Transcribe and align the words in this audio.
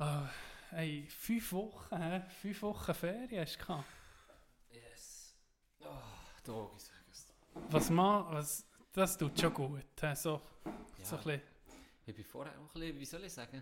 Ah, 0.00 0.28
hey, 0.70 1.06
fünf 1.08 1.52
Wochen, 1.52 1.96
hä? 1.96 2.22
Fünf 2.40 2.62
Wochen 2.62 2.94
Ferien 2.94 3.40
hast 3.42 3.56
du 3.56 3.66
gehabt. 3.66 3.84
Yes. 4.70 5.34
Oh, 5.80 5.86
Dog, 6.44 6.72
ich 6.76 6.82
sage 6.84 6.98
es. 7.10 7.34
Was 7.70 7.90
ma, 7.90 8.26
was, 8.30 8.64
das 8.92 9.18
tut 9.18 9.38
schon 9.40 9.52
gut. 9.52 9.84
hä? 10.00 10.14
So, 10.14 10.40
Ja, 10.98 11.04
so 11.04 11.16
ein 11.16 11.22
bisschen. 11.24 11.42
ich 12.06 12.14
bin 12.14 12.24
vorher 12.24 12.52
auch 12.60 12.74
ein 12.76 12.80
bisschen, 12.80 12.98
wie 13.00 13.04
soll 13.04 13.24
ich 13.24 13.32
sagen? 13.32 13.60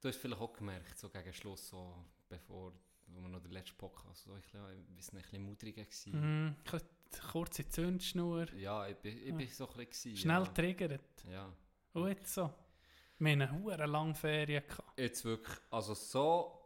Du 0.00 0.06
hast 0.08 0.18
vielleicht 0.18 0.40
auch 0.40 0.52
gemerkt, 0.52 0.96
so 0.96 1.08
gegen 1.10 1.32
Schluss, 1.32 1.68
so 1.68 1.96
bevor 2.28 2.72
wo 3.08 3.20
wir 3.22 3.28
noch 3.28 3.40
den 3.40 3.50
letzten 3.52 3.76
Podcast, 3.76 4.22
so 4.22 4.32
ein 4.34 4.40
bisschen, 4.40 4.60
ich 4.90 4.96
weiß 4.98 5.12
nicht, 5.14 5.24
ein 5.24 5.30
bisschen 5.30 5.42
mudriger 5.42 5.84
gewesen. 5.84 6.46
Mm, 6.50 6.56
kurze 7.32 7.68
Zündschnur. 7.68 8.52
Ja, 8.54 8.86
ich 8.86 8.96
bin, 8.98 9.16
ich 9.18 9.34
bin 9.34 9.48
so 9.48 9.68
ein 9.68 9.74
bisschen 9.86 10.12
gewesen, 10.12 10.16
Schnell 10.16 10.42
ja. 10.44 10.52
triggert. 10.52 11.24
Ja. 11.28 11.52
Jetzt 12.06 12.34
so. 12.34 12.52
Wir 13.18 13.32
haben 13.32 13.42
eine 13.42 13.52
hure 13.52 13.86
lange 13.86 14.14
Ferien 14.14 14.62
gehabt. 14.66 14.98
Jetzt 14.98 15.24
wirklich, 15.24 15.58
also 15.70 15.94
so 15.94 16.58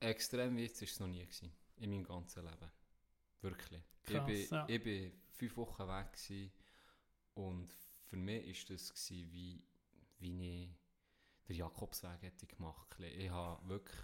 extrem 0.00 0.56
wie 0.56 0.64
jetzt 0.64 0.82
ist 0.82 0.92
es 0.92 1.00
noch 1.00 1.06
nie 1.06 1.22
gewesen, 1.22 1.50
in 1.76 1.90
meinem 1.90 2.04
ganzen 2.04 2.44
Leben. 2.44 2.70
Wirklich. 3.40 3.82
Krass, 4.02 4.28
ich, 4.28 4.48
bin, 4.48 4.58
ja. 4.58 4.66
ich 4.68 4.82
bin 4.82 5.12
fünf 5.30 5.56
Wochen 5.56 5.88
weg 5.88 6.12
gewesen 6.12 6.52
und 7.34 7.74
für 8.02 8.16
mich 8.16 8.46
ist 8.48 8.70
das 8.70 8.92
gewesen, 8.92 9.32
wie, 9.32 9.62
wie 10.18 10.64
ich 10.64 10.70
den 11.48 11.56
Jakobsweg 11.56 12.22
hätte 12.22 12.46
gemacht. 12.46 12.88
bisschen. 12.90 13.20
Ich 13.20 13.30
habe 13.30 13.68
wirklich 13.68 13.98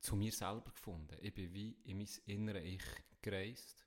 zu 0.00 0.16
mir 0.16 0.32
selber 0.32 0.70
gefunden. 0.70 1.16
Ich 1.20 1.34
bin 1.34 1.52
wie 1.52 1.72
in 1.84 1.98
mein 1.98 2.08
innere 2.26 2.60
Ich 2.60 2.84
gereist 3.20 3.84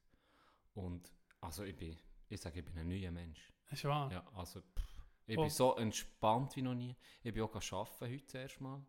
und 0.74 1.12
also 1.40 1.64
ich 1.64 1.76
bin, 1.76 1.98
ich 2.28 2.40
sage, 2.40 2.60
ich 2.60 2.66
bin 2.66 2.78
ein 2.78 2.88
neuer 2.88 3.12
Mensch. 3.12 3.52
Das 3.70 3.80
ist 3.80 3.86
wahr. 3.86 4.12
Ja, 4.12 4.28
also 4.34 4.62
pff, 4.62 4.91
ich 5.28 5.38
Oh. 5.38 5.42
bin 5.42 5.50
so 5.50 5.76
entspannt 5.76 6.56
wie 6.56 6.62
noch 6.62 6.74
nie. 6.76 6.96
Ich 7.24 7.34
bin 7.34 7.44
auch 7.44 7.56
arbeiten 7.56 8.12
heute 8.14 8.26
zuerst 8.28 8.62
mal. 8.62 8.86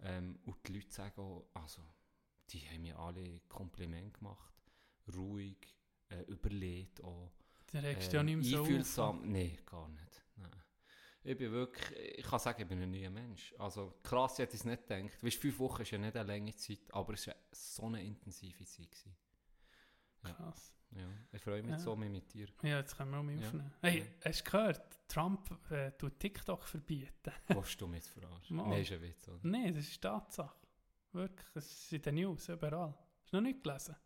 Ähm, 0.00 0.38
und 0.44 0.56
die 0.66 0.72
Leute 0.74 0.92
sagen 0.92 1.20
auch, 1.20 1.48
also, 1.54 1.82
die 2.50 2.60
haben 2.68 2.82
mir 2.82 2.98
alle 2.98 3.40
Kompliment 3.48 4.14
gemacht. 4.14 4.54
Ruhig, 5.14 5.56
äh, 6.10 6.22
überlegt 6.22 7.02
auch. 7.02 7.32
Der 7.72 7.82
regst 7.82 8.12
du 8.12 8.16
ja 8.16 8.22
nicht 8.22 8.36
mehr 8.36 8.44
so 8.44 8.58
auf. 8.60 8.66
einfühlsam. 8.68 9.32
Nein, 9.32 9.58
gar 9.66 9.88
nicht. 9.88 10.22
Nein. 10.36 10.50
Ich 11.24 11.36
bin 11.36 11.50
wirklich, 11.52 12.18
ich 12.18 12.24
kann 12.24 12.38
sagen, 12.38 12.62
ich 12.62 12.68
bin 12.68 12.80
ein 12.82 12.90
neuer 12.90 13.10
Mensch. 13.10 13.54
Also 13.58 13.94
krass, 14.02 14.34
ich 14.34 14.38
hätte 14.44 14.56
es 14.56 14.64
nicht 14.64 14.86
gedacht. 14.86 15.22
Weißt, 15.22 15.36
fünf 15.36 15.58
Wochen 15.58 15.82
ist 15.82 15.90
ja 15.90 15.98
nicht 15.98 16.16
eine 16.16 16.26
lange 16.32 16.54
Zeit, 16.54 16.92
aber 16.92 17.12
es 17.14 17.26
war 17.26 17.34
so 17.52 17.86
eine 17.86 18.02
intensive 18.02 18.64
Zeit. 18.64 18.90
Gewesen. 18.90 19.16
Ja. 20.24 20.32
Krass. 20.32 20.74
Ja, 20.90 21.06
ich 21.32 21.42
freue 21.42 21.62
mich 21.62 21.72
Ja. 21.72 21.78
so 21.78 21.94
mehr 21.96 22.08
mit 22.08 22.32
dir. 22.32 22.48
Ja, 22.62 22.78
jetzt 22.78 22.96
können 22.96 23.10
wir 23.10 23.18
auch 23.18 23.22
mal 23.22 23.34
Ja. 23.38 23.46
aufnehmen. 23.46 23.72
Hey, 23.82 23.98
Ja. 23.98 24.04
hast 24.30 24.40
du 24.46 24.50
gehört? 24.50 24.98
Trump 25.08 25.70
äh, 25.70 25.90
tut 25.92 26.18
TikTok 26.18 26.64
verbieten. 26.64 27.32
Willst 27.48 27.80
du 27.80 27.86
mich 27.86 28.04
jetzt 28.04 28.08
verarschen? 28.10 28.56
Nein, 28.56 28.72
ist 28.82 28.92
ein 28.92 29.02
Witz, 29.02 29.28
oder? 29.28 29.38
Nein, 29.42 29.74
das 29.74 29.84
ist 29.84 30.00
Tatsache. 30.02 30.56
Wirklich, 31.12 31.46
es 31.54 31.66
ist 31.70 31.92
in 31.92 32.02
den 32.02 32.14
News, 32.16 32.48
überall. 32.48 32.94
Hast 33.22 33.32
du 33.32 33.36
noch 33.36 33.42
nicht 33.42 33.62
gelesen? 33.62 33.96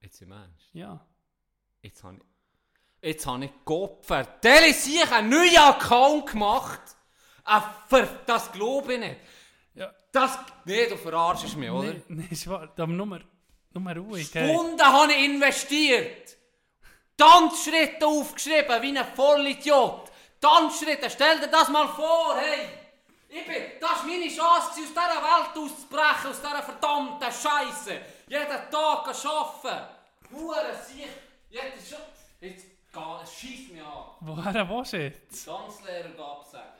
Jetzt 0.00 0.22
im 0.22 0.32
Ernst. 0.32 0.68
Ja. 0.74 1.04
Jetzt 1.82 2.04
habe 2.04 2.16
ich. 2.16 2.22
Jetzt 3.00 3.26
habe 3.26 3.44
ich 3.44 3.52
Gott 3.64 4.04
verdammt 4.06 4.74
sich 4.74 5.12
einen 5.12 5.30
neuen 5.30 5.56
Account 5.58 6.26
gemacht. 6.32 6.80
Ah, 7.44 7.74
das 8.26 8.50
glaube 8.52 8.94
ich 8.94 9.00
nicht. 9.00 9.20
Ja. 9.74 9.92
Das. 10.12 10.38
Nee, 10.64 10.88
du 10.88 10.96
verarschst 10.96 11.56
mich, 11.56 11.70
oder? 11.70 11.92
Nein, 11.92 12.02
nein, 12.08 12.28
ist 12.30 12.46
wahr. 12.48 12.72
Aber 12.76 12.86
nur, 12.88 13.20
nur 13.72 13.92
ruhig. 13.96 14.28
Stunden 14.28 14.82
habe 14.82 15.12
ich 15.12 15.24
investiert. 15.24 16.36
Tanzschritte 17.16 18.06
aufgeschrieben, 18.06 18.82
wie 18.82 18.96
ein 18.96 19.06
Vollidiot. 19.14 20.10
Tanzschritte, 20.40 21.10
stell 21.10 21.40
dir 21.40 21.48
das 21.48 21.68
mal 21.68 21.88
vor, 21.88 22.36
hey. 22.38 22.68
Ich 23.28 23.44
bin, 23.44 23.62
das 23.80 23.90
war 23.90 24.04
meine 24.04 24.28
Chance, 24.28 24.70
aus 24.70 24.74
dieser 24.74 24.94
Welt 24.94 25.56
auszubrechen, 25.56 26.30
aus 26.30 26.40
dieser 26.40 26.62
verdammten 26.62 27.32
Scheiße. 27.32 28.00
Jeden 28.28 28.70
Tag 28.70 29.08
arbeiten. 29.08 29.86
Hure 30.32 30.74
sich. 30.86 31.06
Jetzt 31.50 31.90
schon. 31.90 31.98
Jetzt 32.40 32.66
schießt 33.38 33.72
mich 33.72 33.82
an. 33.82 34.04
Woher 34.20 34.68
willst 34.68 34.92
du 34.92 34.96
jetzt? 34.98 35.44
Tanzlehrer 35.44 36.18
absagen. 36.18 36.78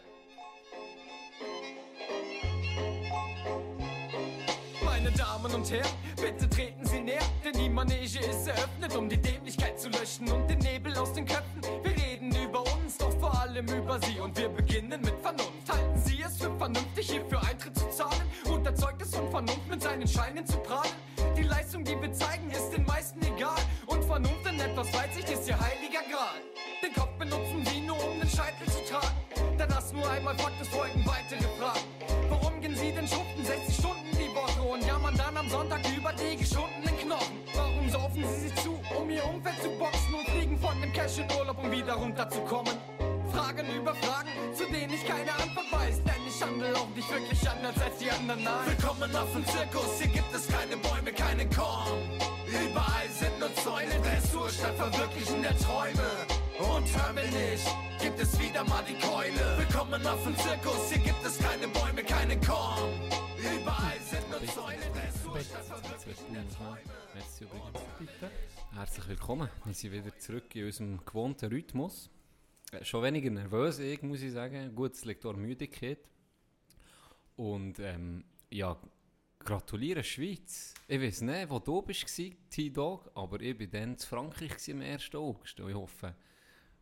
Damen 5.18 5.52
und 5.52 5.68
Herren, 5.68 5.90
bitte 6.14 6.48
treten 6.48 6.86
Sie 6.86 7.00
näher, 7.00 7.18
denn 7.44 7.52
die 7.52 7.68
Manege 7.68 8.20
ist 8.20 8.46
eröffnet, 8.46 8.94
um 8.96 9.08
die 9.08 9.16
Dämlichkeit 9.16 9.80
zu 9.80 9.88
löschen 9.88 10.30
und 10.30 10.48
den 10.48 10.60
Nebel 10.60 10.96
aus 10.96 11.12
den 11.12 11.26
Köpfen. 11.26 11.60
Wir 11.82 11.90
reden 11.90 12.32
über 12.36 12.60
uns, 12.60 12.96
doch 12.98 13.10
vor 13.18 13.36
allem 13.40 13.66
über 13.66 13.98
Sie 14.02 14.20
und 14.20 14.38
wir 14.38 14.48
beginnen 14.48 15.00
mit 15.00 15.18
Vernunft. 15.20 15.68
Halten 15.68 16.00
Sie 16.04 16.22
es 16.22 16.36
für 16.36 16.56
vernünftig, 16.56 17.10
hierfür 17.10 17.42
Eintritt 17.42 17.76
zu 17.76 17.90
zahlen 17.90 18.22
und 18.48 18.64
erzeugt 18.64 19.02
es 19.02 19.12
von 19.12 19.28
Vernunft 19.28 19.68
mit 19.68 19.82
seinen 19.82 20.06
Scheinen 20.06 20.46
zu 20.46 20.56
prahlen? 20.58 20.94
Die 21.36 21.42
Leistung, 21.42 21.82
die 21.82 22.00
wir 22.00 22.12
zeigen, 22.12 22.48
ist 22.52 22.70
den 22.70 22.84
meisten 22.84 23.20
egal 23.22 23.58
und 23.86 24.04
Vernunft 24.04 24.46
in 24.46 24.60
etwas 24.60 24.86
Weitsicht 24.94 25.30
ist 25.30 25.48
ihr 25.48 25.58
heiliger 25.58 26.02
Gral. 26.08 26.38
Den 26.80 26.92
Kopf 26.94 27.18
benutzen 27.18 27.66
Sie 27.66 27.80
nur, 27.80 27.98
um 28.08 28.20
den 28.20 28.30
Scheitel 28.30 28.68
zu 28.68 28.84
tragen. 28.88 29.16
Da 29.58 29.66
das 29.66 29.92
nur 29.92 30.08
einmal 30.08 30.38
Fakt 30.38 30.60
ist, 30.60 30.70
folgen 30.70 31.04
weitere 31.04 31.42
Fragen. 31.58 31.80
Warum 32.28 32.60
gehen 32.60 32.76
Sie 32.76 32.92
denn 32.92 33.08
schuften 33.08 33.44
60 33.44 33.74
Stunden 33.74 33.97
und 34.68 34.86
jammern 34.86 35.16
dann 35.16 35.36
am 35.36 35.48
Sonntag 35.48 35.80
über 35.96 36.12
die 36.12 36.36
geschundenen 36.36 36.96
Knochen? 36.98 37.38
Warum 37.54 37.88
saufen 37.90 38.24
Sie 38.28 38.48
sich 38.48 38.54
zu, 38.62 38.78
um 38.96 39.08
Ihr 39.10 39.24
Umfeld 39.24 39.56
zu 39.62 39.70
boxen 39.78 40.14
und 40.14 40.28
fliegen 40.28 40.58
von 40.58 40.80
dem 40.80 40.92
Cash 40.92 41.18
in 41.18 41.26
Urlaub, 41.38 41.58
um 41.62 41.70
wieder 41.70 41.94
runterzukommen? 41.94 42.74
Fragen 43.32 43.66
über 43.74 43.94
Fragen, 43.94 44.30
zu 44.54 44.64
denen 44.66 44.92
ich 44.92 45.06
keine 45.06 45.32
Antwort 45.32 45.66
weiß, 45.70 46.02
denn 46.04 46.22
ich 46.26 46.42
handle 46.42 46.74
auch 46.76 46.88
nicht 46.94 47.10
wirklich 47.10 47.48
anders 47.48 47.74
als 47.82 47.98
die 47.98 48.10
anderen. 48.10 48.44
Nein. 48.44 48.66
Willkommen 48.66 49.14
auf 49.16 49.32
dem 49.32 49.46
Zirkus, 49.46 50.00
hier 50.00 50.12
gibt 50.12 50.34
es 50.34 50.48
keine 50.48 50.76
Bäume, 50.76 51.12
keine 51.12 51.48
Korn. 51.48 52.02
Überall 52.46 53.08
sind 53.18 53.38
nur 53.38 53.54
Zäune, 53.56 53.94
Dressur 54.02 54.48
statt 54.50 54.76
Verwirklichen 54.76 55.42
der 55.42 55.56
Träume. 55.58 56.08
Und 56.58 56.86
hör 56.96 57.12
mir 57.12 57.28
nicht, 57.28 57.66
gibt 58.00 58.20
es 58.20 58.38
wieder 58.40 58.64
mal 58.64 58.82
die 58.88 58.98
Keule. 58.98 59.58
Willkommen 59.58 60.04
auf 60.06 60.22
dem 60.24 60.36
Zirkus, 60.36 60.90
hier 60.90 60.98
gibt 60.98 61.24
es 61.24 61.38
keine 61.38 61.68
Bäume, 61.68 62.02
keine 62.02 62.38
Korn. 62.40 62.77
Merci 67.40 67.44
übrigens. 67.44 67.80
Bitte. 67.98 68.30
Herzlich 68.72 69.08
willkommen. 69.08 69.48
Wir 69.64 69.74
sind 69.74 69.92
wieder 69.92 70.18
zurück 70.18 70.54
in 70.56 70.66
unserem 70.66 71.04
gewohnten 71.04 71.46
Rhythmus. 71.46 72.10
Äh, 72.72 72.84
Schon 72.84 73.02
weniger 73.02 73.30
nervös, 73.30 73.78
ich, 73.78 74.02
muss 74.02 74.22
ich 74.22 74.32
sagen. 74.32 74.74
Gut, 74.74 74.94
es 74.94 75.04
liegt 75.04 75.24
auch 75.24 75.36
Müdigkeit. 75.36 75.98
Und 77.36 77.78
ähm, 77.78 78.24
ja, 78.50 78.76
gratuliere 79.38 80.02
Schweiz. 80.02 80.74
Ich 80.88 81.00
weiß 81.00 81.20
nicht, 81.22 81.50
wo 81.50 81.58
du 81.60 81.82
bist, 81.82 82.06
T-Dog, 82.50 83.10
aber 83.14 83.40
ich 83.40 83.58
war 83.60 83.66
dann 83.66 83.90
in 83.90 83.98
Frankreich 83.98 84.70
am 84.72 84.80
1. 84.80 85.14
August. 85.14 85.60
Und 85.60 85.70
ich 85.70 85.76
hoffe, 85.76 86.14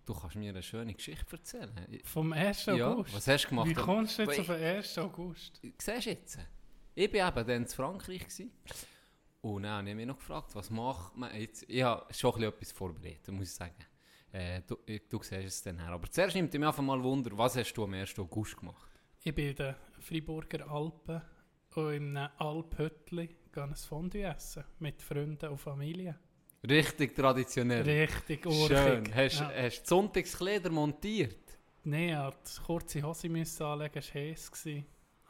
du 0.06 0.14
kannst 0.14 0.36
mir 0.36 0.50
eine 0.50 0.62
schöne 0.62 0.94
Geschichte 0.94 1.36
erzählen. 1.36 2.00
Vom 2.04 2.32
1. 2.32 2.66
Ja, 2.66 2.92
August. 2.92 3.14
was 3.14 3.26
hast 3.26 3.44
du 3.44 3.48
gemacht? 3.50 3.68
Wie 3.68 3.74
kommst 3.74 4.18
du 4.18 4.22
jetzt 4.22 4.40
auf 4.40 4.46
den 4.46 4.62
1. 4.62 4.98
August? 4.98 5.60
Siehst 5.62 6.06
du 6.06 6.10
jetzt? 6.10 6.38
Ich 6.94 7.12
war 7.12 7.28
eben 7.28 7.46
dann 7.46 7.62
in 7.62 7.66
Frankreich. 7.66 8.20
Gewesen. 8.20 8.52
Und 9.54 9.62
dann 9.62 9.78
habe 9.78 9.90
ich 9.90 9.94
mich 9.94 10.06
noch 10.06 10.18
gefragt, 10.18 10.54
was 10.54 10.70
macht 10.70 11.16
man 11.16 11.32
jetzt? 11.38 11.64
Ich 11.68 11.82
habe 11.82 12.12
schon 12.12 12.32
ein 12.34 12.40
bisschen 12.40 12.52
etwas 12.52 12.72
vorbereitet, 12.72 13.28
muss 13.32 13.48
ich 13.48 13.54
sagen. 13.54 13.74
Äh, 14.32 14.62
du, 14.66 14.76
du 15.08 15.22
siehst 15.22 15.32
es 15.46 15.62
dann 15.62 15.78
her. 15.78 15.90
Aber 15.90 16.10
zuerst 16.10 16.34
nimmt 16.34 16.52
mich 16.52 16.66
einfach 16.66 16.82
mal 16.82 17.00
Wunder, 17.02 17.30
was 17.38 17.56
hast 17.56 17.72
du 17.74 17.84
am 17.84 17.94
1. 17.94 18.18
August 18.18 18.56
gemacht? 18.56 18.90
Ich 19.22 19.32
bin 19.34 19.50
in 19.50 19.54
den 19.54 19.74
Freiburger 20.00 20.68
Alpen 20.68 21.22
und 21.76 21.92
in 21.92 22.16
einem 22.16 22.30
Alphütli 22.38 23.36
ein 23.54 23.74
Fondue 23.76 24.22
essen 24.24 24.64
mit 24.80 25.00
Freunden 25.00 25.48
und 25.48 25.58
Familie. 25.58 26.18
Richtig 26.68 27.14
traditionell. 27.14 27.82
Richtig 27.82 28.44
urchig. 28.44 28.66
Schön. 28.76 29.14
Hast, 29.14 29.40
Ja. 29.40 29.52
hast 29.56 29.82
du 29.82 29.86
Sonntagskleider 29.88 30.70
montiert? 30.70 31.56
Nein, 31.84 32.08
ja, 32.08 32.30
die 32.30 32.62
kurze 32.62 33.00
Hose 33.02 33.28
anlegen, 33.28 33.94
das 33.94 34.12
war 34.14 34.20
heiß. 34.20 34.50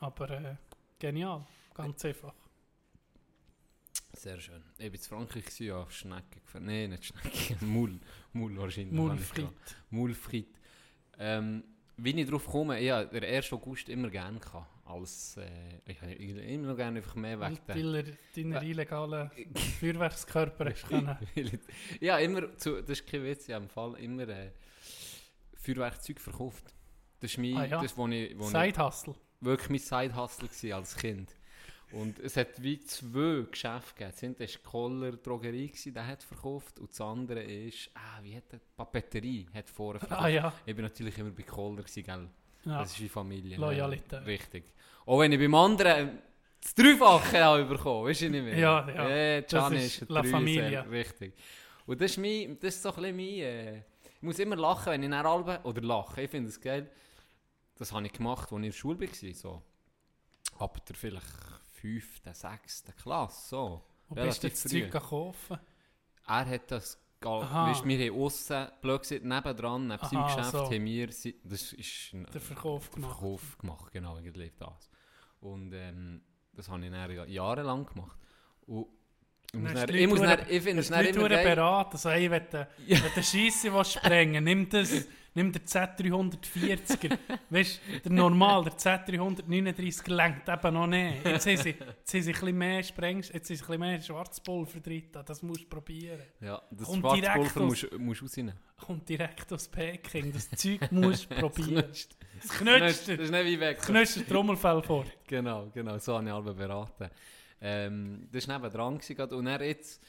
Aber 0.00 0.30
äh, 0.30 0.56
genial, 0.98 1.46
ganz 1.74 2.04
einfach. 2.06 2.34
Sehr 4.16 4.40
schön. 4.40 4.62
Ich 4.78 4.86
war 4.86 4.94
in 4.94 4.98
Frankreich, 5.00 5.44
gewesen, 5.44 5.66
ja, 5.66 5.76
auf 5.82 5.92
Schnecke 5.92 6.40
gefahren. 6.40 6.64
Nein, 6.66 6.90
nicht 6.90 7.04
Schnecke, 7.04 7.56
Mull. 7.64 8.00
Mull 8.32 8.56
wahrscheinlich. 8.56 8.98
habe 8.98 9.14
ich 9.14 9.18
Mulfried. 9.20 9.36
gehabt. 9.36 9.76
Mulfried. 9.90 10.60
Ähm, 11.18 11.64
wie 11.98 12.20
ich 12.20 12.26
darauf 12.26 12.46
komme, 12.46 12.76
habe 12.90 13.08
den 13.20 13.24
1. 13.24 13.52
August 13.52 13.88
immer 13.88 14.08
gerne 14.10 14.38
gehabt. 14.38 14.66
Als, 14.86 15.36
äh, 15.38 15.46
ich 15.84 16.00
habe 16.00 16.12
immer 16.12 16.68
noch 16.68 16.76
gerne 16.76 16.98
einfach 16.98 17.14
mehr 17.16 17.40
weg. 17.40 17.58
Weil 17.66 17.94
er 17.96 18.04
deine 18.36 18.60
Äh, 18.60 18.70
illegalen 18.70 19.30
Feuerwerkskörper 19.80 20.66
hast 20.70 20.86
können. 20.86 21.16
ja, 22.00 22.18
immer, 22.18 22.56
zu, 22.56 22.80
das 22.82 23.00
ist 23.00 23.06
kein 23.06 23.24
Witz, 23.24 23.48
ich 23.48 23.54
habe 23.54 23.64
im 23.64 23.70
Fall 23.70 23.94
immer 23.98 24.28
äh, 24.28 24.52
Feuerwerkzeug 25.56 26.20
verkauft. 26.20 26.64
Das 27.20 27.32
ist 27.32 27.38
mein, 27.38 27.56
Ah 27.56 27.64
ja. 27.64 27.82
das, 27.82 27.96
wo 27.96 28.06
ich, 28.08 28.38
wo 28.38 28.44
Side-Hustle. 28.48 29.14
wirklich 29.40 29.70
mein 29.70 29.78
Side-Hustle 30.10 30.74
als 30.74 30.96
Kind. 30.96 31.34
Und 31.92 32.18
es 32.18 32.36
hat 32.36 32.60
wie 32.62 32.80
zwei 32.80 33.46
Geschäfte 33.50 33.94
gegeben. 33.94 34.12
Das 34.12 34.22
eine 34.22 34.38
war 34.38 34.46
die 34.46 34.58
Koller 34.64 35.12
Drogerie, 35.12 35.72
der 35.86 36.06
hat 36.06 36.22
verkauft. 36.22 36.78
Und 36.80 36.90
das 36.90 37.00
andere 37.00 37.42
ist, 37.42 37.90
ah, 37.94 38.22
wie 38.22 38.36
hat 38.36 38.50
der, 38.50 38.60
Papeterie 38.76 39.46
hat 39.54 39.70
vorher 39.70 40.00
verkauft. 40.00 40.22
Ah 40.22 40.28
ja, 40.28 40.52
Ich 40.64 40.74
war 40.74 40.82
natürlich 40.82 41.16
immer 41.18 41.30
bei 41.30 41.42
Koller, 41.44 41.82
gell? 41.82 42.28
Ja. 42.64 42.80
Das 42.80 42.92
ist 42.92 43.00
wie 43.00 43.08
Familie. 43.08 43.56
Loyalität. 43.56 44.26
Richtig. 44.26 44.64
Auch 45.06 45.20
wenn 45.20 45.30
ich 45.30 45.38
beim 45.38 45.54
anderen 45.54 46.18
das 46.60 46.74
Dreifache 46.74 47.44
habe 47.44 47.64
bekommen, 47.64 48.08
weißt 48.08 48.22
du 48.22 48.30
nicht 48.30 48.44
mehr? 48.44 48.58
Ja, 48.58 48.88
ja. 48.88 49.40
Gianni 49.42 49.76
Das 49.76 49.84
ist, 49.84 50.08
La 50.08 50.20
Dreiser, 50.20 50.36
Familia. 50.36 50.80
Richtig. 50.82 51.34
Und 51.86 52.00
das 52.00 52.10
ist, 52.10 52.18
mein, 52.18 52.58
das 52.58 52.74
ist 52.74 52.82
so 52.82 52.88
ein 52.88 52.96
bisschen 52.96 53.16
mein... 53.16 53.26
Äh, 53.26 53.76
ich 54.16 54.22
muss 54.22 54.38
immer 54.40 54.56
lachen, 54.56 54.92
wenn 54.92 55.02
ich 55.04 55.08
nach 55.08 55.24
Alben... 55.24 55.58
Oder 55.62 55.82
lachen, 55.82 56.24
ich 56.24 56.30
finde 56.30 56.48
es 56.48 56.60
geil. 56.60 56.90
Das 57.76 57.92
habe 57.92 58.04
ich 58.06 58.12
gemacht, 58.12 58.50
als 58.50 58.50
ich 58.50 58.56
in 58.56 58.62
der 58.62 58.72
Schule 58.72 59.00
war. 59.00 59.34
So. 59.34 59.62
Ab 60.58 60.84
der 60.86 60.96
vielleicht 60.96 61.26
fünften, 61.86 62.34
sechsten 62.34 62.94
Klasse. 62.96 63.48
So. 63.48 63.82
Wo 64.08 64.14
bist 64.14 64.42
du 64.42 64.46
Relativ 64.48 64.62
das. 64.62 64.72
Zeug 64.72 64.90
kaufen? 64.92 65.58
Er 66.26 66.46
hat 66.46 66.70
das... 66.70 67.00
Weißt, 67.20 67.84
wir 67.84 68.10
haben 68.10 68.20
aussen, 68.20 68.68
blöd 68.82 69.02
gesagt, 69.02 69.24
nebendran, 69.24 69.88
neben 69.88 70.06
seinem 70.06 70.26
Geschäft, 70.26 70.50
so. 70.52 70.64
haben 70.66 70.84
wir... 70.84 71.06
Das 71.06 71.24
ist 71.72 72.12
ein, 72.12 72.26
Der 72.32 72.40
Verkauf 72.40 72.90
gemacht. 72.90 73.18
Verkauf 73.18 73.58
gemacht, 73.58 73.92
genau, 73.92 74.16
eigentlich 74.16 74.52
das. 74.58 74.90
Und 75.40 75.72
ähm, 75.72 76.22
das 76.52 76.68
habe 76.68 76.84
ich 76.84 76.90
dann 76.90 77.10
ja- 77.10 77.24
jahrelang 77.24 77.86
gemacht. 77.86 78.18
Und 78.66 78.86
ich 79.52 79.60
muss 79.60 79.72
Dann 79.72 79.86
die 79.86 79.98
ich 79.98 80.08
muss 80.08 80.20
dann, 80.20 80.40
ich 80.48 80.62
finde 80.62 80.80
es 80.80 80.90
Leute 80.90 81.08
immer 81.10 81.28
beraten, 81.28 81.92
also 81.92 82.10
hey, 82.10 82.30
wenn 82.30 82.42
du, 82.50 82.68
Ja. 82.86 82.98
wenn 83.02 83.12
du 83.14 83.22
Scheisse 83.22 83.72
willst 83.72 83.92
sprengen 83.94 84.44
nimm 84.44 84.68
das, 84.68 85.06
nimm 85.34 85.52
den 85.52 85.62
Z340er. 85.62 87.18
weißt 87.50 87.80
du, 87.94 88.00
der 88.00 88.12
normal, 88.12 88.64
der 88.64 88.72
Z339 88.74 90.10
lenkt 90.12 90.48
eben 90.48 90.74
noch 90.74 90.86
nicht. 90.86 91.24
Jetzt 91.24 91.46
haben 91.46 91.56
sie, 91.56 91.68
jetzt 91.70 92.14
haben 92.14 92.22
sie 92.22 92.30
ein 92.30 92.32
bisschen 92.32 92.58
mehr 92.58 92.82
Sprengst, 92.82 93.32
jetzt 93.34 93.48
haben 93.50 93.56
sie 93.56 93.62
ein 93.62 93.66
bisschen 93.66 93.80
mehr 93.80 94.00
Schwarzpulver 94.00 94.80
drin, 94.80 95.04
das 95.24 95.42
musst 95.42 95.62
du 95.62 95.66
probieren. 95.68 96.22
Ja, 96.40 96.60
das 96.70 96.86
Kommt 96.88 97.00
Schwarzpulver 97.02 97.60
aus- 97.60 97.66
musst 97.66 97.98
musst 97.98 98.22
rausnehmen. 98.22 98.54
Kommt 98.78 99.08
direkt 99.08 99.52
aus 99.52 99.68
Peking, 99.68 100.32
das 100.32 100.50
Zeug 100.56 100.90
musst 100.92 101.30
du 101.30 101.34
probieren. 101.36 101.82
Knutscht. 101.84 102.16
Es 102.38 102.48
Das 102.48 102.58
knutscht, 102.58 103.08
ist 103.08 103.30
nicht 103.30 103.44
wie 103.46 103.60
weg. 103.60 103.78
es 103.80 103.86
knutscht 103.86 104.28
Trommelfell 104.28 104.82
fort. 104.82 105.10
Genau, 105.26 105.70
genau, 105.72 105.98
so 105.98 106.16
habe 106.16 106.26
ich 106.26 106.32
alle 106.32 106.52
beraten. 106.52 107.08
Ähm, 107.60 108.28
das 108.30 108.46
war 108.48 108.58
nebendran 108.58 108.98
gewesen, 108.98 109.32
und 109.32 109.46
er 109.46 109.62
jetzt, 109.62 110.02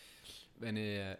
wenn 0.57 0.77
ich 0.77 0.99
äh, 0.99 1.17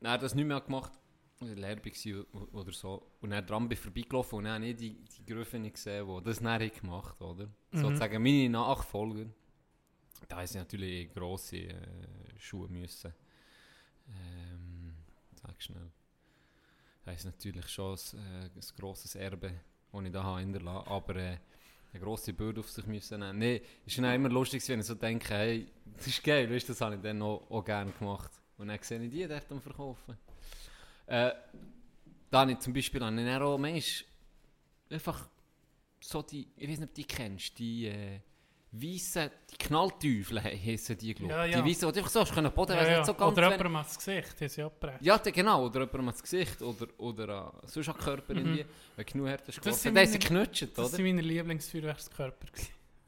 dann 0.00 0.20
das 0.20 0.34
nicht 0.34 0.46
mehr 0.46 0.60
gemacht 0.60 0.92
habe, 1.40 1.54
leer 1.54 1.76
war 1.76 2.54
oder 2.54 2.72
so, 2.72 3.06
und 3.20 3.30
dann 3.30 3.46
dran 3.46 3.68
bin 3.68 3.78
vorbeigelaufen 3.78 4.38
und 4.38 4.44
dann 4.44 4.54
habe 4.62 4.66
ich 4.66 4.76
die, 4.76 5.04
die 5.04 5.24
Griffe 5.24 5.58
nicht 5.58 5.74
gesehen, 5.74 6.06
die 6.06 6.24
das 6.24 6.38
dann 6.38 6.48
haben 6.48 6.70
gemacht 6.70 7.20
oder? 7.20 7.46
Mhm. 7.70 7.78
Sozusagen 7.78 8.22
meine 8.22 8.50
Nachfolger. 8.50 9.26
Da 10.28 10.36
haben 10.36 10.46
sie 10.46 10.58
natürlich 10.58 11.12
grosse 11.12 11.56
äh, 11.56 11.76
Schuhe 12.38 12.68
müssen. 12.68 13.12
Ähm, 14.08 14.94
sag 15.34 15.62
schnell. 15.62 15.90
Da 17.04 17.12
ist 17.12 17.24
natürlich 17.24 17.66
schon 17.68 17.96
ein, 18.14 18.18
äh, 18.18 18.44
ein 18.44 18.76
grosses 18.76 19.14
Erbe, 19.14 19.52
das 19.92 20.04
ich 20.04 20.12
da 20.12 20.22
habe 20.22 20.40
hinterlassen 20.40 20.88
aber 20.88 21.16
äh, 21.16 21.38
eine 21.92 22.02
grosse 22.02 22.32
Bürde 22.32 22.60
auf 22.60 22.70
sich 22.70 22.86
müssen 22.86 23.20
nehmen. 23.20 23.38
Nee, 23.38 23.62
ist 23.84 23.98
dann 23.98 24.14
immer 24.14 24.28
lustig, 24.28 24.66
wenn 24.68 24.80
ich 24.80 24.86
so 24.86 24.94
denke, 24.94 25.34
hey, 25.34 25.66
das 25.96 26.06
ist 26.06 26.22
geil, 26.22 26.50
weißt, 26.50 26.68
das 26.68 26.80
habe 26.80 26.96
ich 26.96 27.00
dann 27.00 27.20
auch, 27.22 27.50
auch 27.50 27.64
gerne 27.64 27.90
gemacht. 27.92 28.30
Und 28.56 28.68
dann 28.68 28.78
sehe 28.82 29.02
ich 29.02 29.10
die 29.10 29.26
dort 29.26 29.50
am 29.50 29.60
Verkaufen. 29.60 30.16
Äh, 31.06 31.32
da 32.30 32.40
habe 32.40 32.52
ich 32.52 32.58
zum 32.60 32.72
Beispiel 32.72 33.02
auch 33.02 33.10
manchmal 33.10 33.82
einfach 34.90 35.28
so 36.00 36.22
die, 36.22 36.48
ich 36.56 36.68
weiß 36.68 36.78
nicht, 36.78 36.88
ob 36.88 36.94
du 36.94 37.02
die 37.02 37.04
kennst, 37.04 37.58
die 37.58 37.86
äh, 37.86 38.20
weißen, 38.72 39.30
die 39.50 39.56
Knallteufel 39.56 40.40
he- 40.42 40.72
heissen 40.72 40.96
die, 40.96 41.14
glaube. 41.14 41.32
Ja, 41.32 41.44
ja. 41.44 41.60
Die 41.62 41.70
weißen, 41.70 41.92
die 41.92 41.98
einfach 41.98 42.10
so 42.10 42.24
können 42.34 42.52
Boden, 42.52 42.76
Ja, 42.76 42.86
ja. 42.88 42.96
nicht 42.98 43.06
so 43.06 43.14
ganz 43.14 43.32
Oder 43.32 43.42
jemandem 43.50 43.76
ans 43.76 43.96
Gesicht, 43.98 44.40
haben 44.40 44.48
sie 44.48 44.62
abgebrochen. 44.62 45.04
ja, 45.04 45.16
genau, 45.18 45.64
oder 45.66 45.80
jemandem 45.80 46.08
ans 46.08 46.22
Gesicht 46.22 46.62
oder, 46.62 46.86
oder 46.98 47.28
an, 47.28 47.52
sonst 47.66 47.88
an 47.88 47.96
Körper 47.98 48.32
Mhm. 48.34 48.38
irgendwie, 48.38 48.64
wenn 48.96 49.06
genug 49.06 49.28
hart 49.28 49.48
Das 49.48 49.56
geworfen. 49.56 49.78
sind 49.78 49.94
Dann 49.96 50.04
haben 50.06 50.12
sie 50.12 50.18
Das 50.76 50.92
waren 50.92 51.02
meine 51.02 51.20
Lieblingsfeuerwerkskörper. 51.22 52.46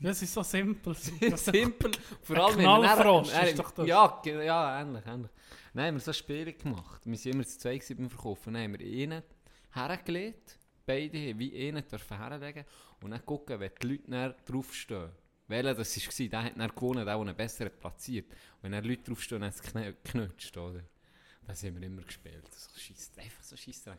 Das 0.01 0.21
ist 0.21 0.35
so 0.35 0.43
simpel. 0.43 0.95
Simpel. 1.37 1.93
Vor 2.23 2.37
allem, 2.37 2.59
Knallfrost 2.59 3.33
dann- 3.35 3.47
ist 3.47 3.59
doch 3.59 3.71
das. 3.71 3.87
Ja, 3.87 4.21
ja, 4.25 4.81
ähnlich, 4.81 5.07
ähnlich. 5.07 5.31
Nein, 5.75 5.87
haben 5.87 5.95
wir 5.95 6.01
so 6.01 6.13
Spiele 6.13 6.53
gemacht. 6.55 7.03
Wir 7.05 7.17
waren 7.17 7.33
immer 7.33 7.45
zu 7.47 7.59
zweit 7.59 7.87
beim 7.97 8.11
Verkaufen. 8.11 8.53
Dann 8.55 8.65
haben 8.65 8.79
wir 8.81 8.87
einen 9.15 9.23
hergelegt, 9.71 10.59
beide 10.85 11.39
wie 11.39 11.69
einen 11.69 11.87
dürfen 11.87 12.19
herlegen 12.19 12.65
und 13.01 13.13
dann 13.13 13.25
gucken, 13.25 13.61
wenn 13.61 13.71
die 13.81 13.87
Leute 14.09 14.35
draufstehen. 14.45 15.11
Welcher 15.49 15.75
das 15.75 15.97
war, 15.97 16.29
der 16.29 16.43
hat 16.45 16.59
dann 16.59 16.69
gewonnen, 16.75 17.05
der, 17.05 17.17
der 17.17 17.27
ihn 17.27 17.37
besser 17.37 17.65
hat 17.67 17.79
platziert. 17.81 18.31
Und 18.31 18.63
wenn 18.63 18.73
dann 18.73 18.85
Leute 18.85 19.03
draufstehen, 19.03 19.51
sie 19.51 19.61
gekn- 19.63 19.95
geknutscht, 20.03 20.57
oder? 20.57 20.81
Das 21.47 21.63
haben 21.65 21.81
wir 21.81 21.87
immer 21.87 22.03
gespielt. 22.03 22.45
So 22.55 22.79
scheisst, 22.79 23.19
einfach 23.19 23.43
so 23.43 23.57
scheisst. 23.57 23.91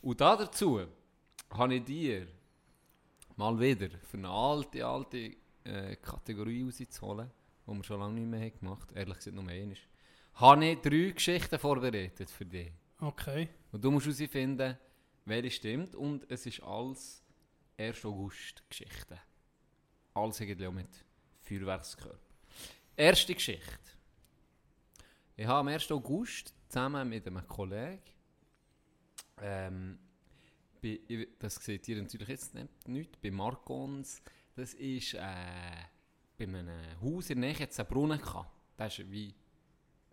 Und 0.00 0.20
da 0.20 0.36
dazu 0.36 0.86
habe 1.50 1.74
ich 1.74 1.84
dir 1.84 2.26
mal 3.36 3.58
wieder 3.58 3.90
für 3.98 4.16
eine 4.16 4.28
alte, 4.28 4.86
alte 4.86 5.36
äh, 5.64 5.96
Kategorie 5.96 6.62
rauszuholen, 6.62 7.30
die 7.66 7.72
wir 7.72 7.84
schon 7.84 8.00
lange 8.00 8.20
nicht 8.20 8.28
mehr 8.30 8.50
gemacht 8.50 8.88
haben, 8.90 8.96
ehrlich 8.96 9.16
gesagt 9.16 9.34
nur 9.34 9.48
eine, 9.48 9.74
habe 10.34 10.64
ich 10.64 10.78
drei 10.80 11.10
Geschichten 11.10 11.58
vorbereitet 11.58 12.30
für 12.30 12.44
dich. 12.46 12.70
Okay. 13.00 13.48
Und 13.72 13.84
du 13.84 13.90
musst 13.90 14.06
herausfinden, 14.06 14.78
welche 15.24 15.50
stimmt. 15.50 15.94
Und 15.94 16.30
es 16.30 16.46
ist 16.46 16.62
alles 16.62 17.22
1. 17.76 18.04
August-Geschichten. 18.04 19.18
Alles 20.14 20.40
irgendwie 20.40 20.66
auch 20.66 20.72
mit 20.72 20.88
Feuerwerkskörper. 21.42 22.18
Erste 22.96 23.34
Geschichte. 23.34 23.78
Ich 25.36 25.44
habe 25.46 25.58
am 25.60 25.68
1. 25.68 25.90
August 25.90 26.54
zusammen 26.68 27.08
mit 27.08 27.26
einem 27.26 27.46
Kollegen, 27.48 28.00
ähm, 29.42 29.98
bei, 30.80 31.00
ich- 31.08 31.28
das 31.38 31.56
seht 31.56 31.88
ihr 31.88 32.00
natürlich 32.00 32.28
jetzt 32.28 32.54
nicht, 32.54 32.88
nicht 32.88 33.20
bei 33.20 33.30
Marcons, 33.32 34.22
das 34.54 34.74
ist 34.74 35.14
äh, 35.14 35.18
bei 36.38 36.44
einem 36.44 36.68
Haus 37.02 37.30
in 37.30 37.40
der 37.40 37.50
Nähe 37.50 37.58
jetzt 37.58 37.80
einen 37.80 37.88
Brunnen 37.88 38.20
gehabt. 38.20 38.50
Das 38.76 38.96
ist 38.98 39.10
wie, 39.10 39.34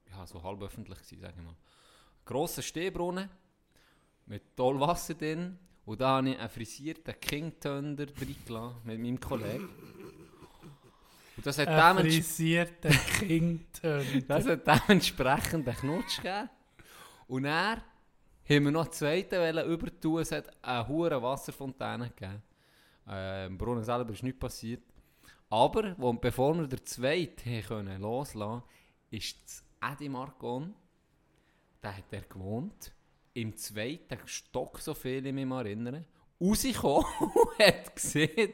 ja, 0.09 0.25
so 0.25 0.41
halb 0.41 0.61
öffentlich 0.63 0.97
sagen 0.99 1.35
wir 1.37 1.43
mal. 1.43 1.55
Grosser 2.25 2.63
Stehbrunnen 2.63 3.29
mit 4.25 4.55
toll 4.55 4.79
Wasser 4.79 5.13
drin. 5.13 5.59
Und 5.91 5.99
da 5.99 6.15
habe 6.15 6.29
ich 6.29 6.39
einen 6.39 6.49
frisierten 6.49 7.19
King 7.19 7.59
Thunder 7.59 8.05
reingelassen 8.05 8.77
mit 8.85 8.97
meinem 8.97 9.19
Kollegen. 9.19 9.67
Und 11.35 11.45
das 11.45 11.57
hat, 11.57 11.67
Ein 11.67 11.97
frisierter 11.97 12.91
Kindtöne. 13.19 14.21
das 14.27 14.47
hat 14.47 14.65
dementsprechend 14.65 15.67
einen 15.67 15.77
Knutsch 15.77 16.21
gegeben. 16.21 16.49
Und 17.27 17.43
dann 17.43 17.81
haben 18.47 18.63
wir 18.63 18.71
noch 18.71 18.85
einen 18.85 18.93
zweiten 18.93 19.69
übertun. 19.69 20.21
Es 20.21 20.31
hat 20.31 20.45
eine 20.63 20.87
hohe 20.87 21.21
Wasserfontäne 21.21 22.09
gegeben. 22.11 22.41
Äh, 23.09 23.47
Im 23.47 23.57
Brunnen 23.57 23.83
selber 23.83 24.13
ist 24.13 24.23
nichts 24.23 24.39
passiert. 24.39 24.83
Aber 25.49 25.93
wo, 25.97 26.13
bevor 26.13 26.55
wir 26.55 26.67
den 26.67 26.85
zweiten 26.85 27.63
können 27.63 27.99
loslassen 27.99 28.63
ist 29.09 29.43
das 29.43 29.91
Eddie 29.91 30.07
Marcon, 30.07 30.73
da 31.81 31.91
hat 31.91 32.05
er 32.11 32.21
gewohnt, 32.21 32.93
im 33.33 33.55
zweiten 33.55 34.19
Stock, 34.25 34.79
so 34.79 34.93
viel 34.93 35.25
ich 35.25 35.33
mich 35.33 35.49
erinnere, 35.49 36.05
rausgekommen 36.41 37.05
und 37.19 37.59
hat 37.65 37.95
gesehen, 37.95 38.53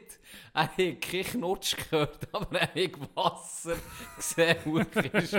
er 0.52 0.62
hat 0.62 0.76
keinen 0.76 1.24
Knutsch 1.24 1.76
gehört, 1.76 2.28
aber 2.34 2.60
er 2.60 2.84
hat 2.84 3.16
Wasser 3.16 3.76
gesehen, 4.16 4.56
wirklich. 4.66 5.32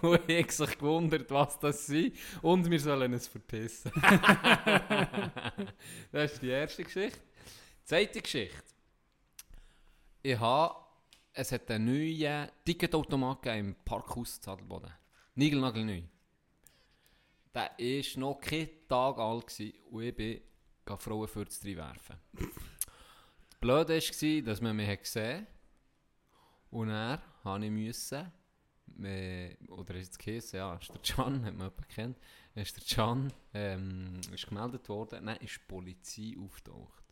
Und 0.00 0.28
ich 0.28 0.50
sich 0.52 0.78
gewundert, 0.78 1.30
was 1.30 1.58
das 1.58 1.88
ist. 1.88 2.16
Und 2.40 2.70
wir 2.70 2.80
sollen 2.80 3.12
es 3.12 3.28
verpissen. 3.28 3.92
das 6.10 6.32
ist 6.32 6.42
die 6.42 6.48
erste 6.48 6.82
Geschichte. 6.82 7.20
Zweite 7.84 8.22
Geschichte. 8.22 8.62
Ich 10.22 10.38
habe, 10.38 10.74
es 11.32 11.52
hat 11.52 11.70
einen 11.70 11.86
neuen 11.86 12.48
Ticketautomat 12.64 13.46
im 13.46 13.74
Parkhaus 13.84 14.40
Zadelboden. 14.40 14.92
Nigelnagel 15.34 15.84
neu. 15.84 16.02
Der 17.54 17.70
war 17.78 18.20
noch 18.20 18.40
kein 18.40 18.68
Tag 18.88 19.18
alt 19.18 19.46
gewesen, 19.46 19.74
und 19.90 20.02
ich 20.02 20.14
bin 20.14 20.40
Frauen 20.98 21.28
für 21.28 21.44
das 21.44 21.64
werfen. 21.64 22.16
Das 22.32 23.58
Blöde 23.60 23.98
war, 23.98 24.42
dass 24.42 24.60
man 24.60 24.76
mich 24.76 25.00
gesehen 25.00 25.40
hat. 25.40 25.46
Und 26.70 26.88
er 26.88 27.22
habe 27.44 27.64
ich 27.66 27.70
müssen, 27.70 28.32
äh, 29.02 29.54
oder 29.68 29.94
ist 29.96 30.12
es 30.12 30.18
geheißen, 30.18 30.58
ja, 30.58 30.74
ist 30.74 30.88
der 30.92 31.00
Can, 31.02 31.44
hat 31.44 31.54
man 31.54 31.68
jemanden 31.68 31.88
kennt, 31.88 32.18
ist 32.54 32.76
der 32.76 32.84
Can, 32.96 33.32
ähm, 33.52 34.20
ist 34.32 34.46
gemeldet 34.48 34.88
worden, 34.88 35.26
dann 35.26 35.36
ist 35.36 35.56
die 35.56 35.66
Polizei 35.68 36.34
auftaucht. 36.38 37.04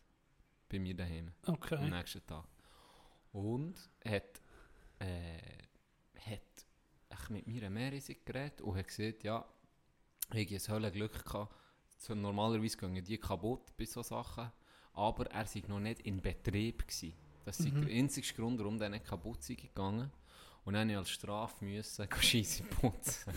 Bei 0.67 0.79
mir 0.79 0.95
daheim 0.95 1.31
am 1.43 1.53
Okay. 1.55 1.89
nächsten 1.89 2.25
Tag. 2.25 2.45
Und 3.33 3.75
hat, 4.03 4.41
äh, 4.99 5.37
hat 6.19 7.29
mit 7.29 7.45
mir 7.47 7.69
mehr 7.69 7.91
riesig 7.91 8.25
geredet 8.25 8.61
und 8.61 8.75
hat 8.75 8.87
gesagt, 8.87 9.23
ja, 9.23 9.45
ich 10.33 10.51
hatte 10.53 10.71
ein 10.71 10.75
Hölle 10.75 10.91
Glück 10.91 11.25
gehabt. 11.25 11.55
So, 11.97 12.15
normalerweise 12.15 12.77
gehen 12.77 13.03
die 13.03 13.17
kaputt 13.17 13.75
bei 13.77 13.85
solchen 13.85 14.09
Sachen, 14.09 14.51
aber 14.93 15.27
er 15.31 15.45
sei 15.45 15.61
noch 15.67 15.79
nicht 15.79 16.01
in 16.01 16.21
Betrieb 16.21 16.87
gewesen. 16.87 17.13
Das 17.45 17.59
ist 17.59 17.71
Mhm. 17.73 17.85
der 17.85 17.95
einzige 17.95 18.33
Grund, 18.33 18.59
warum 18.59 18.77
der 18.77 18.89
nicht 18.89 19.05
kaputt 19.05 19.43
sei 19.43 19.53
gegangen. 19.55 20.11
Und 20.63 20.73
dann 20.73 20.87
musste 20.87 20.91
ich 20.93 20.97
als 20.97 21.09
Strafe 21.09 21.65
müssen 21.65 22.07
Scheisse 22.21 22.63
putzen. 22.63 23.33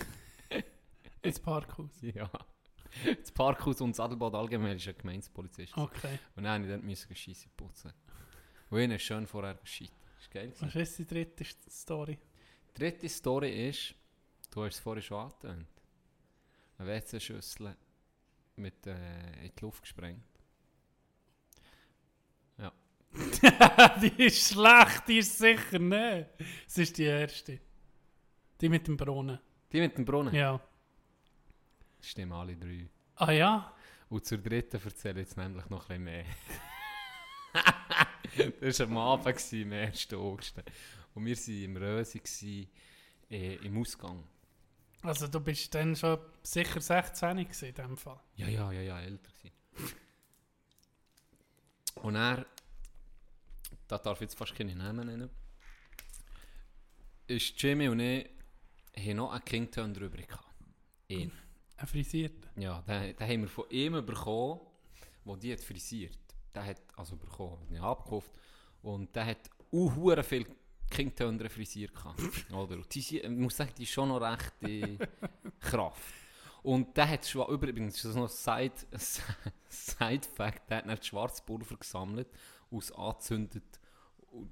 Ins 1.22 1.40
Parkhaus. 1.40 1.90
ja. 2.02 2.30
das 3.18 3.32
Parkhaus 3.32 3.80
und 3.80 3.90
das 3.92 4.00
Adelbad 4.00 4.34
allgemein 4.34 4.76
ist 4.76 4.86
ein 4.86 4.96
Gemeindepolizist. 4.96 5.76
Okay. 5.76 6.18
Und 6.36 6.44
dann 6.44 6.62
musste 6.84 6.90
ich 6.92 7.06
dann 7.08 7.16
Scheisse 7.16 7.48
putzen. 7.56 7.92
Und 8.70 8.78
ihnen 8.80 8.92
ist 8.92 9.02
schön 9.02 9.26
vorher 9.26 9.54
gescheit. 9.54 9.90
Das 10.16 10.24
ist 10.24 10.30
geil. 10.30 10.52
Was 10.60 10.74
ist 10.74 10.98
die 10.98 11.06
dritte 11.06 11.44
Story? 11.70 12.18
Die 12.70 12.78
dritte 12.80 13.08
Story 13.08 13.68
ist, 13.68 13.94
du 14.50 14.64
hast 14.64 14.74
es 14.74 14.80
vorhin 14.80 15.02
schon 15.02 15.18
angetönt. 15.20 15.66
Eine 16.78 16.88
WC-Schüssel 16.88 17.76
mit 18.56 18.86
äh, 18.86 19.44
in 19.44 19.52
die 19.54 19.60
Luft 19.60 19.82
gesprengt. 19.82 20.34
die 24.02 24.24
ist 24.24 24.52
schlecht, 24.52 25.06
die 25.06 25.18
ist 25.18 25.38
sicher 25.38 25.78
nicht. 25.78 26.28
Es 26.66 26.78
ist 26.78 26.98
die 26.98 27.04
erste. 27.04 27.60
Die 28.60 28.68
mit 28.68 28.86
dem 28.86 28.96
Brunnen. 28.96 29.38
Die 29.72 29.80
mit 29.80 29.96
dem 29.96 30.04
Brunnen? 30.04 30.34
Ja. 30.34 30.60
Stimmen 32.00 32.32
alle 32.32 32.56
drei. 32.56 32.88
Ah 33.16 33.30
ja? 33.30 33.74
Und 34.08 34.24
zur 34.24 34.38
dritten 34.38 34.80
erzähle 34.82 35.20
ich 35.20 35.28
jetzt 35.28 35.36
nämlich 35.36 35.68
noch 35.70 35.88
ein 35.90 36.04
bisschen 36.04 36.24
mehr. 38.44 38.50
das 38.60 38.80
war 38.80 38.86
am 38.86 38.98
Abend, 38.98 39.26
am 39.26 39.72
1. 39.72 40.12
August. 40.14 40.62
Und 41.14 41.24
wir 41.24 41.36
waren 41.36 41.64
im 41.64 41.74
gewesen, 41.74 42.68
äh, 43.30 43.54
im 43.54 43.78
Ausgang. 43.78 44.24
Also 45.04 45.28
du 45.28 45.38
bist 45.38 45.74
dann 45.74 45.94
schon 45.94 46.18
sicher 46.42 46.80
16 46.80 47.36
gewesen 47.36 47.68
in 47.68 47.74
dem 47.74 47.96
Fall. 47.98 48.18
Ja, 48.36 48.48
ja, 48.48 48.72
ja, 48.72 48.80
ja, 48.80 49.00
älter 49.00 49.30
gewesen. 49.32 49.96
Und 51.96 52.16
er, 52.16 52.46
da 53.86 53.98
darf 53.98 54.18
ich 54.18 54.22
jetzt 54.22 54.38
fast 54.38 54.54
keine 54.54 54.74
Namen 54.74 55.06
nennen, 55.06 55.28
ist 57.26 57.62
Jimmy 57.62 57.88
und 57.88 58.00
ich 58.00 58.30
haben 58.96 59.16
noch 59.16 59.32
einen 59.32 59.44
Kington 59.44 59.92
drüber 59.92 60.16
gehabt. 60.16 60.54
Ihn. 61.08 61.30
Ein 61.76 61.86
Frisierter. 61.86 62.48
Ja, 62.56 62.80
den, 62.82 63.14
den 63.14 63.28
haben 63.28 63.40
wir 63.42 63.48
von 63.48 63.68
ihm 63.68 64.06
bekommen, 64.06 64.60
der 65.26 65.36
die 65.36 65.52
hat 65.52 65.60
frisiert. 65.60 66.18
Der 66.54 66.64
hat, 66.64 66.80
also 66.96 67.16
bekommen, 67.16 67.58
nicht 67.68 67.82
abgekauft. 67.82 68.30
Und 68.80 69.14
der 69.14 69.26
hat 69.26 69.50
auch 69.70 70.24
viel 70.24 70.46
Kingtönder 70.90 71.48
frisiert 71.50 71.94
gehabt. 71.94 72.20
Oder? 72.52 72.76
Und 72.76 72.94
die, 72.94 73.18
ich 73.20 73.28
muss 73.28 73.56
sagen, 73.56 73.72
die 73.76 73.82
ist 73.84 73.90
schon 73.90 74.08
noch 74.08 74.20
recht 74.20 74.52
in 74.60 74.98
Kraft. 75.60 76.02
Und 76.62 76.96
der 76.96 77.08
hat 77.08 77.26
schon, 77.26 77.46
übrigens, 77.48 77.96
das 77.96 78.06
ist 78.06 78.16
noch 78.16 78.30
ein 78.30 78.70
Side, 78.70 78.74
Side-Fact, 79.68 80.70
der 80.70 80.78
hat 80.78 80.88
dann 80.88 81.02
Schwarzpulver 81.02 81.76
gesammelt, 81.76 82.28
aus 82.70 82.90
angezündet. 82.92 83.80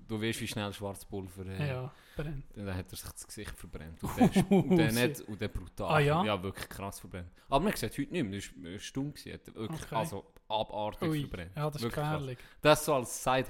Du 0.07 0.21
weißt, 0.21 0.41
wie 0.41 0.47
schnell 0.47 0.73
Schwarzpulver, 0.73 1.45
äh, 1.47 1.69
Ja, 1.69 1.93
brennt. 2.17 2.45
dann 2.55 2.75
hat 2.75 2.91
er 2.93 2.97
sich 2.97 3.11
das 3.11 3.27
Gesicht 3.27 3.57
verbrennt. 3.59 4.01
Und 4.03 4.17
der, 4.17 4.51
und 4.53 4.77
der, 4.77 4.93
nicht, 4.93 5.21
und 5.29 5.41
der 5.41 5.49
brutal. 5.49 5.91
Ah, 5.91 5.99
ja? 5.99 6.43
wirklich 6.43 6.69
krass 6.69 7.01
verbrennt. 7.01 7.31
Aber 7.49 7.65
man 7.65 7.75
sieht 7.75 7.93
heute 7.99 8.13
nicht 8.13 8.25
mehr, 8.57 8.77
das 8.79 8.97
war 8.97 9.05
gewesen. 9.05 9.33
Hat 9.33 9.55
wirklich, 9.55 9.83
Okay. 9.83 9.95
Also 9.95 10.25
abartig 10.49 11.09
Ui, 11.09 11.21
verbrennt. 11.23 11.53
ja, 11.57 11.71
das 11.71 11.83
ist 11.83 11.93
krass. 11.93 12.13
gefährlich. 12.13 12.39
Das 12.61 12.85
so 12.85 12.95
als 12.95 13.25
Side- 13.25 13.47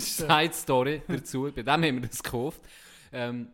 Side-Story 0.00 1.02
dazu. 1.06 1.42
Bei 1.54 1.62
dem 1.62 1.68
haben 1.68 2.02
wir 2.02 2.08
das 2.08 2.22
gekauft. 2.22 2.62
Ähm, 3.12 3.48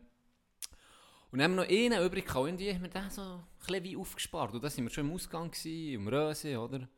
und 1.31 1.39
dann 1.39 1.51
haben 1.53 1.57
wir 1.57 1.63
noch 1.65 1.71
einen 1.97 2.07
übrig 2.07 2.27
gehabt. 2.27 2.49
Und 2.49 2.57
die 2.59 2.73
haben 2.73 2.83
wir 2.83 2.89
den 2.91 3.11
so 3.11 3.21
ein 3.23 3.41
bisschen 3.59 3.85
wie 3.85 3.97
aufgespart. 3.97 4.55
Und 4.55 4.63
da 4.63 4.69
waren 4.69 4.85
wir 4.85 4.91
schon 4.91 5.07
im 5.09 5.13
Ausgang, 5.15 5.51
gewesen, 5.51 5.95
im 5.95 6.09
Röse, 6.09 6.59
oder? 6.59 6.89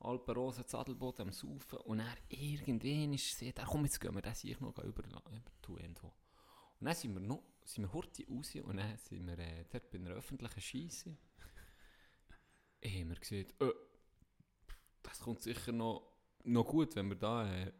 Alpenrose, 0.00 0.66
Zadelboot 0.66 1.20
am 1.20 1.32
Saufen. 1.32 1.78
Und 1.80 1.98
dann 1.98 2.16
irgendwann 2.28 3.14
ist 3.14 3.38
sie, 3.38 3.52
da 3.52 3.64
komm, 3.64 3.84
jetzt 3.84 4.00
gehen 4.00 4.14
wir 4.14 4.22
das 4.22 4.40
hier 4.40 4.56
noch 4.60 4.76
über, 4.78 4.84
über 4.84 5.02
tun 5.62 5.78
irgendwo. 5.78 6.06
Und 6.78 6.86
dann 6.86 6.94
sind 6.94 7.14
wir 7.14 7.20
noch, 7.20 7.42
sind 7.64 7.84
wir 7.84 7.92
hurti 7.92 8.26
raus 8.30 8.54
und 8.56 8.76
dann 8.76 8.96
sind 8.98 9.26
wir 9.26 9.38
äh, 9.38 9.64
dort 9.70 9.90
bei 9.90 9.98
einer 9.98 10.10
öffentlichen 10.10 10.60
Scheisse. 10.60 11.16
haben 12.84 13.08
wir 13.08 13.16
gesagt, 13.16 13.54
äh, 13.62 13.72
das 15.02 15.20
kommt 15.20 15.42
sicher 15.42 15.72
noch, 15.72 16.02
noch 16.44 16.64
gut, 16.64 16.94
wenn 16.96 17.08
wir 17.08 17.16
da, 17.16 17.50
äh, 17.52 17.72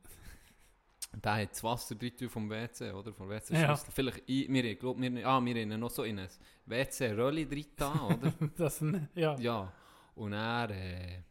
da 1.21 1.37
hat 1.37 1.53
das 1.53 1.63
Wasser 1.63 1.95
drin 1.95 2.29
vom 2.29 2.51
WC, 2.51 2.93
oder? 2.93 3.13
Vom 3.13 3.29
WC 3.29 3.55
Ja. 3.55 3.77
Schüssel. 3.77 3.93
Vielleicht, 3.93 4.23
ich, 4.27 4.49
wir, 4.49 4.75
glaub, 4.77 5.01
wir, 5.01 5.27
ah, 5.27 5.45
wir 5.45 5.63
haben 5.63 5.81
noch 5.81 5.91
so 5.91 6.03
in 6.05 6.19
ein 6.19 6.29
WC-Rölli 6.67 7.47
drin 7.47 7.67
oder? 7.79 8.33
das, 8.57 8.85
ja. 9.15 9.37
Ja, 9.39 9.73
und 10.15 10.33
er, 10.33 10.71
äh, 10.71 11.23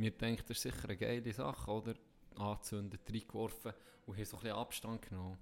wir 0.00 0.10
denken, 0.12 0.44
das 0.48 0.56
ist 0.58 0.62
sicher 0.62 0.84
eine 0.84 0.96
geile 0.96 1.32
Sache, 1.32 1.70
oder? 1.70 1.94
Angezündet, 2.36 3.00
reingeworfen 3.08 3.72
und 4.06 4.16
haben 4.16 4.24
so 4.24 4.36
ein 4.36 4.42
bisschen 4.42 4.56
Abstand 4.56 5.02
genommen. 5.02 5.38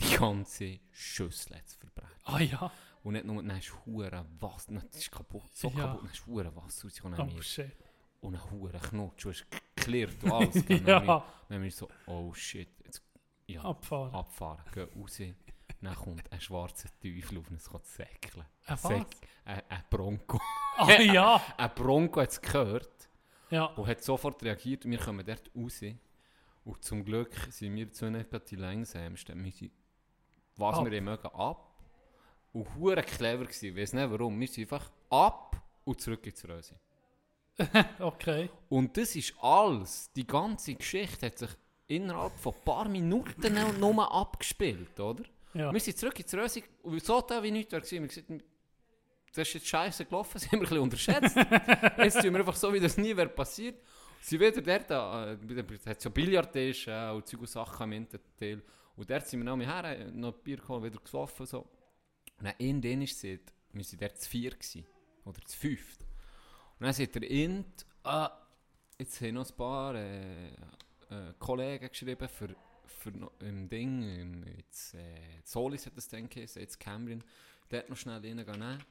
Die 0.00 0.16
ganze 0.16 0.80
Schüssel 0.90 1.60
es 1.64 1.74
verbrannt. 1.74 2.12
Ah 2.24 2.40
ja. 2.40 2.70
Und 3.02 3.12
nicht 3.14 3.24
nur, 3.26 3.42
dann 3.42 3.58
ist 3.58 3.72
hure 3.86 4.24
Wasser, 4.40 4.72
nein, 4.72 4.84
das 4.90 5.00
ist 5.02 5.10
kaputt, 5.12 5.54
so 5.54 5.68
Ja. 5.68 5.74
kaputt, 5.86 6.02
dann 6.04 6.10
ist 6.10 6.26
hure 6.26 6.56
Wasser 6.56 6.84
rausgekommen. 6.88 7.20
Oh 7.20 7.30
Oh, 7.36 7.40
shit. 7.42 7.72
und 8.20 8.34
ein 8.34 8.50
hure 8.50 8.78
Knutsch, 8.78 9.24
du 9.24 9.30
hast 9.30 9.46
geklärt 9.76 10.22
und 10.24 10.32
alles. 10.32 10.54
gell? 10.66 10.80
Dann 10.80 10.94
haben 10.96 11.06
wir- 11.06 11.12
ja. 11.14 11.24
Dann 11.48 11.56
haben 11.56 11.62
wir 11.64 11.70
so, 11.70 11.88
oh 12.06 12.32
shit, 12.34 12.68
jetzt, 12.84 13.02
ja, 13.46 13.62
Abfahren. 13.62 14.14
abfahren, 14.14 14.64
gehen 14.72 14.88
raus. 14.96 15.20
Dann 15.80 15.94
kommt 15.96 16.32
ein 16.32 16.40
schwarzer 16.40 16.88
Teufel 17.00 17.38
auf 17.38 17.50
uns 17.50 17.64
zu 17.64 17.78
säckeln. 17.82 18.46
Ein 18.66 18.78
was? 18.82 18.82
Säck- 18.84 19.16
Ein, 19.44 19.62
ein 19.68 19.84
Bronco. 19.90 20.40
Ah 20.76 21.00
ja. 21.00 21.40
Ein 21.56 21.70
Bronco 21.74 22.20
hat 22.20 22.30
es 22.30 22.40
gehört 22.40 23.08
Ja. 23.50 23.66
und 23.66 23.86
hat 23.86 24.02
sofort 24.02 24.42
reagiert. 24.42 24.84
Wir 24.84 24.98
kommen 24.98 25.24
dort 25.24 25.50
raus. 25.56 25.80
Und 26.64 26.82
zum 26.82 27.04
Glück 27.04 27.34
sind 27.50 27.74
wir 27.76 27.90
zu 27.92 28.10
nicht 28.10 28.28
die 28.50 28.56
langsamsten. 28.56 29.44
Wir 29.44 29.52
sind, 29.52 29.72
was 30.56 30.78
Ab. 30.78 30.90
wir 30.90 31.02
mögen, 31.02 31.26
ab. 31.28 31.70
Und 32.52 32.74
hure 32.76 33.02
clever 33.02 33.44
gewesen. 33.44 33.66
Ich 33.66 33.76
weiß 33.76 33.92
nicht 33.94 34.10
warum. 34.10 34.38
Wir 34.40 34.48
sind 34.48 34.72
einfach 34.72 34.90
ab 35.10 35.60
und 35.84 36.00
zurück 36.00 36.26
ins 36.26 36.46
Röse. 36.48 36.74
Okay. 38.00 38.50
Und 38.68 38.96
das 38.96 39.14
ist 39.16 39.34
alles. 39.40 40.10
Die 40.16 40.26
ganze 40.26 40.74
Geschichte 40.74 41.26
hat 41.26 41.38
sich 41.38 41.50
innerhalb 41.86 42.36
von 42.38 42.52
ein 42.54 42.64
paar 42.64 42.88
Minuten 42.88 43.54
nur- 43.78 44.12
abgespielt, 44.12 44.98
oder? 44.98 45.22
Ja. 45.52 45.72
Wir 45.72 45.78
sind 45.80 45.96
zurück 45.98 46.18
ins 46.18 46.34
Röse 46.34 46.62
und 46.82 47.02
so 47.04 47.20
da 47.20 47.42
wie 47.42 47.50
nichts 47.52 47.72
war. 47.72 47.82
Wir 47.82 48.00
gesagt, 48.08 48.28
das 49.34 49.48
ist 49.48 49.54
jetzt 49.54 49.66
scheiße 49.66 50.04
gelaufen, 50.04 50.30
das 50.34 50.46
haben 50.46 50.52
wir 50.52 50.58
ein 50.58 50.60
bisschen 50.60 50.78
unterschätzt. 50.78 51.36
jetzt 51.98 52.20
tun 52.20 52.32
wir 52.32 52.40
einfach 52.40 52.56
so, 52.56 52.72
wie 52.72 52.80
das 52.80 52.96
nie 52.96 53.16
wäre 53.16 53.28
passiert. 53.28 53.82
Sie 54.20 54.40
wieder 54.40 54.62
dort, 54.62 54.90
äh, 54.90 55.90
hat 55.90 56.00
so 56.00 56.10
Billardtisch 56.10 56.88
äh, 56.88 57.10
und 57.10 57.26
Zeug 57.26 57.40
und 57.40 57.48
Sachen 57.48 57.84
im 57.84 57.92
Hinterteil. 57.92 58.62
Und 58.96 59.10
dort 59.10 59.26
sind 59.26 59.44
wir 59.44 59.44
noch 59.44 59.58
her, 59.58 59.84
äh, 59.84 60.10
noch 60.10 60.32
Bier 60.32 60.56
geholt, 60.56 60.84
wieder 60.84 61.00
gesoffen. 61.00 61.44
So. 61.44 61.60
Und 62.38 62.44
dann 62.44 62.54
in 62.58 62.80
den 62.80 63.02
ist 63.02 63.20
sie, 63.20 63.40
wir 63.72 63.84
waren 63.84 63.98
dort 63.98 64.18
zu 64.18 64.30
vier 64.30 64.50
gewesen, 64.52 64.86
oder 65.24 65.40
zu 65.44 65.58
fünft. 65.58 66.02
Und 66.78 66.86
dann 66.86 66.92
sagt 66.92 67.14
der 67.16 67.30
Int, 67.30 67.86
ah, 68.04 68.30
jetzt 68.98 69.20
haben 69.20 69.34
noch 69.34 69.48
ein 69.48 69.56
paar 69.56 69.94
äh, 69.94 70.46
äh, 71.10 71.34
Kollegen 71.38 71.88
geschrieben 71.88 72.28
für, 72.28 72.54
für 72.86 73.12
im 73.40 73.68
Ding, 73.68 74.44
jetzt, 74.56 74.94
äh, 74.94 75.40
Solis 75.44 75.86
hat 75.86 75.96
das 75.96 76.08
dann 76.08 76.28
geheißen, 76.28 76.62
jetzt 76.62 76.78
Cambrian, 76.78 77.22
dort 77.68 77.90
noch 77.90 77.96
schnell 77.96 78.20
reingehen 78.20 78.84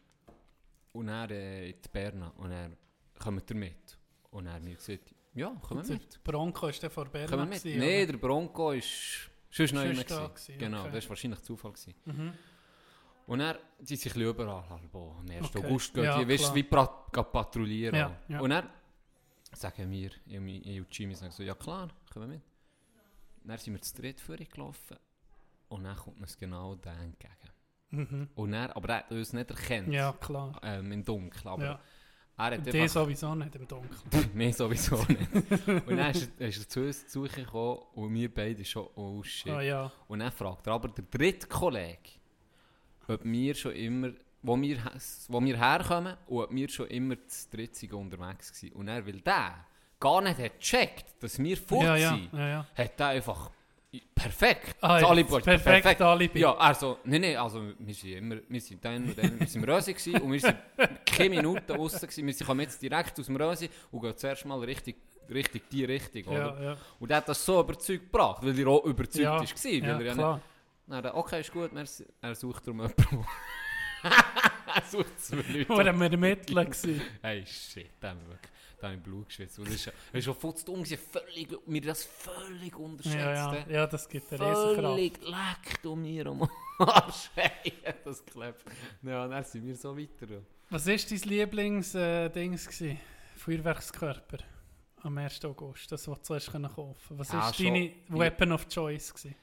und 0.93 1.07
dann 1.07 1.29
äh, 1.29 1.69
in 1.69 1.81
die 1.81 1.89
Berna 1.89 2.29
und 2.37 2.49
dann 2.49 2.77
kommt 3.19 3.49
er 3.49 3.57
mit. 3.57 3.97
Und 4.31 4.47
er 4.47 4.59
mir 4.59 4.75
gesagt, 4.75 5.13
ja, 5.33 5.49
kommen 5.61 5.87
wir 5.87 5.95
mit. 5.95 6.13
Der 6.13 6.31
Bronco 6.31 6.67
ist 6.67 6.81
der 6.81 6.89
vor 6.89 7.05
Bern. 7.05 7.29
Kommen 7.29 7.49
wir 7.49 7.55
mit. 7.55 7.65
Nein, 7.65 8.07
der 8.07 8.17
Bronco 8.17 8.71
ist 8.71 9.29
sonst 9.49 9.73
noch 9.73 9.83
immer. 9.83 10.03
da 10.03 10.27
gewesen. 10.27 10.33
gewesen, 10.33 10.57
Genau, 10.59 10.81
okay. 10.81 10.91
das 10.91 11.03
war 11.05 11.09
wahrscheinlich 11.09 11.41
Zufall. 11.41 11.73
Gewesen. 11.73 11.95
Mhm. 12.05 12.33
Und 13.25 13.39
er, 13.39 13.59
die 13.79 13.95
sind 13.95 14.13
bisschen 14.13 14.29
überall. 14.29 14.69
Halbo. 14.69 15.15
Am 15.19 15.29
1. 15.29 15.45
Okay. 15.45 15.65
August 15.65 15.93
geht 15.93 16.03
Ja, 16.03 16.23
die, 16.23 16.27
weißt 16.27 16.53
wie 16.53 16.63
patrouillieren. 16.63 17.95
Ja, 17.95 18.17
ja. 18.27 18.39
Und 18.39 18.51
er 18.51 18.69
sagen 19.53 19.89
wir, 19.89 20.11
ich 20.25 20.37
und 20.37 20.47
ich 20.47 20.79
und 20.79 20.97
Jimmy 20.97 21.15
sagen 21.15 21.31
so, 21.31 21.43
ja 21.43 21.55
klar, 21.55 21.89
kommen 22.11 22.29
wir 22.29 22.35
mit. 22.35 22.43
Dann 23.43 23.57
sind 23.57 23.73
wir 23.73 23.81
zu 23.81 23.95
dritt 23.95 24.19
vorgelaufen 24.19 24.97
und 25.69 25.83
dann 25.83 25.95
kommt 25.95 26.19
uns 26.21 26.37
genau 26.37 26.75
der 26.75 26.93
entgegen. 26.99 27.52
Mhm. 27.93 28.29
Und 28.35 28.53
er, 28.53 28.75
aber 28.75 28.89
er 28.89 28.95
hat 28.97 29.11
uns 29.11 29.33
nicht 29.33 29.49
erkannt, 29.49 29.89
Ja, 29.93 30.13
klar. 30.13 30.59
ähm, 30.63 30.91
im 30.91 31.03
Dunkeln. 31.03 31.47
Aber 31.47 31.63
Ja. 31.63 31.79
er 32.37 32.45
hat 32.57 32.65
Die 32.73 32.87
sowieso 32.87 33.35
nicht 33.35 33.55
im 33.55 33.67
Dunkeln. 33.67 34.31
Mir 34.33 34.51
sowieso 34.53 34.95
nicht. 35.07 35.31
und 35.87 35.97
dann 35.97 36.11
ist 36.11 36.31
er, 36.39 36.47
ist 36.47 36.59
er 36.63 36.69
zu 36.69 36.81
uns 36.81 37.07
zu 37.07 37.25
Suche 37.27 37.43
gekommen 37.43 37.79
und 37.93 38.13
wir 38.13 38.33
beide 38.33 38.65
schon, 38.65 38.87
oh 38.95 39.21
shit. 39.23 39.51
Ah 39.51 39.61
ja. 39.61 39.91
Und 40.07 40.19
dann 40.19 40.31
fragt 40.31 40.65
er 40.67 40.73
aber 40.73 40.89
der 40.89 41.05
dritte 41.05 41.47
Kollege, 41.47 42.09
ob 43.07 43.23
wir 43.23 43.53
schon 43.53 43.73
immer, 43.73 44.09
wo 44.41 44.59
wir, 44.59 44.77
wo 45.27 45.39
wir 45.43 45.57
herkommen 45.57 46.17
und 46.27 46.43
ob 46.43 46.51
wir 46.51 46.69
schon 46.69 46.87
immer 46.87 47.15
zu 47.27 47.49
dritt 47.51 47.93
unterwegs 47.93 48.63
waren. 48.63 48.71
Und 48.73 48.87
er 48.87 49.05
will 49.05 49.21
der 49.21 49.65
gar 49.99 50.19
nicht 50.21 50.39
hat 50.39 50.59
gecheckt, 50.59 51.05
dass 51.21 51.37
wir 51.39 51.55
fort 51.57 51.83
ja. 51.99 52.09
sind, 52.15 52.33
ja, 52.33 52.47
ja. 52.49 52.67
hat 52.75 52.99
er 52.99 53.07
einfach 53.09 53.51
perfekt. 53.99 54.75
Ah, 54.81 54.93
das 54.93 55.01
ja, 55.01 55.07
Alibi 55.09 55.37
ist 55.37 55.43
perfekte 55.43 56.05
Alibi. 56.05 56.39
Ja, 56.39 56.55
also, 56.55 56.99
nein, 57.03 57.21
nein, 57.21 57.37
also, 57.37 57.61
wir 57.77 57.93
sind 57.93 58.11
immer, 58.11 58.37
wir 58.47 58.61
sind 58.61 58.83
dann 58.83 59.03
und 59.03 59.17
dann, 59.17 59.39
wir 59.39 59.47
sind 59.47 59.63
im 59.63 59.69
Rösi 59.69 59.93
gewesen 59.93 60.21
und 60.21 60.31
wir 60.31 60.39
sind 60.39 60.57
keine 61.05 61.29
Minuten 61.29 61.65
draussen 61.67 62.07
gewesen. 62.07 62.27
Wir 62.27 62.45
kommen 62.45 62.61
jetzt 62.61 62.81
direkt 62.81 63.19
aus 63.19 63.25
dem 63.25 63.35
Rösi 63.35 63.69
und 63.91 64.01
gehen 64.01 64.17
zuerst 64.17 64.45
mal 64.45 64.59
richtig, 64.59 64.95
richtig 65.29 65.69
die 65.69 65.85
Richtung, 65.85 66.23
oder? 66.25 66.57
Ja, 66.59 66.63
ja. 66.63 66.77
Und 66.99 67.11
er 67.11 67.17
hat 67.17 67.29
das 67.29 67.45
so 67.45 67.59
überzeugt 67.59 68.11
gebracht, 68.11 68.41
weil 68.41 68.57
er 68.57 68.67
auch 68.67 68.83
überzeugt 68.85 69.23
Ja, 69.23 69.41
ist, 69.41 69.63
war. 69.63 69.71
weil 69.71 69.79
ja, 69.81 69.99
er 69.99 70.05
ja 70.05 70.13
klar. 70.13 70.41
nicht, 70.87 71.05
dann, 71.05 71.13
okay, 71.13 71.41
ist 71.41 71.51
gut, 71.51 71.73
merci. 71.73 72.05
er 72.21 72.35
sucht 72.35 72.67
darum 72.67 72.81
jemanden. 72.81 73.25
sucht 74.89 75.19
zwei 75.19 75.35
Leute. 75.37 75.69
Wo 75.69 75.77
wir 75.77 75.85
ermitteln 75.85 76.65
gewesen. 76.65 77.01
Hey, 77.21 77.45
shit, 77.45 77.89
haben 78.01 78.19
wir 78.21 78.29
wirklich, 78.29 78.51
da 78.83 78.89
habe 78.89 78.97
ich 78.97 79.03
Blut 79.03 79.27
geschwitzt. 79.27 79.57
Und 79.59 79.71
Das 79.71 79.85
ja- 79.85 79.91
ist 80.11 80.25
schon 80.25 80.35
dumm, 80.65 80.83
gewesen, 80.83 80.97
völlig, 81.11 81.47
wir 81.65 81.81
das 81.81 82.03
völlig 82.03 82.75
unterschätzt. 82.77 83.15
Ja, 83.15 83.53
ja, 83.55 83.65
ja, 83.69 83.87
das 83.87 84.07
gibt 84.09 84.31
eine 84.33 84.41
Riesenkraft. 84.41 84.75
Völlig 84.75 85.13
leckt 85.21 85.85
um 85.85 86.01
mir 86.01 86.27
am 86.27 86.49
Arsch. 86.79 87.29
Das 88.03 88.25
klebt. 88.25 88.63
Ja, 89.01 89.27
dann 89.27 89.43
sind 89.43 89.65
wir 89.65 89.75
so 89.75 89.97
weiter. 89.97 90.41
Was 90.69 90.85
war 90.87 90.95
dein 90.95 91.19
Lieblings-Dings? 91.29 92.67
gewesen? 92.67 92.99
Feuerwerkskörper 93.37 94.37
am 95.03 95.17
1. 95.17 95.43
August, 95.45 95.91
das, 95.91 96.07
was 96.07 96.17
du 96.19 96.23
zuerst 96.23 96.51
kaufen 96.51 97.19
Was 97.19 97.33
war 97.33 97.43
Ah, 97.49 97.53
schon. 97.53 97.65
deine 97.65 97.91
Weapon 98.09 98.51
of 98.53 98.67
Choice? 98.67 99.13
Gewesen? 99.13 99.35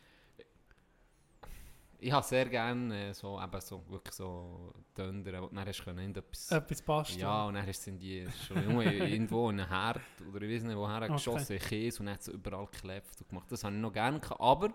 Ich 2.03 2.11
habe 2.13 2.25
sehr 2.27 2.47
gerne 2.47 3.11
äh, 3.11 3.13
so, 3.13 3.39
eben 3.41 3.61
so, 3.61 3.85
wirklich 3.89 4.15
so 4.15 4.73
Dönder, 4.97 5.43
wo 5.43 5.49
du 5.49 5.55
dann 5.55 5.67
hast 5.67 5.85
können 5.85 5.99
irgendetwas... 5.99 6.51
Etwas 6.51 6.81
passt. 6.83 7.17
Ja, 7.17 7.45
und 7.45 7.55
dann 7.55 7.67
du 7.87 7.91
die 7.93 8.27
schon 8.47 8.57
irgendwo 8.71 9.51
in 9.51 9.61
einen 9.61 9.69
Herd 9.69 10.01
oder 10.33 10.41
ich 10.43 10.55
weiß 10.57 10.63
nicht 10.65 10.77
woher 10.77 11.03
Okay. 11.03 11.13
geschossen, 11.13 11.59
Käse 11.59 12.01
und 12.01 12.07
dann 12.07 12.15
hat 12.15 12.23
so 12.23 12.33
überall 12.33 12.67
geklebt 12.73 13.09
und 13.21 13.29
gemacht. 13.29 13.53
Das 13.53 13.65
habe 13.65 13.75
ich 13.75 13.81
noch 13.83 13.93
gerne 13.93 14.19
gehabt. 14.19 14.41
Aber, 14.41 14.73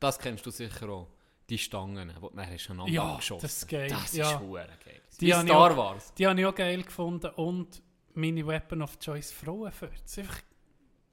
das 0.00 0.18
kennst 0.18 0.44
du 0.44 0.50
sicher 0.50 0.88
auch, 0.88 1.08
die 1.48 1.58
Stangen, 1.58 2.08
die 2.08 2.20
du 2.20 2.30
dann 2.30 2.50
hast 2.50 2.70
aneinander 2.70 2.92
Ja, 2.92 3.16
geschossen. 3.16 3.42
das 3.42 3.56
ist 3.58 3.68
geil. 3.68 3.88
Das 3.88 4.04
ist 4.06 4.14
Ja. 4.16 4.38
verdammt 4.38 4.84
geil. 4.84 5.00
Die 5.20 5.28
ich 5.28 5.34
Star 5.34 5.70
auch- 5.72 5.76
Wars. 5.76 6.14
Die 6.14 6.26
habe 6.26 6.40
ich 6.40 6.46
auch 6.46 6.54
geil 6.54 6.82
gefunden 6.82 7.30
und 7.36 7.82
meine 8.14 8.46
Weapon 8.46 8.82
of 8.82 8.98
Choice 8.98 9.30
Frauenfürze. 9.32 10.22
Einfach, 10.22 10.40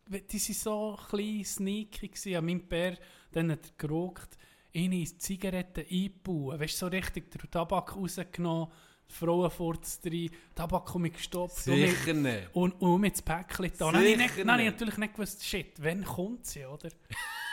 die 0.08 0.40
waren 0.40 0.54
so 0.56 0.98
klein, 1.10 1.44
sneaky 1.46 2.08
gewesen. 2.08 2.36
An 2.36 2.46
meinem 2.46 2.68
Bär, 2.68 2.98
dann 3.32 3.52
hat 3.52 3.60
er 3.66 3.72
geraucht, 3.78 4.38
in 4.74 5.06
Zigaretten 5.20 5.86
eingebaut. 5.90 6.60
Weißt 6.60 6.74
du, 6.76 6.78
so 6.86 6.88
richtig 6.88 7.30
den 7.32 7.50
Tabak 7.52 7.96
rausgenommen, 7.96 8.68
Frauenfurz 9.08 10.00
drin, 10.00 10.30
Tabak 10.56 10.96
um 10.96 11.02
mich 11.02 11.14
gestopft. 11.14 11.68
und 11.68 11.76
Sicher 11.76 12.14
nicht. 12.14 12.50
Und, 12.54 12.72
und 12.82 13.02
mit 13.02 13.18
dem 13.18 13.26
Päckchen 13.26 13.72
da. 13.78 13.86
Dann 13.88 13.96
habe 13.96 14.06
ich, 14.08 14.18
nicht, 14.18 14.38
dann 14.40 14.52
habe 14.52 14.62
ich 14.62 14.66
nicht. 14.68 14.74
natürlich 14.80 14.98
nicht 14.98 15.14
gewusst, 15.14 15.46
shit, 15.46 15.74
wann 15.80 16.04
kommt 16.06 16.46
sie, 16.46 16.66
oder? 16.66 16.90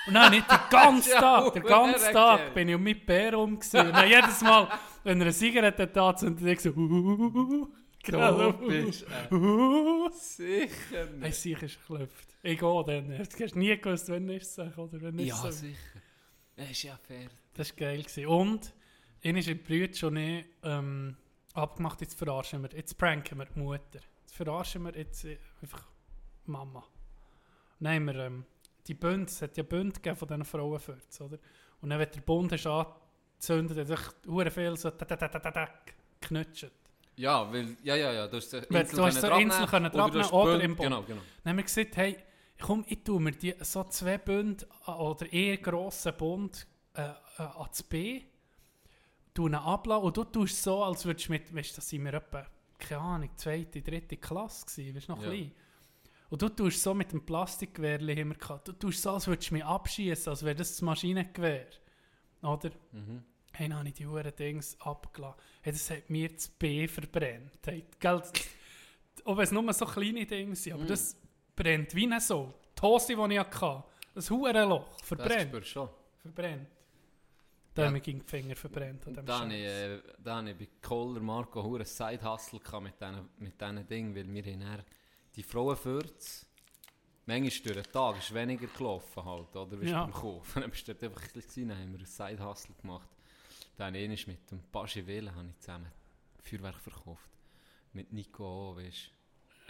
Und 0.07 0.15
dann 0.15 0.25
habe 0.27 0.37
ich 0.37 0.45
den 0.45 0.59
ganzen 0.71 1.13
Tag, 1.13 1.53
den 1.53 1.63
ganzen 1.65 2.13
Tag 2.13 2.55
bin 2.55 2.69
ich 2.69 2.75
um 2.77 2.83
mit 2.83 3.05
Bär 3.05 3.35
rum. 3.35 3.55
Und 3.57 3.75
dann 3.75 4.09
jedes 4.09 4.41
Mal, 4.43 4.69
wenn 5.03 5.19
er 5.21 5.27
eine 5.27 5.35
Zigarette 5.35 5.87
da 5.89 6.15
zündet, 6.15 6.47
ich 6.47 6.61
so, 6.61 6.71
Du 6.71 8.13
Genau. 8.13 8.53
bist 8.53 9.05
uh, 9.33 10.09
sicher 10.13 10.69
Hey, 10.93 11.07
nicht. 11.19 11.35
sicher 11.35 11.65
ist 11.65 11.79
geklopft. 11.81 12.29
Ich 12.43 12.59
gehe 12.59 12.85
dann. 12.87 13.09
Du 13.09 13.45
hast 13.45 13.57
nie 13.57 13.77
gewusst, 13.77 14.09
wann 14.09 14.29
ist 14.31 14.57
es, 14.59 14.79
oder 14.79 15.03
wenn 15.03 15.19
ist 15.19 15.27
Ja, 15.27 15.49
es. 15.49 15.61
sicher. 15.61 15.98
Das 16.59 16.71
ist 16.71 16.83
ja 16.83 16.99
fair. 17.07 17.29
Das 17.55 17.71
war 17.71 17.77
geil. 17.77 18.03
Gewesen. 18.03 18.27
Und, 18.27 18.75
ihn 19.23 19.37
ist 19.37 19.49
im 19.49 19.63
Brüder 19.63 19.95
schon 19.95 20.15
nicht 20.15 20.49
ähm, 20.65 21.17
abgemacht, 21.55 22.01
jetzt 22.01 22.19
verarschen 22.19 22.63
wir, 22.63 22.71
jetzt 22.77 22.99
pranken 22.99 23.39
wir 23.39 23.47
die 23.47 23.59
Mutter. 23.61 24.01
Jetzt 24.21 24.35
verarschen 24.35 24.83
wir 24.85 24.95
jetzt 24.97 25.25
äh, 25.25 25.39
einfach 25.63 25.87
Mama. 26.47 26.85
Haben 27.83 28.05
wir 28.07 28.15
ähm, 28.17 28.45
die 28.87 28.95
Bünde, 28.95 29.27
es 29.27 29.41
hat 29.41 29.57
ja 29.57 29.63
Bünde 29.63 29.95
gegeben 29.95 30.17
von 30.17 30.29
diesen 30.29 30.45
Frauenfürzen, 30.45 31.27
oder? 31.27 31.39
Und 31.81 31.91
dann, 31.91 31.99
wenn 32.01 32.11
der 32.11 32.21
Bund 32.23 32.51
hast 32.53 32.67
angezündet, 32.67 33.79
hat 33.79 33.87
sich 33.87 34.01
hure 34.27 34.51
viel 34.51 34.77
so 34.77 34.91
geknutscht. 36.21 36.73
Ja, 37.17 37.53
weil, 37.53 37.77
ja, 37.83 37.95
ja, 37.97 38.13
ja, 38.13 38.27
du 38.27 38.37
hast 38.37 38.53
Insel 38.53 38.67
du 38.71 39.03
hast 39.05 39.21
so 39.21 39.27
dran 39.29 39.43
Insel 39.43 39.67
können 39.67 39.87
oder 39.87 39.97
dran 39.97 40.11
du 40.11 40.19
hast 40.21 40.33
nehmen 40.33 40.43
oder 40.43 40.53
Bund- 40.53 40.65
im 40.65 40.77
Bund. 40.77 40.89
Genau, 40.89 41.03
genau. 41.03 41.21
Dann 41.45 41.51
haben 41.51 41.57
wir 41.57 41.65
gesagt, 41.65 41.97
hey, 41.97 42.17
komm, 42.61 42.85
ich 42.89 43.05
tue 43.05 43.21
mir 43.21 43.33
die, 43.33 43.55
so 43.61 43.85
zwei 43.85 44.19
Bünde 44.19 44.67
äh, 44.87 44.91
oder 44.91 45.33
eher 45.33 45.57
grossen 45.59 46.13
Bund 46.17 46.67
äh, 46.95 47.03
äh, 47.03 47.43
ans 47.43 47.83
B, 47.83 48.23
tue 49.35 49.49
ihn 49.51 49.55
ablassen 49.55 50.05
und 50.05 50.17
du 50.17 50.25
tust 50.25 50.63
so, 50.63 50.83
als 50.83 51.05
würdest 51.05 51.29
du 51.29 51.33
mit, 51.33 51.55
weißt 51.55 51.73
du, 51.73 51.77
das 51.77 51.89
sind 51.89 52.05
wir 52.05 52.15
etwa, 52.15 52.47
keine 52.79 53.01
Ahnung, 53.01 53.31
zweite, 53.37 53.81
dritte 53.83 54.17
Klasse 54.17 54.67
gewesen, 54.67 54.97
weißt 54.97 55.09
du, 55.09 55.13
noch 55.13 55.23
Ja. 55.23 55.29
klein. 55.29 55.53
Und 56.31 56.43
du 56.43 56.49
tust 56.51 56.83
so 56.83 56.93
mit 56.93 57.11
dem 57.13 57.25
Plastikgewehr, 57.25 57.99
haben 58.01 58.29
wir 58.31 58.35
gehabt, 58.37 58.69
du 58.69 58.73
tust 58.73 59.03
so, 59.03 59.13
als 59.13 59.27
würdest 59.27 59.51
du 59.51 59.55
mich 59.55 59.65
abschießen, 59.65 60.29
als 60.31 60.43
wäre 60.45 60.55
das 60.57 60.69
das 60.73 60.83
Maschinengewehr. 60.83 61.67
Oder? 62.43 62.71
Mhm. 62.93 63.23
Hey, 63.53 63.69
dann 63.69 63.79
habe 63.79 63.89
ich 63.89 63.95
die 63.95 64.07
Uhren 64.07 64.31
Dings 64.37 64.77
abgelassen. 64.81 65.41
Hey, 65.63 65.73
das 65.73 65.91
hat 65.91 66.11
mir 66.11 66.29
das 66.29 66.49
B 66.49 66.87
verbrennt. 66.87 67.59
Hey, 67.65 67.87
gell, 67.99 68.23
auch 69.25 69.37
wenn 69.37 69.45
es 69.45 69.53
nur 69.53 69.73
so 69.73 69.87
kleine 69.87 70.27
Dinge 70.27 70.55
sind, 70.55 70.75
aber 70.75 70.85
Mm. 70.85 70.89
das 70.89 71.17
brennt 71.63 71.95
wie 71.95 72.07
eine 72.07 72.21
so. 72.21 72.55
Die 72.77 72.83
Hose, 72.83 73.15
die 73.17 73.35
ich 73.35 73.39
hatte, 73.41 73.85
das 74.15 74.31
Hurenloch, 74.31 74.87
Das 74.99 75.09
verbrennt. 75.09 75.53
du 75.53 75.63
schon. 75.65 75.89
verbrennt. 76.23 76.69
Da 77.75 77.83
Ja. 77.83 77.89
haben 77.89 78.03
die 78.03 78.21
Finger 78.27 78.57
verbrennt. 78.57 79.07
An 79.07 79.15
dem 79.15 79.27
Da 79.27 79.41
habe 79.41 79.55
ich, 79.55 79.65
äh, 79.65 80.01
da 80.23 80.37
ich 80.43 80.57
bei 80.57 80.69
Kohler 80.83 81.21
Marco 81.21 81.63
hure 81.63 81.85
Side-Hustle 81.85 82.61
mit 82.81 83.01
diesen 83.01 83.29
mit 83.39 83.61
diesen 83.61 83.87
Dingen, 83.89 84.15
weil 84.17 84.33
wir 84.33 84.43
dann 84.43 84.85
die 85.37 85.43
Frauenfürze, 85.45 86.47
manchmal 87.27 87.75
durch 87.75 87.85
den 87.87 87.93
Tag 87.93 88.19
ist 88.19 88.35
weniger 88.35 88.67
gelaufen 88.67 89.25
halt, 89.25 89.55
oder? 89.55 89.81
Wie 89.81 89.89
Ja. 89.91 90.03
beim 90.05 90.13
Kaufen. 90.13 90.61
Dann 90.63 90.71
bist 90.71 90.89
du 90.89 90.93
einfach 90.93 91.23
ein 91.23 91.33
bisschen 91.33 91.69
dann 91.69 91.79
haben 91.79 91.93
wir 91.93 91.99
einen 91.99 92.07
Side-Hustle 92.07 92.75
gemacht. 92.81 93.09
Dann 93.77 93.87
habe 93.95 93.99
ich 93.99 94.27
mit 94.27 94.51
dem 94.51 94.61
Paschi 94.73 95.07
ich 95.51 95.61
zusammen 95.61 95.93
Feuerwerk 96.43 96.81
verkauft. 96.81 97.29
Mit 97.93 98.13
Nico 98.13 98.45
auch, 98.73 98.77
weißt. 98.77 99.11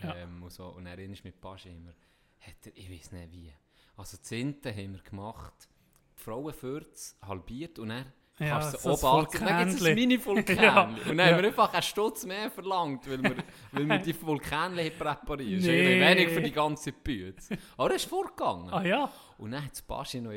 Ja. 0.02 0.14
Ähm, 0.16 0.42
und, 0.42 0.52
so. 0.52 0.66
und 0.68 0.84
dann 0.84 0.98
einmal 0.98 1.18
mit 1.22 1.40
Paschi 1.40 1.70
immer, 1.70 1.92
hat 2.40 2.66
er, 2.66 2.76
ich 2.76 2.90
weiß 2.90 3.12
nicht 3.12 3.32
wie. 3.32 3.52
Also 3.96 4.16
Zehnte 4.18 4.70
haben 4.70 4.92
wir 4.94 5.02
gemacht, 5.02 5.68
die 6.16 6.22
Frauenfürze 6.22 7.16
halbiert 7.26 7.78
und 7.80 7.88
dann 7.88 8.12
Ja, 8.38 8.60
kannst 8.60 8.84
du 8.84 8.94
so 8.94 9.08
oben. 9.08 9.26
Dann 9.40 9.68
gibt 9.68 9.80
es 9.80 9.86
ein. 9.86 9.94
Mini-Vulkan. 9.94 10.56
Ja, 10.62 10.82
Und 10.84 11.08
dann 11.08 11.18
ja. 11.18 11.26
haben 11.26 11.42
wir 11.42 11.48
einfach 11.48 11.72
einen 11.72 11.82
Stutz 11.82 12.24
mehr 12.24 12.50
verlangt, 12.50 13.08
weil 13.10 13.22
wir, 13.22 13.36
weil 13.72 13.86
wir 13.86 13.98
die 13.98 14.22
Vulkane 14.22 14.90
präpariert 14.92 15.62
haben. 15.62 15.68
Nee. 15.68 16.00
Wenig 16.00 16.28
für 16.28 16.42
die 16.42 16.52
ganze 16.52 16.92
Bühne. 16.92 17.34
Aber 17.76 17.88
das 17.88 18.02
ist 18.02 18.08
vorgegangen. 18.08 18.70
Ah 18.70 18.84
ja, 18.84 19.10
Und 19.38 19.50
dann 19.50 19.64
hat 19.64 19.72
das 19.72 19.82
Baschi 19.82 20.20
noch 20.20 20.32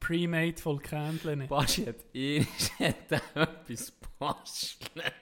pre-made 0.00 0.64
Vulkanle 0.64 1.36
nicht. 1.36 1.48
Baschi 1.48 1.84
hat 1.84 1.96
hat 2.78 3.22
etwas 3.34 3.90
bastelt. 4.18 5.12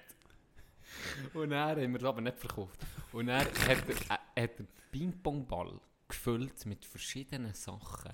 Und 1.34 1.50
dann 1.50 1.76
haben 1.76 1.92
wir 1.92 2.00
es 2.00 2.04
aber 2.04 2.20
nicht 2.20 2.38
verkauft. 2.38 2.80
Und 3.12 3.26
dann 3.26 3.40
hat 3.40 3.68
er, 3.68 3.76
äh, 3.88 4.08
hat 4.10 4.20
er 4.34 4.66
Ping-Pong-Ball 4.90 5.80
gefüllt 6.08 6.66
mit 6.66 6.84
verschiedenen 6.84 7.54
Sachen. 7.54 8.12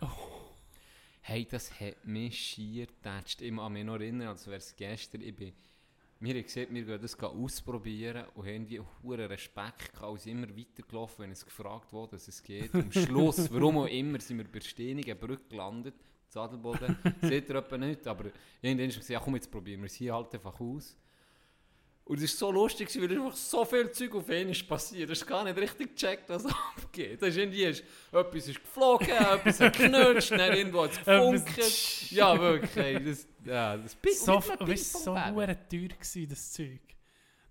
Hey, 1.21 1.47
das 1.51 1.79
hat 1.81 2.05
mich 2.05 2.39
schier 2.39 2.87
getatscht. 2.87 3.43
Ich 3.43 3.55
kann 3.55 3.73
mich 3.73 3.85
noch 3.85 3.95
erinnern, 3.95 4.29
als 4.29 4.47
wäre 4.47 4.57
es 4.59 4.75
gestern. 4.75 5.21
Ich 5.21 5.35
bin, 5.35 5.53
wir 6.21 6.35
haben 6.35 6.43
gesagt, 6.43 6.73
wir 6.73 6.85
gehen 6.85 7.01
das 7.03 7.19
ausprobieren 7.21 8.25
und 8.35 8.47
haben 8.47 8.67
irgendwie 8.67 8.81
hohen 8.81 9.21
Respekt 9.21 9.93
gehabt, 9.93 10.03
als 10.03 10.27
immer 10.27 10.49
weitergelaufen, 10.49 11.25
wenn 11.25 11.33
es 11.33 11.45
gefragt 11.45 11.93
wurde, 11.93 12.13
dass 12.13 12.29
es 12.29 12.43
geht. 12.43 12.75
Am 12.75 12.91
Schluss, 12.91 13.51
warum 13.53 13.79
auch 13.79 13.87
immer, 13.87 14.21
sind 14.21 14.39
wir 14.39 14.51
bei 14.51 14.61
Steinigen 14.61 15.19
Brücke 15.19 15.49
gelandet. 15.51 15.95
Zadelboden, 16.29 16.97
seht 17.23 17.49
ihr 17.49 17.57
etwa 17.57 17.79
nicht, 17.79 18.07
aber 18.07 18.27
irgendwann 18.61 18.71
haben 18.71 18.79
wir 18.79 18.87
gesagt, 18.87 19.09
ja 19.09 19.21
komm, 19.21 19.35
jetzt 19.37 19.51
probieren 19.51 19.81
wir 19.81 19.87
es 19.87 19.95
hier 19.95 20.15
halt 20.15 20.35
einfach 20.35 20.61
aus. 20.61 20.97
Und 22.09 22.23
es 22.23 22.33
war 22.41 22.49
so 22.49 22.53
lustig, 22.53 22.89
weil 23.01 23.11
einfach 23.13 23.37
so 23.37 23.65
viel 23.67 23.91
Zeug 23.93 24.15
auf 24.15 24.29
einmal 24.31 24.51
ist 24.53 24.67
passiert. 24.67 25.11
Du 25.11 25.13
hast 25.13 25.27
gar 25.27 25.45
nicht 25.45 25.59
richtig 25.59 25.95
gecheckt, 25.95 26.29
was 26.31 26.47
abgeht. 26.77 27.21
Das 27.21 27.29
ist 27.29 27.37
irgendwie, 27.37 27.65
ist, 27.65 27.85
etwas 28.11 28.49
ist 28.49 28.61
geflogen, 28.63 29.09
etwas 29.11 29.61
hat 29.61 29.77
geknutscht, 29.77 30.31
dann 30.31 30.53
irgendwo 30.55 30.85
hat 30.85 30.93
es 30.93 30.99
gefunkt. 30.99 31.49
Etwas- 31.59 32.11
ja, 32.11 32.41
wirklich. 32.41 32.77
ey, 32.77 33.05
Das, 33.05 33.27
ja, 33.45 33.77
das 33.77 33.95
Pi- 33.95 34.13
so, 34.15 34.33
weißt, 34.37 35.05
so 35.05 35.15
teuer 35.15 35.55
gewesen, 35.55 36.29
das 36.31 36.53
Zeug. 36.53 36.81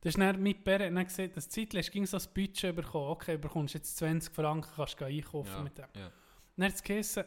Das 0.01 0.15
ist 0.15 0.19
dann 0.19 0.41
mit 0.41 0.63
Bär 0.63 0.79
dann 0.79 1.03
gesehen, 1.03 1.31
das 1.35 1.49
Zeitlich 1.49 1.91
ging 1.91 2.05
so 2.07 2.17
ein 2.17 2.23
Budget 2.33 2.75
bekommen. 2.75 3.09
Okay, 3.11 3.33
du 3.33 3.39
bekommst 3.39 3.75
jetzt 3.75 3.95
20 3.97 4.33
Franken, 4.33 4.69
kannst 4.75 4.99
du 4.99 5.05
einkaufen 5.05 5.51
ja, 5.51 5.61
mit 5.61 5.77
dem. 5.77 5.85
Ja. 5.95 6.11
Dann 6.55 6.65
hat 6.67 6.73
es 6.75 6.81
geheißen, 6.83 7.23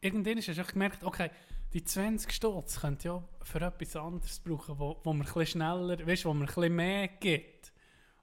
irgendwann 0.00 0.38
hast 0.38 0.48
du 0.48 0.64
gemerkt, 0.64 1.04
okay, 1.04 1.30
die 1.72 1.84
20 1.84 2.32
Stutz 2.32 2.80
könnt 2.80 3.04
ja 3.04 3.22
für 3.42 3.60
etwas 3.60 3.96
anderes 3.96 4.38
brauchen, 4.40 4.78
wo, 4.78 5.00
wo 5.02 5.12
man 5.12 5.26
ein 5.26 5.46
schneller, 5.46 6.06
weißt, 6.06 6.24
wo 6.24 6.34
man 6.34 6.48
ein 6.48 6.74
mehr 6.74 7.08
gibt. 7.08 7.72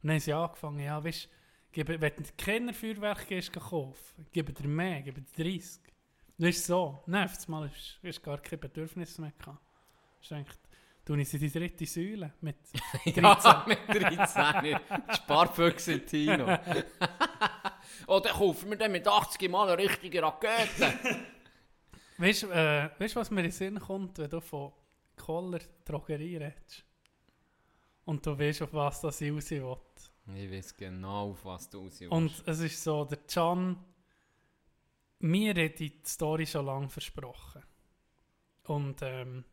Und 0.02 0.08
dann 0.08 0.12
haben 0.12 0.20
sie 0.20 0.34
angefangen, 0.34 0.80
ja, 0.80 1.04
weißt, 1.04 1.28
gebe, 1.72 2.00
wenn 2.00 2.16
du 2.16 2.24
keine 2.38 2.74
Feuerwerk 2.74 3.28
gehst, 3.28 3.52
kaufen, 3.54 4.26
gebe 4.32 4.54
dir 4.54 4.68
mehr, 4.68 5.02
gebe 5.02 5.22
dir 5.22 5.44
30. 5.44 5.82
Das 6.38 6.50
ist 6.50 6.66
so. 6.68 7.04
Nein, 7.06 7.30
einmal 7.30 7.70
hast 7.70 8.00
du 8.02 8.22
gar 8.22 8.38
kein 8.38 8.60
Bedürfnis 8.60 9.18
mehr 9.18 9.34
gehabt. 9.38 9.60
Gedacht, 10.22 10.60
du 11.04 11.16
ich 11.16 11.34
in 11.34 11.40
die 11.40 11.52
dritte 11.52 11.86
Säule 11.86 12.34
mit 12.42 12.58
13. 13.04 13.24
Ja, 13.24 13.66
mit 13.68 13.80
13. 13.88 14.64
Die 14.64 15.16
Sparfüchse 15.16 15.94
in 15.94 16.06
Tino. 16.06 16.46
dann 18.26 18.34
kaufen 18.34 18.70
wir 18.70 18.78
dann 18.78 18.92
mit 18.92 19.08
80 19.08 19.50
Mal 19.50 19.70
eine 19.70 19.78
richtige 19.78 20.22
Rakete. 20.22 20.94
Weißt 22.20 22.44
du, 22.44 22.48
äh, 22.48 22.90
weißt, 23.00 23.16
was 23.16 23.32
mir 23.32 23.40
in 23.40 23.46
den 23.46 23.52
Sinn 23.52 23.80
kommt, 23.80 24.18
wenn 24.18 24.30
du 24.30 24.42
von 24.42 24.74
Koller 25.16 25.60
Drogerie 25.86 26.36
redest? 26.36 26.84
Und 28.04 28.26
du 28.26 28.38
weißt, 28.38 28.62
auf 28.64 28.74
was 28.74 29.00
das 29.02 29.22
ich 29.22 29.32
raus 29.32 29.50
will. 29.52 29.78
Ich 30.36 30.52
weiß 30.52 30.76
genau, 30.76 31.32
auf 31.32 31.46
was 31.46 31.70
du 31.70 31.80
raus 31.80 32.00
willst. 32.00 32.12
Und 32.12 32.44
es 32.46 32.60
ist 32.60 32.84
so, 32.84 33.06
der 33.06 33.20
Can, 33.20 33.78
mir 35.20 35.54
hat 35.64 35.80
die 35.80 35.94
Story 36.06 36.46
schon 36.46 36.66
lange 36.66 36.90
versprochen. 36.90 37.64
Und 38.66 39.02
ähm, 39.02 39.46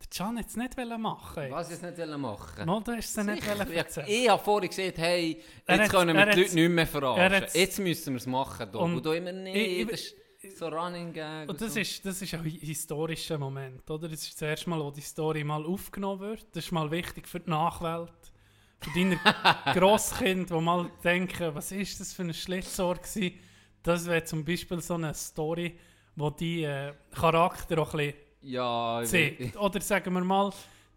Der 0.00 0.08
Can 0.08 0.38
hat 0.38 0.46
es 0.46 0.56
nicht 0.56 0.76
machen. 0.76 1.50
Was 1.50 1.70
ich 1.70 1.82
jetzt 1.82 1.98
nicht 1.98 2.18
machen 2.18 2.66
Mal, 2.66 2.82
du 2.82 2.92
hast 2.92 3.18
es 3.18 3.24
nicht 3.24 3.46
erzählen. 3.46 4.06
ich 4.08 4.28
habe 4.30 4.42
vorhin 4.42 4.70
gesagt, 4.70 4.96
hey, 4.98 5.42
jetzt 5.68 5.90
können 5.90 6.16
wir 6.16 6.26
die 6.26 6.40
Leute 6.40 6.54
nicht 6.54 6.68
mehr 6.70 6.84
er 6.84 6.86
verarschen. 6.86 7.48
Jetzt 7.52 7.78
müssen 7.78 8.14
wir 8.14 8.16
es 8.18 8.26
machen. 8.26 8.72
Da. 8.72 8.78
Und 8.78 8.94
Und, 8.94 9.04
du 9.04 9.12
immer 9.12 9.32
ich- 9.46 9.88
ist 9.90 10.14
so 10.56 10.68
Running 10.68 11.12
Gag. 11.12 11.48
Und 11.48 11.60
das, 11.60 11.74
so. 11.74 11.80
ist, 11.80 12.04
das 12.04 12.22
ist 12.22 12.32
ein 12.34 12.44
hi- 12.44 12.60
historischer 12.60 13.38
Moment, 13.38 13.88
oder? 13.90 14.08
Das 14.08 14.22
ist 14.22 14.34
das 14.34 14.42
erste 14.48 14.70
Mal, 14.70 14.80
wo 14.80 14.90
die 14.90 15.00
Story 15.00 15.42
mal 15.44 15.64
aufgenommen 15.64 16.20
wird. 16.20 16.46
Das 16.54 16.64
ist 16.66 16.72
mal 16.72 16.90
wichtig 16.90 17.26
für 17.26 17.40
die 17.40 17.50
Nachwelt. 17.50 18.12
Für 18.80 18.90
deine 18.94 19.18
Grosskind, 19.74 20.50
die 20.50 20.54
mal 20.60 20.90
denken, 21.02 21.54
was 21.54 21.72
ist 21.72 21.98
das 22.00 22.12
für 22.12 22.22
ein 22.22 22.32
Schlitzohr 22.32 22.94
gewesen? 22.96 23.34
Das 23.82 24.06
wäre 24.06 24.22
zum 24.24 24.44
Beispiel 24.44 24.80
so 24.80 24.94
eine 24.94 25.12
Story, 25.14 25.76
wo 26.14 26.30
die 26.30 26.62
äh, 26.62 26.92
Charakter 27.12 27.78
auch 27.80 27.94
ein 27.94 28.14
Ja, 28.42 29.00
bisschen 29.00 29.18
weiß- 29.30 29.38
zeigt. 29.38 29.56
Oder 29.56 29.80
sagen 29.80 30.14
wir 30.14 30.22
mal, 30.24 30.52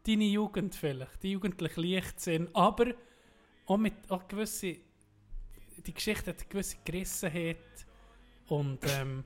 deine 0.05 0.25
Jugend 0.25 0.75
vielleicht, 0.75 1.23
die 1.23 1.31
jugendliche 1.31 1.81
Leichtsinn, 1.81 2.47
aber 2.53 2.93
auch 3.65 3.77
mit 3.77 3.93
auch 4.09 4.27
gewisse, 4.27 4.77
die 5.85 5.93
Geschichte 5.93 6.29
hat 6.31 6.39
eine 6.39 6.47
gewisse 6.49 6.77
Gerissenheit 6.85 7.57
und 8.51 8.79
ähm, 8.99 9.23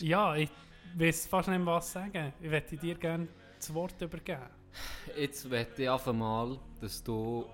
ja, 0.00 0.36
ich 0.36 0.50
weiß 0.96 1.26
fast 1.28 1.48
nicht 1.48 1.58
mehr, 1.58 1.74
was 1.74 1.92
sagen. 1.92 2.32
Ich 2.40 2.50
möchte 2.50 2.76
dir 2.76 2.94
gerne 2.94 3.26
das 3.58 3.72
Wort 3.72 4.00
übergeben. 4.00 4.50
Jetzt 5.16 5.48
möchte 5.48 5.82
ich 5.84 5.90
einfach 5.90 6.12
mal, 6.12 6.58
dass 6.80 7.02
du 7.02 7.46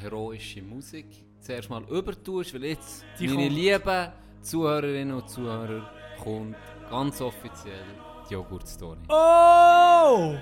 heroische 0.00 0.62
Musik 0.62 1.06
zuerst 1.40 1.68
mal 1.68 1.82
übertust, 1.84 2.54
weil 2.54 2.64
jetzt, 2.64 3.04
Die 3.20 3.28
meine 3.28 3.42
kommt. 3.44 3.54
lieben 3.54 4.12
Zuhörerinnen 4.40 5.14
und 5.14 5.28
Zuhörer, 5.28 5.90
kommt 6.22 6.56
ganz 6.88 7.20
offiziell 7.20 7.84
die 8.28 8.32
Joghurt-Story. 8.34 9.00
Oh! 9.08 10.36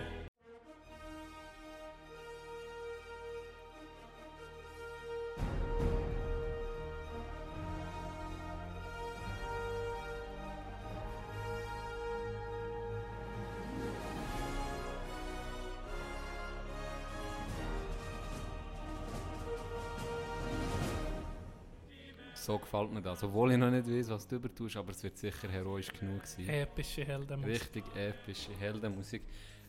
So 22.44 22.58
gefällt 22.58 22.92
mir 22.92 23.00
das, 23.00 23.22
obwohl 23.24 23.52
ich 23.52 23.56
noch 23.58 23.70
nicht 23.70 23.88
weiß, 23.90 24.10
was 24.10 24.28
du 24.28 24.36
übertust, 24.36 24.76
aber 24.76 24.90
es 24.90 25.02
wird 25.02 25.16
sicher 25.16 25.48
heroisch 25.48 25.90
genug 25.98 26.26
sein. 26.26 26.46
Epische 26.46 27.02
Heldenmusik. 27.02 27.54
Richtig 27.54 27.84
epische 27.96 28.52
Heldenmusik. 28.60 29.22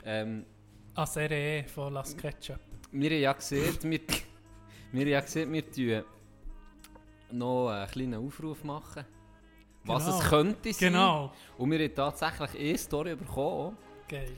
Ähm, 0.03 0.45
A 0.93 1.05
Serie 1.05 1.63
von 1.69 1.93
Las 1.93 2.17
Ketchup. 2.17 2.59
wir 2.91 3.09
haben 3.11 3.21
ja 3.21 3.31
gesehen, 3.31 3.77
wir, 3.83 3.99
wir 4.91 5.01
haben 5.01 5.07
ja 5.07 5.21
gesehen, 5.21 5.53
wir 5.53 5.71
tun 5.71 6.03
noch 7.31 7.69
einen 7.69 7.89
kleinen 7.91 8.15
Aufruf 8.15 8.61
machen, 8.65 9.05
was 9.85 10.03
Genau. 10.05 10.17
es 10.19 10.29
könnte 10.29 10.73
sein. 10.73 10.91
Genau. 10.91 11.33
Und 11.57 11.71
wir 11.71 11.79
haben 11.79 11.95
tatsächlich 11.95 12.59
eine 12.59 12.77
Story 12.77 13.15
bekommen 13.15 13.77
Geil. 14.09 14.35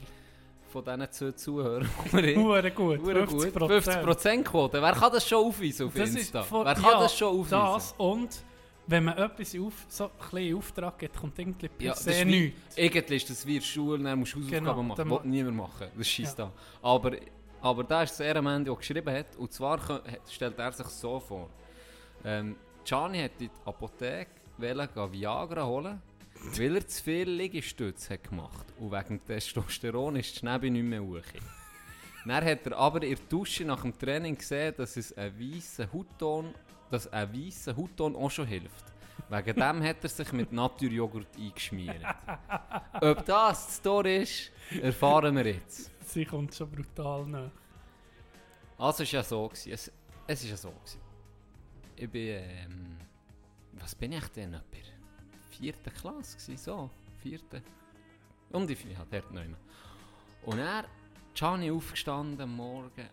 Von 0.68 0.84
diesen 0.84 1.10
zwei 1.10 1.32
Zuhörern. 1.32 1.88
Hure 2.12 2.70
gut. 2.70 3.00
Hure 3.00 3.26
50 3.26 3.52
gut. 3.54 3.70
50% 3.70 4.42
Quote. 4.44 4.80
Wer 4.82 4.92
kann 4.92 5.12
das 5.12 5.26
schon 5.28 5.46
aufweisen 5.46 5.86
auf 5.86 5.94
Das 5.94 6.14
Insta? 6.14 6.42
von- 6.42 6.64
Wer 6.66 6.74
kann 6.74 6.84
ja, 6.84 7.00
das 7.00 7.16
schon 7.16 7.28
aufweisen? 7.40 7.58
Das 7.74 7.94
und 7.98 8.42
wenn 8.86 9.04
man 9.04 9.18
etwas 9.18 9.54
auf, 9.58 9.72
so 9.88 10.04
ein 10.04 10.10
bisschen 10.30 10.56
Auftrag 10.56 10.98
gibt, 10.98 11.16
kommt 11.16 11.38
irgendwie 11.38 11.68
per 11.68 11.86
Ja, 11.88 11.94
se 11.94 12.24
nichts. 12.24 12.76
Irgendwie 12.76 13.16
ist 13.16 13.28
das 13.30 13.44
wie 13.46 13.54
in 13.56 13.60
der 13.60 13.66
Schule, 13.66 14.02
dann 14.02 14.18
musst 14.18 14.32
du 14.34 14.38
Hausaufgaben 14.38 14.64
Genau, 14.64 14.82
machen. 14.82 15.08
Das 15.10 15.24
will 15.24 15.30
niemand 15.30 15.56
machen. 15.56 15.86
Das 15.96 16.08
schießt 16.08 16.38
Ja. 16.38 16.44
an. 16.46 16.52
Aber, 16.82 17.12
aber 17.60 17.84
da 17.84 18.02
ist 18.04 18.12
das 18.12 18.20
Ehrenmann, 18.20 18.64
der 18.64 18.74
geschrieben 18.74 19.14
hat. 19.14 19.36
Und 19.36 19.52
zwar 19.52 19.78
stellt 20.30 20.58
er 20.58 20.72
sich 20.72 20.86
so 20.86 21.20
vor. 21.20 21.50
Ähm, 22.24 22.56
Gianni 22.84 23.18
hat 23.22 23.32
in 23.40 23.48
die 23.48 23.50
Apotheke 23.66 24.30
Viagra 24.58 25.64
holen, 25.66 26.00
weil 26.56 26.76
er 26.76 26.86
zu 26.86 27.02
viel 27.02 27.30
Liegestütze 27.30 28.14
hat 28.14 28.24
gemacht 28.24 28.66
Und 28.78 28.92
wegen 28.92 29.24
Testosteron 29.24 30.16
ist 30.16 30.34
die 30.34 30.38
Schnäbe 30.38 30.70
nicht 30.70 30.84
mehr 30.84 31.02
hoch. 31.02 31.22
Dann 32.24 32.44
hat 32.44 32.66
er 32.66 32.76
aber 32.76 33.02
in 33.02 33.16
der 33.16 33.24
Dusche 33.28 33.64
nach 33.64 33.82
dem 33.82 33.98
Training 33.98 34.36
gesehen, 34.36 34.74
dass 34.76 34.96
es 34.96 35.16
ein 35.16 35.38
weißer 35.38 35.90
Hautton, 35.92 36.54
dass 36.90 37.10
ein 37.12 37.32
weißer 37.32 37.76
Hautton 37.76 38.16
auch 38.16 38.30
schon 38.30 38.46
hilft. 38.46 38.84
Wegen 39.30 39.54
dem 39.56 39.82
hat 39.82 39.96
er 40.02 40.08
sich 40.08 40.32
mit 40.32 40.52
Naturjoghurt 40.52 41.36
eingeschmiert. 41.36 42.04
Ob 43.00 43.24
das 43.24 43.66
die 43.66 43.72
Story 43.72 44.16
ist, 44.22 44.52
erfahren 44.82 45.36
wir 45.36 45.46
jetzt. 45.46 45.90
Sie 46.06 46.24
kommt 46.24 46.54
schon 46.54 46.70
brutal 46.70 47.26
nach. 47.26 47.50
Also 48.78 49.02
es 49.02 49.12
war 49.12 49.20
ja 49.20 49.24
so. 49.24 49.48
Gewesen. 49.48 49.72
Es, 49.72 49.92
es 50.26 50.44
ist 50.44 50.50
ja 50.50 50.56
so. 50.56 50.70
Gewesen. 50.70 51.00
Ich 51.96 52.08
bin, 52.08 52.28
ähm, 52.28 52.96
was 53.72 53.94
bin 53.94 54.12
ich 54.12 54.26
denn? 54.28 54.54
Etwa 54.54 54.87
vierten 55.58 55.92
Klasse 55.92 56.36
gewesen, 56.36 56.56
so. 56.56 56.90
Vierte. 57.22 57.62
Um 58.50 58.66
die 58.66 58.76
vier, 58.76 58.96
halt, 58.96 59.12
dort 59.12 59.32
noch 59.32 59.44
immer. 59.44 59.58
Und 60.42 60.58
er, 60.58 60.84
Gianni 61.34 61.70
aufgestanden 61.70 62.40
am 62.40 62.56
Morgen 62.56 63.08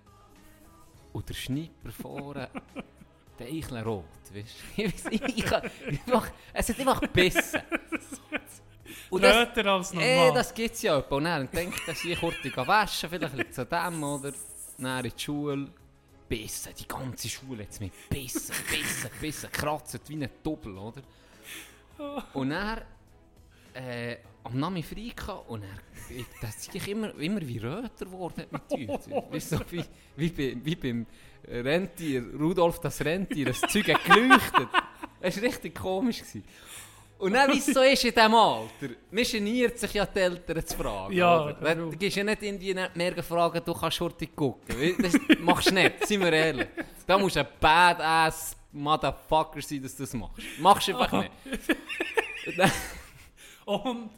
und 1.13 1.29
der 1.29 1.33
Schnipper 1.33 1.91
vorne, 1.91 2.49
der 3.39 3.47
Eichel 3.47 3.79
rot, 3.79 4.05
weißt 4.33 4.55
du? 4.77 4.81
Ich 4.83 4.93
weiss 4.93 5.11
nicht, 5.11 5.51
es 6.53 6.69
hat 6.69 6.79
einfach 6.79 7.01
gebissen. 7.01 7.61
Und 9.09 9.23
das, 9.23 9.35
Röter 9.35 9.65
als 9.71 9.93
normal. 9.93 10.09
Ey, 10.09 10.33
das 10.33 10.53
gibt 10.53 10.75
es 10.75 10.81
ja 10.81 10.97
etwa. 10.97 11.15
Und 11.15 11.23
dann 11.25 11.49
denkt 11.51 11.81
er, 11.87 11.93
ich 11.93 12.19
kurz 12.19 12.35
waschen, 12.67 13.09
vielleicht 13.09 13.35
liegt 13.35 13.51
es 13.51 13.59
an 13.59 13.69
dem, 13.69 14.03
oder? 14.03 14.33
Dann 14.77 15.05
in 15.05 15.11
die 15.15 15.23
Schule. 15.23 15.67
Bissen, 16.27 16.73
die 16.73 16.87
ganze 16.87 17.29
Schule 17.29 17.63
jetzt 17.63 17.79
mit 17.79 17.91
Bissen, 18.09 18.55
Bissen, 18.67 19.09
Bissen, 19.21 19.51
kratzt 19.51 20.09
wie 20.09 20.15
ein 20.15 20.29
Doppel, 20.43 20.75
oder? 20.75 21.01
Und 22.33 22.49
dann 22.49 22.81
äh, 23.73 24.17
am 24.43 24.59
Nami 24.59 24.83
frei 24.83 25.11
gehabt 25.15 25.49
und 25.49 25.63
dann, 25.63 25.79
ich, 26.09 26.25
das 26.41 26.67
ist 26.67 26.87
immer, 26.87 27.13
immer 27.15 27.41
wie 27.41 27.57
röter 27.57 28.05
geworden 28.05 28.45
mit 28.51 28.89
uns. 28.89 29.09
Weißt 29.09 29.51
du, 29.53 29.59
wie, 29.71 29.83
wie, 30.15 30.29
bei, 30.29 30.57
wie 30.63 30.75
beim 30.75 31.05
Rentier, 31.47 32.23
Rudolf 32.39 32.79
das 32.79 33.03
Rentier, 33.03 33.45
das 33.45 33.61
Zeug 33.61 33.93
hat 33.93 34.03
geleuchtet. 34.05 34.69
Es 35.19 35.37
war 35.37 35.43
richtig 35.43 35.75
komisch. 35.75 36.19
Gewesen. 36.19 36.43
Und 37.17 37.33
dann, 37.33 37.51
wie 37.51 37.59
es 37.59 37.65
so 37.65 37.81
ist 37.81 38.03
in 38.03 38.13
diesem 38.13 38.35
Alter, 38.35 38.89
man 39.09 39.23
geniert 39.23 39.79
sich 39.79 39.93
ja 39.93 40.05
die 40.05 40.19
Eltern 40.19 40.65
zu 40.65 40.77
fragen. 40.77 41.13
Ja, 41.13 41.45
oder? 41.45 41.75
Du 41.75 41.91
gehst 41.91 42.17
ja 42.17 42.23
nicht 42.23 42.43
irgendwie 42.43 42.73
nicht 42.73 42.95
mehr 42.95 43.23
fragen, 43.23 43.61
du 43.65 43.73
kannst 43.73 44.01
heute 44.01 44.27
gucken. 44.27 44.95
Das 45.01 45.13
machst 45.39 45.69
du 45.69 45.73
nicht, 45.73 46.05
seien 46.05 46.19
wir 46.19 46.33
ehrlich. 46.33 46.67
Da 47.07 47.17
musst 47.17 47.37
du 47.37 47.39
ein 47.39 47.47
Badass 47.59 48.57
Motherfucker 48.75 49.61
sein, 49.61 49.81
dass 49.81 49.95
du 49.95 50.03
das 50.03 50.13
machst. 50.13 50.43
Machst 50.59 50.87
du 50.87 50.97
einfach 50.97 51.21
nicht. 51.21 51.31
Und 52.45 52.57
dann- 52.57 54.09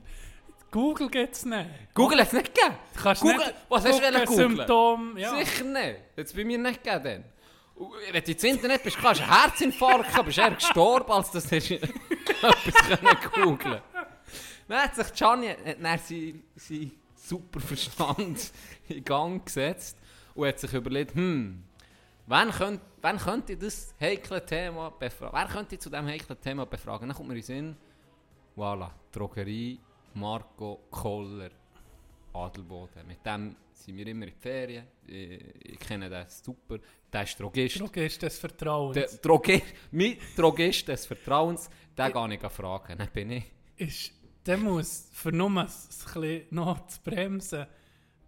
Google 0.70 1.10
gibt 1.10 1.34
es 1.34 1.46
nicht. 1.46 1.70
Google 1.94 2.20
hat 2.20 2.28
es 2.28 2.34
nicht 2.34 2.54
gegeben. 2.54 2.76
Du 2.94 3.02
kannst 3.02 3.22
Google, 3.22 3.38
nicht 3.38 3.54
was 3.70 3.86
hast 3.86 4.00
du 4.00 4.12
googlen? 4.26 4.28
Symptom, 4.58 5.18
ja. 5.18 5.38
Sicher 5.38 5.64
nicht. 5.64 5.96
Jetzt 6.18 6.36
bei 6.36 6.44
mir 6.44 6.58
nicht 6.58 6.84
gegeben. 6.84 7.24
Und 7.76 7.92
Wenn 8.12 8.24
du 8.24 8.32
ins 8.32 8.44
Internet 8.44 8.84
bist, 8.84 8.98
kannst 8.98 9.22
du 9.22 9.24
einen 9.24 9.34
Herzinfarkt 9.42 10.16
haben, 10.16 10.26
bist 10.26 10.38
eher 10.40 10.52
gestorben, 10.52 11.12
als 11.12 11.32
dass 11.32 11.48
du 11.48 11.56
etwas 11.56 12.74
können 13.00 13.18
googeln 13.34 13.82
Dann 14.68 14.82
hat 14.84 14.96
sich 14.96 15.14
Gianni 15.14 15.48
hat 15.48 15.58
dann 15.82 16.00
seinen 16.00 16.44
sein 16.56 16.92
super 17.16 17.60
Verstand 17.60 18.52
in 18.90 19.04
Gang 19.04 19.46
gesetzt 19.46 19.98
und 20.36 20.48
hat 20.48 20.60
sich 20.60 20.74
überlegt, 20.74 21.16
hm, 21.16 21.64
wen 22.26 22.52
könnte, 22.52 22.82
wen 23.08 23.18
könnte 23.18 23.54
ich 23.54 23.60
das 23.60 23.96
heikle 24.00 24.46
Thema 24.46 24.92
befragen? 24.92 25.38
Wer 25.38 25.48
könnte 25.48 25.80
zu 25.80 25.90
diesem 25.90 26.08
heiklen 26.08 26.40
Thema 26.42 26.66
befragen? 26.66 27.08
Dann 27.08 27.16
kommt 27.16 27.30
mir 27.30 27.36
in 27.36 27.42
den 27.42 27.46
Sinn, 27.46 27.78
voilà, 28.56 28.90
Drogerie, 29.12 29.80
Marco 30.14 30.88
Koller, 30.90 31.52
Adelboden. 32.34 33.08
Mit 33.08 33.26
dem 33.26 33.56
sind 33.74 33.98
wir 33.98 34.08
immer 34.08 34.28
in 34.28 34.34
die 34.34 34.40
Ferien. 34.40 34.88
Ich, 35.06 35.74
ich 35.74 35.80
kenne 35.80 36.10
den 36.10 36.26
super. 36.28 36.80
Der 37.12 37.24
ist 37.24 37.40
Drogist. 37.40 37.80
Drogist 37.80 38.22
des 38.22 38.40
Vertrauens. 38.40 38.94
Der 38.94 39.08
Droge 39.22 39.62
mein 39.92 40.18
Drogist 40.36 40.88
des 40.88 41.06
Vertrauens, 41.06 41.70
den 41.98 42.12
gehe 42.12 42.34
ich 42.34 42.52
fragen. 42.52 42.98
Dann 42.98 43.10
bin 43.12 43.32
ich. 43.32 43.46
ist, 43.78 44.12
der 44.46 44.58
muss, 44.58 45.10
für 45.14 45.32
nur 45.32 45.50
ein 45.50 45.66
bisschen 45.66 46.46
noch 46.52 46.88
zu 46.88 47.02
bremsen, 47.02 47.66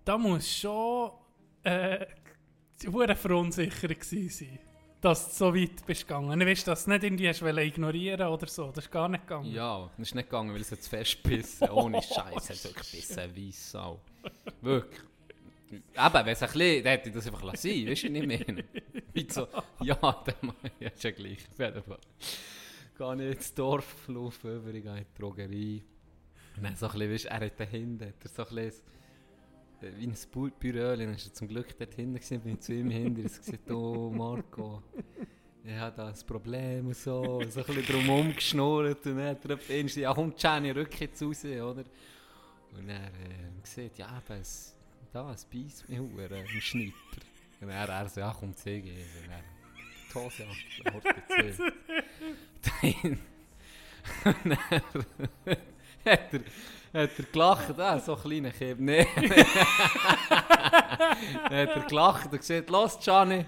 da 0.06 0.18
muss 0.18 0.50
schon 0.50 1.12
äh, 1.64 2.06
hure 2.88 3.16
verunsicher 3.16 3.88
gewesen 3.88 4.30
sein, 4.30 4.60
dass 5.02 5.30
du 5.30 5.36
so 5.36 5.56
weit 5.56 5.86
bist 5.86 6.08
gegangen. 6.08 6.42
Ich 6.42 6.48
weiß, 6.48 6.64
dass 6.66 6.86
du 6.86 6.92
nicht 6.92 7.04
irgendwie 7.04 7.30
hast 7.30 7.42
ignorieren 7.42 8.28
oder 8.28 8.48
so, 8.48 8.72
das 8.72 8.86
ist 8.86 8.92
gar 8.92 9.08
nicht 9.08 9.26
gegangen. 9.26 9.52
Ja, 9.52 9.90
das 9.98 10.08
ist 10.10 10.16
nicht 10.16 10.30
gegangen, 10.30 10.54
weil 10.54 10.62
es 10.62 10.72
hat 10.72 10.82
zu 10.82 10.90
fest 10.90 11.24
gebissen. 11.24 11.70
Ohne 11.72 12.02
Scheiß, 12.02 12.50
es 12.50 12.50
hat 12.50 12.64
wirklich 12.66 12.92
gebissen 12.92 13.36
wie 13.36 13.52
Sau. 13.52 14.02
Wirklich. 14.62 15.02
Eben, 15.72 15.86
wenn 15.96 16.28
es 16.28 16.42
ein 16.42 16.52
bisschen, 16.52 16.84
dann 16.84 16.92
hätte 16.92 17.10
ich 17.10 17.16
das 17.16 17.28
einfach 17.28 17.44
lassen. 17.44 17.88
Weißt 17.88 18.04
du, 18.04 18.10
nicht 18.10 18.28
mehr. 18.28 18.40
Wie 19.14 19.28
so, 19.30 19.48
ja, 19.82 19.96
dann 19.96 20.36
mach 20.42 20.56
ich 20.64 21.04
ja, 21.04 21.12
gleich. 21.12 21.48
Auf 21.52 21.60
jeden 21.60 21.84
Fall. 21.84 22.00
Gehe 22.98 23.30
ich 23.30 23.36
ins 23.36 23.54
Dorf, 23.54 24.08
laufe 24.08 24.56
über, 24.56 24.74
ich 24.74 24.84
gehe 24.84 24.98
in 24.98 25.06
die 25.06 25.20
Drogerie. 25.20 25.84
Und 26.58 26.64
dann 26.64 26.76
so 26.76 26.88
ein 26.88 26.94
bisschen, 26.94 27.14
weißt, 27.14 27.26
du, 27.26 27.30
er 27.30 27.46
hat 27.46 27.60
dahinter, 27.60 28.06
hat 28.08 28.16
er 28.24 28.30
so 28.30 28.48
ein 28.48 28.56
bisschen 28.56 28.84
wie 29.82 30.08
ein 30.08 30.52
Büro, 30.60 30.96
dann 30.96 31.14
ist 31.14 31.28
er 31.28 31.34
zum 31.34 31.48
Glück 31.48 31.78
dort 31.78 31.94
hinten 31.94 32.16
gewesen, 32.16 32.42
bin 32.42 32.54
ich 32.54 32.60
zu 32.62 32.74
ihm 32.74 32.90
hinter, 32.90 33.22
er 33.22 33.30
hat 33.30 33.38
gesagt, 33.38 33.72
oh 33.72 34.10
Marco, 34.10 34.84
ich 35.64 35.76
habe 35.76 35.96
da 35.96 36.08
ein 36.08 36.16
Problem 36.26 36.88
und 36.88 36.96
so, 36.96 37.22
und 37.22 37.52
so 37.52 37.60
ein 37.62 37.66
bisschen 37.66 37.86
drum 37.86 38.10
umgeschnurrt 38.10 39.06
und 39.06 39.18
dann 39.18 39.30
hat 39.30 39.46
er 39.46 39.58
gesagt, 39.58 39.96
ja 39.96 40.14
komm 40.14 40.34
Jenny, 40.38 40.72
rück 40.72 41.00
jetzt 41.00 41.22
raus, 41.22 41.46
oder? 41.46 41.84
Und 42.78 42.90
er 42.90 43.08
äh, 43.08 43.62
gesagt, 43.62 43.98
ja 43.98 44.08
eben, 44.08 44.42
es, 44.42 44.76
da, 45.12 45.34
es 45.34 45.46
beißt 45.46 45.90
mich 45.90 46.00
hure 46.00 46.40
im 46.40 46.62
Schneider. 46.62 46.94
Und 47.62 47.70
er, 47.70 47.90
er 47.90 48.10
so, 48.10 48.20
ja 48.20 48.36
komm, 48.38 48.56
zeig 48.56 48.86
ich. 48.86 48.92
Und 48.92 49.32
er, 49.32 49.44
die 50.10 50.16
Hose 50.16 50.46
an, 50.46 50.94
Horte 50.94 51.16
zu. 51.28 51.72
Und 54.26 54.50
dann 54.50 55.58
hat 56.06 56.34
er, 56.34 56.40
hat 57.02 57.20
er 57.20 57.26
gelacht, 57.32 57.80
ah, 57.80 58.00
so 58.00 58.16
kleine 58.16 58.52
Kind. 58.52 58.80
Nee. 58.80 59.08
dann 61.50 61.58
hat 61.58 61.76
er 61.76 61.86
gelacht 61.88 62.32
und 62.32 62.40
gesagt, 62.40 62.70
los 62.70 63.00
Gianni, 63.00 63.46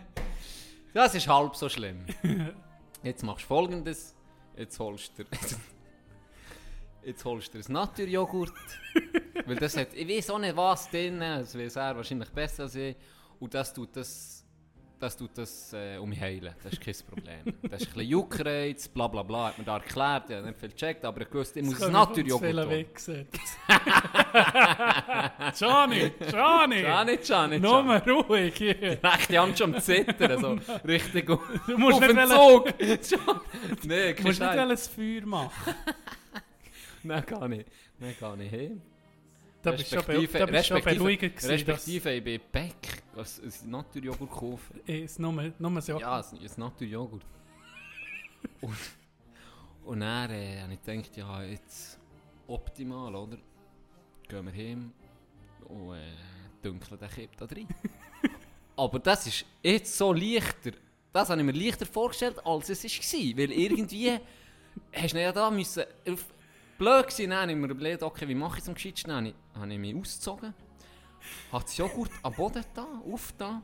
das 0.94 1.16
ist 1.16 1.28
halb 1.28 1.56
so 1.56 1.70
schlimm. 1.70 2.06
Jetzt 3.04 3.24
machst 3.24 3.44
du 3.44 3.48
folgendes, 3.48 4.16
jetzt 4.56 4.80
holst 4.80 5.18
du 5.18 5.24
jetzt 7.04 7.26
holst 7.26 7.54
du 7.54 7.58
dir 7.58 7.68
ein 7.68 7.74
Naturjoghurt, 7.74 8.54
weil 9.46 9.56
das 9.56 9.76
hat, 9.76 9.94
ich 9.96 10.08
weiß 10.08 10.30
auch 10.30 10.38
nicht 10.38 10.56
was 10.56 10.88
drin, 10.90 11.20
das 11.20 11.58
weiß 11.58 11.78
er 11.78 11.96
wahrscheinlich 11.96 12.30
besser 12.30 12.64
als 12.64 12.76
ich, 12.76 12.96
und 13.40 13.54
das 13.54 13.74
tut 13.74 13.96
das, 13.96 14.41
das 15.02 15.18
tut 15.18 15.32
das 15.36 15.74
äh, 15.74 15.98
um 15.98 16.10
mich 16.10 16.22
heilen, 16.22 16.54
das 16.64 16.74
ist 16.74 16.82
kein 16.82 16.94
Problem. 17.10 17.56
Das 17.64 17.82
ist 17.82 17.88
ein 17.88 17.94
bisschen 17.96 18.10
Juckreiz, 18.10 18.88
bla 18.88 19.08
bla 19.08 19.24
bla, 19.24 19.48
hat 19.48 19.58
mir 19.58 19.64
da 19.64 19.78
erklärt, 19.78 20.30
ich 20.30 20.36
habe 20.36 20.48
nicht 20.48 20.60
viel 20.60 20.70
gecheckt, 20.70 21.04
aber 21.06 21.22
ich 21.22 21.34
wusste, 21.34 21.60
ich 21.60 21.66
muss 21.66 21.82
ein 21.82 21.92
Naturjoghurt 21.92 22.54
holen. 22.54 22.70
weggesetzt. 22.70 23.40
Johnny, 25.60 26.12
Johnny! 26.32 26.82
Gianni, 26.82 27.18
Gianni, 27.18 27.60
Nur 27.60 27.84
Gianni. 27.84 27.88
mal 27.88 27.98
ruhig 28.10 28.56
hier. 28.56 29.00
Die 29.30 29.40
haben 29.40 29.56
schon 29.56 29.76
am 29.76 29.82
Zittern, 29.82 30.40
so 30.40 30.60
richtig 30.88 31.30
auf, 31.30 31.40
Du 31.68 31.78
musst 31.78 32.02
auf 32.02 32.08
nicht, 32.08 32.80
den 32.80 33.02
Zug. 33.02 33.46
nee, 33.84 34.14
du 34.14 34.24
musst 34.24 34.40
nicht 34.40 34.56
das 34.56 34.88
Feuer 34.88 35.26
machen. 35.26 35.74
Nein, 37.04 37.24
gar 37.26 37.48
nicht. 37.48 37.68
Nein, 37.98 38.16
gar 38.20 38.36
nicht 38.36 38.52
hin. 38.52 38.82
Da 39.62 39.72
bist 39.72 39.92
du 39.92 40.02
schon, 40.02 40.06
beruhigend 40.84 41.36
gewesen, 41.36 41.52
Respektive, 41.52 42.14
ich 42.14 42.24
bin 42.24 42.42
was 43.14 43.40
ein 43.40 43.70
Naturjoghurt 43.70 44.32
kaufen. 44.32 44.82
es 44.88 45.20
nur, 45.20 45.54
nur 45.60 45.82
so... 45.82 46.00
Ja, 46.00 46.20
ein, 46.20 46.50
Naturjoghurt. 46.58 47.26
und, 48.62 48.78
und 49.86 50.00
dann 50.00 50.32
äh, 50.32 50.62
habe 50.62 50.74
ich 50.74 50.82
gedacht, 50.82 51.16
ja, 51.16 51.44
jetzt 51.44 52.00
optimal, 52.48 53.16
oder? 53.16 53.38
Gehen 54.28 54.46
wir 54.46 54.52
hin 54.52 54.92
und 55.68 55.96
äh, 55.96 56.00
dunkeln 56.62 57.00
den 57.00 57.10
Kipp 57.10 57.38
da 57.38 57.46
drin. 57.46 57.68
Aber 58.76 59.00
das 59.00 59.28
ist 59.28 59.46
jetzt 59.62 59.96
so 59.96 60.14
leichter, 60.14 60.72
das 61.14 61.30
habe 61.30 61.42
ich 61.42 61.46
mir 61.46 61.52
leichter 61.52 61.86
vorgestellt, 61.86 62.44
als 62.46 62.70
es 62.70 62.84
war. 62.84 63.38
Weil 63.38 63.52
irgendwie 63.52 64.18
hast 64.94 65.14
du 65.14 65.22
ja 65.22 65.32
da 65.32 65.52
müssen, 65.52 65.84
auf, 66.10 66.26
blöd 66.82 67.08
gewesen, 67.08 67.30
dann 67.30 67.42
habe 67.42 67.52
ich 67.52 67.58
mir 67.58 67.68
überlegt, 67.68 68.02
okay, 68.02 68.28
wie 68.28 68.34
mache 68.34 68.58
ich 68.58 68.64
es 68.64 68.70
am? 68.70 69.08
Dann 69.08 69.34
habe 69.56 69.74
ich, 69.74 69.80
mich 69.80 69.96
ausgezogen, 69.96 70.52
habe 71.52 71.64
das 71.64 71.78
Joghurt 71.78 72.10
am 72.24 72.34
Boden 72.34 72.66
da, 72.74 72.88
auf 73.06 73.34
da. 73.38 73.62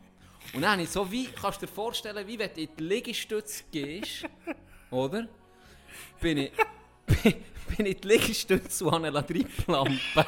Und 0.53 0.61
dann 0.61 0.73
habe 0.73 0.83
ich 0.83 0.89
so 0.89 1.11
wie, 1.11 1.25
kannst 1.25 1.63
du 1.63 1.65
dir 1.65 1.71
vorstellen, 1.71 2.27
wie 2.27 2.37
wenn 2.37 2.53
du 2.53 2.61
in 2.61 2.69
die 2.77 2.83
Liegestütze 2.83 3.63
gehst, 3.71 4.25
oder? 4.91 5.27
Bin 6.21 6.37
ich, 6.37 6.51
bin, 7.07 7.33
bin 7.75 7.85
ich 7.87 7.95
in 7.95 8.01
die 8.01 8.07
Liegestütze 8.07 8.85
und 8.85 8.93
habe 8.93 9.07
eine 9.07 9.17
Lampe. 9.65 10.25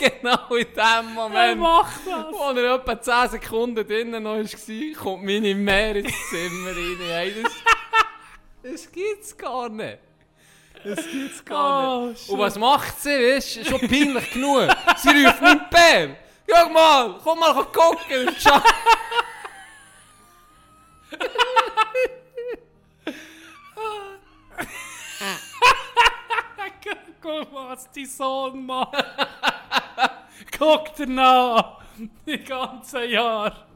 Genau 0.00 0.54
in 0.54 0.66
dem 0.74 1.14
Moment, 1.14 1.60
macht 1.60 2.00
das? 2.06 2.24
wo 2.32 2.50
er 2.58 2.74
etwa 2.76 3.00
10 3.00 3.28
Sekunden 3.38 3.86
drinnen 3.86 4.22
noch 4.22 4.36
war, 4.36 5.02
kommt 5.02 5.24
meine 5.24 5.54
Mehr 5.54 5.96
ins 5.96 6.12
Zimmer 6.30 6.70
rein. 6.70 6.96
Hey, 7.06 7.34
das, 7.42 7.52
das 8.62 8.92
gibt's 8.92 9.36
gar 9.36 9.68
nicht. 9.68 9.98
Das 10.82 11.04
gibt's 11.06 11.44
gar 11.44 11.98
Oh, 11.98 12.06
nicht. 12.06 12.20
shit. 12.22 12.30
Und 12.30 12.38
was 12.38 12.58
macht 12.58 12.98
sie? 13.00 13.10
Weißt 13.10 13.66
schon 13.68 13.80
peinlich 13.80 14.30
genug. 14.32 14.68
Sie 14.96 15.08
ruft 15.24 15.42
meinen 15.42 15.68
Bär. 15.68 16.16
Guck 16.48 16.72
mal, 16.72 17.20
komm 17.22 17.38
mal 17.38 17.62
gucken. 17.64 18.34
Schau. 18.38 18.60
Guck 27.22 27.52
mal, 27.52 27.68
was 27.70 27.90
dein 27.92 28.06
Sohn 28.06 28.64
macht. 28.66 28.94
Guck 30.60 30.94
dir 30.94 31.06
nach. 31.06 31.80
Die 32.26 32.36
ganze 32.44 33.06
Jahr. 33.06 33.66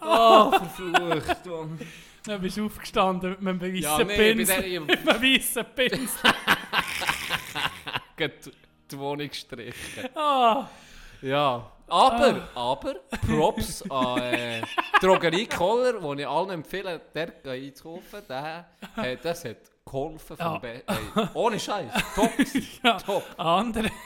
Oh, 0.00 0.50
verflucht. 0.52 1.46
Mann. 1.46 1.80
Dann 2.24 2.40
bist 2.40 2.56
du 2.56 2.66
aufgestanden 2.66 3.36
mit 3.40 3.60
einem 3.60 3.74
Ja, 3.74 3.90
weißen 3.98 4.06
nee, 4.06 4.16
bei 4.16 4.34
Pinsel. 4.34 4.62
der 4.62 4.80
Mit 4.80 5.08
einem 5.08 5.22
weißen 5.22 5.64
Pinsel. 5.74 6.30
die, 8.90 8.98
Wohnung 8.98 9.28
gestrichen. 9.28 10.08
Ah, 10.14 10.68
Ja, 11.20 11.72
aber, 11.88 12.48
aber, 12.54 12.94
Props 13.26 13.82
an 13.90 14.22
äh, 14.22 14.62
Drogerie 15.00 15.46
Kohler, 15.46 16.00
wo 16.00 16.14
ich 16.14 16.26
allen 16.26 16.50
empfehle, 16.50 17.00
dort 17.12 17.46
einzukaufen. 17.48 18.22
Der, 18.28 18.68
äh, 18.96 19.16
das 19.20 19.44
hat 19.44 19.71
geholfen 19.84 20.36
vom 20.36 20.46
Ja. 20.46 20.58
Be 20.58 20.82
ey, 20.86 21.28
Ohne 21.34 21.58
Scheiß, 21.58 21.92
top, 22.14 22.30
ja. 22.82 22.96
top. 22.98 23.24
andere. 23.38 23.90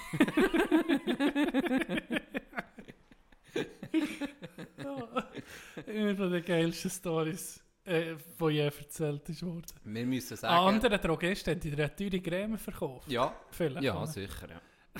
Eine 5.86 6.16
von 6.16 6.30
den 6.30 6.44
geilsten 6.44 6.90
Stories, 6.90 7.60
äh, 7.84 8.14
die 8.40 8.44
je 8.46 8.60
erzählt 8.66 9.28
ist 9.28 9.44
worden. 9.44 9.64
Wir 9.84 10.06
müssen 10.06 10.36
sagen... 10.36 10.54
anderer 10.54 10.98
Drogist 10.98 11.46
hat 11.46 11.62
dir 11.62 11.72
eine 11.72 11.94
teure 11.94 12.20
Creme 12.20 12.58
verkauft. 12.58 13.10
Ja, 13.10 13.34
Vielleicht. 13.50 13.82
ja, 13.82 13.96
oder? 13.96 14.06
sicher, 14.06 14.48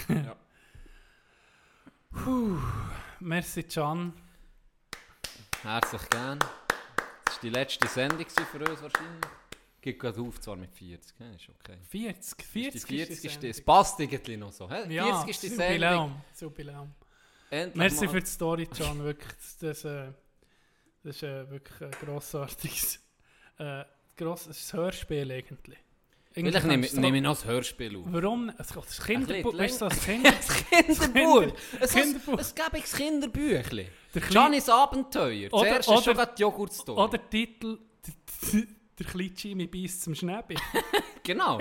ja. 0.09 0.37
Merci, 3.21 3.63
Can. 3.65 4.13
Herzlich 5.63 6.09
gern. 6.11 6.39
Das 6.39 7.35
war 7.35 7.41
die 7.43 7.51
letzte 7.51 7.89
Sendung 7.89 8.27
für 8.29 8.59
uns 8.59 8.83
wahrscheinlich. 8.83 9.25
Geht 9.87 10.01
gerade 10.01 10.21
auf, 10.21 10.41
zwar 10.41 10.57
mit 10.57 10.73
40, 10.73 11.15
ja, 11.21 11.31
ist 11.31 11.49
okay. 11.49 11.77
40. 11.89 12.43
40, 12.45 12.85
Die 12.87 12.97
40 12.97 13.25
ist 13.25 13.43
die, 13.45 13.49
es 13.51 13.65
passt 13.65 14.01
irgendwie 14.01 14.37
noch 14.37 14.51
so. 14.51 14.69
Hä? 14.69 14.93
Ja, 14.93 15.05
40 15.25 15.31
ist 15.31 15.43
die 15.45 15.49
Sendung. 15.49 15.71
Jubiläum. 15.71 16.23
Jubiläum. 16.41 16.95
Endlich 17.51 17.77
Merci 17.77 18.05
mal- 18.07 18.11
für 18.13 18.21
die 18.21 18.27
Story, 18.27 18.67
Can. 18.67 19.05
Wirklich, 19.05 19.33
das, 19.39 19.59
das, 19.59 19.85
äh, 19.85 20.09
das 21.05 21.15
ist 21.17 21.23
äh, 21.23 21.49
wirklich 21.49 21.81
ein 21.83 21.91
grossartiges 21.93 22.99
äh, 23.59 23.85
gross, 24.17 24.49
ist 24.49 24.75
ein 24.75 24.81
Hörspiel 24.81 25.31
eigentlich. 25.31 25.79
Vielleicht 26.33 26.67
nehme, 26.67 26.87
nehme 26.87 27.17
ich 27.19 27.23
noch 27.23 27.37
das 27.37 27.45
Hörspiel 27.45 27.97
auf. 27.97 28.07
Warum? 28.09 28.53
Es 28.59 28.73
kommt 28.75 28.89
das 28.89 29.03
Kinderbuch. 29.05 29.57
Weißt 29.57 29.81
du, 29.83 29.89
das 29.89 30.05
Kinder, 30.05 30.33
Kinderbuch. 30.71 31.57
Es, 31.81 31.93
Kinderbuch. 31.93 32.39
es 32.41 32.55
gäbe 32.55 32.75
ein 32.75 32.83
Kinderbüchli. 32.83 33.87
Giannis 34.31 34.69
Abenteuer. 34.69 35.49
Oder- 35.53 35.63
Zuerst 35.63 35.81
ist 35.81 35.89
oder- 35.89 36.03
schon 36.03 36.15
gerade 36.15 36.33
Joghurt-Story. 36.43 37.01
Oder 37.01 37.19
der 37.19 37.31
Titel 37.31 37.79
«Der- 38.99 39.07
Jimmy 39.45 39.67
beißt 39.67 40.03
zum 40.03 40.15
Schnäbi. 40.15 40.57
Genau. 41.23 41.59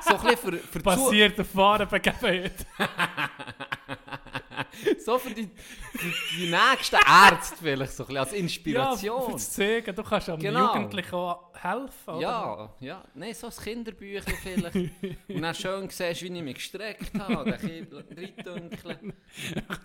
So 0.00 0.16
ein 0.16 0.22
bisschen 0.22 0.36
für, 0.38 0.52
für, 0.56 0.78
Zu 0.78 0.82
Basiert 0.84 1.38
auf 1.38 1.54
wahren 1.54 1.86
Begebenheiten. 1.86 2.64
so 5.04 5.18
für, 5.18 5.30
die, 5.30 5.48
für 5.92 6.36
die 6.36 6.50
nächsten 6.50 6.96
Ärzte 6.96 7.56
vielleicht 7.60 7.92
so 7.92 8.04
ein 8.04 8.06
bisschen 8.08 8.18
als 8.18 8.32
Ja, 8.32 8.38
Inspiration. 8.38 9.38
zu 9.38 9.50
zeigen, 9.50 9.94
du 9.94 10.02
kannst 10.02 10.28
einem 10.28 10.38
Genau. 10.40 10.74
Jugendlichen 10.74 11.14
auch 11.14 11.52
helfen. 11.54 12.14
Oder? 12.14 12.20
Ja, 12.20 12.74
ja, 12.80 13.04
nein, 13.14 13.34
so 13.34 13.46
ein 13.48 13.52
Kinderbüchlein 13.52 14.36
vielleicht. 14.42 14.74
Und 15.28 15.42
dann 15.42 15.54
schön 15.54 15.88
siehst, 15.90 16.22
wie 16.22 16.26
ich 16.26 16.42
mich 16.42 16.54
gestreckt 16.54 17.18
habe, 17.18 17.56
den 17.56 17.60
Kind 17.60 17.92
reindünkeln. 17.94 19.12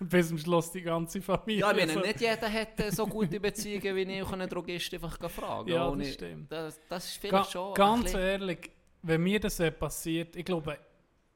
Bis 0.00 0.28
zum 0.28 0.38
Schluss 0.38 0.70
die 0.72 0.82
ganze 0.82 1.20
Familie. 1.20 1.60
Ja, 1.60 1.70
ich 1.72 1.86
meine, 1.86 2.00
nicht 2.00 2.20
jeder 2.20 2.52
hat 2.52 2.80
äh, 2.80 2.90
so 2.90 3.06
gute 3.06 3.40
Beziehungen 3.40 3.96
wie 3.96 4.02
ich, 4.02 4.22
und 4.22 4.34
einen 4.34 4.48
Drogist 4.48 4.92
einfach 4.94 5.18
fragen 5.30 5.68
Ja, 5.68 5.90
das 5.90 6.14
stimmt. 6.14 6.50
Das, 6.50 6.80
das 6.88 7.04
ist 7.06 7.22
Ga 7.22 7.28
vielleicht 7.28 7.52
schon 7.52 7.68
ein 7.68 7.74
ganz 7.74 8.14
ehrlich, 8.14 8.70
wenn 9.02 9.22
mir 9.22 9.40
das 9.40 9.60
passiert, 9.78 10.36
ich 10.36 10.44
glaube, 10.44 10.78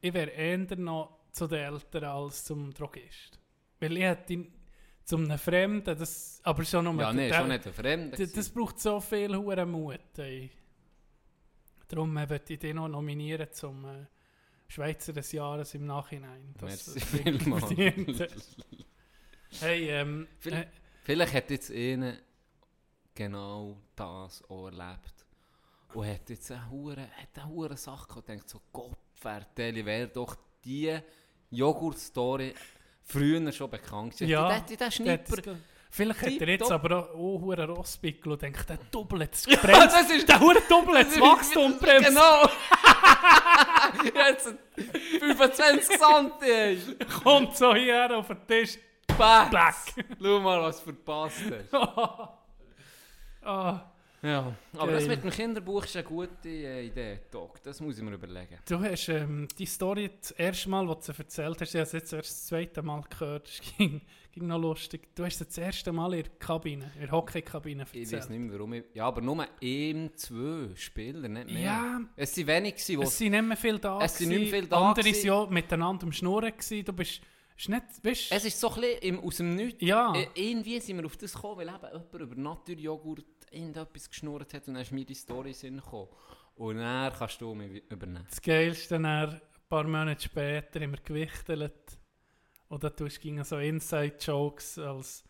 ich 0.00 0.12
wäre 0.12 0.30
eher 0.30 0.76
noch 0.76 1.21
zu 1.32 1.46
den 1.48 1.58
Eltern 1.60 2.04
als 2.04 2.44
zum 2.44 2.72
Drogist. 2.72 3.38
Weil 3.80 3.96
ich 3.96 4.02
hätte 4.04 4.46
zum 5.04 5.24
einem 5.24 5.38
Fremden, 5.38 5.98
das, 5.98 6.40
aber 6.44 6.64
schon 6.64 6.84
nur 6.84 6.94
Ja, 7.00 7.12
nein, 7.12 7.32
schon 7.32 7.48
nicht 7.48 7.66
ein 7.66 7.72
Fremder. 7.72 8.16
das, 8.16 8.32
das 8.32 8.48
braucht 8.50 8.78
so 8.78 9.00
viel 9.00 9.36
hohen 9.36 9.70
Mut. 9.70 9.98
Ey. 10.18 10.50
Darum 11.88 12.16
äh, 12.16 12.26
möchte 12.26 12.52
ich 12.54 12.58
dich 12.60 12.72
noch 12.74 12.88
nominieren 12.88 13.48
zum 13.52 13.84
äh, 13.84 14.06
Schweizer 14.68 15.12
des 15.12 15.32
Jahres 15.32 15.74
im 15.74 15.86
Nachhinein. 15.86 16.54
Das 16.58 16.86
Merci 16.94 17.00
vielmals. 17.00 17.70
Hey, 19.60 19.90
ähm, 19.90 20.26
Viel- 20.38 20.54
äh, 20.54 20.66
Vielleicht 21.04 21.34
hat 21.34 21.50
jetzt 21.50 21.70
einer 21.70 22.16
genau 23.14 23.76
das 23.96 24.42
auch 24.48 24.66
erlebt. 24.66 25.26
und 25.94 26.06
hat 26.06 26.30
jetzt 26.30 26.50
eine 26.50 26.70
hure, 26.70 27.02
hat 27.02 27.36
eine 27.36 27.48
hure 27.48 27.76
Sache 27.76 28.06
gehabt 28.06 28.16
und 28.16 28.28
denkt 28.28 28.48
so, 28.48 28.62
Gott, 28.72 28.96
Vertelli, 29.14 29.84
wäre 29.84 30.08
doch 30.08 30.36
die 30.64 30.96
Joghurt-Story 31.52 32.54
früher 33.04 33.52
schon 33.52 33.70
bekannt 33.70 34.14
gewesen. 34.14 34.30
Ja, 34.30 34.58
der 34.60 34.76
Der 34.76 34.90
Schnipper, 34.90 35.56
Vielleicht 35.94 36.22
hat 36.22 36.28
er 36.40 36.48
jetzt 36.48 36.60
Tipptopp. 36.68 36.72
aber 36.72 36.98
auch 37.10 37.14
oh, 37.14 37.40
hure 37.42 37.68
Rosspickel 37.68 38.32
und 38.32 38.40
denkt, 38.40 38.66
der 38.66 38.78
doppelt 38.90 39.30
das 39.30 39.44
Ja, 39.46 39.58
Bremst. 39.58 39.94
das 39.94 40.10
ist 40.10 40.26
der 40.26 40.40
hure 40.40 40.62
doppelt 40.66 41.06
das 41.06 41.20
Wachstum 41.20 41.78
bremst. 41.78 42.08
Genau! 42.08 42.48
Jetzt 44.14 44.54
25 45.18 45.98
Santi! 45.98 46.78
Kommt 47.22 47.54
so 47.56 47.74
hierher 47.74 48.16
auf 48.16 48.28
den 48.28 48.46
Tisch. 48.46 48.78
Back! 49.18 49.50
Black. 49.50 49.76
Schau 50.18 50.40
mal, 50.40 50.62
was 50.62 50.78
du 50.78 50.84
verpasst 50.84 51.42
hast. 51.70 52.32
Ah, 53.44 53.91
Ja, 54.22 54.54
aber 54.74 54.86
Geil. 54.86 54.94
das 54.94 55.08
mit 55.08 55.24
dem 55.24 55.30
Kinderbuch 55.30 55.84
ist 55.84 55.96
eine 55.96 56.04
gute 56.04 56.48
äh, 56.48 56.86
Idee, 56.86 57.18
Doc. 57.28 57.60
Das 57.64 57.80
muss 57.80 57.98
ich 57.98 58.04
mir 58.04 58.12
überlegen. 58.12 58.56
du 58.68 58.78
hast 58.78 59.08
ähm, 59.08 59.48
die 59.58 59.66
Story 59.66 60.10
das 60.20 60.30
erste 60.30 60.70
Mal, 60.70 60.88
als 60.88 61.06
du 61.06 61.12
sie 61.12 61.18
erzählt 61.22 61.60
hast, 61.60 61.70
ich 61.70 61.74
habe 61.74 61.82
es 61.82 61.92
jetzt 61.92 62.12
erst 62.12 62.30
das 62.30 62.46
zweite 62.46 62.82
Mal 62.82 63.02
gehört, 63.10 63.48
es 63.48 63.60
ging, 63.76 64.00
ging 64.30 64.46
noch 64.46 64.60
lustig. 64.60 65.08
Du 65.16 65.24
hast 65.24 65.38
sie 65.38 65.44
das 65.44 65.58
erste 65.58 65.90
Mal 65.90 66.14
in 66.14 66.22
der 66.22 66.32
Kabine, 66.38 66.92
in 66.94 67.00
der 67.00 67.10
Hockeykabine 67.10 67.82
Ich 67.92 68.00
weiß 68.02 68.12
erzählt. 68.12 68.30
nicht 68.30 68.48
mehr, 68.48 68.52
warum 68.58 68.72
ich... 68.74 68.84
Ja, 68.94 69.06
aber 69.06 69.20
nur 69.20 69.44
ein, 69.60 70.10
zwei 70.14 70.68
Spieler, 70.76 71.28
nicht 71.28 71.50
mehr. 71.50 71.60
Ja, 71.60 72.00
Es 72.14 72.36
waren 72.38 72.46
wenig, 72.46 72.74
es 72.76 72.86
sind 73.18 73.32
nicht 73.32 73.42
mehr 73.44 73.56
viele 73.56 73.80
da. 73.80 73.98
Es 74.02 74.18
sind 74.18 74.28
nicht 74.28 74.42
mehr 74.42 74.50
viele 74.60 74.68
da 74.68 74.88
Andere 74.88 75.04
waren 75.04 75.24
ja 75.24 75.46
miteinander 75.46 76.04
am 76.04 76.12
Schnurren. 76.12 76.52
Gewesen. 76.52 76.84
Du 76.84 76.92
bist, 76.92 77.22
ist 77.56 77.68
nicht, 77.68 77.82
weißt, 78.02 78.32
Es 78.32 78.44
ist 78.44 78.60
so 78.60 78.70
ein 78.74 78.80
bisschen 78.80 79.20
aus 79.20 79.36
dem 79.36 79.54
Nichts. 79.54 79.82
Ja. 79.82 80.14
Äh, 80.14 80.28
irgendwie 80.34 80.80
sind 80.80 80.98
wir 80.98 81.06
auf 81.06 81.16
das 81.16 81.34
gekommen, 81.34 81.58
weil 81.58 81.68
eben 81.68 81.92
jemand 81.92 82.14
über 82.14 82.34
Naturjoghurt 82.34 83.24
irgendetwas 83.50 84.08
geschnurrt 84.08 84.54
hat 84.54 84.66
und 84.68 84.74
dann 84.74 84.82
ist 84.82 84.92
mir 84.92 85.04
die 85.04 85.14
Story 85.14 85.50
in 85.50 85.54
Sinn 85.54 85.76
gekommen. 85.76 86.08
Und 86.56 86.78
dann 86.78 87.12
kannst 87.12 87.40
du 87.40 87.54
mich 87.54 87.82
übernehmen. 87.90 88.26
Das 88.28 88.40
Geilste 88.40 88.94
dann, 89.00 89.06
ein 89.06 89.40
paar 89.68 89.84
Monate 89.84 90.22
später 90.22 90.80
wir 90.80 90.98
gewichtelt. 91.04 91.98
Tust 92.96 93.22
du 93.22 93.44
so 93.44 93.58
Inside-Jokes 93.58 94.78
als 94.78 95.24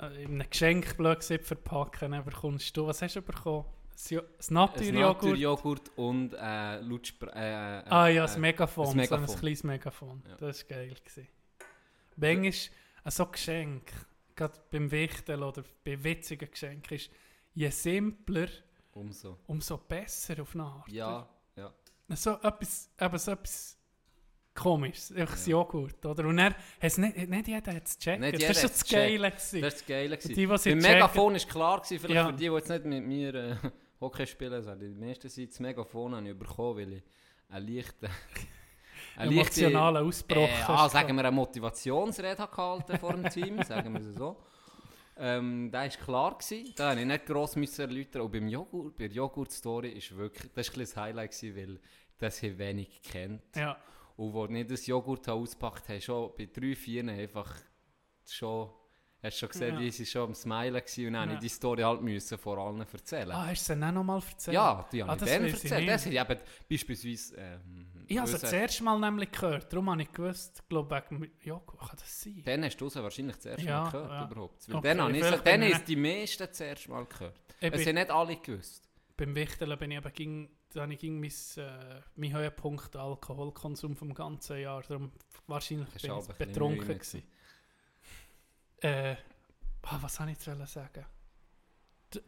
äh, 0.00 0.22
in 0.24 0.40
einem 0.40 0.50
Geschenk 0.50 0.96
blöd 0.96 1.18
gesagt 1.18 1.44
verpacken. 1.44 2.12
Dann 2.12 2.24
bekommst 2.24 2.76
du, 2.76 2.86
was 2.86 3.02
hast 3.02 3.16
du 3.16 3.22
bekommen? 3.22 3.64
Ein 4.10 4.20
Naturjoghurt. 4.50 5.22
Naturjoghurt 5.22 5.90
und 5.96 6.34
äh, 6.34 6.80
Lutschspr... 6.80 7.28
Äh, 7.34 7.78
äh, 7.80 7.82
Ah 7.88 8.08
ja, 8.08 8.24
äh, 8.24 8.26
das 8.26 8.36
Megafon. 8.36 8.86
das 8.86 8.94
Megafon. 8.94 9.26
So 9.26 9.32
ein 9.34 9.38
kleines 9.40 9.64
Megafon. 9.64 10.22
Ja. 10.28 10.36
Das 10.36 10.62
war 10.62 10.76
geil. 10.76 10.94
Gewesen. 11.04 11.28
Manchmal 12.16 12.52
ein 13.04 13.10
so 13.10 13.26
Geschenk, 13.26 13.92
gerade 14.34 14.58
beim 14.70 14.90
Wichteln 14.90 15.42
oder 15.42 15.64
bei 15.84 16.02
witzigen 16.02 16.50
Geschenken, 16.50 16.96
ist 16.96 17.10
je 17.52 17.68
simpler, 17.70 18.48
Umso. 18.92 19.38
umso 19.46 19.76
besser 19.78 20.40
auf 20.42 20.54
eine 20.54 20.64
Art. 20.64 20.88
Ja, 20.88 21.28
ja. 21.56 21.72
so 22.16 22.38
etwas, 22.42 22.90
eben 23.00 23.18
so 23.18 23.30
etwas 23.32 23.78
komisches, 24.54 25.12
einfach 25.12 25.36
Ja. 25.46 25.50
Joghurt, 25.52 26.04
oder? 26.06 26.26
Und 26.26 26.38
er 26.38 26.54
hat 26.80 26.98
nicht, 26.98 27.28
nicht 27.28 27.48
jeder 27.48 27.74
hat 27.74 27.86
es 27.86 27.98
gecheckt. 27.98 28.20
Nicht 28.20 28.34
das 28.40 28.48
war 28.48 28.54
schon 28.54 28.70
das 28.70 28.84
Geile. 28.88 29.30
Das 29.30 29.54
war 29.54 29.60
das 29.62 29.86
Geile. 29.86 30.16
Die, 30.16 30.34
die 30.34 30.58
sie 30.58 30.70
Beim 30.70 30.78
Megafon 30.78 31.32
war 31.34 31.40
klar, 31.40 31.80
gewesen, 31.80 31.98
vielleicht 31.98 32.14
Ja. 32.14 32.26
für 32.26 32.32
die, 32.32 32.48
die 32.48 32.54
jetzt 32.54 32.68
nicht 32.68 32.84
mit 32.84 33.04
mir 33.04 33.34
äh, 33.34 33.56
Hockey 34.00 34.26
spielen, 34.26 34.52
also 34.54 34.74
die 34.74 34.88
meisten 34.88 35.28
sind 35.28 35.50
das 35.50 35.60
Megafon 35.60 36.14
habe 36.14 36.28
ich 36.28 36.38
bekommen, 36.38 36.78
weil 36.78 36.92
ich 36.94 37.02
einen 37.48 37.74
leichten... 37.74 38.08
emotionalen 39.16 40.06
Ausbruch. 40.06 40.36
Äh, 40.48 40.62
ah, 40.66 40.88
sagen 40.88 41.16
wir 41.16 41.24
eine 41.24 41.30
Motivationsrede 41.34 42.46
gehalten 42.48 42.98
vor 42.98 43.12
dem 43.12 43.28
Team, 43.30 43.62
sagen 43.64 43.92
wir 43.94 44.00
es 44.00 44.14
so. 44.16 44.36
Ähm, 45.16 45.70
da 45.70 45.82
war 45.82 45.88
klar, 45.88 46.36
gewesen, 46.38 46.72
da 46.76 46.86
musste 46.88 47.00
ich 47.00 47.06
nicht 47.06 47.26
gross 47.26 47.78
erläutern. 47.78 48.22
Und 48.22 48.32
beim 48.32 48.48
Joghurt, 48.48 48.96
bei 48.96 49.06
der 49.06 49.16
Joghurt-Story 49.16 49.90
ist 49.90 50.16
wirklich, 50.16 50.52
das 50.52 50.66
war 50.68 50.74
ein 50.74 50.78
bisschen 50.78 50.80
das 50.80 50.96
Highlight, 50.96 51.30
gewesen, 51.30 51.56
weil 51.56 51.80
das 52.18 52.38
hier 52.38 52.58
wenig 52.58 53.00
kennt. 53.02 53.42
Ja, 53.56 53.76
Und 54.16 54.32
wo 54.32 54.46
ich 54.46 54.66
das 54.66 54.86
Joghurt 54.86 55.28
ausgepackt 55.28 55.88
habe, 55.88 56.00
schon 56.00 56.32
bei 56.36 56.46
drei, 56.52 56.74
vier 56.74 57.06
einfach 57.08 57.52
schon, 58.28 58.70
hast 59.22 59.36
du 59.36 59.38
schon 59.38 59.48
gesehen, 59.50 59.74
Ja. 59.76 59.80
wie 59.80 59.90
sie 59.92 60.06
schon 60.06 60.22
am 60.30 60.34
Smilen 60.34 60.74
waren 60.74 61.06
und 61.06 61.12
dann 61.12 61.30
Ja. 61.30 61.36
die 61.36 61.48
Story 61.48 61.82
halt 61.82 62.02
müssen 62.02 62.36
vor 62.38 62.58
allen 62.58 62.80
erzählen. 62.80 63.30
ah, 63.30 63.46
hast 63.46 63.68
du 63.68 63.72
es 63.72 63.78
dann 63.80 63.84
auch 63.84 63.92
nochmal 63.92 64.20
erzählt? 64.20 64.54
ja, 64.54 64.88
die 64.90 65.02
habe 65.02 65.12
Ah, 65.12 65.14
ich 65.14 65.20
dann 65.30 65.44
erzählt. 65.44 65.88
Das 65.88 66.06
ich 66.06 66.18
eben 66.20 66.40
beispielsweise... 66.68 67.36
Ähm, 67.36 67.86
Ich 68.06 68.18
habe 68.18 68.30
es 68.30 68.40
das 68.40 68.52
erste 68.52 68.84
Mal 68.84 68.98
nämlich 68.98 69.30
gehört, 69.30 69.72
darum 69.72 69.90
habe 69.90 70.02
ich 70.02 70.12
gewusst, 70.12 70.60
ich 70.62 70.68
glaube 70.68 70.94
wegen 71.10 71.30
Joghurt, 71.40 71.80
kann 71.80 71.96
das 71.98 72.22
sein? 72.22 72.42
Dann 72.44 72.64
hast 72.64 72.76
du 72.76 72.86
es 72.86 72.96
wahrscheinlich 72.96 73.36
das 73.36 73.46
erste 73.46 73.66
Ja, 73.66 73.82
Mal 73.82 73.90
gehört 73.90 74.10
ja. 74.10 74.24
überhaupt. 74.30 74.68
Weil 74.68 74.76
Okay, 74.76 74.88
dann 74.88 75.00
habe 75.00 75.40
dann 75.44 75.62
ist 75.62 75.88
die 75.88 75.96
meisten 75.96 76.46
das 76.46 76.60
erste 76.60 76.90
Mal 76.90 77.06
gehört. 77.06 77.40
Ich 77.60 77.72
Es 77.72 77.86
haben 77.86 77.94
nicht 77.94 78.10
alle 78.10 78.36
gewusst. 78.36 78.88
beim 79.16 79.34
Wichteln 79.34 79.78
bin 79.78 79.90
ich 79.90 79.96
eben 79.98 80.12
ging, 80.12 80.50
da 80.72 80.82
habe 80.82 80.92
ich 80.92 80.98
ging 80.98 81.20
mein, 81.20 81.30
äh, 81.56 82.00
mein 82.16 82.32
Höhepunkt 82.32 82.96
Alkoholkonsum 82.96 83.96
vom 83.96 84.12
ganzen 84.12 84.58
Jahr. 84.58 84.82
Darum 84.82 85.12
wahrscheinlich 85.46 85.88
bin 85.90 86.12
ich 86.18 86.26
betrunken 86.36 86.98
gewesen. 86.98 87.22
Äh, 88.80 89.16
ah, 89.82 89.98
was 90.00 90.16
soll 90.16 90.28
ich 90.28 90.44
jetzt 90.44 90.72
sagen? 90.72 91.06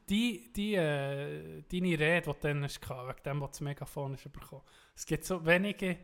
Die, 0.09 0.53
die, 0.53 0.75
äh, 0.75 1.63
deine 1.71 1.99
Rede, 1.99 2.23
die 2.23 2.33
du 2.33 2.37
dann 2.41 2.63
hast, 2.65 2.81
wegen 2.89 3.23
dem, 3.25 3.41
was 3.41 3.51
das 3.53 3.61
Megafon 3.61 4.15
ist 4.15 4.33
bekommen. 4.33 4.63
Es 4.95 5.05
gibt 5.07 5.25
so 5.25 5.45
wenige 5.45 5.99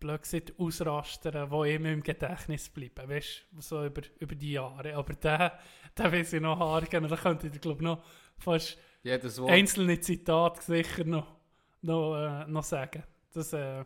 blöd 0.00 0.22
gesagt, 0.22 0.52
Ausraster, 0.58 1.46
die 1.46 1.74
immer 1.74 1.90
im 1.90 2.02
Gedächtnis 2.02 2.68
bleiben, 2.68 3.08
weißt 3.08 3.46
du, 3.52 3.60
so 3.60 3.84
über, 3.86 4.02
über 4.18 4.34
die 4.34 4.52
Jahre. 4.52 4.94
Aber 4.96 5.14
der, 5.14 5.58
der 5.96 6.12
weiß 6.12 6.34
ich 6.34 6.40
noch 6.42 6.58
haargen, 6.58 7.08
da 7.08 7.16
könnte 7.16 7.46
ich, 7.46 7.60
glaube 7.60 7.82
noch 7.82 8.04
fast 8.38 8.78
Jedes 9.02 9.40
Wort. 9.40 9.50
einzelne 9.50 9.98
Zitate 10.00 10.60
sicher 10.62 11.04
noch, 11.04 11.34
noch, 11.82 12.16
äh, 12.16 12.46
noch 12.46 12.64
sagen. 12.64 13.02
Das, 13.32 13.52
äh, 13.54 13.84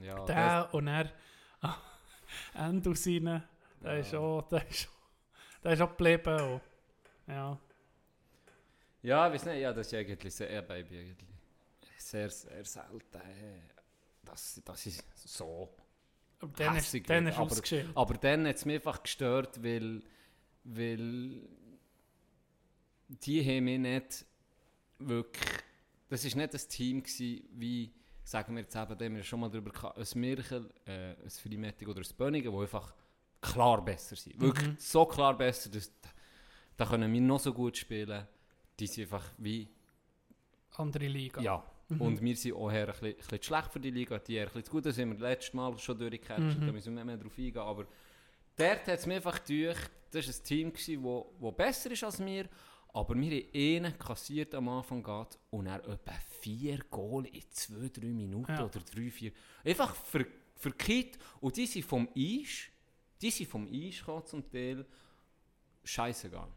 ja, 0.00 0.24
der 0.26 0.68
und 0.72 0.86
er 0.86 1.10
ah, 1.62 1.74
Endus 2.54 3.06
rein, 3.06 3.42
der 3.82 3.94
Ja. 3.94 3.98
ist 3.98 4.14
auch, 4.14 4.42
der 4.48 4.68
ist, 4.68 4.88
der 5.64 5.72
ist 5.72 5.80
auch 5.82 5.90
geblieben. 5.90 6.38
Auch. 6.40 6.60
Ja. 7.28 7.58
Ja, 9.02 9.32
weiß 9.32 9.44
nicht, 9.46 9.60
ja, 9.60 9.72
das 9.72 9.86
ist 9.86 9.94
eigentlich 9.94 10.34
sehr, 10.34 10.50
ja, 10.52 10.60
Baby, 10.60 10.98
eigentlich 10.98 11.28
sehr, 11.98 12.30
sehr 12.30 12.64
selten, 12.64 13.18
äh, 13.18 13.60
dass, 14.24 14.60
dass 14.64 14.86
ich 14.86 14.98
so... 15.14 15.74
Aber 16.40 16.52
dann 16.56 16.76
ist, 16.76 16.94
dann 17.10 17.26
ist 17.26 17.36
aber-. 17.36 17.84
Aber 17.94 18.14
dann 18.14 18.46
hat 18.46 18.56
es 18.56 18.64
mich 18.64 18.76
einfach 18.76 19.02
gestört, 19.02 19.62
weil, 19.62 20.02
weil 20.64 21.40
die 23.08 23.44
haben 23.44 23.64
mich 23.64 23.78
nicht 23.78 24.24
wirklich... 24.98 25.48
Das 26.08 26.24
war 26.24 26.42
nicht 26.42 26.54
ein 26.54 26.68
Team 26.68 27.02
gewesen, 27.02 27.48
wie, 27.52 27.92
sagen 28.24 28.54
wir 28.54 28.62
jetzt 28.62 28.74
eben, 28.74 28.98
haben 28.98 29.14
wir 29.16 29.22
schon 29.22 29.40
mal 29.40 29.50
drüber 29.50 29.70
gehabt, 29.70 29.98
ein 29.98 30.20
Mirchel, 30.20 30.70
äh, 30.86 31.14
ein 31.22 31.30
Freimettig 31.30 31.86
oder 31.86 32.00
ein 32.00 32.16
Bönigen, 32.16 32.52
die 32.52 32.58
einfach 32.58 32.94
klar 33.40 33.84
besser 33.84 34.16
sind. 34.16 34.40
Wirklich 34.40 34.68
Mhm. 34.68 34.76
so 34.78 35.04
klar 35.06 35.36
besser, 35.36 35.70
dass 35.70 35.92
da 36.78 36.86
können 36.86 37.12
wir 37.12 37.20
noch 37.20 37.40
so 37.40 37.52
gut 37.52 37.76
spielen. 37.76 38.26
Die 38.80 38.86
sind 38.86 39.04
einfach 39.04 39.30
wie... 39.36 39.68
Andere 40.76 41.08
Liga. 41.08 41.40
Ja. 41.42 41.64
Mhm. 41.88 42.00
Und 42.00 42.22
wir 42.22 42.36
sind 42.36 42.54
auch 42.54 42.70
eher 42.70 42.86
ein 42.86 42.92
bisschen, 42.92 43.06
ein 43.08 43.16
bisschen 43.16 43.42
schlecht 43.42 43.72
für 43.72 43.80
die 43.80 43.90
Liga, 43.90 44.18
die 44.18 44.34
eher 44.34 44.42
ein 44.42 44.46
bisschen 44.48 44.64
zu 44.64 44.70
gut. 44.72 44.86
Da 44.86 44.92
sind 44.92 45.10
wir 45.10 45.18
letztes 45.28 45.52
Mal 45.54 45.76
schon 45.78 45.98
durchgecatcht, 45.98 46.40
Mhm. 46.60 46.66
da 46.66 46.72
müssen 46.72 46.94
wir 46.96 47.04
nicht 47.04 47.06
mehr 47.06 47.16
drauf 47.16 47.36
eingehen. 47.36 47.58
Aber 47.58 47.86
dort 48.56 48.86
hat 48.86 48.98
es 48.98 49.06
mir 49.06 49.16
einfach 49.16 49.42
gedacht, 49.44 49.90
das 50.10 50.26
war 50.26 50.34
ein 50.34 50.44
Team, 50.44 50.72
das 50.72 50.88
wo, 51.02 51.34
wo 51.38 51.50
besser 51.52 51.90
ist 51.90 52.04
als 52.04 52.24
wir, 52.24 52.48
aber 52.94 53.14
wir 53.16 53.30
haben 53.42 53.84
einen 53.86 53.98
kassiert 53.98 54.54
am 54.54 54.68
Anfang 54.68 55.02
geht 55.02 55.38
und 55.50 55.66
er 55.66 55.80
etwa 55.86 56.12
vier 56.40 56.78
Goal 56.90 57.26
in 57.26 57.42
zwei, 57.50 57.88
drei 57.88 58.06
Minuten 58.08 58.52
Ja. 58.52 58.64
oder 58.64 58.80
drei, 58.80 59.10
vier. 59.10 59.32
Einfach 59.64 59.94
ver, 59.94 60.24
verkehrt. 60.56 61.18
Und 61.40 61.56
die 61.56 61.66
sind 61.66 61.84
vom 61.84 62.08
Eis, 62.16 62.68
die 63.20 63.30
sind 63.30 63.48
vom 63.50 63.66
Eis 63.66 63.98
gekommen 63.98 64.24
zum 64.26 64.48
Teil, 64.50 64.86
scheißegal. 65.84 66.48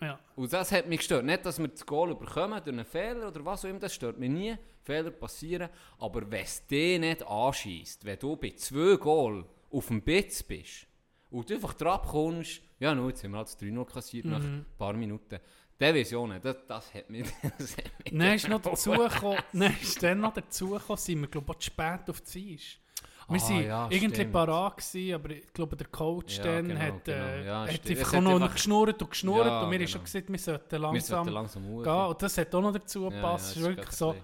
Ja. 0.00 0.18
Und 0.36 0.52
das 0.52 0.72
hat 0.72 0.86
mich 0.86 0.98
gestört. 0.98 1.24
Nicht, 1.24 1.44
dass 1.44 1.58
wir 1.58 1.68
das 1.68 1.84
Goal 1.84 2.10
überkommen 2.12 2.62
durch 2.64 2.74
einen 2.74 2.84
Fehler 2.86 3.28
oder 3.28 3.44
was 3.44 3.64
auch 3.64 3.68
immer, 3.68 3.78
das 3.80 3.94
stört 3.94 4.18
mich 4.18 4.30
nie. 4.30 4.56
Fehler 4.82 5.10
passieren. 5.10 5.68
Aber 5.98 6.30
wenn 6.30 6.42
es 6.44 6.66
dich 6.66 6.98
nicht 6.98 7.26
anschießt, 7.26 8.04
wenn 8.04 8.18
du 8.18 8.36
bei 8.36 8.50
zwei 8.56 8.96
Goal 8.96 9.44
auf 9.70 9.86
dem 9.88 10.00
Bitz 10.02 10.42
bist 10.42 10.86
und 11.30 11.48
du 11.50 11.54
einfach 11.54 11.74
drauf 11.74 12.02
kommst, 12.08 12.62
ja, 12.78 12.94
nun, 12.94 13.08
jetzt 13.10 13.22
haben 13.22 13.32
wir 13.32 13.38
halt 13.38 13.48
das 13.48 13.58
3-0 13.60 13.84
kassiert 13.84 14.24
nach 14.24 14.38
Mhm. 14.40 14.46
ein 14.60 14.66
paar 14.78 14.94
Minuten. 14.94 15.38
Der 15.78 15.94
Vision, 15.94 16.34
das, 16.42 16.56
das 16.66 16.94
hat 16.94 17.08
mich. 17.10 17.26
Das 17.58 17.76
hat 17.76 17.84
mich 18.04 18.18
Dann 18.18 18.34
ist 18.34 18.48
noch 18.48 18.60
dazugekommen, 18.62 19.38
dann 19.52 19.76
ist 19.80 20.02
dann 20.02 20.20
noch 20.20 20.32
dazugekommen, 20.34 20.96
sind 20.98 21.20
wir 21.20 21.28
glaube 21.28 21.52
ich 21.52 21.58
zu 21.58 21.66
spät 21.70 22.08
auf 22.08 22.20
die 22.22 22.54
Eis. 22.54 22.78
Wir 23.30 23.40
Ah, 23.40 23.48
waren 23.48 23.64
ja, 23.64 23.88
irgendwie 23.90 24.24
parat 24.24 24.76
gewesen, 24.78 25.14
aber 25.14 25.30
ich 25.30 25.52
glaube 25.52 25.76
der 25.76 25.86
Coach 25.86 26.38
Ja, 26.38 26.44
dann 26.44 26.68
genau, 26.68 26.80
hat, 26.80 27.08
äh, 27.08 27.12
genau. 27.12 27.44
Ja, 27.46 27.66
hat 27.72 27.88
einfach 27.90 28.12
hat 28.12 28.22
noch 28.22 28.34
einfach- 28.34 28.52
geschnurrt 28.54 29.02
und 29.02 29.10
geschnurrt 29.10 29.46
Ja, 29.46 29.62
und 29.62 29.70
wir 29.70 29.78
haben 29.78 29.78
genau. 29.78 29.90
schon 29.90 30.04
gesagt, 30.04 30.28
wir 30.32 30.38
sollten 30.38 30.70
wir 30.72 30.78
langsam 30.78 31.16
sollten 31.16 31.32
langsam 31.32 31.62
gehen. 31.82 31.86
Und 32.06 32.22
das 32.22 32.38
hat 32.38 32.54
auch 32.54 32.60
noch 32.60 32.72
dazu 32.72 33.04
Ja, 33.04 33.08
gepasst. 33.10 33.56
ja, 33.56 33.62
ist 33.62 33.68
wirklich 33.68 33.90
so 33.92 34.14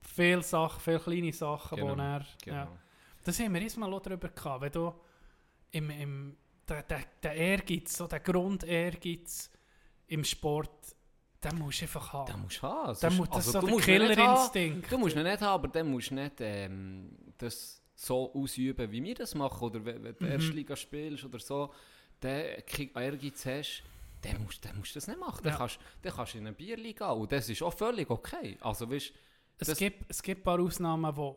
viele 0.00 0.42
Sachen, 0.42 0.80
viele 0.80 0.98
kleine 1.00 1.32
Sachen, 1.32 1.76
Genau, 1.78 1.96
wo 1.96 2.00
er... 2.00 2.18
Ja. 2.20 2.26
Genau. 2.64 2.68
Das 3.24 3.38
haben 3.40 3.54
wir 3.54 3.62
erstmal 3.62 3.92
auch 3.92 4.00
darüber 4.00 4.28
gehabt, 4.28 4.60
wenn 4.62 4.72
du 4.72 4.94
im, 5.70 5.90
im, 5.90 6.36
der, 6.68 6.82
der, 6.82 7.00
der 7.22 7.34
Ehrgeiz, 7.34 7.96
so 7.96 8.06
der 8.06 8.20
Grundehrgeiz 8.20 9.50
im 10.08 10.24
Sport, 10.24 10.70
den 11.44 11.58
musst 11.58 11.80
du 11.80 11.84
einfach 11.84 12.12
haben. 12.12 12.32
Den 12.32 12.42
musst 12.42 12.58
du 12.62 12.66
haben. 12.66 12.88
Das 12.88 13.04
also, 13.04 13.22
so 13.52 13.60
du 13.60 13.66
der 13.66 13.74
musst 13.74 13.88
ihn 13.88 13.98
nicht 14.02 14.08
haben. 14.10 14.16
Killerinstinkt. 14.16 14.90
Du 14.92 14.98
musst 14.98 15.16
ihn 15.16 15.22
nicht 15.22 15.40
haben, 15.40 15.54
aber 15.54 15.68
dann 15.68 15.90
musst 15.90 16.10
du 16.10 16.14
nicht 16.14 16.34
ähm, 16.40 17.10
das 17.36 17.80
so 18.00 18.32
ausüben, 18.32 18.90
wie 18.92 19.02
wir 19.02 19.14
das 19.16 19.34
machen. 19.34 19.64
Oder 19.64 19.84
wenn, 19.84 20.04
wenn 20.04 20.14
du 20.16 20.24
Mhm. 20.24 20.30
Erstliga 20.30 20.76
spielst 20.76 21.24
oder 21.24 21.40
so, 21.40 21.72
den 22.22 22.64
Kick- 22.64 22.94
Ehrgeiz 22.96 23.44
hast, 23.44 23.82
dann 24.22 24.42
musst, 24.44 24.64
dann 24.64 24.76
musst 24.78 24.94
du 24.94 24.98
das 24.98 25.08
nicht 25.08 25.18
machen. 25.18 25.40
Dann, 25.42 25.52
Ja. 25.52 25.58
kannst, 25.58 25.78
dann 26.02 26.12
kannst 26.12 26.34
du 26.34 26.38
in 26.38 26.46
eine 26.46 26.54
Bierliga 26.54 27.12
gehen. 27.12 27.20
Und 27.22 27.32
das 27.32 27.48
ist 27.48 27.60
auch 27.62 27.72
völlig 27.74 28.08
okay. 28.08 28.56
Also, 28.60 28.88
weißt, 28.90 29.12
Es, 29.58 29.76
gibt, 29.76 30.04
es 30.08 30.22
gibt 30.22 30.42
ein 30.42 30.44
paar 30.44 30.60
Ausnahmen, 30.60 31.16
wo 31.16 31.36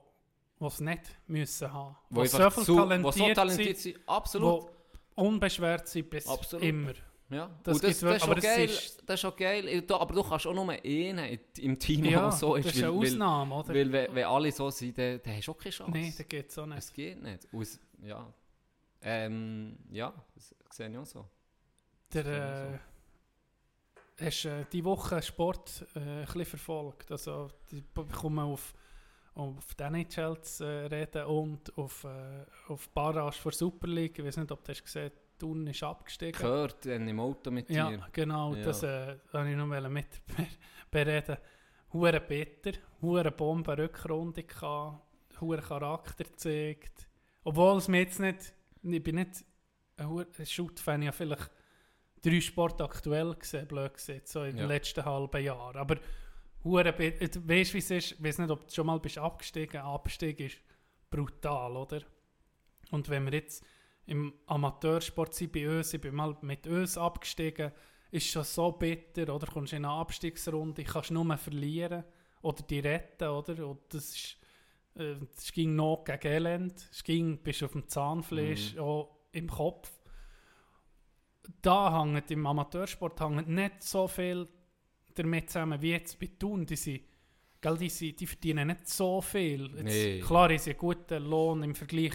die 0.59 0.65
es 0.65 0.79
nicht 0.79 1.01
müssen 1.27 1.73
haben. 1.73 1.95
wo, 2.11 2.21
Die 2.21 2.27
so 2.27 2.49
viel 2.51 2.63
zu- 2.63 2.75
wo 2.75 2.79
talentiert, 2.81 3.13
so 3.15 3.33
talentiert 3.33 3.77
sind. 3.79 3.99
Absolut. 4.07 4.69
die 4.69 5.21
unbeschwert 5.21 5.87
sind 5.87 6.09
bis 6.11 6.27
Absolut. 6.27 6.63
immer. 6.65 6.93
Ja, 7.31 7.49
Das 7.63 7.75
und 7.75 7.83
das, 7.85 7.99
das, 8.01 8.17
ist 8.17 8.23
aber 8.23 8.35
geil, 8.35 8.65
ist- 8.69 9.01
das 9.05 9.19
ist 9.19 9.25
auch 9.25 9.35
geil. 9.37 9.83
Aber 9.89 10.13
du 10.13 10.21
kannst 10.21 10.45
auch 10.47 10.53
nur 10.53 10.69
einen 10.69 11.39
im 11.57 11.79
Team, 11.79 12.03
Ja, 12.05 12.29
so 12.31 12.55
ist. 12.55 12.65
das 12.67 12.75
ist 12.75 12.83
eine 12.83 12.91
weil, 12.93 12.99
weil, 13.01 13.07
Ausnahme, 13.07 13.55
oder? 13.55 13.69
weil 13.73 13.91
wenn, 13.91 14.15
wenn 14.15 14.25
alle 14.25 14.51
so 14.51 14.69
sind, 14.69 14.97
dann, 14.97 15.21
dann 15.23 15.37
hast 15.37 15.47
du 15.47 15.51
auch 15.51 15.57
keine 15.57 15.71
Chance. 15.71 15.91
Nein, 15.91 16.13
das 16.17 16.27
geht 16.27 16.59
auch 16.59 16.65
nicht. 16.65 16.77
Es 16.79 16.93
geht 16.93 17.21
nicht. 17.23 17.47
Es, 17.53 17.79
ja. 18.03 18.33
Ähm, 19.01 19.77
ja, 19.91 20.13
das 20.35 20.53
sehe 20.75 20.89
ich 20.89 20.97
auch 20.97 21.05
so. 21.05 21.25
Der, 22.13 22.23
Das 22.23 22.79
äh, 24.21 24.25
hast 24.25 24.45
äh, 24.45 24.65
die 24.71 24.83
Woche 24.83 25.21
Sport 25.21 25.85
äh, 25.95 25.99
ein 25.99 26.25
bisschen 26.25 26.45
verfolgt. 26.45 27.11
Also, 27.11 27.49
die 27.71 27.81
b- 27.81 28.03
kommen 28.13 28.39
auf, 28.39 28.73
auf 29.35 29.73
die 29.75 29.83
NHL 29.83 30.41
zu 30.41 30.65
äh, 30.65 30.85
reden 30.87 31.25
und 31.25 31.77
auf, 31.77 32.03
äh, 32.03 32.45
auf 32.67 32.89
Barrage 32.89 33.37
vor 33.39 33.53
Super 33.53 33.87
League. 33.87 34.19
Ich 34.19 34.25
weiß 34.25 34.37
nicht, 34.37 34.51
ob 34.51 34.63
du 34.63 34.69
hast 34.71 34.83
gesehen 34.83 35.11
Thun 35.41 35.67
ist 35.67 35.83
abgestiegen. 35.83 36.39
Gehört 36.39 36.85
dann 36.85 37.07
im 37.07 37.19
Auto 37.19 37.51
mit 37.51 37.69
Ja, 37.69 37.89
dir. 37.89 38.07
genau. 38.13 38.53
Ja. 38.55 38.63
Das 38.63 38.83
äh, 38.83 39.17
wollte 39.31 39.49
ich 39.51 39.55
noch 39.57 39.65
mit 39.67 40.07
ber- 40.37 40.47
bereden. 40.91 41.37
Hure 41.93 42.21
bitter, 42.21 42.71
hure 43.01 43.31
Bombe 43.31 43.77
Rückrunde 43.77 44.43
gehabt, 44.43 45.01
hure 45.41 45.61
Charakter 45.61 46.23
gezeigt. 46.23 47.07
Obwohl 47.43 47.77
es 47.77 47.87
mir 47.87 47.99
jetzt 48.01 48.19
nicht, 48.19 48.53
ich 48.83 49.03
bin 49.03 49.15
nicht 49.15 49.43
ein 49.97 50.07
hure- 50.07 50.27
Shoot-Fan, 50.45 51.01
ich 51.01 51.07
habe 51.07 51.17
vielleicht 51.17 51.51
drei 52.23 52.39
Sport 52.39 52.79
aktuell 52.81 53.33
gesehen, 53.35 53.67
blöd 53.67 53.93
gesehen, 53.95 54.21
so 54.25 54.43
in 54.43 54.55
Ja. 54.57 54.63
den 54.63 54.67
letzten 54.69 55.03
halben 55.03 55.43
Jahren. 55.43 55.75
Aber 55.77 55.97
hure 56.63 56.93
bitter, 56.93 57.27
du 57.27 57.47
weißt 57.49 57.73
wie 57.73 57.79
es 57.79 57.91
ist, 57.91 58.11
ich 58.13 58.23
weiß 58.23 58.37
nicht, 58.37 58.51
ob 58.51 58.67
du 58.67 58.73
schon 58.73 58.85
mal 58.85 58.99
bist 58.99 59.17
abgestiegen, 59.17 59.81
Abstieg 59.81 60.39
ist 60.39 60.57
brutal, 61.09 61.75
oder? 61.75 62.01
Und 62.91 63.09
wenn 63.09 63.25
wir 63.25 63.33
jetzt 63.33 63.65
im 64.05 64.33
Amateursport 64.47 65.33
sind 65.33 65.51
bei 65.51 65.67
uns, 65.69 65.93
ich 65.93 66.01
bin 66.01 66.15
mal 66.15 66.35
mit 66.41 66.67
uns 66.67 66.97
abgestiegen, 66.97 67.71
ist 68.11 68.27
schon 68.27 68.43
so 68.43 68.71
bitter, 68.73 69.33
oder? 69.33 69.47
Kommst 69.47 69.73
in 69.73 69.85
eine 69.85 69.93
Abstiegsrunde, 69.93 70.83
kannst 70.83 71.11
nur 71.11 71.37
verlieren 71.37 72.03
oder 72.41 72.61
die 72.63 72.79
retten, 72.79 73.29
oder? 73.29 73.67
Und 73.67 73.81
das 73.89 74.09
ist, 74.15 74.37
äh, 74.95 75.15
es 75.37 75.51
ging 75.53 75.75
noch 75.75 76.03
gegen 76.03 76.27
Elend, 76.27 76.89
es 76.91 77.03
ging, 77.03 77.41
bist 77.41 77.63
auf 77.63 77.71
dem 77.71 77.87
Zahnfleisch, 77.87 78.77
auch 78.77 79.17
im 79.31 79.49
Kopf. 79.49 79.89
Da 81.61 82.03
hängt 82.03 82.29
im 82.31 82.45
Amateursport 82.45 83.19
hängt 83.21 83.47
nicht 83.47 83.83
so 83.83 84.07
viel 84.07 84.47
damit 85.15 85.49
zusammen 85.49 85.81
wie 85.81 85.91
jetzt 85.91 86.19
bei 86.19 86.29
Thun. 86.39 86.65
Die, 86.65 86.75
sind, 86.75 87.01
gell, 87.59 87.77
die, 87.77 87.89
sind, 87.89 88.19
die 88.19 88.27
verdienen 88.27 88.67
nicht 88.67 88.87
so 88.87 89.21
viel. 89.21 89.71
Jetzt, 89.75 89.83
Nee. 89.83 90.19
Klar, 90.19 90.57
sie 90.57 90.71
einen 90.71 90.79
guten 90.79 91.23
Lohn 91.23 91.63
im 91.63 91.75
Vergleich. 91.75 92.13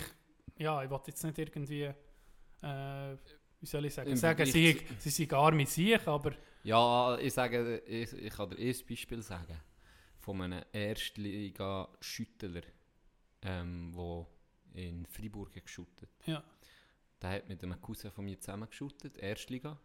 Ja, 0.59 0.83
ich 0.83 0.91
wollte 0.91 1.11
jetzt 1.11 1.23
nicht 1.23 1.39
irgendwie, 1.39 1.83
äh, 2.63 3.17
wie 3.61 3.67
soll 3.67 3.85
ich 3.85 3.95
sagen, 3.95 4.11
Im 4.11 4.17
sagen 4.17 4.47
sie, 4.47 4.81
sie 4.99 5.11
sind 5.11 5.33
arme 5.33 5.67
Sieg, 5.67 6.07
aber 6.07 6.33
Ja, 6.65 7.17
ich, 7.19 7.33
sage, 7.35 7.79
ich, 7.87 8.13
ich 8.13 8.33
kann 8.33 8.51
dir 8.51 8.59
ein 8.59 8.75
Beispiel 8.89 9.23
sagen. 9.23 9.61
Von 10.19 10.43
einem 10.43 10.65
Erstliga-Schüttler, 10.73 12.63
ähm, 13.43 13.93
der 13.97 14.27
in 14.75 15.07
Freiburg 15.07 15.55
hat 15.55 15.65
geschuttet 15.65 16.11
ja, 16.27 16.43
Der 17.23 17.31
hat 17.31 17.49
mit 17.49 17.63
einem 17.63 17.81
Cousin 17.81 18.11
von 18.11 18.25
mir 18.25 18.39
zusammen 18.41 18.69
geschuttet, 18.69 19.17
Erstliga. 19.19 19.79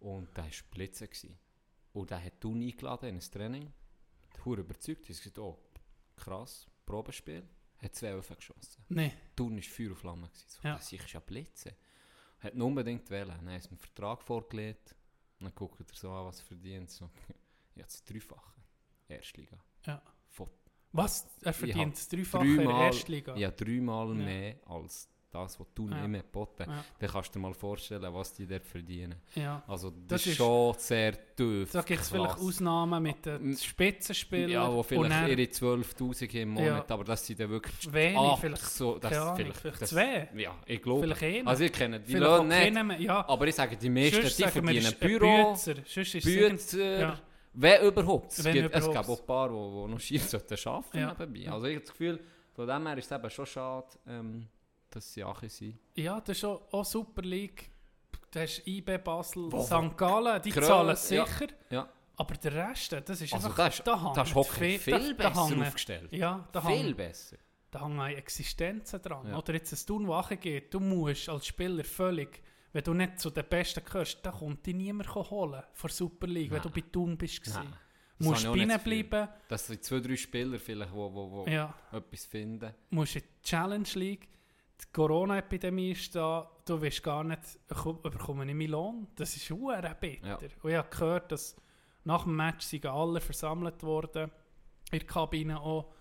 Und 0.00 0.36
der 0.36 0.44
war 0.44 0.50
Blitze. 0.70 1.06
Gewesen. 1.08 1.36
Und 1.92 2.10
der 2.10 2.22
hat 2.22 2.40
Thun 2.40 2.60
eingeladen 2.60 3.08
in 3.08 3.16
ein 3.16 3.20
Training. 3.20 3.72
Hure 4.44 4.60
überzeugt. 4.60 5.08
Er 5.08 5.14
hat 5.14 5.22
gesagt, 5.22 5.38
oh, 5.38 5.58
krass, 6.16 6.66
Probespiel. 6.86 7.42
Hat 7.84 7.94
zwei 7.94 8.12
Öfen 8.14 8.36
geschossen. 8.36 8.82
nee, 8.88 9.12
Thun 9.36 9.56
war 9.56 9.62
Feuer 9.62 9.90
und 9.90 9.96
Flamme. 9.96 10.26
Gewesen. 10.28 10.44
So, 10.48 10.60
Ja. 10.68 10.74
Das 10.76 10.92
ist 10.92 11.12
ja 11.12 11.20
Blitze. 11.20 11.74
Hat 12.40 12.54
ihn 12.54 12.62
unbedingt 12.62 13.08
wählen. 13.10 13.28
Dann 13.28 13.52
hat 13.54 13.64
er 13.64 13.68
einen 13.70 13.78
Vertrag 13.78 14.22
vorgelegt. 14.22 14.94
Dann 15.40 15.54
guckt 15.54 15.80
er 15.80 15.86
so 15.94 16.10
an, 16.10 16.26
was 16.26 16.40
er 16.40 16.44
verdient. 16.46 16.90
So, 16.90 17.10
ja, 17.74 17.84
das 17.84 18.02
Dreifache. 18.04 18.52
Erstliga. 19.08 19.58
Ja. 19.84 20.02
Von 20.30 20.48
was? 20.92 21.26
Er 21.42 21.52
verdient 21.52 21.94
das 21.94 22.08
Dreifache 22.08 22.44
in 22.46 22.56
der 22.56 22.64
dreimal- 22.66 22.86
Erstliga. 22.86 23.36
Ja, 23.36 23.50
dreimal 23.50 24.08
Ja. 24.08 24.14
mehr 24.24 24.56
als 24.66 25.08
das, 25.34 25.58
was 25.60 25.66
du 25.74 25.88
Ja. 25.88 25.96
nicht 25.96 26.08
mehr 26.08 26.22
geboten 26.22 26.64
Ja. 26.68 26.84
Dann 26.98 27.10
kannst 27.10 27.28
du 27.34 27.38
dir 27.38 27.42
mal 27.42 27.54
vorstellen, 27.54 28.14
was 28.14 28.32
die 28.34 28.46
dort 28.46 28.66
verdienen. 28.66 29.16
ja. 29.34 29.62
Also 29.66 29.90
das, 29.90 30.22
Das 30.22 30.26
ist 30.26 30.36
schon 30.36 30.74
sehr 30.78 31.34
tief. 31.34 31.70
Da 31.72 31.82
gibt 31.82 32.00
es 32.00 32.08
vielleicht. 32.08 32.38
Ausnahmen 32.38 33.02
mit 33.02 33.26
den 33.26 33.56
Spitzenspielern. 33.56 34.50
Ja, 34.50 34.72
wo 34.72 34.82
vielleicht 34.82 35.28
ihre 35.28 35.42
12'000 35.50 36.34
im 36.42 36.50
Monat, 36.50 36.90
aber 36.90 37.04
das 37.04 37.26
sind 37.26 37.40
dann 37.40 37.50
wirklich 37.50 37.92
wenig, 37.92 38.18
ab- 38.18 38.38
vielleicht, 38.40 38.62
so, 38.62 38.98
das, 38.98 39.12
Ahnung, 39.18 39.36
vielleicht, 39.36 39.56
vielleicht 39.60 39.82
das, 39.82 39.90
zwei. 39.90 40.28
Ja, 40.36 40.54
ich 40.66 40.82
glaube. 40.82 41.02
vielleicht 41.02 41.22
einer. 41.22 41.50
Also 41.50 41.64
ich 41.64 41.72
kenne 41.72 42.00
die 42.00 42.14
Löhne 42.14 42.84
nicht. 42.84 43.00
Ja, 43.00 43.28
aber 43.28 43.46
ich 43.48 43.54
sage, 43.54 43.76
die 43.76 43.90
meisten, 43.90 44.22
sonst 44.22 44.38
die 44.38 44.42
verdienen 44.44 44.94
Büro, 45.00 45.50
Bützer. 45.52 45.74
Es 45.84 45.94
ja. 47.00 47.18
wenn 47.54 47.86
überhaupt. 47.86 48.32
Es, 48.32 48.44
Wenn 48.44 48.52
gibt, 48.54 48.74
es 48.74 48.84
überhaupt. 48.86 49.06
gibt 49.06 49.10
auch 49.10 49.20
ein 49.20 49.26
paar, 49.26 49.48
die, 49.48 49.54
die 49.54 49.92
noch 49.92 50.00
sollten 50.28 50.68
arbeiten 50.68 50.98
Ja. 50.98 51.16
nebenbei. 51.18 51.50
Also 51.52 51.66
ich 51.66 51.74
habe 51.76 51.84
das 51.84 51.90
Gefühl, 51.92 52.20
von 52.52 52.66
dem 52.66 52.86
her 52.86 52.98
ist 52.98 53.10
es 53.10 53.18
eben 53.18 53.30
schon 53.30 53.46
schade, 53.46 53.86
ähm, 54.08 54.46
dass 54.94 55.12
sie 55.12 55.24
Ache 55.24 55.48
sind. 55.48 55.78
Ja, 55.94 56.20
das 56.20 56.36
ist 56.38 56.44
auch, 56.44 56.62
auch 56.72 56.84
Super 56.84 57.22
League. 57.22 57.70
Du 58.30 58.40
hast 58.40 58.66
IB 58.66 58.98
Basel, 58.98 59.50
Wo- 59.50 59.62
St. 59.62 59.96
Gallen, 59.96 60.42
die 60.42 60.52
Krö- 60.52 60.62
zahlen 60.62 60.88
ja. 60.88 60.96
sicher. 60.96 61.46
Ja. 61.70 61.88
Aber 62.16 62.34
der 62.34 62.52
Rest, 62.70 62.92
das 62.92 63.20
ist 63.20 63.32
Also 63.32 63.48
einfach... 63.48 63.56
das 63.66 63.78
ist, 63.78 63.86
da 63.86 64.04
hängt 64.04 64.16
das 64.16 64.28
ist 64.28 64.34
Hockey 64.34 64.78
viel- 64.78 64.78
viel 64.78 65.14
da- 65.14 65.22
da 65.24 65.28
besser 65.30 65.48
hängen- 65.48 65.62
aufgestellt. 65.66 66.12
Ja, 66.12 66.48
da 66.52 66.60
viel 66.60 66.70
hängen, 66.76 66.96
besser. 66.96 67.36
da 67.70 67.84
hängen 67.84 68.00
Existenzen 68.16 69.02
dran. 69.02 69.28
Ja. 69.28 69.38
Oder 69.38 69.54
jetzt 69.54 69.72
ein 69.72 69.86
Tun 69.86 70.08
wache 70.08 70.36
geht, 70.36 70.72
du 70.72 70.80
musst 70.80 71.28
als 71.28 71.46
Spieler 71.46 71.84
völlig... 71.84 72.42
Wenn 72.72 72.82
du 72.82 72.92
nicht 72.92 73.20
zu 73.20 73.30
den 73.30 73.44
Besten 73.48 73.84
gehörst, 73.84 74.18
dann 74.26 74.32
kommt 74.34 74.66
dich 74.66 74.74
niemand 74.74 75.14
holen 75.14 75.62
von 75.72 75.88
der 75.88 75.94
Super 75.94 76.26
League, 76.26 76.50
wenn 76.50 76.58
Nein. 76.58 76.72
du 76.74 76.80
bei 76.80 76.86
Thun 76.90 77.16
bist. 77.16 77.40
Nein, 77.54 77.68
das 78.18 78.26
musst 78.26 78.44
Gefühl. 78.44 78.78
bleiben, 78.78 79.28
Das 79.46 79.66
sind 79.68 79.84
zwei, 79.84 80.00
drei 80.00 80.16
Spieler 80.16 80.58
vielleicht, 80.58 80.90
die 80.90 80.96
wo, 80.96 81.12
wo, 81.14 81.30
wo 81.30 81.46
ja, 81.46 81.72
etwas 81.92 82.24
finden. 82.26 82.74
musst 82.90 83.14
in 83.14 83.22
die 83.22 83.42
Challenge 83.48 83.88
League. 83.94 84.28
Die 84.80 84.92
Corona-Epidemie 84.92 85.92
ist 85.92 86.14
da, 86.14 86.50
du 86.64 86.80
weißt 86.80 87.02
gar 87.02 87.22
nicht, 87.24 87.40
ko- 87.68 87.94
bekomme 87.94 88.44
ich 88.44 88.54
meinen 88.54 88.70
Lohn? 88.70 89.06
Das 89.14 89.36
ist 89.36 89.48
hure 89.50 89.96
bitter. 90.00 90.26
Ja. 90.26 90.36
Und 90.62 90.70
ich 90.70 90.76
habe 90.76 90.88
gehört, 90.90 91.32
dass 91.32 91.56
nach 92.04 92.24
dem 92.24 92.36
Match 92.36 92.66
sind 92.66 92.84
alle 92.86 93.20
versammelt 93.20 93.82
worden, 93.82 94.30
in 94.90 94.98
der 94.98 95.06
Kabine 95.06 95.60
auch 95.60 95.92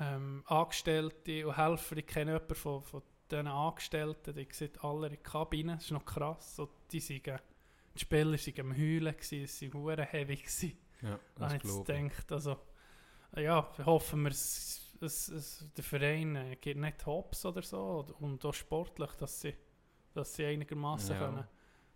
ähm, 0.00 0.42
Angestellte 0.46 1.46
und 1.46 1.56
Helfer. 1.56 1.96
Ich 1.98 2.06
kenne 2.06 2.32
jemanden 2.32 2.54
von, 2.54 2.82
von 2.82 3.02
diesen 3.30 3.46
Angestellten, 3.46 4.34
die 4.34 4.48
sieht 4.50 4.82
alle 4.82 5.06
in 5.06 5.12
der 5.12 5.22
Kabine, 5.22 5.74
das 5.74 5.84
ist 5.84 5.90
noch 5.92 6.04
krass. 6.04 6.58
Und 6.58 6.70
die, 6.90 7.00
sind, 7.00 7.26
die 7.26 7.98
Spieler 7.98 8.32
waren 8.32 8.60
am 8.60 8.76
Heulen, 8.76 9.14
es 9.20 9.32
waren 9.62 9.98
heavy. 10.06 10.36
Gewesen. 10.36 10.78
Ja, 11.02 11.08
Ich 11.08 11.10
habe 11.10 11.20
das 11.38 11.52
jetzt 11.52 11.64
ich. 11.64 11.86
gedacht, 11.86 12.32
also, 12.32 12.56
ja, 13.36 13.72
hoffen 13.86 14.22
wir, 14.22 14.30
es, 14.30 14.89
es, 15.02 15.28
es, 15.28 15.64
der 15.76 15.84
Verein 15.84 16.36
äh, 16.36 16.56
geht 16.56 16.76
nicht 16.76 17.04
hops 17.06 17.44
oder 17.44 17.62
so 17.62 18.06
und 18.20 18.44
auch 18.44 18.54
sportlich, 18.54 19.10
dass 19.12 19.40
sie, 19.40 19.54
dass 20.14 20.34
sie 20.34 20.44
einigermaßen 20.46 21.14
Ja. 21.14 21.18
können 21.26 21.44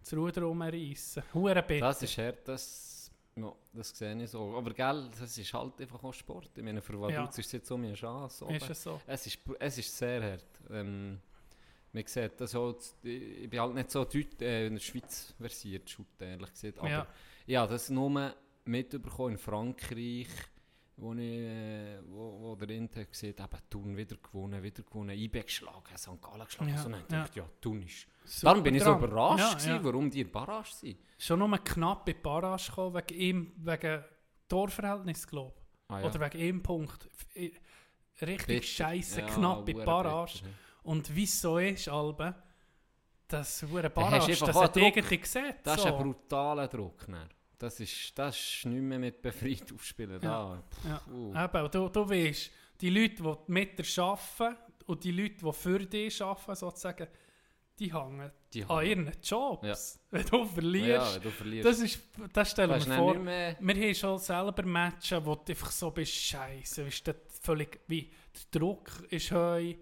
das 0.00 0.12
Ruder 0.14 0.46
umreißen. 0.48 1.22
Hure 1.32 1.62
bitte. 1.62 1.80
Das 1.80 2.02
ist 2.02 2.18
hart, 2.18 2.46
das, 2.46 3.11
ja, 3.36 3.52
das 3.72 3.88
sehe 3.96 4.22
ich 4.22 4.30
so. 4.30 4.55
Aber 4.57 4.72
gell, 4.74 5.09
das 5.18 5.38
ist 5.38 5.55
halt 5.55 5.80
einfach 5.80 6.05
auch 6.05 6.12
Sport. 6.12 6.50
Ich 6.57 6.62
meine, 6.62 6.82
für 6.82 6.92
Ja. 6.94 7.00
Vaduz 7.22 7.38
ist 7.38 7.46
es 7.46 7.52
jetzt 7.52 7.70
um 7.70 7.82
eine 7.84 7.94
Chance. 7.94 8.44
ist 8.50 8.68
es 8.70 8.82
so? 8.82 9.00
Es 9.07 9.26
ist, 9.26 9.38
es 9.59 9.78
ist 9.78 9.96
sehr 9.96 10.22
hart. 10.32 10.44
Ähm, 10.70 11.20
man 11.92 12.07
sieht 12.07 12.38
das 12.38 12.55
auch, 12.55 12.74
ich 13.02 13.48
bin 13.48 13.61
halt 13.61 13.74
nicht 13.74 13.90
so 13.90 14.05
deut, 14.05 14.42
äh, 14.42 14.66
in 14.66 14.74
der 14.74 14.80
Schweiz 14.80 15.32
versiert, 15.40 15.96
ehrlich 16.18 16.50
gesagt. 16.52 16.78
Aber 16.80 16.88
Ja. 16.90 17.07
ja, 17.46 17.66
das 17.66 17.88
nur 17.88 18.34
mitbekommen 18.66 19.32
in 19.32 19.38
Frankreich, 19.38 20.28
wo, 20.97 21.12
ich, 21.14 21.20
äh, 21.20 21.99
wo, 22.07 22.40
wo 22.40 22.55
der 22.57 22.70
Inter 22.76 23.05
gesehen 23.05 23.34
eben 23.38 23.59
Thun 23.68 23.97
wieder 23.97 24.16
gewonnen, 24.16 24.62
wieder 24.62 24.82
gewonnen, 24.82 25.11
IB 25.16 25.42
geschlagen, 25.42 25.97
St. 25.97 26.20
Gallen 26.22 26.45
geschlagen. 26.45 26.70
Ja, 26.70 26.76
Ja, 26.76 26.82
so, 26.82 26.88
dann 26.88 27.05
ja. 27.11 27.18
ja. 27.18 27.28
ja, 27.34 27.51
Thun 27.61 27.82
ist. 27.82 28.07
Super 28.24 28.51
Darum 28.51 28.62
bin 28.62 28.74
ich 28.76 28.82
so 28.82 28.92
überrascht, 28.95 29.40
Ja, 29.40 29.51
gewesen, 29.51 29.68
ja. 29.70 29.84
warum 29.84 30.11
die 30.11 30.20
in 30.20 30.30
Barrage 30.30 30.70
sind. 30.72 30.99
Schon 31.18 31.38
nur 31.40 31.59
knapp 31.59 32.09
in 32.09 32.22
Barrage 32.22 32.68
gekommen, 32.68 32.95
wegen 32.95 33.20
ihm, 33.20 33.53
wegen 33.57 34.05
Torverhältnis, 34.49 35.26
glaube 35.26 35.55
Ah, 35.88 36.01
ich. 36.01 36.07
Oder 36.07 36.20
wegen 36.20 36.38
ihm 36.40 36.62
Punkt. 36.62 37.09
Richtig 38.22 38.72
scheiße 38.76 39.20
Ja, 39.20 39.26
knapp 39.26 39.68
in 39.68 39.84
Barrage. 39.84 40.34
bitter, 40.34 40.47
ja. 40.47 40.53
Und 40.84 41.14
wieso 41.14 41.59
ist, 41.59 41.88
Albe, 41.88 42.34
das 43.26 43.62
hast 43.62 43.72
du 43.72 43.90
Barrage, 43.90 44.36
das 44.36 44.55
hat 44.55 44.76
irgendwie 44.76 45.18
gesehen. 45.18 45.55
Das 45.62 45.80
so. 45.82 45.88
ist 45.88 45.95
ein 45.95 46.03
brutaler 46.03 46.68
Druck. 46.68 47.05
Dann. 47.07 47.28
Das 47.64 47.80
ist, 47.80 48.12
das 48.18 48.36
ist 48.38 48.66
nicht 48.66 48.82
mehr 48.82 48.98
mit 48.98 49.20
befreit 49.22 49.72
aufspielen. 49.72 50.20
Da. 50.20 50.62
Ja. 50.86 50.98
Puh. 51.06 51.34
Eben, 51.34 51.70
du, 51.70 51.88
du 51.88 52.08
weißt, 52.08 52.50
die 52.80 52.90
Leute, 52.90 53.22
die 53.22 53.52
mit 53.52 53.78
dir 53.78 54.02
arbeiten 54.02 54.56
und 54.86 55.02
die 55.04 55.12
Leute, 55.12 55.36
die 55.44 55.52
für 55.52 55.78
dich 55.78 56.22
arbeiten, 56.22 56.54
sozusagen, 56.54 57.08
die 57.78 57.92
hängen 57.92 58.30
Die 58.52 58.62
an 58.62 58.68
haben- 58.68 58.86
ihren 58.86 59.12
Jobs. 59.22 59.66
Ja. 59.66 60.00
Wenn 60.10 60.26
du 60.26 60.38
ja, 60.38 60.46
verlierst, 60.46 61.14
wenn 61.16 61.22
du 61.22 61.30
verlierst. 61.30 61.68
das 61.68 61.80
ist, 61.80 62.00
das 62.32 62.50
stellen 62.52 62.70
wir 62.70 62.96
vor. 62.96 63.14
mehr... 63.14 63.56
Wir 63.58 63.74
haben 63.74 63.94
schon 63.94 64.18
selber 64.18 64.62
Matches, 64.64 65.24
wo 65.24 65.34
du 65.34 65.42
einfach 65.52 65.70
so 65.72 65.90
bist, 65.90 66.12
Scheiße, 66.14 66.86
weißt 66.86 67.06
du, 67.08 67.14
völlig, 67.42 67.80
wie, 67.88 68.12
der 68.52 68.60
Druck 68.60 68.90
ist 69.10 69.32
heu, 69.32 69.74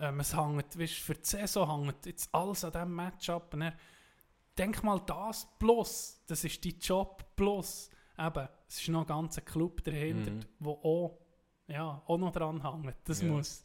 ähm, 0.00 0.20
es 0.20 0.36
hängt, 0.36 0.76
weißt, 0.78 0.94
für 0.94 1.14
die 1.14 1.20
Saison 1.28 1.84
hängt 1.84 2.06
jetzt 2.06 2.28
alles 2.32 2.64
an 2.64 2.72
diesem 2.72 2.96
Match 2.96 3.30
ab. 3.30 3.54
Und 3.54 3.60
dann, 3.60 3.72
denk 4.58 4.82
mal 4.82 5.00
das 5.06 5.46
plus, 5.58 6.20
das 6.26 6.44
ist 6.44 6.64
dein 6.64 6.78
Job 6.80 7.24
plus, 7.36 7.90
eben, 8.18 8.48
es 8.68 8.80
ist 8.80 8.88
noch 8.88 9.00
ein 9.02 9.06
ganzer 9.06 9.40
Club 9.42 9.82
dahinter, 9.84 10.30
Mhm. 10.32 10.40
wo 10.58 10.72
auch, 10.72 11.18
ja, 11.68 12.02
auch 12.06 12.18
noch 12.18 12.32
dran 12.32 12.62
hängt. 12.62 12.96
Das 13.04 13.22
Ja. 13.22 13.28
muss, 13.28 13.64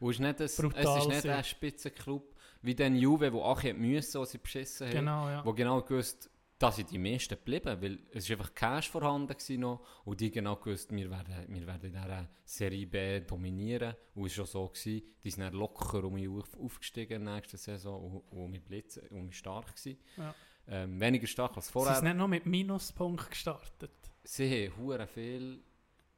Und 0.00 0.10
es 0.10 0.16
ist 0.16 0.20
nicht, 0.20 0.40
das, 0.40 0.58
es 0.58 0.96
ist 0.98 1.08
nicht 1.08 1.26
ein 1.26 1.44
Spitzenclub 1.44 2.34
wie 2.62 2.74
den 2.74 2.96
Juve, 2.96 3.32
wo 3.32 3.44
Achi 3.44 3.72
müssen, 3.72 4.18
als 4.18 4.32
sie 4.32 4.38
beschissen 4.38 4.88
haben. 4.88 4.94
genau, 4.94 5.28
ja. 5.28 5.44
Wo 5.44 5.52
genau 5.52 5.80
gewusst, 5.82 6.28
dass 6.58 6.76
sind 6.76 6.90
die 6.90 6.98
meisten 6.98 7.34
geblieben, 7.34 7.80
weil 7.80 7.98
es 8.10 8.24
ist 8.24 8.30
einfach 8.30 8.54
Cash 8.54 8.90
vorhanden 8.90 9.60
noch 9.60 9.80
und 10.04 10.20
die 10.20 10.30
genau 10.30 10.56
gewusst, 10.56 10.90
wir 10.90 11.10
werden, 11.10 11.46
wir 11.48 11.66
werden 11.66 11.84
in 11.84 11.92
dieser 11.92 12.28
Serie 12.44 12.86
B 12.86 13.20
dominieren 13.20 13.94
und 14.14 14.26
es 14.26 14.38
war 14.38 14.46
schon 14.46 14.52
so 14.52 14.68
gewesen, 14.68 15.02
die 15.22 15.30
sind 15.30 15.42
dann 15.42 15.52
locker 15.52 16.04
um 16.04 16.14
mich 16.14 16.28
auf, 16.28 16.56
aufgestiegen 16.58 17.24
nächste 17.24 17.58
Saison 17.58 18.22
und, 18.30 18.38
und 18.38 18.50
mit 18.50 18.64
Blitz 18.64 18.98
und 19.10 19.26
mit 19.26 19.34
stark 19.34 19.76
gewesen. 19.76 19.98
Ja. 20.16 20.34
Ähm, 20.68 20.98
weniger 20.98 21.26
stark 21.26 21.56
als 21.56 21.66
Sie 21.66 21.72
vorher. 21.72 21.94
sind 21.94 22.04
nicht 22.04 22.16
noch 22.16 22.26
mit 22.26 22.46
Minuspunkt 22.46 23.30
gestartet. 23.30 23.92
Sie 24.24 24.68
haben 24.68 25.06
viel, 25.06 25.62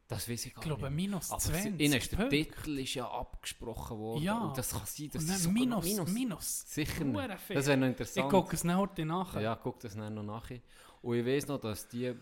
das 0.08 0.28
weiß 0.28 0.46
ich 0.46 0.54
gar 0.54 0.62
Ich 0.62 0.66
glaube, 0.66 0.90
nicht. 0.90 0.96
minus 1.10 1.30
Aber 1.30 1.40
20 1.40 1.76
sie- 1.78 1.84
ihnen 1.84 1.94
ist 1.98 2.12
der. 2.12 2.28
Titel 2.28 2.78
ist 2.78 2.94
ja 2.94 3.08
abgesprochen 3.08 3.98
worden 3.98 4.22
Ja. 4.24 4.38
und 4.38 4.58
das 4.58 4.70
kann 4.70 4.86
sein, 4.86 5.10
dass 5.10 5.44
noch 5.44 5.52
minus, 5.52 5.84
minus, 5.84 6.10
minus. 6.10 6.60
Sicher 6.70 7.04
nicht. 7.04 7.40
viel. 7.40 7.56
Das 7.56 7.66
wäre 7.66 7.76
noch 7.76 7.86
Ich 7.86 7.90
interessant. 7.90 8.30
gucke 8.30 8.56
es 8.56 8.64
nachher 8.64 8.78
heute 8.78 9.04
nachher. 9.04 9.40
Ja, 9.42 9.54
guck 9.56 9.78
das 9.80 9.94
dann 9.94 10.14
noch 10.14 10.22
nachher. 10.24 10.60
Und 11.02 11.16
ich 11.16 11.24
weiß 11.26 11.46
noch, 11.46 11.60
dass 11.60 11.86
die 11.88 12.14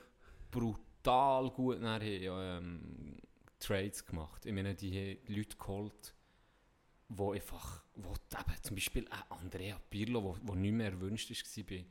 brutal 0.50 1.50
gut 1.50 1.80
nachher 1.80 2.18
ja, 2.18 2.58
ähm, 2.58 3.16
Trades 3.58 4.04
gemacht 4.04 4.44
Ich 4.46 4.52
meine, 4.52 4.74
die 4.74 5.18
haben 5.26 5.34
Leute 5.34 5.56
geholt, 5.56 6.14
wo 7.08 7.32
einfach, 7.32 7.82
wo 7.94 8.10
eben, 8.12 8.62
zum 8.62 8.76
Beispiel 8.76 9.04
äh, 9.04 9.32
Andrea 9.34 9.78
Pirlo, 9.90 10.22
wo, 10.22 10.36
wo 10.42 10.54
nicht 10.54 10.72
mehr 10.72 10.90
erwünscht 10.90 11.30
war 11.30 11.64
bei, 11.64 11.86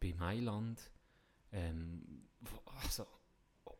bei 0.00 0.14
Mailand, 0.18 0.90
ähm, 1.52 2.26
wo, 2.40 2.58
also, 2.82 3.06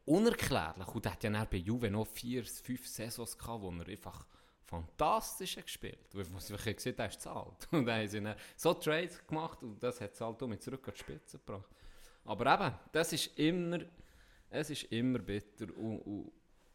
unerklärlich. 0.07 0.89
Und 0.89 1.05
er 1.05 1.13
hat 1.13 1.25
ja 1.25 1.31
dann 1.31 1.47
bei 1.51 1.59
Juve 1.59 1.91
noch 1.91 2.07
vier, 2.07 2.45
fünf 2.45 2.87
Saisons 2.87 3.37
gehabt, 3.37 3.63
wo 3.63 3.71
er 3.71 3.89
einfach 3.89 4.27
fantastisch 4.65 5.57
hat 5.57 5.67
gespielt 5.67 5.99
hat. 6.15 6.33
Wo 6.33 6.39
sie 6.39 6.55
einfach 6.55 6.75
gesehen 6.75 6.95
haben, 6.95 7.01
er 7.01 7.09
ist 7.09 7.21
zahlt. 7.21 7.69
Und 7.73 7.87
dann 7.87 8.01
haben 8.01 8.09
sie 8.09 8.21
dann 8.21 8.37
so 8.57 8.75
Trades 8.75 9.27
gemacht 9.27 9.63
und 9.63 9.83
das 9.83 10.01
hat 10.01 10.21
auch 10.23 10.41
mit 10.47 10.63
zurück 10.63 10.89
an 10.89 10.95
die 10.95 11.01
Spitze 11.01 11.39
gebracht. 11.39 11.69
Aber 12.25 12.55
eben, 12.55 12.75
das 12.93 13.13
ist 13.13 13.39
immer, 13.39 13.79
es 14.51 14.71
ist 14.71 14.85
immer 14.85 15.19
bitter. 15.19 15.67
Und, 15.77 16.01
und, 16.01 16.33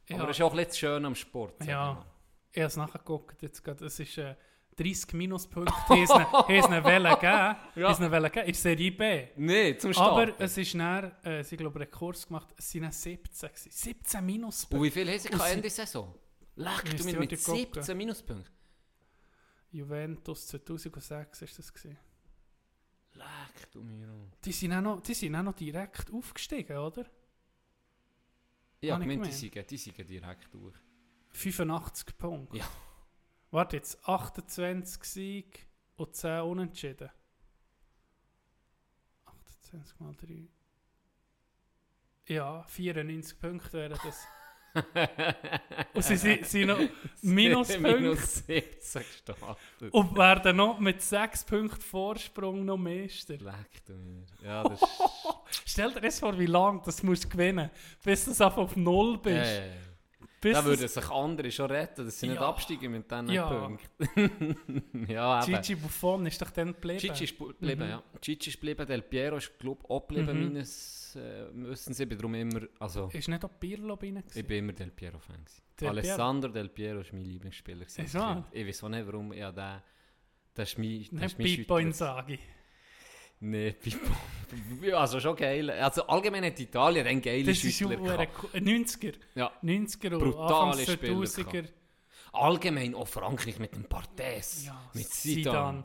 Ja. 0.08 0.20
Aber 0.20 0.30
es 0.30 0.38
ist 0.38 0.44
auch 0.44 0.52
ein 0.52 0.58
bisschen 0.58 0.74
schön 0.74 1.06
am 1.06 1.16
Sport. 1.16 1.66
Ja. 1.66 2.06
ich. 2.52 2.58
Ich 2.58 2.62
habe 2.62 2.68
es 2.68 2.78
nachgeguckt, 2.78 3.42
jetzt 3.42 3.64
gerade, 3.64 3.86
es 3.86 4.00
ist 4.00 4.18
äh, 4.18 4.36
30 4.76 5.14
Minuspunkte, 5.14 5.74
haben 5.74 6.06
sie 6.08 6.14
ihnen- 6.14 6.32
haben 6.32 6.48
sie 6.48 6.54
ihnen 6.56 6.84
wollen 6.84 7.20
geben, 7.20 7.56
Ja. 7.76 7.90
wollen 8.12 8.32
geben, 8.32 8.48
in 8.48 8.54
Serie 8.54 8.92
B. 8.92 9.28
Nee, 9.36 9.78
zum 9.78 9.94
Start. 9.94 10.12
Aber 10.12 10.40
es 10.40 10.58
ist 10.58 10.74
dann, 10.76 11.12
äh, 11.24 11.44
sie 11.44 11.58
glaube 11.58 11.80
einen 11.82 11.92
Kurs 11.92 12.26
gemacht, 12.26 12.48
es 12.58 12.72
sind 12.72 12.84
dann 12.84 12.92
17 12.92 13.50
gewesen. 13.50 13.70
17 13.72 14.20
und 14.20 14.26
Minuspunkte. 14.26 14.86
wie 14.86 14.92
viel 14.92 15.10
haben 15.10 15.20
sie 15.20 15.28
Und 15.30 15.36
gehabt 15.38 15.52
Ende 15.52 15.70
Saison? 15.70 16.16
Leck, 16.56 16.98
du 16.98 17.04
mit, 17.04 17.20
mit 17.20 17.32
heute 17.32 17.38
gucken. 17.44 17.74
17 17.84 17.98
Minuspunkten. 17.98 18.54
Juventus 19.72 20.48
2006 20.48 21.42
ist 21.44 21.60
das 21.60 21.74
gewesen. 21.74 21.98
Leck, 23.14 23.72
du 23.72 23.82
mir. 23.84 24.08
Die 24.44 24.52
sind 24.52 24.74
auch 24.74 24.82
noch, 24.82 25.02
die 25.02 25.14
sind 25.14 25.36
auch 25.36 25.44
noch 25.44 25.54
direkt 25.54 26.12
aufgestiegen, 26.12 26.78
oder? 26.78 27.06
Ja, 28.82 29.00
ich 29.00 29.06
meine, 29.06 29.22
die 29.64 29.78
sind 29.78 29.98
direkt 30.10 30.54
durch. 30.54 30.76
85 31.34 32.18
Punkte. 32.18 32.58
Ja. 32.58 32.66
Warte 33.52 33.76
jetzt, 33.76 34.08
28 34.08 35.04
Sieg 35.04 35.68
und 35.98 36.16
10 36.16 36.42
Unentschieden. 36.42 37.10
28 39.26 40.00
mal 40.00 40.14
3. 40.16 40.48
Ja, 42.28 42.64
94 42.64 43.40
Punkte 43.40 43.74
wären 43.74 44.00
das. 44.04 44.26
und 45.94 46.02
sie 46.02 46.16
sind, 46.16 46.46
sind 46.46 46.68
noch 46.68 46.80
Minuspunkte 47.22 48.00
Minus 48.00 48.36
17 48.46 49.02
gestartet. 49.02 49.92
und 49.92 50.16
werden 50.16 50.56
noch 50.56 50.80
mit 50.80 51.02
6 51.02 51.44
Punkten 51.44 51.82
Vorsprung 51.82 52.64
noch 52.64 52.78
Meister. 52.78 53.34
Leck, 53.34 53.86
du 53.86 53.94
mir. 53.94 54.26
Ja, 54.42 54.64
das. 54.70 54.80
Stell 55.66 55.92
dir 55.94 56.00
das 56.00 56.20
vor, 56.20 56.40
wie 56.40 56.46
lange 56.46 56.82
das 56.86 57.04
musst 57.04 57.26
du 57.26 57.30
gewinnen 57.30 57.70
bis 58.02 58.24
du 58.24 58.32
einfach 58.32 58.58
auf 58.58 58.78
Null 58.78 59.18
bist. 59.18 59.52
Äh, 59.52 59.91
bis 60.42 60.54
da 60.58 60.66
würden 60.66 60.88
sich 60.88 61.10
andere 61.10 61.52
schon 61.52 61.70
retten, 61.72 62.04
dass 62.06 62.20
sie 62.20 62.28
nicht 62.28 62.42
Ja. 62.42 62.50
absteigen 62.50 62.92
mit 62.92 63.10
diesen 63.12 63.30
Ja. 63.30 63.48
Punkten. 63.48 65.06
ja, 65.08 65.44
eben. 65.46 65.62
Gigi 65.62 65.76
Buffon 65.76 66.26
ist 66.26 66.42
doch 66.42 66.50
dann 66.50 66.74
geblieben. 66.74 67.00
Cici 67.00 67.24
ist 67.26 67.38
geblieben, 67.38 67.84
Mhm. 67.84 67.90
ja. 67.90 68.04
Cici 68.24 68.50
ist 68.50 68.56
geblieben, 68.60 68.86
Del 68.88 69.02
Piero 69.04 69.38
ist, 69.38 69.58
glaube 69.60 69.82
ich, 69.84 69.90
auch 69.90 70.08
geblieben, 70.08 70.38
Mhm. 70.40 70.54
meines 70.54 71.16
äh, 71.16 71.46
Wissens. 71.54 72.00
Ich 72.00 72.08
bin 72.10 72.18
darum 72.18 72.34
immer, 72.36 72.62
also, 72.80 73.10
Ist 73.14 73.28
nicht 73.28 73.46
auch 73.46 73.52
Pirlo 73.60 73.96
bei 73.98 74.08
ihnen? 74.08 74.24
ich 74.34 74.46
bin 74.48 74.58
immer 74.60 74.74
Del 74.74 74.92
Piero-Fan. 74.92 75.46
Del 75.80 75.88
Alessandro 75.90 76.50
Del 76.52 76.70
Piero 76.70 77.00
ist 77.02 77.14
mein 77.14 77.24
Lieblingsspieler. 77.26 77.84
Ist 77.86 78.14
wahr? 78.16 78.48
Ich 78.52 78.66
weiß 78.68 78.84
auch 78.84 78.90
nicht, 78.90 79.06
warum. 79.06 79.34
Ja, 79.34 79.52
der, 79.52 79.84
das 80.54 80.70
ist 80.70 80.78
mein, 80.80 81.02
das 81.04 81.12
Nicht 81.12 81.24
ist 81.24 81.38
mein 81.40 81.56
Pippo. 81.58 81.78
Inzaghi. 81.78 82.40
Nee, 83.44 83.72
Pippo. 83.72 84.12
ja, 84.84 84.98
also 85.00 85.20
schon 85.20 85.36
geil. 85.36 85.70
Also 85.72 86.04
allgemein 86.06 86.46
hat 86.46 86.60
Italien 86.60 87.08
einen 87.08 87.22
geilen 87.22 87.46
Das 87.48 87.64
ist 87.64 87.76
Schüttler 87.76 87.98
gehabt. 88.28 88.54
ein 88.56 88.66
90er. 88.66 89.16
Ja. 89.36 89.52
90er 89.64 90.14
und 90.14 90.20
Brutale 90.20 90.86
Spieler 90.86 91.14
2000er. 91.16 91.68
Allgemein 92.34 92.94
auch 92.96 93.08
Frankreich 93.08 93.58
mit 93.60 93.76
dem 93.76 93.84
Barthez, 93.84 94.66
Ja, 94.68 94.90
mit 94.94 95.08
Zidane. 95.10 95.44
Zidane. 95.44 95.84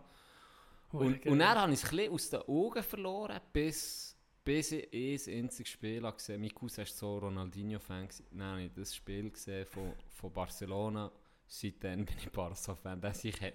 Hure 0.93 1.05
Und, 1.07 1.27
und 1.27 1.39
dann 1.39 1.59
habe 1.59 1.73
ich 1.73 1.83
es 1.83 1.91
ein 1.91 1.97
bisschen 1.97 2.13
aus 2.13 2.31
den 2.31 2.41
Augen 2.43 2.83
verloren, 2.83 3.41
bis, 3.53 4.17
bis 4.45 4.73
ich 4.73 5.29
ein 5.29 5.39
einziges 5.45 5.73
Spiel 5.73 6.05
habe 6.05 6.17
gesehen 6.17 6.41
Mein 6.41 6.55
Cousin 6.55 6.85
war 6.85 6.87
so 6.87 7.19
Ronaldinho-Fan. 7.19 8.09
habe 8.39 8.63
ich 8.63 8.73
das 8.75 8.95
Spiel 8.95 9.31
gesehen 9.31 9.67
von, 9.67 9.93
von 10.11 10.33
Barcelona. 10.33 11.11
Seitdem 11.49 12.05
bin 12.05 12.17
ich 12.19 12.31
Barca-Fan. 12.31 13.01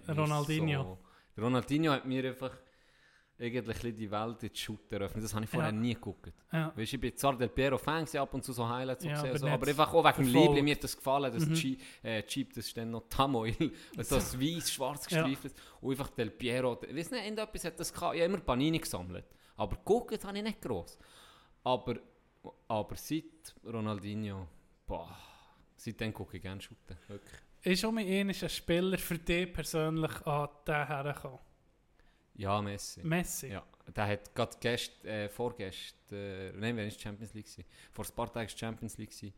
Ronaldinho. 0.08 0.98
So, 1.36 1.42
Ronaldinho 1.42 1.92
hat 1.92 2.04
mir 2.04 2.24
einfach 2.28 2.50
bisschen 3.50 3.94
die 3.96 4.10
Welt 4.10 4.42
in 4.42 4.48
die 4.52 4.58
Shooter 4.58 4.96
eröffnet. 5.00 5.24
Das 5.24 5.34
habe 5.34 5.44
ich 5.44 5.50
vorher 5.50 5.70
Ja. 5.72 5.76
nie 5.76 5.94
geguckt. 5.94 6.32
Ja. 6.52 6.72
Weißt, 6.76 6.92
ich 6.92 7.00
bin 7.00 7.16
zwar 7.16 7.36
Del 7.36 7.48
Piero-Fan, 7.48 8.04
gewesen, 8.04 8.18
ab 8.18 8.32
und 8.34 8.44
zu 8.44 8.52
so 8.52 8.68
Highlights 8.68 9.04
Ja, 9.04 9.18
aber 9.20 9.38
so, 9.38 9.46
aber 9.48 9.66
einfach 9.66 9.92
auch 9.92 10.04
wegen 10.04 10.26
dem. 10.32 10.34
Liebling, 10.42 10.64
mir 10.64 10.74
hat 10.74 10.84
das 10.84 10.96
gefallen, 10.96 11.32
das 11.32 11.46
Mhm. 11.46 11.54
Jeep, 11.54 11.80
äh, 12.04 12.22
Jeep, 12.28 12.54
das 12.54 12.66
ist 12.66 12.76
dann 12.76 12.90
noch 12.90 13.08
Tamoil, 13.08 13.54
so 13.98 14.14
das 14.16 14.38
weiß-schwarz 14.40 15.10
Ja. 15.10 15.22
gestreifelt 15.22 15.54
und 15.80 15.90
einfach 15.90 16.10
Del 16.10 16.30
Piero, 16.30 16.78
ich 16.86 16.94
weiß 16.96 17.10
nicht, 17.10 17.22
irgendetwas 17.24 17.64
hat 17.64 17.80
das 17.80 17.92
gehabt, 17.92 18.14
ich 18.14 18.22
habe 18.22 18.32
immer 18.32 18.42
Panini 18.42 18.78
gesammelt, 18.78 19.24
aber 19.56 19.76
geguckt 19.76 20.24
habe 20.24 20.36
ich 20.38 20.44
nicht 20.44 20.60
gross. 20.60 20.98
Aber, 21.64 21.96
aber 22.68 22.96
seit 22.96 23.54
Ronaldinho, 23.64 24.46
boah, 24.86 25.16
seitdem 25.76 26.12
gucke 26.12 26.36
ich 26.36 26.42
gerne 26.42 26.60
shooten, 26.60 26.96
wirklich. 27.08 27.40
Ist 27.64 27.84
auch 27.84 27.92
mal 27.92 28.04
ein 28.04 28.34
Spieler 28.34 28.98
für 28.98 29.18
dich 29.18 29.52
persönlich 29.52 30.26
an 30.26 30.48
den 30.66 30.86
hergekommen? 30.86 31.38
Ja, 32.34 32.60
Messi. 32.62 33.02
Messi? 33.02 33.48
Ja, 33.48 33.64
der 33.94 34.06
hat 34.06 34.34
gerade 34.34 34.56
gest, 34.60 35.04
äh, 35.04 35.28
vorgestern, 35.28 36.18
äh, 36.18 36.52
nein, 36.52 36.76
wenn 36.76 36.88
es 36.88 37.00
Champions 37.00 37.34
League 37.34 37.46
war, 37.58 37.64
vor 37.92 38.04
ein 38.06 38.14
paar 38.14 38.32
Tagen 38.32 38.48
war 38.50 38.56
Champions 38.58 38.96
League, 38.98 39.10
gewesen. 39.10 39.34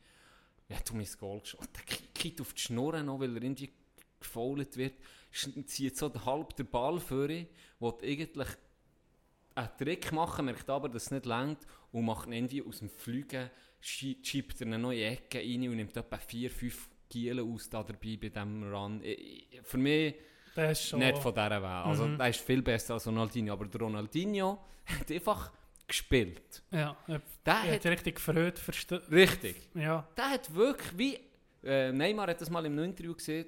ja, 0.69 0.79
du 0.87 0.95
mein 0.95 1.09
Goal 1.19 1.41
geschossen. 1.41 1.69
Der 1.77 1.83
ki- 1.85 2.05
kickt 2.15 2.41
auf 2.41 2.55
die 2.55 2.61
Schnur 2.61 3.03
noch, 3.03 3.19
weil 3.21 3.37
er 3.37 3.43
irgendwie 3.43 3.73
gefoult 4.21 4.77
wird, 4.77 4.95
zieht 5.67 5.97
so 5.97 6.13
halb 6.25 6.55
den 6.57 6.67
Ball 6.67 7.01
vor 7.01 7.29
will 7.29 7.47
eigentlich 8.03 8.49
einen 9.57 9.69
Trick 9.79 10.13
machen, 10.13 10.47
merkt 10.47 10.69
aber, 10.71 10.89
dass 10.89 11.05
es 11.05 11.11
nicht 11.11 11.27
langt 11.27 11.59
und 11.93 12.05
macht 12.05 12.27
ihn 12.29 12.33
irgendwie 12.33 12.63
aus 12.63 12.79
dem 12.79 12.89
schie- 13.83 14.25
schiebt 14.25 14.61
er 14.61 14.67
eine 14.69 14.79
neue 14.79 15.05
Ecke 15.05 15.39
rein 15.39 15.69
und 15.69 15.77
nimmt 15.77 15.97
etwa 15.97 16.17
vier, 16.19 16.51
fünf 16.51 16.89
Giele 17.09 17.43
aus 17.43 17.69
da 17.69 17.83
dabei 17.83 18.17
bei 18.21 18.29
diesem 18.31 18.73
Run. 18.73 19.01
Ich- 19.03 19.53
ich- 19.53 19.61
Für 19.63 19.79
mich 19.79 20.15
ist. 20.15 20.21
Nicht 20.57 21.19
von 21.19 21.35
dieser 21.35 21.51
Welt. 21.63 21.65
Also, 21.65 22.07
Mhm. 22.07 22.19
der 22.19 22.29
ist 22.29 22.41
viel 22.41 22.63
besser 22.63 22.95
als 22.95 23.07
Ronaldinho. 23.07 23.53
Aber 23.53 23.67
der 23.67 23.81
Ronaldinho 23.81 24.59
hat 24.87 25.11
einfach 25.11 25.53
gespielt. 25.87 26.63
Ja, 26.71 26.97
er 27.07 27.21
Der 27.45 27.55
er 27.67 27.75
hat 27.75 27.87
richtig 27.87 28.21
verhört 28.21 28.59
verstanden. 28.59 29.13
richtig. 29.13 29.69
Ja, 29.75 30.07
Der 30.17 30.31
hat 30.31 30.55
wirklich 30.55 30.99
wie. 30.99 31.21
Äh, 31.63 31.93
Neymar 31.93 32.27
hat 32.29 32.41
das 32.41 32.51
mal 32.51 32.65
im 32.67 32.79
Interview 32.79 33.15
gesehen. 33.15 33.47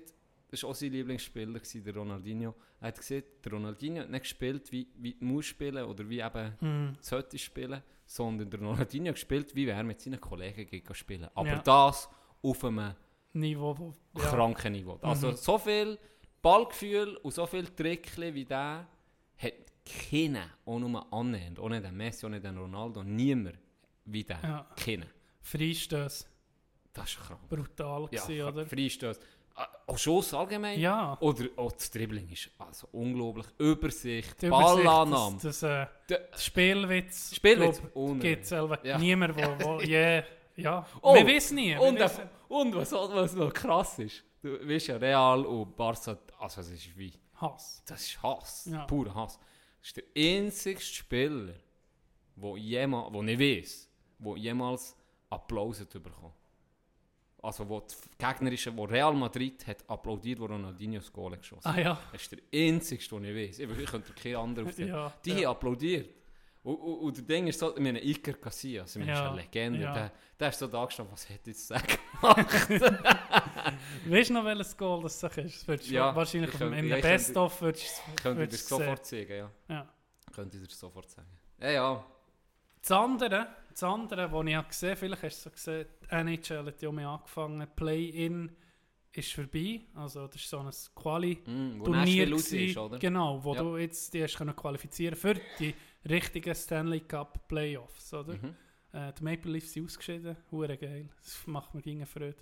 das 0.49 0.63
war 0.63 0.71
auch 0.71 0.75
sein 0.75 0.93
Lieblingsspieler, 0.93 1.55
gewesen, 1.55 1.83
der 1.85 1.95
Ronaldinho. 1.97 2.55
Er 2.81 2.89
hat 2.89 2.97
gesagt, 2.99 3.45
der 3.45 3.53
Ronaldinho 3.53 4.01
hat 4.03 4.11
nicht 4.11 4.23
gespielt, 4.23 4.71
wie, 4.73 4.87
wie 4.97 5.15
du 5.15 5.25
musst 5.25 5.49
spielen 5.49 5.85
oder 5.85 6.09
wie 6.09 6.21
eben 6.21 6.55
Hm. 6.61 6.97
sollte 7.01 7.37
spielen, 7.39 7.83
sondern 8.07 8.49
der 8.49 8.61
Ronaldinho 8.61 9.09
hat 9.09 9.15
gespielt, 9.17 9.55
wie 9.55 9.67
er 9.67 9.83
mit 9.83 10.01
seinen 10.01 10.21
Kollegen 10.21 10.67
geht 10.67 10.97
spielen. 10.97 11.29
Aber 11.35 11.49
Ja. 11.49 11.59
das 11.59 12.09
auf 12.43 12.65
einem 12.65 12.95
Niveau, 13.33 13.77
wo, 13.77 13.93
ja. 14.19 14.29
kranken 14.31 14.73
Niveau. 14.73 14.99
Also 15.03 15.29
Mhm. 15.33 15.37
so 15.37 15.59
viel 15.59 15.99
Ballgefühl 16.51 17.17
und 17.25 17.33
so 17.35 17.45
viel 17.47 17.67
Trickli 17.67 18.33
wie 18.35 18.45
der 18.45 18.87
hat 19.39 19.53
keiner, 20.11 20.47
auch 20.65 20.79
nur 20.79 21.13
annähernd, 21.13 21.59
nicht 21.61 21.83
der 21.85 21.91
Messi, 21.93 22.29
nicht 22.29 22.45
der 22.45 22.57
Ronaldo, 22.57 23.03
niemand 23.03 23.59
wie 24.05 24.23
der. 24.23 24.39
Ja. 24.43 24.67
Keiner. 24.77 25.07
Freistöße, 25.43 26.25
Das 26.93 27.09
ist 27.11 27.19
krank. 27.21 27.41
brutal 27.49 28.09
Ja, 28.13 28.23
gewesen, 28.25 28.43
oder? 28.49 28.67
Freistöße. 28.67 29.21
Ah, 29.57 29.67
Auch 29.89 29.99
Schuss 29.99 30.35
allgemein. 30.35 30.79
Ja. 30.79 31.17
Oder 31.21 31.47
auch 31.57 31.73
das 31.73 31.91
Dribbling 31.91 32.29
ist 32.31 32.49
also 32.59 32.87
unglaublich. 32.93 33.47
Übersicht, 33.59 34.41
Die 34.43 34.47
Übersicht, 34.47 34.85
Ballannahme. 34.85 35.39
Das, 35.43 35.61
das, 35.61 35.63
äh, 35.63 35.87
das 36.31 36.45
Spielwitz, 36.45 37.35
Spielwitz, 37.35 37.83
gibt 38.21 38.43
es 38.45 38.49
selber 38.51 38.79
Ja. 38.87 38.99
niemand, 38.99 39.35
wo, 39.37 39.65
wo 39.65 39.81
je, 39.95 40.23
ja, 40.57 40.87
Oh, 41.01 41.15
wir 41.15 41.27
wissen 41.27 41.57
nie. 41.57 41.71
wir 41.75 41.81
Und, 41.81 41.99
wissen- 41.99 42.29
und 42.49 42.75
was, 42.77 42.93
was 42.93 43.35
noch 43.35 43.53
krass 43.53 43.99
ist, 43.99 44.23
du 44.47 44.69
weißt 44.69 44.89
ja, 44.89 44.97
Real 44.97 45.45
und 45.45 45.77
Barca, 45.77 46.19
also 46.39 46.61
es 46.61 46.71
ist 46.71 46.97
wie, 46.97 47.13
Hass. 47.41 47.83
das 47.87 48.03
ist 48.03 48.23
Hass, 48.23 48.67
Ja. 48.71 48.85
purer 48.85 49.15
Hass. 49.15 49.39
Das 49.81 49.89
ist 49.89 49.97
der 49.97 50.05
einzigste 50.17 50.95
Spieler, 50.95 51.55
wo, 52.37 52.57
jemals, 52.57 53.13
wo 53.13 53.23
ich 53.23 53.39
weiß, 53.39 53.89
wo 54.19 54.37
jemals 54.37 54.97
Applaus 55.31 55.81
hat 55.81 55.91
bekommen. 55.93 56.33
Also 57.43 57.69
wo 57.69 57.81
die 57.81 57.95
gegnerische, 58.19 58.77
wo 58.77 58.85
Real 58.85 59.13
Madrid 59.15 59.65
hat 59.67 59.89
applaudiert, 59.89 60.41
wo 60.41 60.47
Ronaldinho 60.47 60.99
das 60.99 61.13
Goal 61.13 61.37
geschossen 61.37 61.65
hat. 61.71 61.77
Ah 61.77 61.81
ja. 61.81 62.01
Das 62.13 62.23
ist 62.23 62.33
der 62.33 62.39
einzigste, 62.53 63.15
den 63.21 63.25
ich 63.37 63.49
weiß. 63.51 63.59
Ich, 63.61 63.79
ich 63.79 63.87
könnte 63.91 64.13
keinen 64.15 64.37
anderen 64.37 64.69
aufzählen. 64.71 64.89
Ja, 64.91 65.13
Die 65.25 65.31
ja. 65.31 65.37
haben 65.37 65.47
applaudiert. 65.57 66.11
Und, 66.65 66.75
und, 66.77 66.95
und 67.01 67.17
der 67.19 67.25
Ding 67.25 67.47
ist 67.47 67.61
so, 67.61 67.77
ich 67.77 67.81
meine, 67.83 68.03
Iker 68.03 68.33
Casillas, 68.33 68.97
ich 68.97 68.99
meine, 69.01 69.13
das 69.13 69.21
ist 69.21 69.25
Ja, 69.25 69.31
eine 69.31 69.41
Legende, 69.43 69.81
ja. 69.81 69.95
der, 69.95 70.13
der 70.41 70.49
ist 70.49 70.59
so 70.59 70.67
da 70.67 70.85
gestanden, 70.85 71.13
was 71.13 71.29
hätte 71.29 71.51
ich 71.51 71.57
zu 71.59 71.67
sagen? 71.67 71.96
Weißt 74.09 74.31
du 74.31 74.35
noch, 74.35 74.45
welches 74.45 74.77
Goal 74.77 75.03
das 75.03 75.23
ist? 75.23 75.69
Das 75.69 75.81
du 75.87 75.95
Ja, 75.95 76.15
wahrscheinlich 76.15 76.53
ich 76.53 76.59
könnte- 76.59 76.79
in 76.79 76.89
der 76.89 76.97
Best-of 77.03 77.61
würdest 77.63 78.03
Könnte 78.23 78.45
ich 78.45 78.51
dir 78.51 78.57
du 78.57 78.63
sehen. 78.63 78.69
sofort 78.79 79.07
sagen, 79.07 79.31
ja. 79.37 79.51
Ja. 79.69 79.89
Könnte 80.35 80.57
ich 80.59 80.69
dir 80.69 80.75
sofort 80.75 81.11
sagen. 81.11 81.29
Ja, 81.61 81.71
ja. 81.71 82.05
Das 82.81 82.93
andere, 82.93 83.49
das 83.71 83.83
andere, 83.83 84.31
was 84.33 84.47
ich 84.47 84.55
habe 84.55 84.69
gesehen 84.69 84.97
vielleicht 84.97 85.23
hast 85.23 85.45
du 85.45 85.51
es 85.51 85.63
so 85.65 85.71
gesehen, 85.73 85.87
die 86.03 86.15
NHL 86.15 86.67
hat 86.67 86.83
ja 86.83 86.93
mal 86.93 87.07
angefangen, 87.07 87.67
Play-In 87.75 88.57
ist 89.13 89.33
vorbei, 89.33 89.81
also 89.95 90.27
das 90.27 90.37
ist 90.37 90.49
so 90.51 90.59
ein 90.59 90.71
Quali- 90.95 91.39
Mm, 91.47 91.83
ist, 92.71 92.77
oder? 92.77 92.99
genau, 92.99 93.43
wo 93.43 93.55
Ja. 93.55 93.63
du 93.63 93.77
jetzt 93.79 94.13
die 94.13 94.23
hast 94.23 94.37
können 94.37 94.55
qualifizieren 94.55 95.17
für 95.17 95.35
die 95.59 95.75
richtigen 96.09 96.55
Stanley 96.55 97.01
Cup 97.01 97.49
Playoffs, 97.49 98.13
oder? 98.13 98.35
Mhm. 98.35 98.55
Äh, 98.97 99.13
die 99.13 99.25
Maple 99.25 99.53
Leafs 99.53 99.73
sind 99.75 99.85
ausgeschieden, 99.85 100.37
hure 100.51 100.77
geil, 100.79 101.11
das 101.23 101.47
macht 101.47 101.75
mir 101.75 101.83
gegen 101.83 102.07
Freude. 102.07 102.37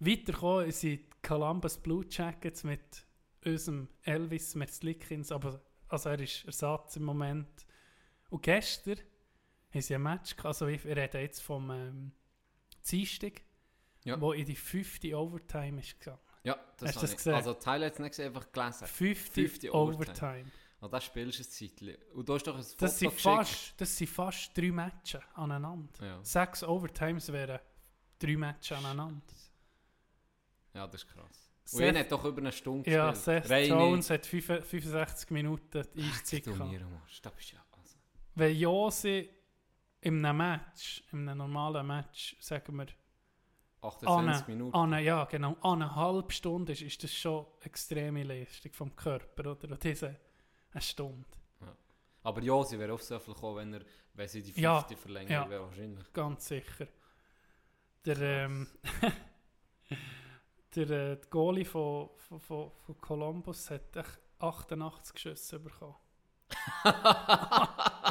Weitergekommen 0.00 0.70
sind 0.72 1.00
die 1.00 1.06
Columbus 1.22 1.76
Blue 1.76 2.04
Jackets 2.08 2.64
mit 2.64 2.80
unserem 3.44 3.88
Elvis 4.02 4.54
Merzlikins, 4.54 5.30
aber 5.30 5.60
also 5.88 6.08
er 6.08 6.20
ist 6.20 6.44
Ersatz 6.46 6.96
im 6.96 7.04
Moment. 7.04 7.66
Und 8.30 8.42
gestern 8.42 8.98
haben 9.72 9.80
sie 9.82 9.94
ein 9.94 10.02
Match, 10.02 10.30
gehabt, 10.36 10.46
also 10.46 10.66
ich 10.68 10.84
rede 10.86 11.18
jetzt 11.20 11.40
vom 11.42 11.70
ähm, 11.70 12.12
Dienstag, 12.90 13.42
Ja. 14.04 14.18
wo 14.18 14.32
in 14.32 14.46
die 14.46 14.56
fünfte 14.56 15.14
Overtime 15.18 15.80
ist 15.80 16.00
gegangen. 16.00 16.18
Ja, 16.44 16.54
das 16.78 16.88
Hast 16.88 16.96
habe 16.96 17.00
das 17.02 17.10
ich. 17.10 17.16
gesehen? 17.18 17.34
Also 17.34 17.52
die 17.54 17.66
Highlights 17.66 17.98
nicht 17.98 18.10
gesehen, 18.10 18.26
einfach 18.34 18.50
gelesen. 18.52 18.86
Fünfte 18.86 19.74
Overtime. 19.74 19.94
Overtime. 20.04 20.44
Und 20.84 20.92
das 20.92 21.04
spielst 21.04 21.38
du 21.38 21.42
ein 21.44 21.48
Zeitchen. 21.50 21.96
Und 22.12 22.28
du 22.28 22.34
hast 22.34 22.42
doch 22.46 22.56
ein 22.56 22.62
Foto 22.62 22.76
Das 22.78 22.98
sind, 22.98 23.12
fast, 23.14 23.74
das 23.80 23.96
sind 23.96 24.06
fast 24.10 24.54
drei 24.56 24.70
Matches 24.70 25.22
aneinander. 25.32 26.04
Ja. 26.04 26.22
Sechs 26.22 26.62
Overtimes 26.62 27.32
wären 27.32 27.58
drei 28.18 28.36
Matches 28.36 28.76
aneinander. 28.76 29.22
ja, 30.74 30.86
das 30.86 31.02
ist 31.02 31.08
krass. 31.10 31.50
Und 31.72 31.78
Seth- 31.80 31.98
hat 31.98 32.12
doch 32.12 32.22
über 32.26 32.38
eine 32.42 32.52
Stunde 32.52 32.90
Ja, 32.90 33.10
gespielt. 33.12 33.44
Seth 33.44 33.50
Reine- 33.50 33.68
Jones 33.68 34.10
hat 34.10 34.26
fünf- 34.26 34.44
65 34.66 35.30
Minuten 35.30 35.82
Ach, 35.98 35.98
Eiszeit 36.20 36.44
gehabt. 36.44 36.60
Das 37.22 37.50
ja... 37.52 37.64
Also. 37.72 37.96
Wenn 38.34 38.54
Josi 38.54 39.30
in 40.02 40.22
einem 40.22 40.36
Match, 40.36 41.02
in 41.12 41.26
einem 41.26 41.38
normalen 41.38 41.86
Match, 41.86 42.36
sagen 42.40 42.76
wir, 42.76 42.88
28 43.80 44.06
an, 44.42 44.44
Minuten. 44.48 44.76
an, 44.76 45.02
ja, 45.02 45.24
genau, 45.24 45.56
an 45.62 45.80
eine 45.82 45.94
halbe 45.94 46.30
Stunde 46.30 46.72
ist, 46.72 46.82
ist 46.82 47.02
das 47.02 47.14
schon 47.14 47.46
extreme 47.62 48.22
Leistung 48.22 48.72
vom 48.74 48.94
Körper, 48.94 49.52
oder? 49.52 49.70
Und 49.70 49.82
diese 49.82 50.20
eine 50.74 50.82
Stunde. 50.82 51.24
Aber 52.22 52.42
ja, 52.42 52.64
sie 52.64 52.78
wäre 52.78 52.92
auf 52.92 53.02
so 53.02 53.18
viel 53.18 53.34
gekommen, 53.34 53.56
wenn, 53.56 53.74
er, 53.74 53.80
wenn 54.14 54.28
sie 54.28 54.42
die 54.42 54.52
fünfte 54.52 54.62
Ja, 54.62 54.96
verlängern 54.96 55.32
ja. 55.32 55.50
wäre 55.50 55.64
wahrscheinlich. 55.64 56.12
Ganz 56.12 56.46
sicher. 56.48 56.86
Der, 58.06 58.18
ähm, 58.18 58.66
der, 60.74 60.82
äh, 60.82 61.16
der 61.16 61.18
Goalie 61.28 61.64
von, 61.64 62.10
von, 62.16 62.40
von, 62.40 62.72
von 62.86 63.00
Columbus 63.00 63.70
hat 63.70 63.94
echt 63.94 64.20
88 64.38 65.18
Schüsse 65.18 65.60
bekommen. 65.60 65.96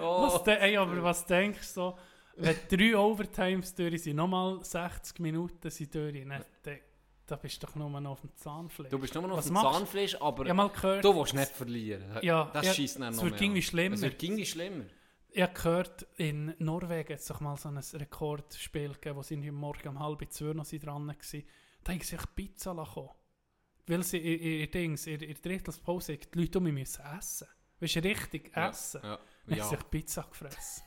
Oh. 0.00 0.22
Was 0.22 0.42
de 0.44 0.56
ey, 0.56 0.76
aber 0.76 1.02
was 1.02 1.26
denkst 1.26 1.74
du 1.74 1.80
so, 1.80 1.98
wenn 2.36 2.56
drei 2.68 2.96
Overtimes 2.96 3.74
durch 3.74 4.02
sind, 4.02 4.16
nochmal 4.16 4.64
60 4.64 5.18
Minuten 5.20 5.70
sind 5.70 5.94
durch, 5.94 6.24
dann, 6.28 6.44
dann, 6.62 6.78
da 7.30 7.36
bist 7.36 7.62
du 7.62 7.66
doch 7.66 7.74
nur 7.76 7.88
noch 8.00 8.10
auf 8.10 8.20
dem 8.20 8.34
Zahnfleisch. 8.36 8.90
Du 8.90 8.98
bist 8.98 9.14
nur 9.14 9.22
noch 9.22 9.30
auf 9.32 9.38
Was 9.38 9.46
dem 9.46 9.54
machst? 9.54 9.78
Zahnfleisch, 9.78 10.16
aber 10.20 10.46
ich 10.46 10.52
mal 10.52 10.68
gehört, 10.68 11.04
du 11.04 11.14
willst 11.14 11.34
nicht 11.34 11.52
verlieren. 11.52 12.04
Ja, 12.22 12.50
das 12.52 12.66
ja, 12.66 12.74
schießt 12.74 12.96
dann 13.00 13.10
es 13.12 13.16
noch 13.16 13.24
wird 13.24 13.34
mehr 13.34 13.42
irgendwie 13.42 13.62
schlimmer. 13.62 13.94
Es 13.94 14.02
wird 14.02 14.22
irgendwie 14.22 14.46
schlimmer. 14.46 14.84
ich 15.30 15.42
habe 15.42 15.52
gehört, 15.52 16.06
in 16.16 16.54
Norwegen 16.58 17.12
hat 17.12 17.20
es 17.20 17.26
doch 17.26 17.40
mal 17.40 17.56
so 17.56 17.68
ein 17.68 17.78
Rekordspiel 17.78 18.92
gegeben, 18.94 19.16
wo 19.16 19.22
sie 19.22 19.36
morgen 19.36 19.88
um 19.88 19.98
halb 20.00 20.24
zwei 20.32 20.52
noch 20.52 20.66
dran 20.66 21.06
waren. 21.06 21.16
Da 21.84 21.92
haben 21.92 22.00
sie 22.00 22.04
sich 22.04 22.34
Pizza 22.34 22.74
lassen. 22.74 23.08
Weil 23.86 24.02
sie 24.02 24.18
in, 24.18 24.40
in, 24.40 24.60
in, 24.60 24.70
Dings, 24.70 25.06
in, 25.06 25.20
in 25.20 25.34
der 25.34 25.42
Drittelspause 25.42 26.16
die 26.16 26.38
Leute 26.38 26.58
um 26.58 26.64
mich 26.64 26.74
müssen 26.74 27.04
essen. 27.18 27.48
Weißt 27.80 27.96
du, 27.96 28.00
richtig 28.00 28.54
Ja, 28.54 28.68
essen. 28.68 29.00
Ja, 29.02 29.18
Dann 29.46 29.56
ja. 29.56 29.64
haben 29.64 29.70
sie 29.70 29.76
sich 29.76 29.90
Pizza 29.90 30.22
gefressen. 30.22 30.82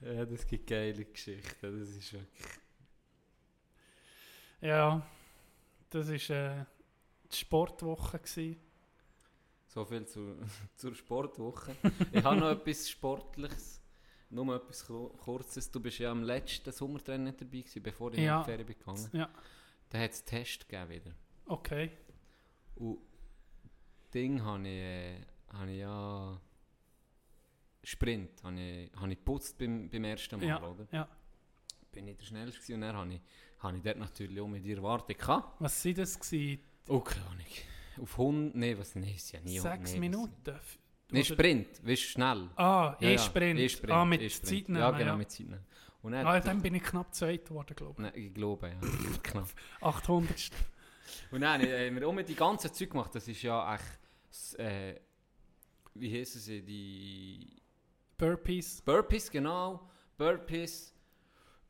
ja, 0.00 0.24
das 0.24 0.46
gibt 0.46 0.66
geile 0.66 1.04
Geschichten. 1.04 1.54
Das 1.60 1.74
ist 1.74 2.12
wirklich... 2.12 2.63
Ja, 4.60 5.06
das 5.90 6.08
war 6.08 6.36
äh, 6.36 6.64
die 7.30 7.36
Sportwoche. 7.36 8.18
Gewesen. 8.18 8.56
So 9.66 9.84
viel 9.84 10.06
zu, 10.06 10.36
zur 10.76 10.94
Sportwoche. 10.94 11.74
ich 12.12 12.22
habe 12.24 12.36
noch 12.36 12.50
etwas 12.50 12.88
Sportliches. 12.88 13.80
Nur 14.30 14.56
etwas 14.56 14.86
Ku- 14.86 15.10
Kurzes. 15.10 15.70
Du 15.70 15.80
bist 15.80 15.98
ja 15.98 16.10
am 16.10 16.22
letzten 16.22 16.72
Sommertraining 16.72 17.36
dabei 17.36 17.58
gewesen, 17.58 17.82
bevor 17.82 18.12
ich 18.12 18.20
Ja. 18.20 18.38
in 18.38 18.42
die 18.42 18.50
Ferien 18.50 18.66
bin 18.66 18.78
gegangen. 18.78 19.08
Ja, 19.12 19.28
Da 19.90 19.98
hat 19.98 20.10
es 20.12 20.24
Test 20.24 20.68
gegeben 20.68 20.90
wieder. 20.90 21.10
okay. 21.46 21.90
Und 22.76 22.98
Ding 24.12 24.42
habe 24.42 24.62
ich, 24.68 24.74
äh, 24.74 25.20
habe 25.52 25.70
ich 25.70 25.78
ja... 25.80 26.40
Sprint 27.82 28.42
habe 28.42 28.58
ich, 28.60 28.90
habe 28.96 29.12
ich 29.12 29.18
geputzt 29.18 29.58
beim, 29.58 29.88
beim 29.90 30.04
ersten 30.04 30.40
Mal, 30.40 30.46
Ja, 30.48 30.62
oder? 30.66 30.86
ja. 30.90 31.08
Bin 31.92 32.08
ich 32.08 32.16
der 32.16 32.24
Schnellste 32.24 32.74
und 32.74 32.80
dann 32.80 32.96
habe 32.96 33.12
ich, 33.14 33.20
habe 33.64 33.76
ich 33.78 33.82
dort 33.82 33.98
natürlich 33.98 34.40
auch 34.40 34.46
mit 34.48 34.64
dir 34.64 34.76
Erwartung 34.76 35.16
gehabt. 35.16 35.60
Was 35.60 35.84
war 35.84 35.92
das? 35.92 36.18
Gewesen? 36.20 36.60
Oh, 36.88 37.00
keine 37.00 37.26
Ahnung. 37.26 37.46
Auf 38.02 38.18
100... 38.18 38.54
Nein, 38.54 38.78
was... 38.78 38.94
Nein, 38.94 39.14
ist 39.14 39.32
ja 39.32 39.40
nie... 39.40 39.58
Sechs 39.58 39.92
nee, 39.94 40.00
Minuten? 40.00 40.32
Nein, 41.10 41.24
Sprint. 41.24 41.68
Weißt 41.86 42.02
du, 42.02 42.06
schnell. 42.08 42.48
Ah, 42.56 42.96
Ja, 43.00 43.08
ich 43.08 43.16
ja, 43.16 43.18
Sprint. 43.18 43.60
E-Sprint, 43.60 43.92
Ah, 43.92 44.04
mit 44.04 44.20
E-Sprint. 44.22 44.48
Zeitnehmen. 44.48 44.80
Ja, 44.80 44.90
genau, 44.90 45.10
ja. 45.12 45.16
mit 45.16 45.30
Zeitnehmen. 45.30 45.64
Und 46.02 46.12
dann, 46.12 46.26
Ah, 46.26 46.40
dann 46.40 46.60
bin 46.60 46.74
ich 46.74 46.82
knapp 46.82 47.14
zweit 47.14 47.46
geworden, 47.46 47.74
glaube 47.74 48.02
Nein, 48.02 48.12
ich 48.14 48.34
glaube, 48.34 48.68
ja. 48.68 48.74
Knapp. 49.22 49.46
ich. 49.48 49.82
800. 49.84 50.50
Und 51.30 51.40
dann 51.40 51.60
äh, 51.62 51.86
haben 51.88 51.96
wir 52.00 52.08
auch 52.08 52.12
mit 52.12 52.28
die 52.28 52.34
ganze 52.34 52.70
Zeug 52.72 52.90
gemacht. 52.90 53.14
Das 53.14 53.26
ist 53.28 53.42
ja 53.42 53.74
echt, 53.74 54.58
äh, 54.58 55.00
wie 55.94 56.12
heissen 56.18 56.40
sie, 56.40 56.62
die 56.62 57.62
Burpees. 58.18 58.82
Burpees, 58.82 59.30
genau. 59.30 59.88
Burpees, 60.18 60.93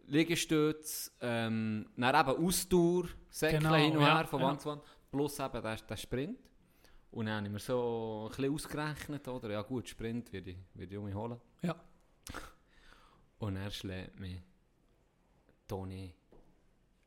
Liegestütze, 0.06 1.10
ähm, 1.20 1.86
dann 1.96 2.14
eben 2.28 2.44
Ausdauer, 2.46 3.04
Säckchen 3.30 3.60
Genau, 3.60 3.74
hin 3.74 3.96
und 3.96 4.02
ja, 4.02 4.18
her 4.18 4.26
von 4.26 4.40
ja. 4.40 4.46
Wand 4.46 4.60
zu 4.60 4.68
Wand, 4.68 4.82
plus 5.10 5.38
eben 5.40 5.62
der, 5.62 5.76
der 5.76 5.96
Sprint. 5.96 6.38
Und 7.10 7.26
dann 7.26 7.44
haben 7.44 7.52
wir 7.52 7.60
so 7.60 8.28
ein 8.30 8.36
bisschen 8.36 8.54
ausgerechnet, 8.54 9.28
oder? 9.28 9.50
Ja 9.50 9.62
gut, 9.62 9.88
Sprint 9.88 10.32
würde 10.32 10.50
ich, 10.50 10.58
würde 10.74 10.92
ich 10.92 10.98
um 10.98 11.04
mich 11.04 11.14
holen. 11.14 11.40
Ja. 11.62 11.76
Und 13.38 13.56
er 13.56 13.70
schlägt 13.70 14.18
mich 14.18 14.40
Toni. 15.68 16.14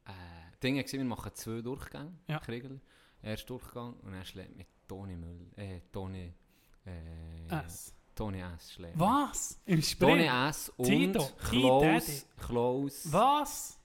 Äh, 0.06 0.12
Dinge 0.64 0.84
gesehen, 0.84 1.00
wir 1.02 1.06
machen 1.08 1.32
zwei 1.34 1.62
Durchgänge, 1.62 2.14
Ja. 2.28 2.40
Kriegel. 2.40 2.80
Erst 3.22 3.50
Durchgang 3.50 3.96
und 4.02 4.14
er 4.14 4.24
schlägt 4.24 4.56
mich 4.56 4.68
Toni 4.88 5.16
Müll. 5.18 5.52
Äh, 5.56 5.82
Toni. 5.92 6.34
Äh, 6.86 7.66
S. 7.66 7.94
Toni 8.18 8.42
S. 8.42 8.74
schlägt. 8.74 9.00
Was? 9.00 9.60
Im 9.66 9.82
Toni 9.82 9.84
Sprint? 9.84 10.50
S. 10.50 10.70
und 10.76 10.86
Tito, 10.88 11.30
Klaus. 11.50 12.26
Klaus. 12.38 13.12
Was? 13.12 13.78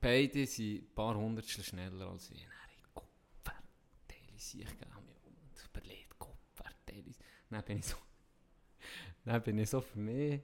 beide 0.00 0.46
sind 0.46 0.82
ein 0.82 0.94
paar 0.94 1.14
Hundertstel 1.16 1.64
schneller 1.64 2.08
als 2.10 2.30
ich. 2.30 2.42
Dann 2.42 2.70
ich, 2.76 2.94
Kopfverteile 2.94 4.38
sich, 4.38 4.64
habe 4.64 5.02
mich 5.06 5.64
überlegt, 5.64 6.18
Kopfverteile. 6.18 7.12
Dann 7.50 7.64
bin 7.64 7.78
ich 7.78 7.86
so, 7.86 7.96
dann 9.24 9.42
bin 9.42 9.58
ich 9.58 9.70
so 9.70 9.80
für 9.80 9.98
mich, 9.98 10.40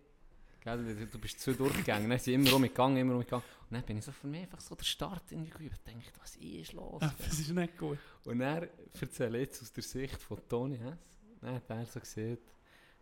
gell, 0.61 1.07
du 1.07 1.19
bist 1.19 1.41
zu 1.41 1.55
durchgegangen, 1.55 2.09
dann 2.09 2.19
sind 2.19 2.35
immer 2.35 2.55
umgegangen, 2.55 2.99
immer 2.99 3.15
umgegangen. 3.15 3.45
Und 3.71 3.75
dann 3.75 3.83
bin 3.83 3.99
ich 3.99 4.05
so 4.05 4.13
für 4.13 4.27
mich 4.27 4.43
einfach 4.43 4.61
so 4.61 4.75
der 4.75 4.85
Start 4.85 5.33
in 5.33 5.45
die 5.45 5.51
Kühe 5.51 5.71
und 5.71 5.87
dachte, 5.87 6.21
was 6.21 6.37
ist 6.37 6.73
los? 6.73 7.03
Ah, 7.03 7.15
Das 7.19 7.39
ist 7.39 7.51
nicht 7.51 7.79
gut. 7.79 7.99
Und 8.25 8.41
er 8.41 8.69
erzähle 9.01 9.39
jetzt 9.41 9.63
aus 9.63 9.73
der 9.73 9.83
Sicht 9.83 10.21
von 10.23 10.39
Toni 10.49 10.79
Hess. 10.79 10.99
Dann 11.41 11.55
hat 11.57 11.71
er 11.71 11.87
so 11.87 12.01
gesehen, 12.01 12.39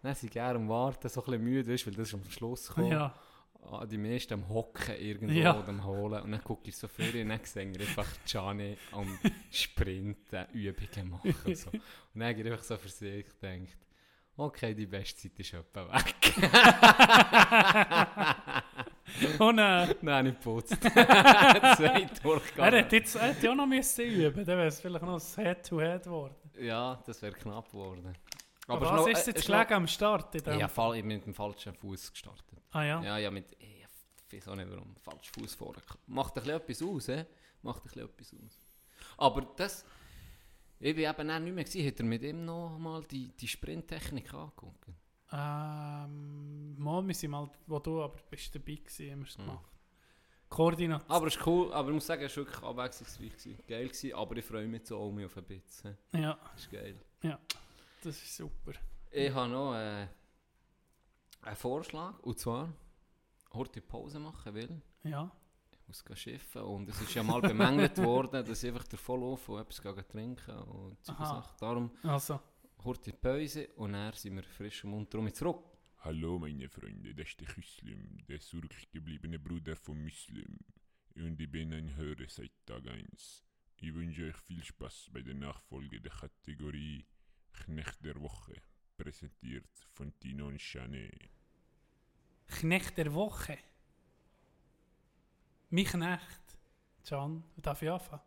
dann 0.03 0.14
sind 0.14 0.32
gerne 0.32 0.59
am 0.59 0.68
Warten, 0.68 1.09
so 1.09 1.20
ein 1.20 1.24
bisschen 1.26 1.44
müde, 1.44 1.72
weißt, 1.72 1.86
weil 1.86 1.94
das 1.94 2.09
ist 2.09 2.14
am 2.14 2.24
Schluss 2.30 2.68
gekommen. 2.68 2.90
Ja. 2.92 3.14
Ah, 3.70 3.86
die 3.86 3.96
meisten 3.96 4.34
am 4.34 4.48
Hocken 4.48 4.96
irgendwo 4.96 5.32
Ja. 5.34 5.57
oder 5.57 5.68
am 5.68 5.84
Holen. 5.84 6.20
Und 6.22 6.32
dann 6.32 6.42
gucke 6.42 6.68
ich 6.68 6.76
so 6.76 6.88
vor 6.88 7.05
und 7.05 7.28
dann 7.28 7.40
sehe 7.44 7.70
ich 7.70 7.80
einfach 7.80 8.09
Gianni 8.26 8.76
am 8.90 9.16
Sprinten 9.53 10.46
Übungen 10.53 11.11
machen. 11.11 11.34
Und, 11.44 11.57
so. 11.57 11.70
und 11.70 11.80
dann 12.14 12.28
habe 12.28 12.40
ich 12.40 12.46
einfach 12.50 12.64
so 12.64 12.76
für 12.76 12.88
sich 12.88 13.24
gedacht, 13.40 13.78
okay, 14.36 14.74
die 14.74 14.86
beste 14.86 15.22
Zeit 15.30 15.38
ist 15.38 15.55
etwa 15.55 15.92
weg. 15.92 16.34
Und 19.38 19.59
äh, 19.59 19.94
dann 20.03 20.11
habe 20.11 20.28
ich 20.28 20.34
geputzt. 20.34 20.72
Zwei 20.82 22.09
Durchgänge. 22.22 22.66
er 22.66 22.72
hätte 22.78 22.96
jetzt 22.96 23.20
hätte 23.20 23.50
auch 23.50 23.55
noch 23.55 23.66
müssen 23.66 24.05
üben 24.07 24.44
dann 24.44 24.57
wäre 24.59 24.68
es 24.68 24.80
vielleicht 24.80 25.05
noch 25.05 25.20
ein 25.20 25.44
Head-to-Head 25.44 26.05
geworden. 26.05 26.34
Ja, 26.59 27.03
das 27.07 27.20
wäre 27.22 27.32
knapp 27.32 27.70
geworden. 27.70 28.14
Aber, 28.72 28.86
was 28.98 29.06
ist 29.06 29.26
äh, 29.26 29.30
jetzt 29.30 29.40
es 29.42 29.48
noch- 29.48 29.56
gelegen 29.56 29.72
am 29.74 29.86
Start? 29.86 30.34
In 30.34 30.42
dem? 30.44 30.58
Ja, 30.60 30.68
fall, 30.68 30.96
ich 30.96 31.02
bin 31.02 31.08
mit 31.16 31.26
dem 31.26 31.34
falschen 31.34 31.74
Fuß 31.74 32.10
gestartet. 32.12 32.58
Ah 32.72 32.82
ja? 32.84 33.02
Ja, 33.02 33.18
ja, 33.18 33.30
mit. 33.30 33.56
Ich 33.60 34.32
weiß 34.38 34.48
auch 34.48 34.56
nicht 34.56 34.70
warum. 34.70 34.96
Falsch 35.02 35.30
Fuß 35.30 35.54
vorne. 35.54 35.78
Macht 36.06 36.36
ein 36.38 36.42
bisschen 36.42 36.56
etwas 36.60 36.82
aus, 36.82 37.08
eh? 37.08 37.26
Macht 37.62 37.80
ein 37.80 37.82
bisschen 37.84 38.04
etwas 38.08 38.32
aus. 38.34 38.60
Aber 39.18 39.42
das. 39.56 39.84
Ich 40.80 40.96
bin 40.96 41.04
eben 41.08 41.30
auch 41.30 41.38
nicht 41.38 41.54
mehr 41.54 41.64
gesehen. 41.64 41.86
Hat 41.86 42.00
er 42.00 42.06
mit 42.06 42.22
ihm 42.22 42.44
noch 42.44 42.76
mal 42.78 43.02
die, 43.04 43.28
die 43.36 43.46
Sprinttechnik 43.46 44.32
angeguckt? 44.34 44.86
Ähm, 45.32 46.74
mal, 46.78 47.06
wir 47.06 47.14
sind 47.14 47.30
mal, 47.30 47.48
wo 47.66 47.78
du 47.78 48.02
aber 48.02 48.16
bist 48.30 48.54
dabei 48.54 48.74
gewesen, 48.74 49.10
haben 49.12 49.20
wir 49.20 49.28
es 49.28 49.36
Hm. 49.38 49.44
gemacht. 49.46 49.70
Koordination. 50.48 51.10
Aber 51.10 51.26
es 51.28 51.36
ist 51.36 51.46
cool. 51.46 51.72
Aber 51.72 51.88
ich 51.88 51.94
muss 51.94 52.06
sagen, 52.06 52.22
es 52.24 52.36
war 52.36 52.44
wirklich 52.44 52.62
abwechslungsreich. 52.62 53.30
Gewesen. 53.36 53.58
Geil 53.66 53.86
gewesen, 53.88 54.14
aber 54.14 54.36
ich 54.36 54.44
freue 54.44 54.66
mich 54.68 54.86
so 54.86 54.98
auch 54.98 55.12
auf 55.24 55.36
ein 55.36 55.44
bisschen. 55.44 55.96
Ja, 56.12 56.38
Das 56.52 56.62
ist 56.62 56.70
geil. 56.70 56.96
Das 58.07 58.22
ist 58.22 58.36
super. 58.36 58.72
Ich 59.11 59.32
habe 59.32 59.50
noch 59.50 59.74
äh, 59.74 60.09
einen 61.42 61.57
Vorschlag. 61.57 62.18
Und 62.20 62.38
zwar, 62.38 62.72
heute 63.53 63.80
Pause 63.80 64.18
machen 64.18 64.55
will. 64.55 64.82
Ja. 65.05 65.30
Ich 65.70 65.86
muss 65.86 66.05
schiffen 66.18 66.62
und 66.62 66.88
es 66.88 67.00
ist 67.00 67.14
ja 67.14 67.22
mal 67.22 67.40
bemängelt 67.40 67.98
worden, 67.98 68.44
dass 68.44 68.62
ich 68.62 68.70
einfach 68.70 68.86
davon 68.88 69.20
laufe 69.20 69.53
und 69.53 69.61
etwas 69.61 69.82
gehen 69.82 70.09
trinken 70.09 70.59
und 70.59 71.05
so. 71.05 71.12
Sachen. 71.12 71.57
Darum 71.61 71.90
Also, 72.03 72.40
die 73.05 73.12
Pause 73.12 73.68
und 73.76 73.92
dann 73.92 74.12
sind 74.14 74.36
wir 74.36 74.42
frisch 74.42 74.84
im 74.84 74.90
Mund 74.90 75.14
rum 75.14 75.32
zurück. 75.32 75.64
Hallo 75.98 76.38
meine 76.38 76.68
Freunde, 76.68 77.14
das 77.14 77.28
ist 77.28 77.40
der 77.40 77.46
Küslim, 77.46 78.18
der 78.26 78.40
zurückgebliebene 78.40 79.38
Bruder 79.38 79.76
von 79.76 80.03
Muslim. 80.03 80.59
Und 81.14 81.40
ich 81.40 81.50
bin 81.50 81.72
ein 81.72 81.94
Hörer 81.94 82.28
seit 82.28 82.53
Tag 82.66 82.88
1. 82.88 83.44
Ich 83.76 83.94
wünsche 83.94 84.26
euch 84.28 84.36
viel 84.36 84.64
Spaß 84.64 85.11
bei 85.12 85.22
der 85.22 85.34
Nachfolge 85.34 86.00
der 86.00 86.12
Kategorie 86.12 87.05
Knecht 87.53 88.05
der 88.05 88.20
Woche, 88.20 88.55
präsentiert 88.96 89.68
von 89.92 90.12
Tino 90.18 90.46
und 90.46 90.59
Chanet. 90.61 91.12
Knecht 92.48 92.98
der 92.98 93.12
Woche. 93.14 93.59
Mein 95.70 95.84
Knecht. 95.84 96.59
Can, 97.07 97.42
darf 97.57 97.82
ich 97.82 97.90
anfangen? 97.90 98.22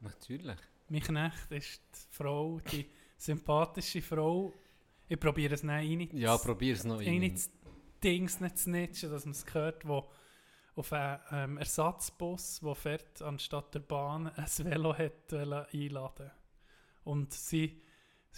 Natürlich. 0.00 0.58
Mein 0.88 1.02
Knecht 1.02 1.50
ist 1.50 1.82
die 1.92 2.14
Frau, 2.16 2.60
die 2.60 2.86
sympathische 3.16 4.02
Frau. 4.02 4.52
Ich 5.08 5.18
probiere 5.18 5.54
es 5.54 5.62
nicht 5.62 5.72
rein. 5.72 6.08
Ja, 6.12 6.36
probier 6.36 6.74
es 6.74 6.84
noch 6.84 6.98
rein. 6.98 7.38
Dings 8.02 8.40
nicht 8.40 8.58
zu 8.58 8.64
snitchen, 8.64 9.10
dass 9.10 9.24
man 9.24 9.32
es 9.32 9.44
hört, 9.52 9.86
wo 9.86 10.08
auf 10.76 10.92
einen 10.92 11.20
ähm, 11.32 11.58
Ersatzbus, 11.58 12.60
der 12.60 12.74
fährt, 12.76 13.22
anstatt 13.22 13.74
der 13.74 13.80
Bahn 13.80 14.28
ein 14.28 14.46
Velo 14.58 14.96
hat 14.96 15.32
einladen 15.32 16.30
Und 17.02 17.32
sie 17.34 17.82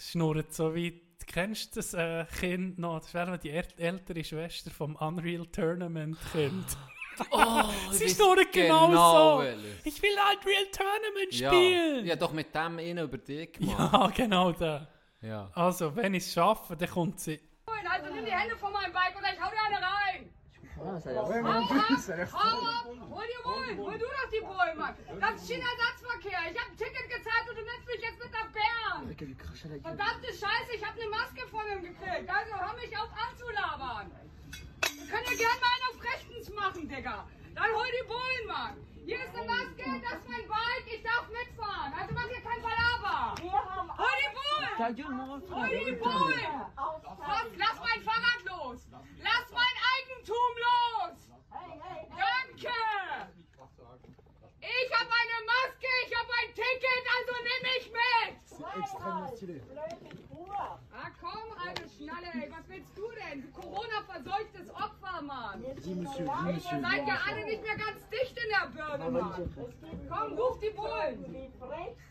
schnurrt 0.01 0.53
so 0.53 0.73
wie, 0.75 1.01
kennst 1.27 1.75
du 1.75 1.79
das 1.79 1.93
äh, 1.93 2.25
Kind 2.39 2.79
noch? 2.79 2.99
Das 2.99 3.13
wäre 3.13 3.37
die 3.37 3.51
äl- 3.51 3.77
ältere 3.77 4.23
Schwester 4.23 4.71
vom 4.71 4.95
Unreal 4.95 5.45
Tournament 5.47 6.17
Kind. 6.31 6.65
Oh, 7.29 7.63
Sie 7.91 8.09
schnurrt 8.09 8.51
genau, 8.51 9.37
so. 9.37 9.43
welches. 9.43 9.85
Ich 9.85 10.01
will 10.01 10.09
Unreal 10.13 10.65
Tournament 10.71 11.31
Ja, 11.33 11.49
spielen! 11.51 12.05
ja, 12.05 12.15
doch 12.15 12.31
mit 12.31 12.55
dem 12.55 12.79
innen 12.79 13.03
über 13.05 13.17
dich 13.17 13.51
gemacht. 13.51 13.93
Ja, 13.93 14.07
genau 14.15 14.51
da. 14.53 14.87
Ja. 15.21 15.51
Also, 15.53 15.95
wenn 15.95 16.15
ich 16.15 16.23
es 16.23 16.33
schaffe, 16.33 16.75
dann 16.75 16.89
kommt 16.89 17.19
sie. 17.19 17.39
Also 17.67 18.11
nimm 18.15 18.25
die 18.25 18.31
Hände 18.31 18.55
von 18.57 18.71
meinem 18.71 18.91
Bike 18.93 19.15
oder 19.19 19.31
ich 19.33 19.39
hau 19.39 19.49
dir 19.51 19.57
eine 19.67 19.75
rein. 19.75 20.00
Hau 22.33 22.57
ab, 22.65 22.85
hol 23.11 23.25
dir 23.29 23.43
Bullen, 23.43 23.77
hol 23.77 23.97
du 23.97 24.05
doch 24.05 24.29
die 24.33 24.41
Mann. 24.77 24.95
Das 25.19 25.35
ist 25.35 25.47
China-Ersatzverkehr. 25.47 26.39
Ich 26.51 26.57
hab 26.57 26.69
ein 26.69 26.77
Ticket 26.77 27.07
gezahlt 27.07 27.45
und 27.49 27.55
du 27.57 27.61
nimmst 27.61 27.87
mich 27.87 28.01
jetzt 28.01 28.19
mit 28.23 28.31
nach 28.33 28.49
Bern. 28.49 29.05
Verdammte 29.81 30.27
Scheiße, 30.33 30.71
ich 30.75 30.83
hab 30.83 30.95
eine 30.97 31.09
Maske 31.09 31.47
von 31.49 31.61
ihm 31.71 31.83
gekriegt. 31.83 32.27
Also 32.27 32.55
hör 32.57 32.73
mich 32.73 32.97
auf 32.97 33.09
anzulabern. 33.13 34.11
Wir 34.81 35.05
können 35.05 35.25
ja 35.25 35.35
gerne 35.37 35.59
mal 35.61 35.69
einen 35.69 35.85
auf 35.91 36.03
rechtens 36.03 36.49
machen, 36.49 36.89
Digga. 36.89 37.27
Dann 37.55 37.71
hol 37.75 37.89
die 37.91 38.07
Bullen, 38.07 38.47
Mann. 38.47 38.75
Hier 39.05 39.17
ist 39.17 39.35
eine 39.35 39.45
Maske, 39.47 40.01
das 40.01 40.19
ist 40.19 40.29
mein 40.29 40.47
Bike, 40.47 40.87
ich 40.87 41.03
darf 41.03 41.27
mitfahren. 41.29 41.93
Also 41.93 42.13
mach 42.13 42.27
hier 42.27 42.41
kein 42.41 42.61
Palaver. 42.61 43.35
Hol 43.97 44.15
die 44.21 44.31
Bullen! 44.37 44.77
Hol 44.77 45.69
die 45.85 45.91
Bullen! 45.93 46.61
Was? 46.75 47.45
Lass 47.57 47.77
mein 47.79 48.01
Fahrrad 48.03 48.41
los! 48.45 48.87
Lass 49.19 49.51
mein 49.51 49.75
Eigentum 49.91 50.51
los! 50.65 51.17
Danke! 52.09 52.77
Ich 54.61 54.93
habe 54.93 55.09
eine 55.21 55.37
Maske, 55.51 55.89
ich 56.05 56.13
habe 56.15 56.31
ein 56.39 56.49
Ticket, 56.53 57.05
also 57.17 57.33
nimm 57.47 57.61
mich 57.71 57.85
mit! 57.91 58.35
Ah 60.93 61.09
komm, 61.19 61.47
alte 61.57 61.89
Schnalle, 61.89 62.27
ey, 62.33 62.51
was 62.51 62.69
willst 62.69 62.95
du 62.95 63.09
denn? 63.11 63.41
Du 63.41 63.49
Corona-verseuchtes 63.59 64.69
Opfer, 64.69 65.21
Mann! 65.23 65.63
Ihr 65.63 65.75
seid 65.81 67.07
ja 67.07 67.17
alle 67.27 67.45
nicht 67.45 67.63
mehr 67.63 67.75
ganz 67.75 68.07
dicht 68.09 68.37
in 68.37 68.49
der 68.49 68.67
Birne, 68.69 69.09
Mann! 69.09 69.49
Komm, 70.09 70.33
ruf 70.37 70.59
die 70.59 70.69
Bullen! 70.69 71.25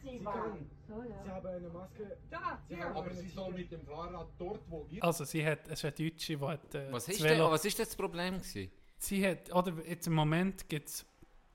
Sie 0.03 1.30
haben 1.30 1.46
eine 1.46 1.68
Maske, 1.68 2.16
Da, 2.30 2.59
aber 2.94 3.11
sie 3.14 3.28
soll 3.28 3.53
mit 3.53 3.70
dem 3.70 3.86
Fahrrad 3.86 4.26
dort, 4.38 4.61
wo 4.68 4.86
ihr 4.90 5.05
Also, 5.05 5.24
sie 5.24 5.46
hat, 5.46 5.68
es 5.68 5.74
ist 5.74 5.84
eine 5.84 5.92
Deutsche, 6.11 6.36
die 6.36 6.44
hat, 6.44 6.74
äh, 6.74 6.92
Was 6.92 7.07
das 7.07 7.14
ist, 7.14 7.24
denn, 7.24 7.38
was 7.40 7.64
ist 7.64 7.78
denn 7.78 7.86
das 7.86 7.94
Problem 7.94 8.38
gewesen? 8.38 8.72
Sie 8.98 9.26
hat, 9.26 9.55
oder 9.55 9.72
jetzt 9.86 10.09
im 10.09 10.14
Moment 10.14 10.68
gibt 10.68 10.88
es, 10.88 11.07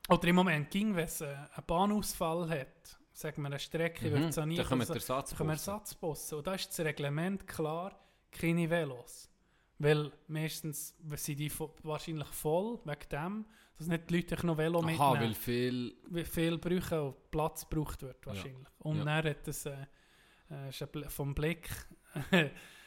oder 0.08 0.28
im 0.28 0.36
Moment 0.36 0.70
ging, 0.70 0.94
wenn 0.94 1.04
es 1.04 1.20
äh, 1.20 1.26
einen 1.26 1.66
Bahnausfall 1.66 2.48
hat, 2.48 2.98
sagen 3.12 3.42
wir, 3.42 3.46
eine 3.46 3.58
Strecke 3.58 4.08
Mhm, 4.10 4.14
wird 4.22 4.34
saniert, 4.34 4.60
dann 4.60 4.68
kommen 4.68 4.80
also, 4.82 4.94
Ersatzbusse. 4.94 5.50
Ersatzbusse. 5.50 6.36
Und 6.36 6.46
da 6.46 6.54
ist 6.54 6.68
das 6.68 6.80
Reglement 6.84 7.46
klar, 7.46 7.98
keine 8.30 8.68
Velos. 8.68 9.28
Weil 9.78 10.10
meistens 10.28 10.94
sind 11.16 11.38
die 11.38 11.52
wahrscheinlich 11.82 12.28
voll, 12.28 12.78
wegen 12.84 13.08
dem, 13.10 13.44
dass 13.76 13.88
nicht 13.88 14.08
die 14.08 14.16
Leute 14.16 14.46
noch 14.46 14.56
Velo 14.56 14.78
Aha, 14.80 14.86
mitnehmen. 14.86 15.20
weil 15.20 15.34
viel... 15.34 15.96
wie 16.08 16.24
viel 16.24 16.56
brauchen 16.58 16.98
und 17.00 17.30
Platz 17.30 17.68
gebraucht 17.68 18.02
wird 18.02 18.26
wahrscheinlich. 18.26 18.68
Und 18.78 18.98
Ja. 18.98 19.04
dann 19.04 19.24
hat 19.24 19.46
es 19.48 19.66
äh, 19.66 19.72
äh, 20.50 20.70
ein 20.70 21.10
vom 21.10 21.34
Blick 21.34 21.68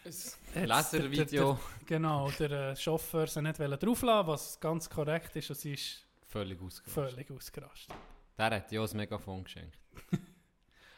Hat's 0.03 0.39
Laservideo. 0.55 1.59
Genau, 1.85 2.31
der 2.31 2.51
äh, 2.71 2.75
Chauffeur 2.75 3.27
sie 3.27 3.41
nicht 3.41 3.59
wollen 3.59 3.77
drauflassen, 3.79 4.27
was 4.27 4.59
ganz 4.59 4.89
korrekt 4.89 5.35
ist 5.35 5.49
und 5.51 5.57
sie 5.57 5.73
ist 5.73 6.07
Völlig 6.29 6.61
ausgerastet. 6.61 6.93
völlig 6.93 7.31
ausgerastet. 7.31 7.95
Der 8.37 8.45
hat 8.51 8.71
ja 8.71 8.83
ein 8.83 8.97
Megafon 8.97 9.43
geschenkt. 9.43 9.77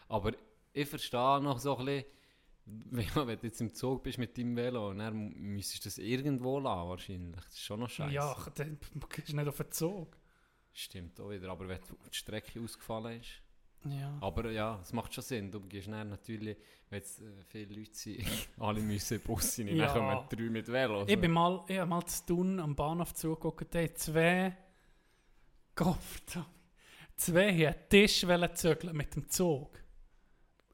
Aber 0.07 0.33
ich 0.73 0.87
verstehe 0.87 1.41
noch 1.41 1.57
so 1.57 1.77
ein 1.77 1.85
bisschen, 1.85 2.05
wenn 3.27 3.37
du 3.39 3.45
jetzt 3.47 3.61
im 3.61 3.73
Zug 3.73 4.03
bist 4.03 4.17
mit 4.17 4.37
deinem 4.37 4.55
Velo, 4.55 4.93
dann 4.93 5.29
müsstest 5.33 5.85
du 5.85 5.89
das 5.89 5.97
irgendwo 5.97 6.59
lassen 6.59 6.89
wahrscheinlich. 6.89 7.35
Das 7.35 7.47
ist 7.53 7.61
schon 7.61 7.79
noch 7.79 7.89
scheiße. 7.89 8.13
Ja, 8.13 8.35
dann 8.55 8.77
gehst 9.09 9.29
du 9.31 9.35
nicht 9.37 9.47
auf 9.47 9.57
den 9.57 9.71
Zug. 9.71 10.17
Stimmt 10.73 11.19
auch 11.19 11.29
wieder, 11.29 11.49
aber 11.49 11.67
wenn 11.67 11.79
die 11.79 12.15
Strecke 12.15 12.59
ausgefallen 12.61 13.19
ist. 13.21 13.29
Ja. 13.89 14.15
Aber 14.21 14.51
ja, 14.51 14.79
es 14.81 14.93
macht 14.93 15.13
schon 15.13 15.23
Sinn. 15.23 15.49
Du 15.51 15.59
gehst 15.61 15.87
dann 15.87 16.09
natürlich, 16.09 16.55
wenn 16.89 16.99
jetzt 16.99 17.19
äh, 17.21 17.25
viele 17.47 17.73
Leute 17.73 17.93
sind, 17.95 18.23
alle 18.59 18.79
müssen 18.79 19.15
in 19.17 19.21
Bus 19.21 19.57
rein, 19.57 19.67
Ja. 19.69 19.93
dann 19.93 19.93
kommen 19.93 20.27
drei 20.29 20.49
mit 20.49 20.67
Velo. 20.67 21.05
Ich 21.07 21.19
bin 21.19 21.31
mal, 21.31 21.63
ich 21.67 21.83
mal 21.85 22.05
zu 22.05 22.25
tun 22.27 22.59
am 22.59 22.75
Bahnhof 22.75 23.13
zugeguckt, 23.15 23.73
da 23.73 23.93
zwei 23.95 24.55
Gott, 25.83 26.45
zwei 27.17 27.51
haben 27.53 27.65
einen 27.65 27.89
Tisch 27.89 28.25
zügeln 28.55 28.95
mit 28.95 29.15
dem 29.15 29.27
Zug. 29.29 29.79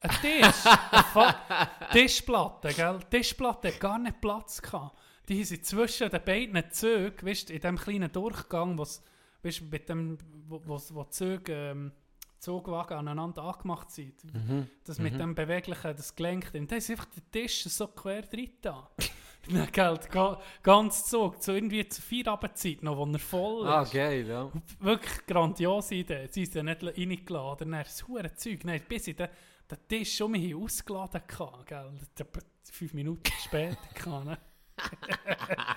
Ein 0.01 0.09
Tisch, 0.21 0.65
eine 0.65 1.69
Tischplatte, 1.91 2.73
gell? 2.73 2.99
Tischplatte 3.09 3.69
hat 3.69 3.79
gar 3.79 3.97
nicht 3.97 4.19
Platz 4.21 4.61
gehabt. 4.61 4.97
Die 5.27 5.43
sind 5.43 5.65
zwischen 5.65 6.09
den 6.09 6.23
beiden 6.23 6.71
Zügen, 6.71 7.25
weißt 7.27 7.49
in 7.49 7.61
diesem 7.61 7.77
kleinen 7.77 8.11
Durchgang, 8.11 8.77
was 8.77 9.01
weißt 9.43 9.61
mit 9.71 9.87
dem, 9.89 10.17
wo, 10.47 10.61
wo, 10.65 10.79
wo 10.91 11.03
die 11.03 11.09
Züge, 11.11 11.53
ähm, 11.53 11.91
Zugwagen 12.39 12.97
aneinander 12.97 13.43
angemacht 13.43 13.89
sind, 13.91 14.23
Mhm. 14.23 14.69
das 14.83 14.99
mit 14.99 15.19
dem 15.19 15.33
beweglichen, 15.35 15.95
das 15.95 16.15
Gelenk, 16.15 16.51
drin, 16.51 16.67
da 16.67 16.75
ist 16.75 16.89
einfach 16.91 17.05
der 17.05 17.31
Tisch 17.31 17.63
so 17.63 17.87
quer 17.87 18.21
drin 18.23 18.51
da. 18.61 18.89
Gilt 19.47 20.11
ga, 20.11 20.41
ganz 20.61 21.05
Zug, 21.05 21.41
so 21.41 21.53
irgendwie 21.53 21.87
zur 21.87 22.03
Feierabendszeit 22.03 22.83
noch, 22.83 22.97
wo 22.97 23.05
er 23.05 23.19
voll 23.19 23.65
ist. 23.65 23.71
Ah, 23.71 23.83
geil, 23.83 24.27
ja. 24.27 24.51
Wirklich 24.79 25.25
grandiose 25.25 25.95
Idee. 25.95 26.27
Sie 26.29 26.43
ist 26.43 26.55
ja 26.55 26.63
nicht 26.63 26.83
reingeladen. 26.83 27.71
Dann 27.71 27.83
das 27.83 28.07
hure 28.07 28.33
Zeug. 28.33 28.63
Nein, 28.65 28.81
bis 28.87 29.07
ich 29.07 29.15
den, 29.15 29.29
den 29.71 29.77
Tisch 29.87 30.17
schon 30.17 30.31
mal 30.31 30.55
ausgeladen 30.55 31.21
hatte. 31.21 31.63
Gell? 31.65 32.27
Fünf 32.71 32.93
Minuten 32.93 33.31
später. 33.43 34.23
ne? 34.23 34.37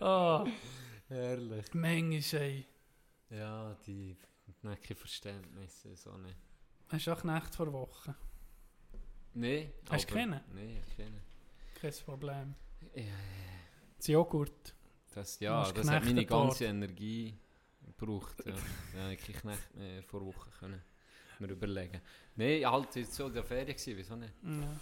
Ah, 0.00 0.44
Herrlich. 1.08 1.66
manchmal, 1.74 2.42
ey. 2.42 2.66
Ja, 3.30 3.74
die 3.86 4.16
Necke 4.62 4.94
Verständnisse, 4.94 5.96
so 5.96 6.16
nicht. 6.18 6.36
Hast 6.88 7.06
du 7.06 7.12
auch 7.12 7.24
Nacht 7.24 7.54
vor 7.54 7.72
Woche? 7.72 8.14
Nein. 9.34 9.72
Hast 9.90 10.08
du 10.10 10.14
keinen? 10.14 10.40
Nein, 10.54 10.82
ich 10.88 10.96
kenne. 10.96 11.20
Kein 11.80 11.92
Problem. 12.04 12.54
Ja, 12.94 13.04
Das 13.96 14.06
Joghurt. 14.06 14.74
das, 15.14 15.40
ja, 15.40 15.70
das 15.72 15.88
hat 15.88 16.04
meine 16.04 16.26
ganze 16.26 16.66
Energie 16.66 17.38
gebraucht. 17.84 18.36
Ja, 18.44 18.54
ja 18.98 19.10
ich 19.10 19.20
kann 19.20 19.50
nicht 19.50 19.74
mehr 19.74 20.02
vor 20.02 20.24
Wochen 20.24 20.50
können 20.58 20.82
mir 21.40 21.48
überlegen. 21.48 22.00
Nein, 22.36 22.64
halt, 22.64 22.96
es 22.96 23.08
war 23.08 23.14
so 23.14 23.26
in 23.26 23.34
der 23.34 23.44
Ferien, 23.44 23.66
gewesen, 23.68 23.96
wieso 23.96 24.16
nicht? 24.16 24.32
Ja. 24.42 24.76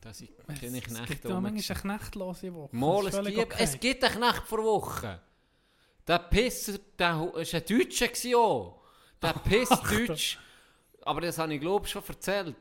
Dass 0.00 0.20
ich 0.20 0.30
Es, 0.30 0.60
keine 0.60 0.78
es 0.78 0.84
Knechte 0.84 1.06
gibt 1.06 1.26
auch 1.26 1.30
rum 1.32 1.42
manchmal 1.42 1.78
eine 1.78 1.98
knechtlose 1.98 2.54
Woche. 2.54 2.76
Mal, 2.76 3.06
es 3.06 3.22
gibt, 3.22 3.38
okay. 3.38 3.56
es 3.58 3.80
gibt 3.80 4.04
einen 4.04 4.14
Knecht 4.14 4.42
vor 4.46 4.64
Woche. 4.64 5.20
Der 6.06 6.18
Pisser, 6.18 6.78
der 6.98 7.18
war 7.18 7.36
ein 7.36 7.44
Deutscher. 7.44 7.60
gewesen 7.60 8.34
auch. 8.34 8.82
Der 9.20 9.32
Pissdeutsch. 9.44 10.38
Aber 11.02 11.20
das 11.20 11.36
habe 11.38 11.54
ich, 11.54 11.60
glaube 11.60 11.86
ich, 11.86 11.92
schon 11.92 12.02
erzählt. 12.06 12.56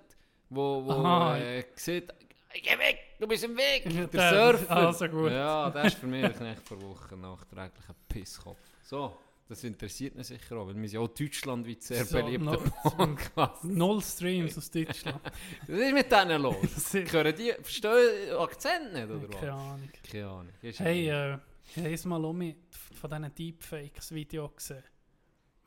Wo, 0.50 0.84
wo 0.84 0.92
Aha. 0.92 1.38
äh, 1.38 1.66
sieht, 1.76 2.12
geh 2.54 2.78
weg, 2.78 2.99
du 3.20 3.28
bist 3.28 3.44
im 3.44 3.56
Weg. 3.58 3.84
Der 3.90 4.08
der- 4.08 4.58
Surfer. 4.58 4.72
also 4.76 5.08
gut. 5.08 5.32
Ja, 5.32 5.70
das 5.70 5.88
ist 5.88 5.98
für 6.00 6.08
mich 6.08 6.24
ein 6.24 6.34
Knecht 6.34 6.68
vor 6.68 6.82
Woche. 6.82 7.16
Nachträglich 7.18 7.88
ein 7.90 7.96
Pisskopf. 8.08 8.60
So, 8.84 9.16
das 9.48 9.64
interessiert 9.64 10.16
mich 10.16 10.28
sicher 10.28 10.58
auch, 10.58 10.68
weil 10.68 10.76
wir 10.76 10.90
sind 10.90 10.94
ja 10.94 11.00
auch 11.00 11.08
deutschlandweit 11.10 11.82
sehr 11.82 12.06
So, 12.06 12.18
beliebter 12.18 12.52
no- 12.52 12.90
Podcast. 12.90 13.64
Null 13.64 14.02
Streams 14.02 14.58
aus 14.58 14.70
Deutschland. 14.72 15.20
Was 15.68 15.80
ist 15.80 15.94
mit 15.94 16.12
denen 16.12 16.42
los? 16.42 16.94
Hören 16.94 17.36
die, 17.36 17.52
verstehen 17.62 18.36
Akzent 18.38 18.94
nicht, 18.94 19.10
oder 19.10 19.28
Keine 19.28 19.52
was? 19.54 19.62
Ahnung. 19.62 19.90
Keine 20.12 20.28
Ahnung. 20.28 20.50
Ist 20.62 20.80
Hey, 20.80 21.10
äh, 21.10 21.38
ich 21.76 21.78
habe 22.00 22.10
mal 22.10 22.26
um 22.26 22.56
von 23.00 23.10
diesen 23.10 23.36
Deepfakes 23.36 24.12
Video 24.14 24.50
gesehen. 24.50 24.84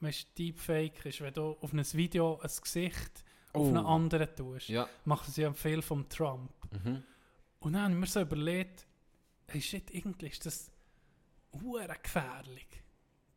Weißt 0.01 0.27
du, 0.37 0.43
Deepfake 0.43 1.07
ist, 1.07 1.21
wenn 1.21 1.33
du 1.33 1.57
auf 1.61 1.73
ein 1.73 1.85
Video 1.93 2.41
ein 2.43 2.51
Gesicht 2.63 3.25
auf 3.53 3.63
Oh. 3.63 3.69
einen 3.69 3.77
anderen 3.79 4.35
tust. 4.35 4.69
Ja. 4.69 4.89
Machen 5.05 5.31
sie 5.33 5.43
ja 5.43 5.53
viel 5.53 5.81
vom 5.83 6.09
Trump. 6.09 6.51
Mhm. 6.85 7.03
Und 7.63 7.73
dann 7.75 7.83
habe 7.83 7.93
ich 7.95 7.99
mir 8.01 8.07
so 8.07 8.21
überlegt, 8.21 8.87
hey 9.49 9.61
shit, 9.61 9.91
irgendwie 9.95 10.27
ist 10.27 10.45
das 10.47 10.71
hure 11.53 11.87
gefährlich. 12.03 12.67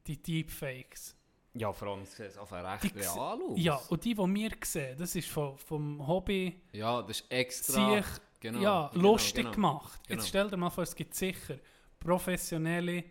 Die 0.07 0.21
Deepfakes. 0.21 1.15
Ja, 1.53 1.71
vor 1.71 1.87
allem 1.89 2.05
sieht 2.05 2.27
es 2.27 2.37
einfach 2.37 2.63
recht 2.81 2.93
Die 2.95 2.99
real 2.99 3.39
aus. 3.41 3.53
Ja, 3.55 3.75
und 3.89 4.03
die, 4.03 4.13
die 4.13 4.17
wir 4.19 4.51
sehen, 4.63 4.97
das 4.97 5.15
ist 5.15 5.29
vom, 5.29 5.57
vom 5.57 6.05
Hobby 6.05 6.61
Ja, 6.73 7.01
das 7.01 7.21
ist 7.21 7.31
extra. 7.31 7.95
sich 7.95 8.05
genau, 8.39 8.59
ja, 8.59 8.89
genau, 8.93 9.11
lustig 9.11 9.43
genau. 9.43 9.51
gemacht. 9.51 10.01
Genau. 10.07 10.19
Jetzt 10.19 10.29
stell 10.29 10.49
dir 10.49 10.57
mal 10.57 10.69
vor, 10.69 10.83
es 10.83 10.95
gibt 10.95 11.15
sicher 11.15 11.57
professionelle 11.99 13.03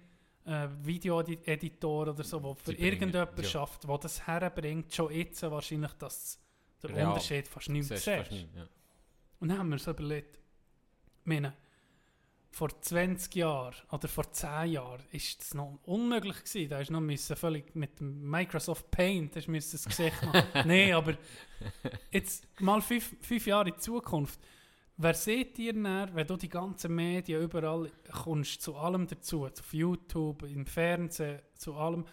äh, 0.45 0.69
Videoeditoren 0.83 2.11
oder 2.11 2.23
so, 2.25 2.39
die 2.39 2.55
für 2.61 2.71
Die 2.73 2.77
bringen- 2.83 2.93
irgendjemand 2.93 3.39
ja. 3.39 3.45
schafft, 3.45 3.85
der 3.89 3.99
das 3.99 4.27
herbringt, 4.27 4.95
schon 4.95 5.13
jetzt 5.13 5.43
wahrscheinlich, 5.43 5.93
dass 5.95 6.39
der 6.83 6.91
Unterschied 7.09 7.49
fast 7.49 7.69
nicht 7.71 7.89
mehr 7.89 7.99
Siehst 7.99 8.09
fast 8.11 8.31
nicht, 8.31 8.55
ja. 8.55 8.67
Und 9.41 9.49
dann 9.49 9.59
haben 9.59 9.71
wir 9.71 9.79
so 9.79 9.91
überlegt, 9.93 10.39
meine, 11.27 11.55
vor 12.55 12.81
20 12.81 13.35
Jahren 13.35 13.75
oder 13.91 14.07
vor 14.07 14.31
10 14.31 14.71
Jahren 14.71 15.03
ist 15.11 15.41
das 15.41 15.55
noch 15.55 15.81
unmöglich 15.85 16.45
gewesen. 16.45 16.69
Da 16.69 16.83
du 16.83 16.93
noch 16.93 17.01
müssen 17.01 17.35
völlig 17.37 17.75
mit 17.75 18.01
Microsoft 18.01 18.91
Paint 18.93 19.35
hast 19.35 19.47
du 19.47 19.51
müssen 19.51 19.73
das 19.73 19.85
Gesicht 19.85 20.23
machen. 20.23 20.45
Nein, 20.65 20.93
aber 20.93 21.17
jetzt 22.13 22.47
mal 22.61 22.81
fünf, 22.81 23.17
fünf 23.21 23.47
Jahre 23.47 23.71
in 23.71 23.79
Zukunft. 23.79 24.39
Wer 24.97 25.15
seht 25.15 25.59
ihr 25.59 25.73
dann, 25.73 26.15
wenn 26.15 26.27
du 26.27 26.37
die 26.37 26.49
ganzen 26.49 26.95
Medien 26.95 27.43
überall 27.43 27.91
kommst, 28.13 28.63
zu 28.63 28.77
allem 28.77 29.09
dazu, 29.09 29.45
auf 29.47 29.75
YouTube, 29.75 30.45
im 30.45 30.67
Fernsehen, 30.67 31.43
zu 31.57 31.75
allem, 31.75 32.05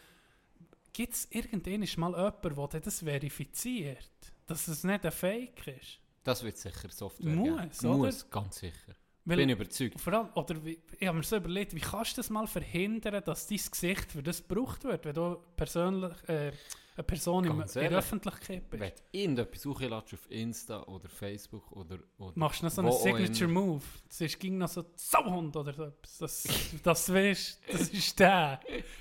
gibt 0.91 1.13
es 1.13 1.27
irgendwann 1.29 1.87
mal 1.97 2.11
jemanden, 2.17 2.69
der 2.71 2.81
das 2.81 2.99
verifiziert, 3.01 4.09
dass 4.47 4.67
es 4.67 4.83
nicht 4.83 5.05
ein 5.05 5.11
Fake 5.11 5.67
ist? 5.67 5.99
Das 6.23 6.41
wird 6.43 6.57
sicher 6.57 6.89
Software 6.89 7.35
Muss, 7.35 7.47
geben. 7.47 7.89
oder? 7.89 7.97
Muss, 7.97 8.29
ganz 8.29 8.57
sicher. 8.57 8.95
Weil- 9.25 9.37
Bin 9.37 9.49
überzeugt. 9.49 9.99
Vor 10.01 10.13
allem, 10.13 10.29
oder 10.33 10.65
wie, 10.65 10.79
ich 10.99 11.07
habe 11.07 11.17
mir 11.17 11.23
so 11.23 11.35
überlegt, 11.35 11.75
wie 11.75 11.79
kannst 11.79 12.13
du 12.17 12.21
das 12.21 12.29
mal 12.31 12.47
verhindern, 12.47 13.21
dass 13.23 13.47
dein 13.47 13.57
Gesicht 13.57 14.11
für 14.11 14.23
das 14.23 14.47
gebraucht 14.47 14.83
wird, 14.83 15.05
wenn 15.05 15.13
du 15.13 15.37
persönlich, 15.55 16.11
äh, 16.27 16.51
eine 16.93 17.03
Person 17.05 17.45
im, 17.45 17.61
in 17.61 17.67
der. 17.73 17.91
Öffentlichkeit 17.91 18.69
bist? 18.69 18.81
Wenn 18.81 18.89
du 18.89 18.95
irgendetwas 19.17 19.65
hochlädst 19.65 20.13
auf 20.13 20.29
Insta 20.29 20.83
oder 20.83 21.07
Facebook 21.07 21.71
oder... 21.71 21.99
oder 22.17 22.33
Machst 22.35 22.61
du 22.61 22.65
noch 22.65 22.71
so 22.71 22.81
einen 22.81 22.89
auch 22.89 23.01
Signature 23.01 23.49
immer. 23.49 23.61
Move? 23.61 23.83
Das 24.09 24.21
ist 24.21 24.39
ging 24.39 24.57
noch 24.57 24.67
so 24.67 24.83
Sauhund 24.95 25.55
oder 25.55 25.71
so 25.73 25.83
etwas. 25.85 26.17
Das, 26.17 26.47
das 26.83 27.05
du 27.05 27.13
weißt, 27.13 27.61
das 27.71 27.81
ist 27.89 28.19
der. 28.19 28.59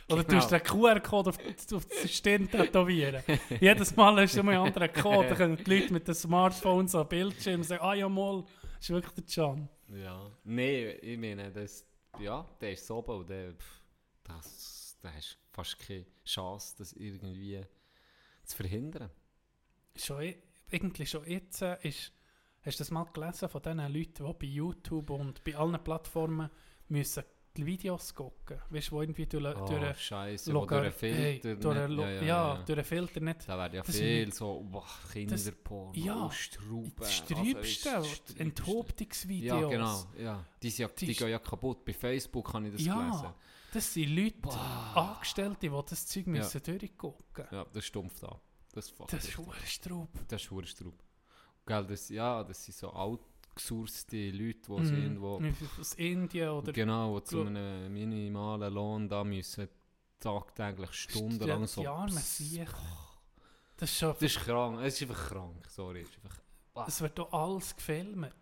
Oder 0.09 0.23
du 0.23 0.29
Genau. 0.29 0.41
hast 0.43 0.51
den 0.53 0.63
QR-Code 0.63 1.31
auf, 1.31 1.39
auf 1.75 1.87
die 2.05 2.09
Stirn 2.09 2.49
tätowieren. 2.49 3.23
Jedes 3.61 3.97
Mal 3.97 4.21
hast 4.23 4.37
du 4.37 4.41
immer 4.41 4.53
einen 4.53 4.67
anderen 4.67 4.93
Code. 4.93 5.29
Dann 5.29 5.37
können 5.37 5.57
die 5.57 5.79
Leute 5.81 5.93
mit 5.93 6.07
dem 6.07 6.15
Smartphone 6.15 6.87
so 6.87 7.01
am 7.01 7.09
Bildschirm 7.09 7.63
sagen, 7.65 7.83
ah 7.83 7.95
ja 7.95 8.09
mal, 8.09 8.45
das 8.77 8.83
ist 8.89 8.91
wirklich 8.91 9.15
der 9.15 9.25
Can. 9.25 9.69
Ja. 9.93 10.31
Nein, 10.45 10.97
ich 11.03 11.19
meine, 11.19 11.51
das, 11.51 11.87
ja, 12.19 12.49
der 12.61 12.73
ist 12.73 12.87
so 12.87 12.99
oben 12.99 13.19
und 13.21 13.29
der, 13.31 13.53
pff, 13.55 13.81
das, 14.25 14.97
der 15.03 15.15
hast 15.15 15.39
fast 15.53 15.79
keine 15.79 16.07
Chance, 16.25 16.75
das 16.79 16.93
irgendwie 16.93 17.65
zu 18.45 18.57
verhindern. 18.57 19.11
schon, 19.97 20.23
i- 20.23 20.43
irgendwie 20.71 21.07
schon 21.07 21.27
jetzt 21.27 21.63
äh, 21.63 21.77
ist, 21.83 22.13
hast 22.63 22.79
du 22.79 22.83
das 22.83 22.91
mal 22.91 23.05
gelesen 23.05 23.49
von 23.49 23.63
diesen 23.63 23.79
Leuten, 23.93 24.27
die 24.27 24.33
bei 24.39 24.47
YouTube 24.47 25.11
und 25.11 25.43
bei 25.45 25.57
allen 25.57 25.83
Plattformen 25.83 26.51
müssen 26.89 27.25
die 27.57 27.67
Videos 27.67 28.15
gucken, 28.15 28.61
weißt 28.71 28.89
du, 28.89 28.93
wo 28.93 29.01
irgendwie 29.03 29.27
durch, 29.27 29.57
Oh, 29.57 29.65
durch, 29.67 29.99
Scheiße, 30.01 30.53
Logar- 30.53 30.83
durch 30.83 30.93
den 30.95 30.99
Filter... 30.99 31.19
hey, 31.19 31.41
durch 31.41 31.59
nicht- 31.59 31.67
einen 31.77 31.99
ja, 31.99 32.11
ja, 32.11 32.13
ja, 32.23 32.27
ja. 32.27 32.63
durch 32.65 32.79
einen 32.79 32.85
Filter 32.85 33.21
nicht. 33.21 33.49
Da 33.49 33.59
werden 33.59 33.75
ja 33.75 33.83
Das 33.83 33.97
viel 33.97 34.25
sind- 34.25 34.35
so, 34.35 34.61
boah, 34.71 34.87
Kinderporn, 35.13 35.95
ja, 35.95 36.27
oh, 36.27 36.31
Strauben. 36.31 36.93
Das 36.97 37.09
also, 37.23 37.35
Sträubste, 37.35 37.91
das. 37.91 38.37
Enthauptungsvideos. 38.37 39.61
Ja, 39.63 39.69
genau, 39.69 40.05
ja. 40.19 40.45
Die, 40.63 40.71
sind 40.71 40.79
ja, 40.89 40.89
Die 40.97 41.07
die 41.07 41.15
gehen 41.15 41.29
ja 41.29 41.39
kaputt. 41.39 41.85
Bei 41.85 41.93
Facebook 41.93 42.53
habe 42.55 42.69
ich 42.69 42.73
das 42.75 42.85
Ja, 42.85 42.95
gelesen. 43.03 43.35
das 43.73 43.93
sind 43.95 44.11
Leute, 44.17 44.59
Angestellte, 44.95 45.59
die 45.69 45.69
das 45.89 46.07
Zeug 46.07 46.27
Ja. 46.27 46.33
müssen 46.33 46.63
durchgucken 46.63 47.47
Ja, 47.51 47.67
das 47.73 47.85
stumpft 47.85 48.25
an. 48.25 48.37
Das, 48.73 48.93
Das 48.95 49.25
ist 49.25 49.29
richtig. 49.29 49.35
verdammt 49.35 49.67
Straub. 49.69 50.09
Das 50.29 50.41
ist 50.43 50.47
verdammt 50.49 50.69
Straub. 50.69 51.03
Gell, 51.67 51.87
das, 51.87 52.09
ja, 52.09 52.45
das 52.45 52.65
sind 52.65 52.77
so 52.77 52.91
outgesourcete 53.51 54.31
Leute, 54.31 54.61
die 54.67 54.73
Mhm. 54.73 54.85
sind, 54.85 55.21
wo, 55.21 55.43
Aus 55.81 55.95
Indien 55.95 56.49
oder... 56.51 56.73
genau, 56.73 57.13
wo 57.13 57.21
zu 57.21 57.43
einem 57.43 57.93
minimalen 57.93 58.73
Lohn 58.73 59.09
da 59.09 59.25
müssen 59.25 59.69
tagtäglich 60.19 60.93
stundenlang 60.93 61.67
so... 61.67 61.83
Die 62.07 62.13
Siechen. 62.13 62.67
Das 63.77 63.91
ist 63.91 63.99
schon... 63.99 64.13
Das 64.13 64.23
ist 64.23 64.41
krank, 64.41 64.81
es 64.83 64.95
ist 65.01 65.03
einfach 65.09 65.29
krank, 65.29 65.67
sorry. 65.69 66.03
Es 66.03 66.09
einfach, 66.17 66.41
ah, 66.75 66.85
Es 66.87 67.01
wird 67.01 67.19
doch 67.19 67.33
alles 67.33 67.75
gefilmt. 67.75 68.35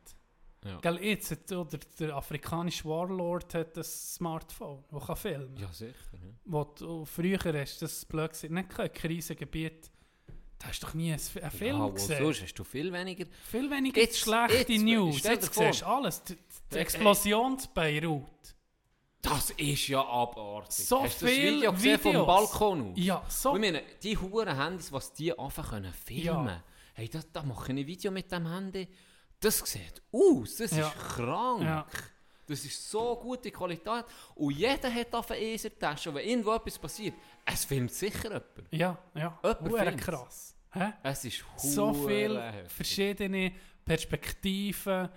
Ja. 0.64 0.80
Gell, 0.80 1.04
jetzt 1.04 1.30
hat 1.30 1.52
oder 1.52 1.78
der 2.00 2.16
afrikanische 2.16 2.84
Warlord 2.84 3.54
hat 3.54 3.78
ein 3.78 3.84
Smartphone, 3.84 4.82
das 4.90 5.06
kann 5.06 5.16
filmen 5.16 5.56
ja, 5.56 5.72
sicher. 5.72 5.94
Ja. 6.14 6.18
Wo 6.46 6.64
du 6.64 7.04
früher 7.04 7.38
hast, 7.38 7.80
das 7.80 8.04
blöd 8.04 8.32
nicht 8.50 8.68
kein 8.70 8.92
Krisengebiet, 8.92 9.88
da 10.58 10.68
hast 10.68 10.80
doch 10.82 10.94
nie 10.94 11.10
einen 11.12 11.18
Film 11.20 11.78
ja, 11.78 11.88
gesehen. 11.88 12.18
sonst 12.24 12.42
hast 12.42 12.54
du 12.54 12.64
viel 12.64 12.92
weniger... 12.92 13.24
Viel 13.50 13.70
weniger 13.70 14.00
Jetzt- 14.00 14.18
schlechte 14.18 14.72
jetzt- 14.72 14.82
News. 14.82 15.22
Jetzt 15.22 15.54
siehst 15.54 15.82
du 15.82 15.86
alles. 15.86 16.22
Die, 16.24 16.36
die 16.72 16.78
Explosion 16.78 17.52
in 17.58 17.68
Beirut. 17.74 18.24
Das 19.22 19.50
ist 19.50 19.88
ja 19.88 20.00
abartig. 20.00 20.86
So 20.86 21.02
hast 21.02 21.20
du 21.20 21.26
das 21.26 21.34
viel 21.34 21.56
Video 21.56 21.72
gesehen 21.72 21.98
vom 21.98 22.12
Videos. 22.12 22.26
Balkon 22.26 22.90
aus? 22.92 22.98
Ja, 22.98 23.24
so. 23.28 23.54
Ich 23.54 23.60
meine, 23.60 23.82
die 24.02 24.16
Huren 24.16 24.56
Handys, 24.56 24.92
was 24.92 25.12
die 25.12 25.36
einfach 25.38 25.70
können 25.70 25.92
filmen 25.92 26.46
Ja. 26.46 26.64
Hey, 26.94 27.08
da, 27.08 27.20
da 27.32 27.42
mache 27.42 27.72
ich 27.72 27.78
ein 27.78 27.86
Video 27.86 28.10
mit 28.10 28.30
dem 28.32 28.48
Handy. 28.50 28.88
Das 29.40 29.58
sieht 29.58 30.02
aus, 30.12 30.56
das 30.56 30.72
Ja. 30.72 30.88
ist 30.88 30.98
krank. 30.98 31.62
Ja. 31.62 31.86
Das 32.48 32.64
ist 32.64 32.90
so 32.90 33.16
gute 33.16 33.50
Qualität. 33.50 34.04
Und 34.34 34.54
jeder 34.56 34.92
hat 34.92 35.14
auf 35.14 35.30
einer 35.30 35.40
ESR-Tasche. 35.40 36.08
Und 36.10 36.16
wenn 36.16 36.28
irgendwo 36.28 36.54
etwas 36.54 36.78
passiert, 36.78 37.14
es 37.44 37.64
filmt 37.64 37.92
sicher 37.92 38.24
jemand. 38.28 38.44
Ja, 38.72 38.98
ja. 39.14 39.38
Jemand 39.62 40.00
krass. 40.00 40.54
Hä? 40.72 40.92
Es 41.02 41.24
ist 41.24 41.44
So 41.56 41.92
viele 41.94 42.64
verschiedene 42.68 43.52
Perspektiven. 43.84 45.08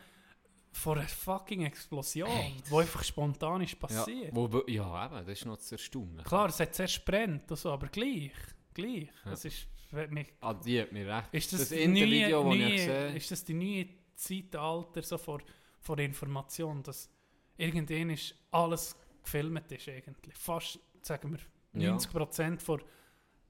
von 0.73 0.97
einer 0.99 1.07
fucking 1.07 1.65
Explosion, 1.65 2.29
Hey, 2.29 2.53
die 2.69 2.73
einfach 2.73 3.03
spontan 3.03 3.61
ist 3.61 3.73
Ja, 3.73 3.77
passiert. 3.79 4.33
wo, 4.33 4.49
wo- 4.53 4.63
ja, 4.67 5.05
eben, 5.05 5.15
das 5.25 5.39
ist 5.39 5.45
noch 5.45 5.57
zu 5.57 5.75
erstaunen. 5.75 6.23
Klar, 6.23 6.47
es 6.47 6.61
hat 6.61 6.73
zuerst 6.73 7.03
brennt, 7.03 7.51
und 7.51 7.57
so, 7.57 7.71
aber 7.73 7.87
gleich, 7.87 8.31
gleich. 8.73 9.09
Ja. 9.25 9.31
Das 9.31 9.43
ist, 9.43 9.67
mich- 10.09 10.31
Ah, 10.39 10.53
die 10.53 10.79
hat 10.81 10.93
mir 10.93 11.05
recht. 11.13 11.27
ist 11.33 11.51
das, 11.51 11.59
das 11.59 11.69
die 11.69 11.75
Intervideo, 11.81 12.43
das 12.43 12.45
neue, 12.45 12.55
ich 12.55 12.63
neue, 12.63 12.75
gesehen 12.87 13.15
ist 13.17 13.31
das 13.31 13.43
die 13.43 13.53
neue 13.53 13.85
Zeitalter 14.15 15.03
so 15.03 15.17
vor, 15.17 15.41
vor 15.81 15.99
Information, 15.99 16.81
dass 16.83 17.09
irgendwann 17.57 18.09
ist 18.11 18.35
alles 18.51 18.95
gefilmt 19.23 19.71
ist 19.71 19.87
eigentlich. 19.89 20.35
Fast, 20.35 20.79
sagen 21.01 21.31
wir, 21.31 21.81
Ja. 21.81 21.95
90% 21.95 22.65
der 22.67 22.79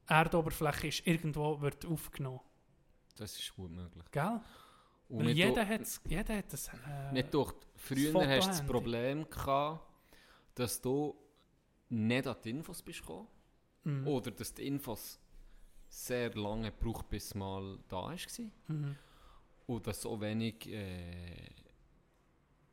Erdoberfläche 0.07 0.87
ist 0.87 1.07
irgendwo 1.07 1.59
wird 1.61 1.85
aufgenommen. 1.85 2.41
Das 3.15 3.37
ist 3.37 3.53
gut 3.55 3.71
möglich. 3.71 4.03
Gell? 4.11 4.39
Und 5.09 5.25
Weil 5.25 5.29
jeder 5.31 5.65
du- 5.65 5.67
hat 5.67 5.81
jeder 6.07 6.37
hat 6.37 6.53
das. 6.53 6.67
Äh, 6.69 7.11
Nicht 7.13 7.33
durch. 7.33 7.53
Früher 7.75 8.11
Foto 8.11 8.25
hast 8.27 8.45
du 8.45 8.51
das. 8.51 8.65
Problem 8.65 9.29
gehabt, 9.29 9.85
dass 10.55 10.81
du 10.81 11.15
nicht 11.89 12.27
an 12.27 12.35
die 12.43 12.49
Infos 12.51 12.81
bist 12.81 13.01
gekommen. 13.01 13.27
mhm. 13.83 14.07
Oder 14.07 14.31
dass 14.31 14.53
die 14.53 14.67
Infos 14.67 15.19
sehr 15.89 16.33
lange 16.35 16.71
gebraucht, 16.71 17.09
bis 17.09 17.33
mal 17.35 17.79
da 17.89 17.97
war. 17.97 18.15
Mhm. 18.67 18.95
Und 19.67 19.87
dass 19.87 20.01
so 20.01 20.19
wenig, 20.21 20.67
äh, 20.67 21.49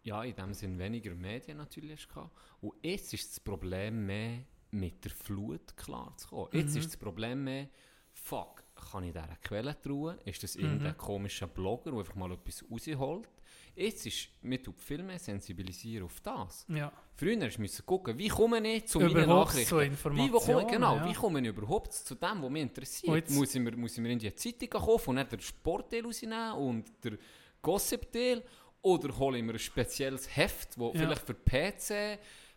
ja, 0.03 0.22
in 0.24 0.34
dem 0.34 0.55
Sinn 0.55 0.78
weniger 0.78 1.14
Medien 1.14 1.59
natürlich 1.59 2.07
hatte. 2.14 2.30
Und 2.61 2.74
jetzt 2.82 3.12
ist 3.14 3.30
das 3.30 3.40
Problem 3.40 4.07
mehr, 4.07 4.38
mit 4.70 5.03
der 5.05 5.11
Flut 5.12 5.76
klarzukommen. 5.76 6.49
Jetzt 6.53 6.72
Mhm. 6.74 6.80
ist 6.80 6.86
das 6.90 6.96
Problem 6.99 7.44
mehr, 7.44 7.68
fuck, 8.12 8.62
kann 8.90 9.05
ich 9.05 9.12
dieser 9.12 9.36
Quelle 9.42 9.80
trauen? 9.80 10.18
Ist 10.24 10.42
das 10.42 10.57
Mhm. 10.57 10.64
irgendein 10.64 10.96
komischer 10.96 11.46
Blogger, 11.46 11.90
der 11.90 12.01
einfach 12.01 12.14
mal 12.14 12.32
etwas 12.32 12.64
rausholt? 12.70 13.28
Jetzt 13.74 14.07
ist, 14.07 14.28
man 14.42 14.62
tut 14.62 14.78
viel 14.80 15.03
mehr 15.03 15.18
sensibilisieren 15.18 16.05
auf 16.05 16.20
das. 16.20 16.66
Ja. 16.68 16.92
Früher 17.14 17.36
musste 17.36 17.64
ich 17.64 17.86
gucken, 17.86 18.18
wie 18.18 18.28
komme 18.28 18.59
ich 18.74 18.86
zu 18.86 18.99
meinen 18.99 19.11
Überhaupt 19.11 19.51
Nachrichten? 19.51 19.68
zu 19.68 19.78
Wie, 19.80 19.86
Informationen. 19.86 20.40
komme, 20.40 20.66
genau, 20.70 20.96
ja. 20.96 21.09
wie 21.09 21.14
komme 21.14 21.40
ich 21.40 21.46
überhaupt 21.46 21.92
zu 21.92 22.14
dem, 22.14 22.42
was 22.42 22.51
mich 22.51 22.62
interessiert? 22.62 23.30
Muss 23.30 23.55
ich, 23.55 23.61
mir, 23.62 23.76
muss 23.76 23.92
ich 23.96 24.03
mir 24.03 24.11
in 24.11 24.18
die 24.18 24.34
Zeitung 24.34 24.68
kaufen 24.68 25.11
und 25.11 25.16
nicht 25.16 25.32
den 25.32 25.40
Sportteil 25.40 26.05
rausnehmen 26.05 26.53
und 26.55 27.05
den 27.05 27.18
Gossip-Teil? 27.62 28.42
Oder 28.89 29.16
hole 29.18 29.39
ich 29.39 29.45
mir 29.45 29.53
ein 29.53 29.59
spezielles 29.59 30.28
Heft, 30.36 30.70
das 30.76 30.95
Ja. 30.95 31.01
vielleicht 31.01 31.26
für 31.26 31.34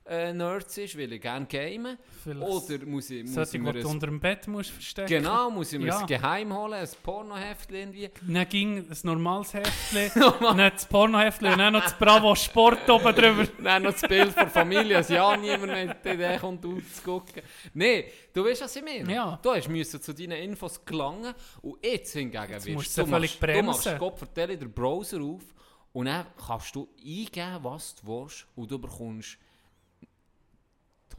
PC-Nerds 0.06 0.78
ist, 0.78 0.98
weil 0.98 1.14
ich 1.14 1.22
gerne 1.22 1.46
game? 1.46 1.98
Vielleicht 2.24 2.42
Oder 2.42 2.86
muss 2.86 3.10
ich, 3.10 3.24
muss 3.24 3.34
solche, 3.36 3.58
ich 3.58 3.64
mir 3.64 3.70
ein, 3.76 3.86
unter 3.86 4.08
dem 4.08 4.20
Bett 4.20 4.48
musst 4.48 4.72
verstecken. 4.72 5.08
genau, 5.08 5.50
muss 5.52 5.72
ich 5.74 5.80
mir 5.80 5.88
Ja. 5.88 6.00
ein 6.00 6.08
Geheim 6.08 6.54
holen, 6.58 6.74
ein 6.74 6.88
Pornoheft 7.04 7.72
irgendwie? 7.72 8.10
Dann 8.28 8.50
ging 8.50 8.78
ein 8.80 8.98
normales 9.04 9.54
Heftchen, 9.54 10.12
dann 10.42 10.58
das 10.58 10.86
Pornoheftchen 10.88 11.52
und 11.52 11.58
dann 11.60 11.74
noch 11.74 11.84
das 11.84 11.98
Bravo 11.98 12.36
Sport 12.36 12.90
oben 12.90 13.14
drüber. 13.16 13.48
Dann 13.64 13.84
noch 13.84 13.92
das 13.92 14.02
Bild 14.02 14.30
von 14.32 14.44
der 14.44 14.50
Familie, 14.50 14.94
dass 14.98 15.10
ja 15.10 15.38
niemand 15.38 15.68
mehr 15.68 15.94
die 15.94 16.10
Idee 16.10 16.38
kommt, 16.40 16.66
auszugucken. 16.66 17.42
Nein, 17.74 18.04
du 18.34 18.44
weißt, 18.46 18.62
was 18.64 18.76
ich 18.76 18.84
meine. 18.84 19.14
Ja. 19.14 19.40
Du 19.42 19.52
hast 19.54 19.70
müssen 19.70 20.02
zu 20.02 20.14
deinen 20.14 20.32
Infos 20.44 20.84
gelangen 20.84 21.34
und 21.62 21.86
jetzt 21.86 22.14
hingegen 22.14 22.44
Jetzt 22.50 22.66
wirst 22.66 22.76
musst 22.76 22.98
du, 22.98 23.04
du 23.04 23.08
völlig 23.08 23.40
machst, 23.40 23.86
du 23.86 23.92
machst 23.92 24.18
vertelle 24.20 24.58
den 24.58 24.72
Browser 24.74 25.22
auf 25.22 25.44
und 25.94 26.06
dann 26.06 26.28
kannst 26.38 26.76
du 26.76 26.88
eingeben, 26.98 27.64
was 27.64 27.96
du 27.96 28.08
willst 28.08 28.48
und 28.56 28.72
du 28.72 28.80
bekommst 28.80 29.38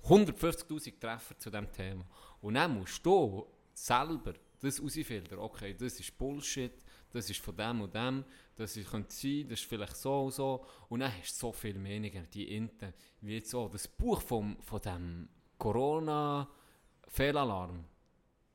150'000 0.05 0.99
Treffer 0.99 1.39
zu 1.39 1.51
diesem 1.51 1.71
Thema. 1.71 2.07
Und 2.41 2.55
dann 2.55 2.79
musst 2.79 3.05
du 3.05 3.47
selber 3.75 4.33
das 4.61 4.79
herausfiltern. 4.79 5.39
Okay, 5.39 5.75
das 5.75 6.01
ist 6.01 6.17
Bullshit, 6.17 6.73
das 7.11 7.29
ist 7.29 7.41
von 7.41 7.55
dem 7.57 7.83
und 7.83 7.95
dem, 7.95 8.25
das 8.57 8.75
ist, 8.77 8.91
könnte 8.91 9.15
sein, 9.15 9.47
das 9.49 9.61
ist 9.61 9.69
vielleicht 9.69 9.97
so 9.97 10.25
und 10.25 10.33
so. 10.33 10.65
Und 10.89 11.01
dann 11.01 11.13
hast 11.19 11.35
du 11.35 11.41
so 11.47 11.53
viele 11.53 11.79
Meinungen, 11.79 12.27
die 12.33 12.57
Inten, 12.57 12.95
wie 13.21 13.35
jetzt 13.35 13.51
so 13.51 13.69
das 13.69 13.87
Buch 13.89 14.23
vom, 14.23 14.57
von 14.63 14.81
dem 14.81 15.29
Corona-Fehlalarm. 15.59 17.85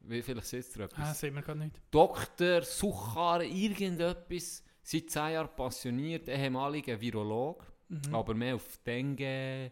Wie 0.01 0.21
vielleicht 0.21 0.47
sitzt 0.47 0.77
ihr 0.77 0.85
etwas? 0.85 1.09
Ah, 1.09 1.13
sieht 1.13 1.33
man 1.33 1.43
gerade 1.43 1.59
nicht. 1.59 1.81
Dr. 1.91 2.61
Suchar, 2.61 3.43
irgendetwas, 3.43 4.63
seit 4.87 5.09
10 5.09 5.33
Jahren 5.33 5.53
passioniert, 5.53 6.29
ehemaliger 6.29 6.99
Virolog, 7.01 7.65
Mhm. 7.89 8.15
aber 8.15 8.33
mehr 8.33 8.55
auf 8.55 8.77
Dengue, 8.85 9.71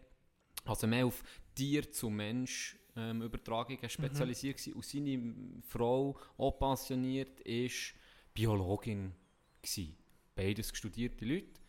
also 0.65 0.87
mehr 0.87 1.05
auf 1.05 1.23
Tier 1.53 1.89
zu 1.91 2.09
Mensch 2.09 2.77
ähm, 2.97 3.21
Übertragungen 3.21 3.89
spezialisiert 3.89 4.57
gewesen. 4.57 4.73
Und 4.73 4.85
seine 4.85 5.61
Frau, 5.67 6.17
auch 6.37 6.51
pensioniert, 6.59 7.39
ist 7.41 7.93
Biologin 8.33 9.13
gewesen. 9.61 9.97
Beides 10.35 10.75
studierte 10.75 11.25
Leute, 11.25 11.59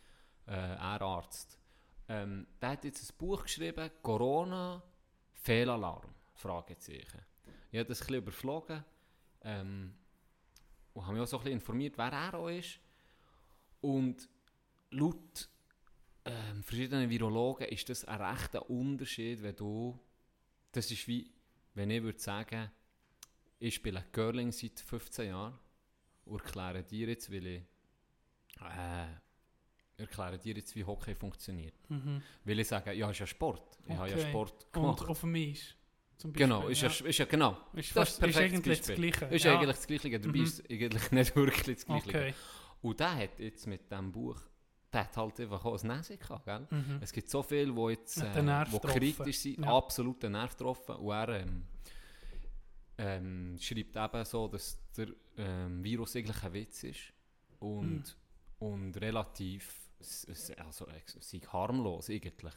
äh, 0.47 0.53
er 0.53 1.03
Arzt. 1.03 1.59
Ähm, 2.09 2.47
der 2.61 2.71
hat 2.71 2.85
jetzt 2.85 3.11
ein 3.11 3.17
Buch 3.17 3.43
geschrieben, 3.45 3.91
Corona 4.03 4.83
Fehlalarm, 5.35 6.15
Fragezeichen. 6.35 7.21
Ich 7.71 7.79
habe 7.79 7.89
das 7.89 8.01
ein 8.01 8.07
bisschen 8.07 8.23
überflogen 8.23 8.85
ähm, 9.43 9.95
und 10.95 11.03
habe 11.05 11.15
mich 11.15 11.23
auch 11.23 11.27
so 11.29 11.39
ein 11.39 11.43
bisschen 11.45 11.59
informiert, 11.59 11.97
wer 11.99 12.13
er 12.13 12.35
auch 12.35 12.49
ist. 12.49 12.79
Und 13.87 14.29
laut 14.91 15.49
ähm, 16.25 16.63
verschiedenen 16.65 17.09
Virologen 17.09 17.69
ist 17.69 17.89
das 17.89 18.05
ein 18.05 18.21
rechter 18.21 18.69
Unterschied, 18.69 19.43
wenn 19.45 19.55
du, 19.55 19.97
das 20.73 20.91
ist 20.91 21.07
wie, 21.07 21.31
wenn 21.75 21.91
ich 21.91 22.03
würde 22.03 22.19
sagen, 22.19 22.69
ich 23.61 23.77
spiele 23.77 24.05
Curling 24.11 24.51
seit 24.51 24.81
15 24.81 25.29
Jahren 25.29 25.57
und 26.25 26.41
erkläre 26.43 26.83
dir 26.83 27.07
jetzt, 27.09 27.31
weil 27.33 27.47
ich, 27.47 27.63
äh, 28.61 29.07
erkläre 30.03 30.37
dir 30.39 30.55
jetzt, 30.57 30.75
wie 30.75 30.85
Hockey 30.85 31.15
funktioniert. 31.15 31.75
Mhm. 31.89 32.21
Weil 32.45 32.59
ich 32.59 32.67
sage, 32.69 32.93
ja, 32.93 33.09
ist 33.09 33.21
ja 33.21 33.27
Sport. 33.27 33.79
Ich 33.87 33.95
habe 33.97 34.11
ja 34.11 34.17
Okay. 34.17 34.29
Sport 34.31 34.73
gemacht. 34.73 35.01
Und 35.03 35.09
auf 35.11 35.21
dem 35.21 35.35
Eis. 35.37 35.75
Zum 36.19 36.33
Beispiel, 36.33 36.47
Genau, 36.47 36.67
ist 36.69 36.81
ja, 36.83 36.89
ist 36.89 37.19
ja 37.19 37.25
genau. 37.27 37.57
Ist, 37.75 37.91
Das 37.95 38.09
fast, 38.09 38.13
ist 38.15 38.19
perfektes 38.21 38.59
eigentlich 38.59 38.79
das 38.81 38.89
Beispiel. 38.89 39.11
Gleiche. 39.13 39.35
Ist 39.35 39.45
ja. 39.45 39.55
eigentlich 39.55 39.77
das 39.77 39.87
Gleiche, 39.87 40.19
dabei 40.21 40.39
Mhm. 40.39 40.45
ist 40.45 40.71
eigentlich 40.71 41.11
nicht 41.13 41.37
wirklich 41.37 41.77
das 41.77 41.87
Gleiche. 41.87 42.09
Okay. 42.09 42.35
Und 42.83 43.01
der 43.01 43.17
hat 43.17 43.39
jetzt 43.41 43.67
mit 43.67 43.91
diesem 43.91 44.13
Buch, 44.13 44.41
der 44.93 45.05
hat 45.05 45.17
halt 45.17 45.41
einfach 45.41 45.65
auch 45.65 45.81
ein 45.83 45.87
Nase 45.89 46.17
gehabt? 46.17 46.71
Mhm. 46.73 46.99
Es 47.01 47.13
gibt 47.13 47.29
so 47.29 47.43
viele, 47.43 47.73
die 47.73 47.91
jetzt 47.91 48.19
äh, 48.19 48.73
wo 48.73 48.79
kritisch 48.79 49.39
sind, 49.39 49.65
Ja. 49.65 49.77
absolut 49.77 50.23
den 50.23 50.33
Nerv 50.33 50.57
getroffen. 50.57 50.97
Und 50.97 51.11
er 51.13 51.29
ähm, 51.41 51.65
ähm, 52.99 53.57
schreibt 53.61 53.97
eben 53.97 54.25
so, 54.25 54.49
dass 54.49 54.79
der 54.97 55.09
ähm, 55.37 55.83
Virus 55.85 56.17
eigentlich 56.17 56.43
ein 56.43 56.53
Witz 56.53 56.85
ist 56.85 57.13
und, 57.59 58.17
Mhm. 58.61 58.67
und 58.67 58.97
relativ 59.01 59.91
also, 59.99 60.87
sei 61.21 61.39
harmlos 61.41 62.11
eigentlich. 62.11 62.55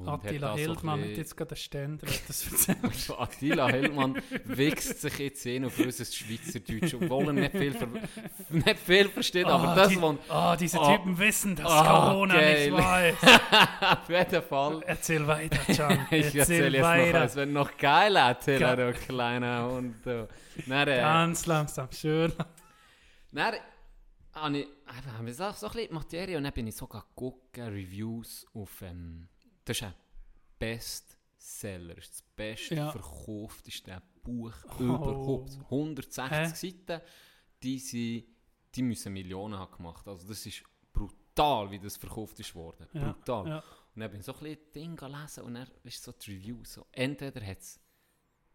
Und 0.00 0.08
Attila 0.08 0.48
da 0.48 0.52
so 0.52 0.58
Hildmann 0.58 1.00
hat 1.02 1.16
jetzt 1.16 1.36
gerade 1.36 1.50
einen 1.52 1.56
Ständer, 1.56 2.06
hat 2.06 2.20
das 2.28 2.50
erzählt. 2.50 2.78
also 2.82 3.18
Attila 3.18 3.68
Hellmann 3.68 4.22
wächst 4.44 5.00
sich 5.00 5.18
jetzt 5.18 5.42
hin 5.42 5.64
auf 5.64 5.78
unser 5.78 6.04
Schweizerdeutsch, 6.04 6.94
obwohl 6.94 7.26
er 7.28 7.32
nicht 7.32 7.52
viel, 7.52 7.72
ver 7.72 7.88
nicht 8.50 8.78
viel 8.78 9.08
versteht, 9.08 9.46
aber 9.46 9.68
Ah, 9.68 9.74
das, 9.74 9.88
die, 9.88 10.02
was 10.02 10.16
ah, 10.28 10.56
diese 10.56 10.80
Ah. 10.80 10.96
Typen 10.96 11.18
wissen, 11.18 11.56
dass 11.56 11.66
Ah, 11.70 12.10
Corona 12.10 12.34
geil. 12.34 12.70
nicht 12.70 12.82
weiß. 12.82 13.16
auf 13.80 14.08
jeden 14.08 14.42
Fall. 14.42 14.82
Erzähl 14.86 15.26
weiter, 15.26 15.74
Can. 15.74 16.06
Ich 16.10 16.34
erzähle 16.34 16.78
Erzähl 16.78 17.14
jetzt 17.14 17.36
noch 17.36 17.36
wenn 17.36 17.48
du 17.48 17.54
noch 17.54 17.76
geil 17.76 18.16
erzählen, 18.16 18.76
du 18.76 18.92
kleiner 18.92 19.70
Hund. 19.70 19.96
Dann, 20.04 20.28
äh, 20.88 20.96
Ganz 20.96 21.46
langsam, 21.46 21.88
schön. 21.92 22.32
dann 23.32 23.44
habe 23.44 23.56
ich, 24.58 24.66
ich 25.30 25.36
so, 25.36 25.44
ein 25.44 25.54
bisschen 25.72 25.94
Materie 25.94 26.36
und 26.36 26.44
dann 26.44 26.52
bin 26.52 26.66
ich 26.66 26.76
sogar 26.76 27.06
gucken, 27.14 27.64
Reviews 27.64 28.46
auf, 28.54 28.82
ähm, 28.82 29.28
das 29.64 29.76
ist 29.78 29.82
ein 29.82 29.94
Bestseller, 30.58 31.94
das 31.94 32.22
beste 32.36 32.74
Ja. 32.74 32.90
verkaufteste 32.92 34.02
Buch 34.22 34.54
Oh. 34.78 34.82
überhaupt. 34.82 35.58
160 35.70 36.30
Hä? 36.30 36.46
Seiten, 36.48 37.00
die, 37.62 37.78
sind, 37.78 38.24
die 38.74 38.82
müssen 38.82 39.12
Millionen 39.12 39.58
haben 39.58 39.72
gemacht. 39.76 40.06
Also 40.08 40.26
das 40.26 40.44
ist 40.46 40.62
brutal, 40.92 41.70
wie 41.70 41.78
das 41.78 41.96
verkauft 41.96 42.38
ist 42.40 42.54
worden. 42.54 42.86
Ja, 42.92 43.12
Brutal. 43.12 43.48
ja. 43.48 43.58
Und 43.94 44.00
dann 44.00 44.10
bin 44.10 44.20
ich 44.20 44.26
so 44.26 44.32
ein 44.34 44.40
bisschen 44.40 44.72
Ding 44.74 44.96
gelesen 44.96 45.44
und 45.44 45.54
dann 45.54 45.68
ist 45.84 46.02
so 46.02 46.12
die 46.12 46.32
Review 46.34 46.64
so, 46.64 46.86
entweder 46.90 47.44
hat 47.46 47.58
es, 47.58 47.78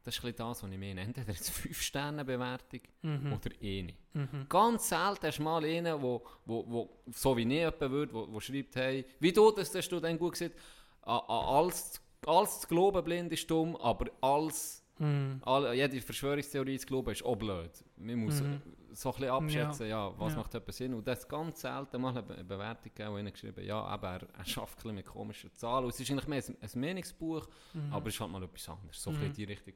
das 0.04 0.16
ist 0.16 0.20
ein 0.24 0.32
bisschen 0.34 0.38
das, 0.50 0.64
was 0.64 0.72
ich 0.72 0.78
meine, 0.78 1.02
entweder 1.02 1.28
hat 1.34 1.40
es 1.40 1.50
5 1.50 1.82
Sterne 1.82 2.26
Bewertung 2.26 2.82
Mhm. 3.04 3.34
oder 3.34 3.50
eine. 3.62 3.94
Mhm. 4.14 4.46
Ganz 4.50 4.90
selten 4.90 5.28
hast 5.28 5.38
du 5.38 5.44
mal 5.44 5.64
einen, 5.64 6.02
wo, 6.02 6.26
wo, 6.46 6.66
wo, 6.70 7.04
so 7.12 7.38
wie 7.38 7.44
ich 7.44 7.48
jemand 7.50 7.80
würde, 7.80 8.14
wo, 8.14 8.28
wo 8.34 8.40
schreibt, 8.40 8.76
hey, 8.76 9.06
wie 9.20 9.32
du 9.32 9.52
das, 9.52 9.74
hast 9.76 9.90
du 9.90 10.00
dann 10.00 10.18
gut 10.18 10.34
gesagt, 10.34 10.56
alles, 11.02 12.02
alles 12.26 12.60
zu 12.62 12.68
glauben 12.68 13.04
blind 13.04 13.32
ist 13.32 13.50
dumm, 13.50 13.76
aber 13.78 14.08
alles, 14.22 14.84
Mhm. 15.00 15.42
all, 15.46 15.74
jede 15.74 16.02
Verschwörungstheorie 16.02 16.78
zu 16.78 16.86
glauben 16.86 17.12
ist 17.12 17.24
auch 17.24 17.36
blöd. 17.38 17.72
Man 17.96 18.18
muss 18.18 18.42
Mhm. 18.42 18.62
so 18.92 19.10
ein 19.10 19.16
bisschen 19.16 19.30
abschätzen, 19.30 19.88
ja, 19.88 20.12
was 20.20 20.34
Ja. 20.34 20.40
macht 20.40 20.54
etwas 20.56 20.76
Sinn. 20.76 20.94
Und 20.94 21.08
das 21.08 21.26
ganz 21.28 21.62
selten 21.62 22.02
mal 22.02 22.10
eine 22.10 22.22
Be- 22.24 22.44
Bewertung 22.44 22.92
gegeben, 22.94 23.32
geschrieben 23.32 23.64
ja, 23.66 23.82
aber 23.82 24.10
er, 24.10 24.28
er 24.38 24.46
schafft 24.46 24.86
ein 24.86 24.96
mit 24.96 25.06
komischen 25.06 25.54
Zahlen. 25.56 25.86
Und 25.86 25.92
es 25.94 26.00
ist 26.02 26.12
eigentlich 26.12 26.28
mehr 26.28 26.44
ein, 26.46 26.58
ein 26.62 26.80
Meinungsbuch, 26.82 27.48
Mhm. 27.74 27.94
aber 27.94 28.08
es 28.10 28.16
ist 28.16 28.20
halt 28.20 28.32
mal 28.32 28.44
etwas 28.44 28.68
anderes, 28.68 29.02
so 29.02 29.12
Mhm. 29.12 29.24
in 29.24 29.34
die 29.34 29.44
Richtung. 29.46 29.74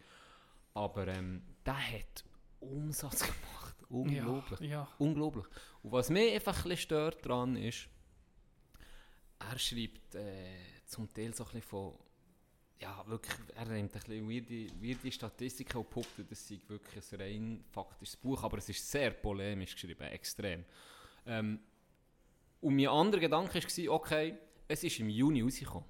Aber 0.73 1.07
ähm, 1.07 1.41
der 1.65 1.77
hat 1.77 2.25
Umsatz 2.59 3.19
gemacht, 3.21 3.75
unglaublich. 3.89 4.59
Ja, 4.59 4.67
ja. 4.67 4.87
Unglaublich. 4.97 5.45
Und 5.83 5.91
was 5.93 6.09
mich 6.09 6.33
einfach 6.33 6.57
ein 6.57 6.63
bisschen 6.63 6.77
stört 6.77 7.25
daran 7.25 7.55
ist, 7.55 7.87
er 9.39 9.57
schreibt 9.59 10.15
äh, 10.15 10.55
zum 10.85 11.11
Teil 11.13 11.33
so 11.33 11.43
ein 11.43 11.51
bisschen 11.51 11.61
von, 11.61 11.93
ja 12.79 13.03
wirklich, 13.07 13.35
er 13.55 13.65
nimmt 13.65 13.95
ein 13.95 14.01
bisschen 14.01 14.29
weirde, 14.29 14.67
weirde 14.81 15.11
Statistiken 15.11 15.77
und 15.77 15.89
behauptet, 15.89 16.29
das 16.29 16.47
sei 16.47 16.59
wirklich 16.67 17.03
ein 17.13 17.21
rein 17.21 17.63
faktisches 17.71 18.15
Buch, 18.17 18.43
aber 18.43 18.57
es 18.57 18.69
ist 18.69 18.89
sehr 18.89 19.11
polemisch 19.11 19.73
geschrieben, 19.73 20.03
extrem. 20.03 20.65
Ähm, 21.25 21.59
und 22.61 22.75
mein 22.75 22.87
anderer 22.87 23.21
Gedanke 23.21 23.61
war, 23.61 23.93
okay, 23.93 24.37
es 24.67 24.83
ist 24.83 24.99
im 24.99 25.09
Juni 25.09 25.41
rausgekommen. 25.41 25.87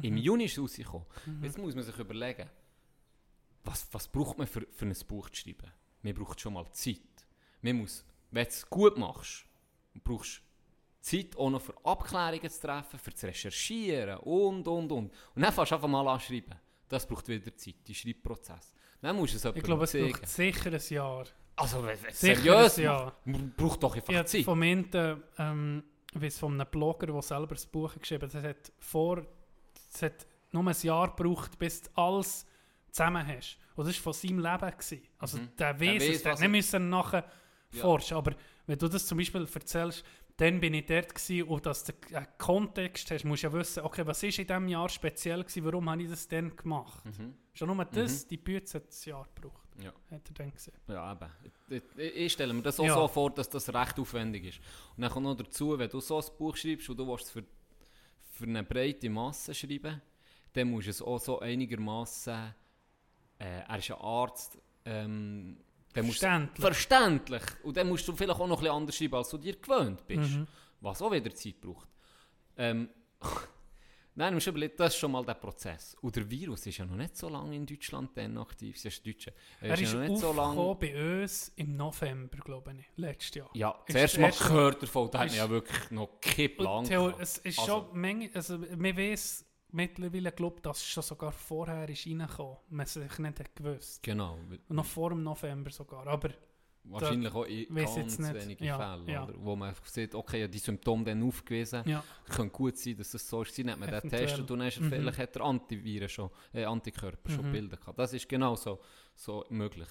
Im 0.00 0.16
Juni 0.16 0.44
ist 0.44 0.52
es 0.52 0.58
rausgekommen. 0.58 1.06
Jetzt 1.42 1.58
muss 1.58 1.74
man 1.74 1.84
sich 1.84 1.98
überlegen, 1.98 2.48
was, 3.64 3.86
was 3.92 4.08
braucht 4.08 4.38
man 4.38 4.46
für, 4.46 4.66
für 4.72 4.86
ein 4.86 4.96
Buch 5.06 5.28
zu 5.30 5.42
schreiben? 5.42 5.70
Man 6.02 6.14
braucht 6.14 6.40
schon 6.40 6.54
mal 6.54 6.70
Zeit. 6.72 6.98
Man 7.60 7.76
muss, 7.76 8.04
wenn 8.30 8.44
du 8.44 8.50
es 8.50 8.68
gut 8.68 8.96
machst, 8.96 9.44
brauchst 10.02 10.42
Zeit 11.02 11.36
auch 11.36 11.50
noch 11.50 11.60
für 11.60 11.74
Abklärungen 11.84 12.48
zu 12.48 12.60
treffen, 12.60 12.98
für 12.98 13.12
zu 13.12 13.26
recherchieren 13.26 14.18
und, 14.18 14.66
und, 14.68 14.90
und. 14.92 15.12
Und 15.34 15.42
dann 15.42 15.52
fängst 15.52 15.72
du 15.72 15.74
einfach 15.74 15.88
mal 15.88 16.06
an 16.08 16.20
schreiben. 16.20 16.54
Das 16.88 17.06
braucht 17.06 17.26
wieder 17.28 17.54
Zeit, 17.56 17.74
die 17.86 17.94
Schreibprozess. 17.94 18.72
Dann 19.00 19.16
musst 19.16 19.34
du 19.34 19.48
es 19.48 19.56
Ich 19.56 19.62
glaube, 19.64 19.84
es 19.84 19.90
zeigen. 19.92 20.12
braucht 20.12 20.28
sicher 20.28 20.70
ein 20.72 20.80
Jahr. 20.88 21.24
Also, 21.56 21.84
es 21.86 22.20
seriös 22.20 22.76
Jahr. 22.76 23.14
braucht 23.56 23.82
doch 23.82 23.96
Ich 23.96 24.02
einfach 24.02 24.14
habe 24.14 24.26
Zeit. 24.26 24.44
vom 24.44 24.62
Ende, 24.62 25.22
ähm, 25.38 25.82
ich 26.14 26.22
weiss 26.22 26.38
von 26.38 26.54
einem 26.54 26.70
Blogger, 26.70 27.08
der 27.08 27.22
selber 27.22 27.54
das 27.54 27.66
Buch 27.66 27.94
geschrieben 27.98 28.22
hat, 28.28 28.34
das 28.34 28.44
hat 28.44 28.72
vor, 28.78 29.26
es 29.92 30.02
hat 30.02 30.26
nur 30.52 30.64
ein 30.66 30.76
Jahr 30.82 31.14
gebraucht, 31.16 31.58
bis 31.58 31.82
du 31.82 31.90
alles 31.94 32.46
zusammen 32.90 33.26
hast. 33.26 33.58
Und 33.74 33.86
das 33.88 33.96
war 33.96 34.02
von 34.02 34.12
seinem 34.12 34.38
Leben. 34.38 34.70
Gewesen. 34.70 35.02
Also 35.18 35.38
Mhm. 35.38 35.48
der 35.58 35.80
Er 35.80 35.96
es, 35.96 36.22
der 36.22 36.38
nicht 36.38 36.48
müssen 36.50 36.88
nachher 36.90 37.24
Ja. 37.72 37.80
forschen. 37.80 38.16
Aber 38.18 38.34
wenn 38.66 38.78
du 38.78 38.86
das 38.88 39.06
zum 39.06 39.18
Beispiel 39.18 39.48
erzählst, 39.52 40.04
dann 40.36 40.60
bin 40.60 40.74
ich 40.74 40.86
dort 40.86 41.14
gewesen, 41.14 41.48
und 41.48 41.66
dass 41.66 41.84
du 41.84 41.92
einen 42.14 42.26
Kontext 42.38 43.10
hast, 43.10 43.24
musst 43.24 43.42
du 43.42 43.48
ja 43.48 43.52
wissen, 43.52 43.82
okay, 43.84 44.06
was 44.06 44.22
ist 44.22 44.38
in 44.38 44.46
diesem 44.46 44.68
Jahr 44.68 44.88
speziell 44.88 45.42
gewesen, 45.44 45.64
warum 45.64 45.90
habe 45.90 46.02
ich 46.02 46.10
das 46.10 46.26
dann 46.28 46.54
gemacht? 46.56 47.04
Mhm. 47.04 47.34
Schon 47.52 47.74
nur 47.74 47.84
das, 47.84 48.26
die 48.26 48.38
Bütze 48.38 48.78
hat 48.78 48.84
ein 48.90 49.08
Jahr 49.08 49.28
gebraucht, 49.34 49.68
Ja. 49.82 49.92
hat 50.10 50.28
er 50.28 50.34
dann 50.34 50.50
gesehen. 50.52 50.74
Ja, 50.88 51.12
eben. 51.12 51.30
Ich, 51.68 51.82
ich, 51.98 52.14
ich 52.16 52.32
stelle 52.32 52.52
mir 52.54 52.62
das 52.62 52.80
auch 52.80 52.84
Ja. 52.84 52.94
so 52.94 53.08
vor, 53.08 53.30
dass 53.30 53.48
das 53.50 53.72
recht 53.72 53.98
aufwendig 53.98 54.44
ist. 54.46 54.60
Und 54.96 55.02
dann 55.02 55.10
kommt 55.10 55.24
noch 55.26 55.36
dazu, 55.36 55.78
wenn 55.78 55.90
du 55.90 56.00
so 56.00 56.18
ein 56.18 56.24
Buch 56.38 56.56
schreibst 56.56 56.88
und 56.88 56.96
du 56.96 57.06
willst 57.06 57.26
es 57.26 57.30
für, 57.30 57.44
für 58.30 58.44
eine 58.44 58.62
breite 58.64 59.10
Masse 59.10 59.54
schreiben, 59.54 60.00
dann 60.54 60.70
musst 60.70 60.86
du 60.86 60.90
es 60.90 61.02
auch 61.02 61.18
so 61.18 61.40
einigermaßen. 61.40 62.54
Äh, 63.38 63.60
er 63.68 63.78
ist 63.78 63.90
ein 63.90 63.96
Arzt. 63.98 64.58
Ähm, 64.84 65.58
dann 65.92 66.04
Verständlich. 66.06 66.60
Verständlich. 66.60 67.42
Und 67.62 67.76
dann 67.76 67.88
musst 67.88 68.06
du 68.08 68.14
vielleicht 68.16 68.38
auch 68.40 68.46
noch 68.46 68.58
bisschen 68.60 68.74
anders 68.74 68.96
schreiben, 68.96 69.14
als 69.14 69.28
du 69.30 69.38
dir 69.38 69.56
gewöhnt 69.56 70.06
bist. 70.06 70.30
Mhm. 70.32 70.46
Was 70.80 71.00
auch 71.02 71.12
wieder 71.12 71.34
Zeit 71.34 71.60
braucht. 71.60 71.88
Ähm, 72.56 72.88
Nein, 74.14 74.32
du 74.32 74.34
musst 74.34 74.46
überlegen, 74.46 74.74
das 74.76 74.92
ist 74.92 74.98
schon 75.00 75.10
mal 75.12 75.24
der 75.24 75.32
Prozess. 75.34 75.96
Und 76.02 76.14
der 76.14 76.28
Virus 76.30 76.66
ist 76.66 76.76
ja 76.76 76.84
noch 76.84 76.96
nicht 76.96 77.16
so 77.16 77.30
lange 77.30 77.56
in 77.56 77.64
Deutschland 77.64 78.10
dann 78.14 78.36
aktiv. 78.36 78.76
Es 78.76 78.84
ist 78.84 79.06
Deutsche. 79.06 79.32
Er 79.58 79.72
ist 79.72 79.90
ja 79.90 80.00
noch 80.00 80.08
nicht 80.08 80.20
so 80.20 80.32
lange. 80.34 80.74
bei 80.74 81.22
uns 81.22 81.50
im 81.56 81.76
November, 81.78 82.36
glaube 82.44 82.74
ich, 82.78 82.84
letztes 82.96 83.34
Jahr. 83.36 83.48
Ja, 83.54 83.70
Ist 83.86 83.92
zuerst 83.94 84.14
das 84.18 84.20
mal 84.20 84.48
gehört 84.48 84.82
davon, 84.82 85.10
da 85.10 85.20
hat 85.20 85.26
ist- 85.28 85.32
man 85.32 85.38
ja 85.46 85.50
wirklich 85.50 85.90
noch 85.92 86.20
keinen 86.20 86.56
Plan 86.56 86.84
es 87.20 87.38
ist 87.38 87.58
Also- 87.60 87.86
schon 87.88 87.98
Menge, 87.98 88.30
also 88.34 88.58
man 88.58 88.96
weiß 88.96 89.46
mittlerweile, 89.72 90.32
glaube 90.32 90.60
dass 90.60 90.78
es 90.78 90.86
schon 90.86 91.02
sogar 91.02 91.32
vorher 91.32 91.88
ist 91.88 92.06
reingekommen. 92.06 92.56
Man 92.70 92.86
sich 92.86 93.18
nicht 93.18 93.40
hat 93.40 93.56
gewusst. 93.56 94.02
Genau, 94.02 94.38
noch 94.68 94.84
vor 94.86 95.10
dem 95.10 95.22
November 95.22 95.70
sogar. 95.70 96.06
Aber 96.06 96.30
wahrscheinlich 96.84 97.32
auch 97.32 97.44
in 97.44 97.74
ganz 97.74 98.18
wenigen 98.18 98.64
Ja, 98.64 98.76
Fällen, 98.76 99.08
ja. 99.08 99.28
Wo 99.36 99.54
man 99.56 99.74
sieht, 99.84 100.14
okay, 100.14 100.48
die 100.48 100.58
Symptome 100.58 101.04
dann 101.04 101.22
aufgewiesen, 101.22 101.82
ja, 101.86 102.02
könnte 102.28 102.50
gut 102.52 102.76
sein, 102.76 102.96
dass 102.96 103.10
das 103.12 103.28
so 103.28 103.42
ist. 103.42 103.56
Dann 103.58 103.70
hat 103.70 103.78
man 103.78 103.90
den 103.90 104.00
getestet 104.00 104.50
und 104.50 104.58
dann 104.58 104.68
ist 104.68 104.78
er, 104.78 104.82
Mhm. 104.84 104.90
vielleicht 104.90 105.18
hat 105.18 105.36
er 105.36 105.42
Antiviren 105.42 106.08
schon, 106.08 106.30
äh, 106.52 106.64
Antikörper 106.64 107.30
schon 107.30 107.46
Mhm. 107.48 107.52
bilden 107.52 107.78
gehabt. 107.80 107.98
Das 107.98 108.12
ist 108.12 108.28
genau 108.28 108.56
so, 108.56 108.80
so 109.14 109.44
möglich. 109.50 109.88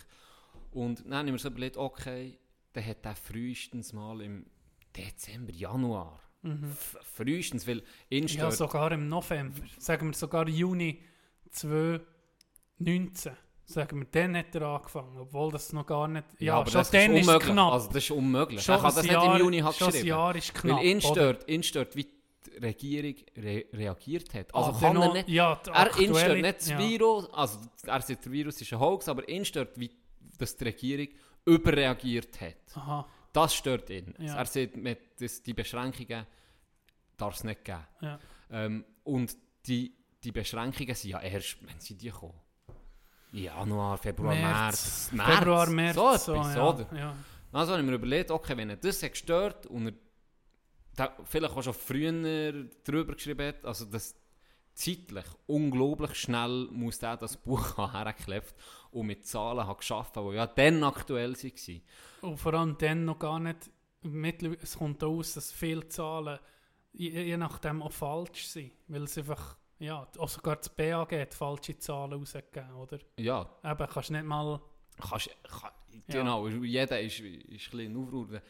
Und 0.72 1.04
dann 1.06 1.14
haben 1.16 1.28
wir 1.28 1.38
so 1.40 1.48
überlegt, 1.50 1.78
okay, 1.78 2.38
dann 2.74 2.86
hat 2.86 3.06
er 3.06 3.16
frühestens 3.16 3.94
mal 3.94 4.22
im 4.22 4.46
Dezember, 4.96 5.52
Januar, 5.54 6.20
F- 6.44 6.98
frühestens, 7.16 7.68
weil 7.68 7.84
ihn 8.10 8.26
ja, 8.28 8.50
sogar 8.52 8.92
im 8.94 9.08
November. 9.08 9.62
Sagen 9.78 10.08
wir 10.10 10.14
sogar 10.16 10.48
Juni 10.48 11.00
2019. 11.52 13.34
Sagen 13.66 14.00
wir, 14.00 14.08
dann 14.12 14.36
hat 14.36 14.54
er 14.56 14.64
angefangen, 14.64 15.18
obwohl 15.18 15.52
das 15.52 15.72
noch 15.72 15.86
gar 15.86 16.08
nicht... 16.08 16.26
Ja, 16.40 16.56
aber 16.56 16.70
schon 16.70 16.80
das 16.82 16.92
dann 16.92 17.12
ist 17.16 17.22
ist 17.22 17.28
unmöglich. 17.30 17.52
knapp. 17.54 17.72
Also, 17.74 17.88
das 17.88 17.96
ist 18.04 18.12
unmöglich. 18.12 18.62
schon 18.64 18.76
er 18.76 18.82
kann 18.82 18.96
das 18.96 19.06
Jahr, 19.06 19.24
nicht 19.24 19.34
im 19.40 19.40
Juni 19.46 19.62
ein 19.62 19.66
geschrieben. 19.68 20.08
Jahr 20.08 20.36
ist 20.36 20.54
knapp. 20.54 20.78
Weil 20.80 20.86
ihn 20.86 21.02
stört, 21.02 21.48
ihn 21.50 21.64
stört, 21.64 21.96
wie 21.96 22.04
die 22.04 22.58
Regierung 22.58 23.16
re 23.38 23.66
reagiert 23.72 24.34
hat. 24.34 24.54
Also 24.54 24.72
Ah, 24.72 24.78
kann 24.80 24.98
er 25.02 25.14
nicht... 25.14 25.30
Ja, 25.30 25.54
Er 25.54 25.60
ihn 25.60 25.62
stört 25.64 25.96
aktuelle- 25.96 26.42
nicht 26.42 26.60
das 26.60 26.70
ja. 26.70 26.80
Virus, 26.80 27.34
also 27.34 27.60
er 27.86 28.02
sagt, 28.02 28.26
der 28.26 28.32
Virus 28.32 28.60
ist 28.60 28.74
ein 28.74 28.80
Hoax, 28.80 29.08
aber 29.08 29.30
ihn 29.30 29.46
stört, 29.46 29.80
wie 29.80 29.90
dass 30.38 30.58
die 30.58 30.64
Regierung 30.66 31.08
überreagiert 31.46 32.42
hat. 32.42 32.56
Aha, 32.76 33.06
Das 33.34 33.54
stört 33.56 33.90
ihn. 33.90 34.14
Ja. 34.20 34.36
Er 34.36 34.46
sagt, 34.46 34.76
mit, 34.78 35.00
das, 35.22 35.42
die 35.44 35.54
Beschränkungen 35.54 36.26
darf 37.18 37.36
es 37.36 37.44
nicht 37.44 37.64
geben. 37.64 37.86
ja. 38.02 38.20
Ähm, 38.50 38.84
und 39.04 39.36
die, 39.66 39.96
die 40.24 40.32
Beschränkungen 40.32 40.94
sind 40.94 41.12
ja 41.12 41.22
erst, 41.22 41.58
wenn 41.66 41.80
sie 41.80 41.96
die 41.98 42.10
kommen. 42.10 42.40
Januar, 43.32 43.98
Februar, 43.98 44.36
März. 44.36 44.44
März. 44.44 45.12
März. 45.14 45.38
Februar, 45.40 45.70
März, 45.70 45.96
So 45.96 46.18
so, 46.18 46.34
etwas, 46.34 46.56
ja, 46.56 46.70
oder? 46.70 46.88
ja. 46.98 47.16
Also 47.54 47.72
habe 47.74 47.82
ich 47.82 47.90
mir 47.90 47.96
überlegt, 47.96 48.32
okay, 48.32 48.56
wenn 48.58 48.70
er 48.70 48.76
das 48.78 49.02
hat 49.04 49.12
gestört 49.12 49.66
und 49.68 49.88
er 49.88 49.94
da 50.96 51.16
vielleicht 51.24 51.56
auch 51.56 51.64
schon 51.64 51.74
früher 51.74 52.66
drüber 52.84 53.14
geschrieben 53.16 53.48
hat, 53.48 53.64
also 53.66 53.86
das 53.86 54.16
zeitlich 54.74 55.26
unglaublich 55.48 56.16
schnell 56.16 56.68
muss 56.72 57.00
der 57.00 57.18
das 57.18 57.38
Buch 57.38 57.78
hergeklebt 57.94 58.54
und 58.92 59.08
mit 59.08 59.26
Zahlen 59.26 59.66
hat 59.68 59.78
geschafft, 59.80 60.16
die 60.16 60.36
ja 60.36 60.48
dann 60.48 60.84
aktuell 60.84 61.34
waren. 61.36 61.82
Und 62.22 62.38
vor 62.38 62.54
allem 62.54 62.78
dann 62.78 63.06
noch 63.06 63.20
gar 63.20 63.40
nicht, 63.40 63.70
es 64.62 64.78
kommt 64.78 65.04
aus, 65.04 65.34
dass 65.34 65.52
viele 65.52 65.88
Zahlen 65.88 66.40
je, 66.94 67.10
je 67.24 67.38
nachdem 67.38 67.82
auch 67.82 67.92
falsch 67.92 68.48
sind, 68.48 68.72
weil 68.88 69.04
es 69.04 69.18
einfach, 69.18 69.58
ja, 69.80 70.08
auch 70.18 70.30
sogar 70.30 70.58
das 70.58 70.70
BAG 70.70 71.12
hat 71.14 71.34
falsche 71.34 71.78
Zahlen 71.78 72.14
rausgegeben, 72.14 72.74
oder? 72.76 73.00
Ja, 73.18 73.50
Eben, 73.64 73.88
kannst 73.88 74.12
nicht 74.12 74.26
mal, 74.26 74.62
kannst, 75.00 75.30
kann, 75.44 75.72
Ja. 76.08 76.20
genau, 76.22 76.48
jeder 76.48 77.00
ist, 77.02 77.20
ist 77.20 77.24
ein 77.74 77.78
bisschen 77.78 77.98
Aufruhr. 77.98 78.42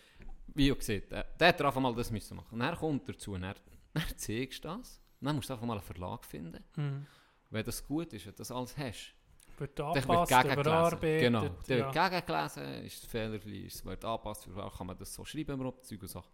Wie 0.54 0.72
auch 0.72 0.78
gesagt, 0.78 1.12
äh, 1.14 1.24
der 1.40 1.48
hat 1.50 1.62
einfach 1.62 1.80
mal 1.82 1.96
das 1.96 2.12
müssen 2.12 2.36
machen. 2.36 2.54
Und 2.54 2.60
dann 2.60 2.76
kommt 2.76 3.08
dazu, 3.08 3.34
dann, 3.38 3.56
dann 3.94 4.04
zeigst 4.18 4.64
du 4.66 4.68
das, 4.70 5.01
dann 5.22 5.36
musst 5.36 5.50
du 5.50 5.54
einfach 5.54 5.66
mal 5.66 5.74
einen 5.74 5.82
Verlag 5.82 6.26
finden. 6.26 6.64
hm, 6.76 7.06
Wenn 7.50 7.66
das 7.66 7.86
gut 7.86 8.12
ist, 8.14 8.26
wenn 8.26 8.34
du 8.34 8.38
das 8.38 8.52
alles 8.52 8.78
hast, 8.78 9.14
wird 9.58 9.78
wird 9.78 9.80
angepasst, 9.80 10.32
gegengelesen. 10.32 10.62
überarbeitet. 10.62 11.22
Genau. 11.22 11.42
Dann 11.42 11.78
ja. 11.78 11.94
wird 11.94 11.94
gegengelesen, 11.94 12.64
ist 12.86 13.06
fehlerfrei, 13.06 13.64
es 13.68 13.86
wird 13.86 14.04
angepasst, 14.06 14.48
kann 14.78 14.88
man 14.88 14.98
das 14.98 15.14
so 15.14 15.24
schreiben 15.24 15.54
überhaupt, 15.54 15.86
Zeug 15.86 16.02
und 16.02 16.08
Sachen. 16.08 16.32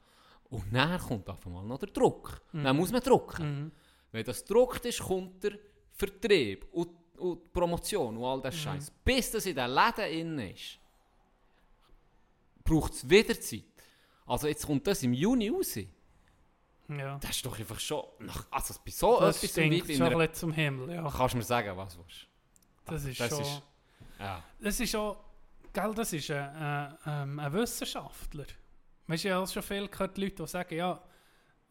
Und 0.49 0.73
dann 0.73 0.97
kommt 0.99 1.29
einfach 1.29 1.51
mal 1.51 1.63
noch 1.65 1.79
der 1.79 1.89
Druck. 1.89 2.41
Dann 2.53 2.77
muss 2.77 2.91
man 2.91 3.01
drucken. 3.01 3.63
Mhm. 3.63 3.71
Wenn 4.11 4.23
das 4.23 4.41
gedruckt 4.45 4.85
ist, 4.85 4.99
kommt 5.01 5.43
der 5.43 5.59
Vertrieb 5.91 6.67
und, 6.71 6.89
und 7.17 7.43
die 7.43 7.49
Promotion 7.49 8.15
und 8.15 8.23
all 8.23 8.41
das 8.41 8.55
Scheiß. 8.55 8.91
Bis 9.03 9.31
das 9.31 9.45
in 9.45 9.55
den 9.55 9.69
Läden 9.71 10.05
innen 10.09 10.51
ist, 10.51 10.79
braucht 12.63 12.93
es 12.93 13.09
wieder 13.09 13.37
Zeit. 13.39 13.63
Also 14.25 14.47
jetzt 14.47 14.65
kommt 14.65 14.85
das 14.87 15.03
im 15.03 15.13
Juni 15.13 15.49
raus. 15.49 15.77
Ja. 16.89 17.17
Das 17.19 17.31
ist 17.31 17.45
doch 17.45 17.57
einfach 17.59 17.79
schon... 17.79 18.03
Nach, 18.19 18.45
also 18.51 18.73
bei 18.85 18.91
so 18.91 19.19
Das 19.19 19.37
etwas 19.37 19.51
stinkt 19.51 19.91
schon 19.93 20.01
einer, 20.07 20.17
bisschen 20.17 20.33
zum 20.33 20.51
Himmel, 20.53 20.95
ja. 20.95 21.09
kannst 21.15 21.33
du 21.33 21.37
mir 21.37 21.43
sagen, 21.43 21.75
was 21.77 21.93
du 21.95 21.99
willst. 22.03 22.27
Das 22.85 23.03
ist 23.05 23.19
das 23.19 23.29
schon... 23.29 23.41
ist- 23.41 23.61
Ja. 24.19 24.43
Das 24.59 24.79
ist 24.79 24.95
auch, 24.95 25.17
gell, 25.73 25.93
das 25.93 26.13
ist 26.13 26.31
ein, 26.31 26.97
ein, 27.03 27.39
ein 27.39 27.53
Wissenschaftler. 27.53 28.45
Weißt 29.07 29.23
du, 29.23 29.27
ich 29.27 29.33
habe 29.33 29.47
schon 29.47 29.63
viel 29.63 29.87
gehört, 29.87 30.17
Leute, 30.17 30.35
die 30.43 30.47
sagen, 30.47 30.75
ja, 30.75 31.01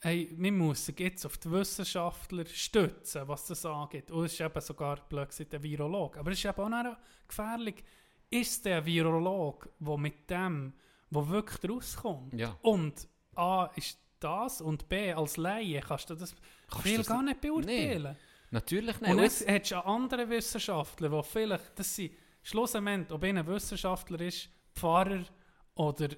hey, 0.00 0.32
wir 0.36 0.52
müssen 0.52 0.94
jetzt 0.98 1.24
auf 1.26 1.38
die 1.38 1.50
Wissenschaftler 1.50 2.46
stützen, 2.46 3.26
was 3.26 3.46
das 3.46 3.64
angeht. 3.66 4.10
Und 4.10 4.24
es 4.26 4.32
ist 4.34 4.40
eben 4.40 4.60
sogar 4.60 4.96
plötzlich 5.08 5.52
ein 5.52 5.62
Virolog. 5.62 6.16
Aber 6.18 6.30
es 6.30 6.38
ist 6.38 6.44
eben 6.44 6.60
auch 6.60 6.68
noch 6.68 6.96
gefährlich, 7.26 7.82
ist 8.30 8.64
der 8.64 8.84
Virolog, 8.84 9.68
der 9.78 9.96
mit 9.96 10.28
dem, 10.30 10.72
wo 11.10 11.26
wirklich 11.28 11.70
rauskommt. 11.70 12.34
Ja. 12.34 12.56
Und 12.62 13.08
A 13.34 13.70
ist 13.76 13.98
das 14.20 14.60
und 14.60 14.88
B 14.88 15.12
als 15.12 15.36
Laie 15.36 15.80
kannst 15.80 16.10
du 16.10 16.14
das 16.14 16.34
Kannst 16.70 16.86
viel 16.86 16.98
das 16.98 17.06
gar 17.06 17.22
nicht 17.22 17.40
beurteilen. 17.40 18.16
Natürlich 18.50 19.00
nicht. 19.00 19.10
Und 19.10 19.18
jetzt 19.18 19.46
hättest 19.46 19.72
du 19.72 19.84
andere 19.84 20.28
Wissenschaftler, 20.28 21.08
die 21.08 21.22
vielleicht, 21.22 21.78
das 21.78 21.94
sind 21.94 22.12
schlussendlich, 22.42 23.10
ob 23.10 23.22
einer 23.22 23.46
Wissenschaftler 23.46 24.20
ist, 24.20 24.48
Pfarrer 24.74 25.24
oder 25.74 26.08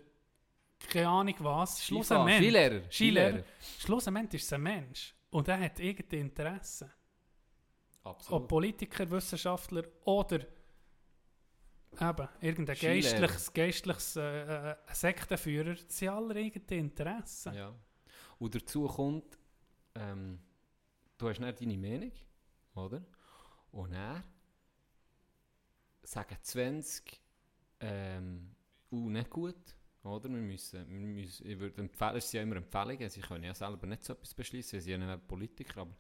keine 0.91 1.09
Ahnung 1.09 1.35
was, 1.41 1.85
schlussendlich, 1.85 2.37
Skilehrer. 2.37 2.83
Skilehrer. 2.91 3.45
schlussendlich 3.81 4.43
ist 4.43 4.47
es 4.47 4.53
ein 4.53 4.63
Mensch 4.63 5.15
und 5.31 5.49
er 5.49 5.61
hat 5.61 5.81
irgendein 5.81 6.21
Interesse. 6.21 6.91
Absolut. 8.05 8.43
Ob 8.43 8.49
Politiker, 8.49 9.11
Wissenschaftler 9.11 9.83
oder 10.05 10.41
eben 12.01 12.29
irgendein 12.41 12.77
Skilehrer. 12.77 13.01
geistliches, 13.01 13.53
geistliches 13.53 14.17
äh, 14.17 14.71
äh, 14.71 14.77
Sektenführer, 14.93 15.75
sie 15.89 16.09
alle 16.09 16.41
irgendein 16.41 16.79
Interesse. 16.79 17.53
Ja. 17.55 17.75
Und 18.39 18.55
dazu 18.55 18.87
kommt, 18.87 19.39
ähm, 19.95 20.39
du 21.17 21.29
hast 21.29 21.41
nicht 21.41 21.61
deine 21.61 21.77
Meinung, 21.77 22.13
oder? 22.75 23.05
Und 23.73 23.93
er 23.93 24.23
sagen 26.03 26.37
20, 26.41 27.21
ähm, 27.81 28.55
uh, 28.91 29.11
nicht 29.11 29.31
gut, 29.31 29.77
oder? 30.03 30.29
Wir 30.29 30.39
müssen, 30.39 30.89
wir 30.89 31.01
müssen, 31.01 31.47
ich 31.47 31.59
würde 31.59 31.81
empfehlen, 31.81 32.17
es 32.17 32.31
sind 32.31 32.39
ja 32.39 32.43
immer 32.43 32.57
Empfehlungen, 32.57 33.11
sie 33.11 33.21
können 33.21 33.45
ja 33.45 33.55
selber 33.55 33.87
nicht 33.87 34.05
so 34.05 34.15
etwas 34.15 34.35
beschließen, 34.35 34.81
sie 34.81 34.93
sind 34.93 35.03
ja 35.03 35.17
nicht 35.17 35.29
Politiker, 35.29 35.83
aber 35.83 35.95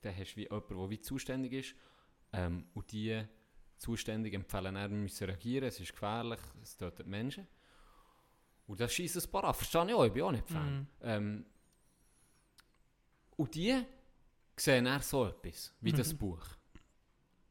dann 0.00 0.16
hast 0.16 0.32
du 0.32 0.36
wie 0.36 0.42
jemanden, 0.42 0.76
der 0.76 0.90
wie 0.90 1.00
zuständig 1.00 1.52
ist, 1.52 1.74
ähm, 2.32 2.66
und 2.74 2.90
die 2.90 3.24
Zuständigen 3.76 4.42
empfehlen, 4.42 4.76
er 4.76 4.88
müssen 4.88 5.24
reagieren, 5.24 5.68
es 5.68 5.80
ist 5.80 5.92
gefährlich, 5.92 6.40
es 6.62 6.76
tötet 6.76 7.06
Menschen. 7.06 7.46
Und 8.66 8.80
das 8.80 8.92
schießt 8.92 9.16
ein 9.24 9.30
paar 9.30 9.44
an, 9.44 9.54
verstehe 9.54 9.86
ich 9.86 9.94
auch, 9.94 10.04
ich 10.04 10.12
bin 10.12 10.22
auch 10.22 10.32
nicht 10.32 10.48
Fan. 10.48 10.78
Mhm. 10.78 10.86
Ähm, 11.02 11.46
und 13.36 13.54
die 13.54 13.82
sehen 14.56 14.86
er 14.86 15.00
so 15.00 15.26
etwas, 15.26 15.72
wie 15.80 15.92
das 15.92 16.12
Mhm. 16.12 16.18
Buch. 16.18 16.46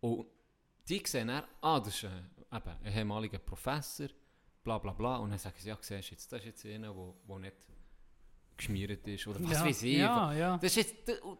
Und 0.02 0.28
die 0.88 1.02
sehen 1.06 1.30
er, 1.30 1.48
ah, 1.62 1.80
das 1.80 1.96
ist 1.96 2.06
ein, 2.06 2.30
eben, 2.52 2.70
ein 2.84 2.94
ehemaliger 2.94 3.40
Professor, 3.40 4.08
bla 4.64 4.78
bla 4.78 4.92
bla. 4.94 5.18
Und 5.18 5.30
dann 5.32 5.40
sagen 5.40 5.56
sie, 5.60 5.70
ja, 5.70 5.78
siehst 5.80 6.10
du 6.10 6.14
jetzt, 6.16 6.32
das 6.32 6.40
ist 6.40 6.46
jetzt 6.46 6.66
einer, 6.66 6.94
der, 6.94 7.14
der 7.28 7.40
nicht 7.40 7.56
geschmiert 8.58 9.08
ist. 9.08 9.28
Oder 9.28 9.44
was 9.44 9.52
ja, 9.52 9.66
weiß 9.66 9.84
ich. 9.84 9.98
Ja, 9.98 10.34
ja. 10.34 10.58
Das 10.58 10.76
ist 10.76 10.76
jetzt, 11.06 11.08
du, 11.22 11.38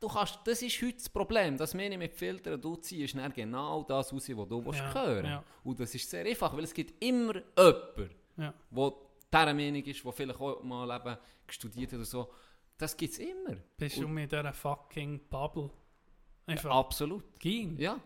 du 0.00 0.08
kannst, 0.08 0.40
das 0.44 0.62
ist 0.62 0.80
heute 0.82 0.94
das 0.94 1.08
Problem, 1.08 1.56
dass 1.56 1.74
meine 1.74 1.96
mit 1.96 2.12
Filtern, 2.14 2.60
du 2.60 2.76
ziehst 2.76 3.14
dann 3.16 3.32
genau 3.32 3.82
das 3.84 4.12
raus, 4.12 4.28
was 4.28 4.48
du 4.48 4.64
willst 4.64 4.78
Ja, 4.80 4.94
hören 4.94 5.24
ja. 5.26 5.44
Und 5.64 5.80
das 5.80 5.94
ist 5.94 6.08
sehr 6.10 6.24
einfach, 6.26 6.54
weil 6.56 6.64
es 6.64 6.74
gibt 6.74 7.02
immer 7.02 7.34
jemanden, 7.56 8.10
Ja. 8.36 8.52
der 8.70 8.92
dieser 9.32 9.54
Meinung 9.54 9.82
ist, 9.82 10.04
der 10.04 10.12
vielleicht 10.12 10.40
auch 10.40 10.62
mal 10.62 10.96
eben 10.96 11.16
studiert 11.48 11.90
hat 11.92 11.96
oder 11.98 12.04
so. 12.04 12.32
Das 12.78 12.96
gibt 12.96 13.12
es 13.14 13.18
immer. 13.18 13.56
Bist 13.76 13.96
du 13.98 14.06
mit 14.08 14.30
dieser 14.32 14.52
fucking 14.52 15.20
Bubble? 15.28 15.70
Einfach. 16.46 16.70
Absolut. 16.70 17.38
Ging. 17.40 17.76
Ja, 17.78 17.98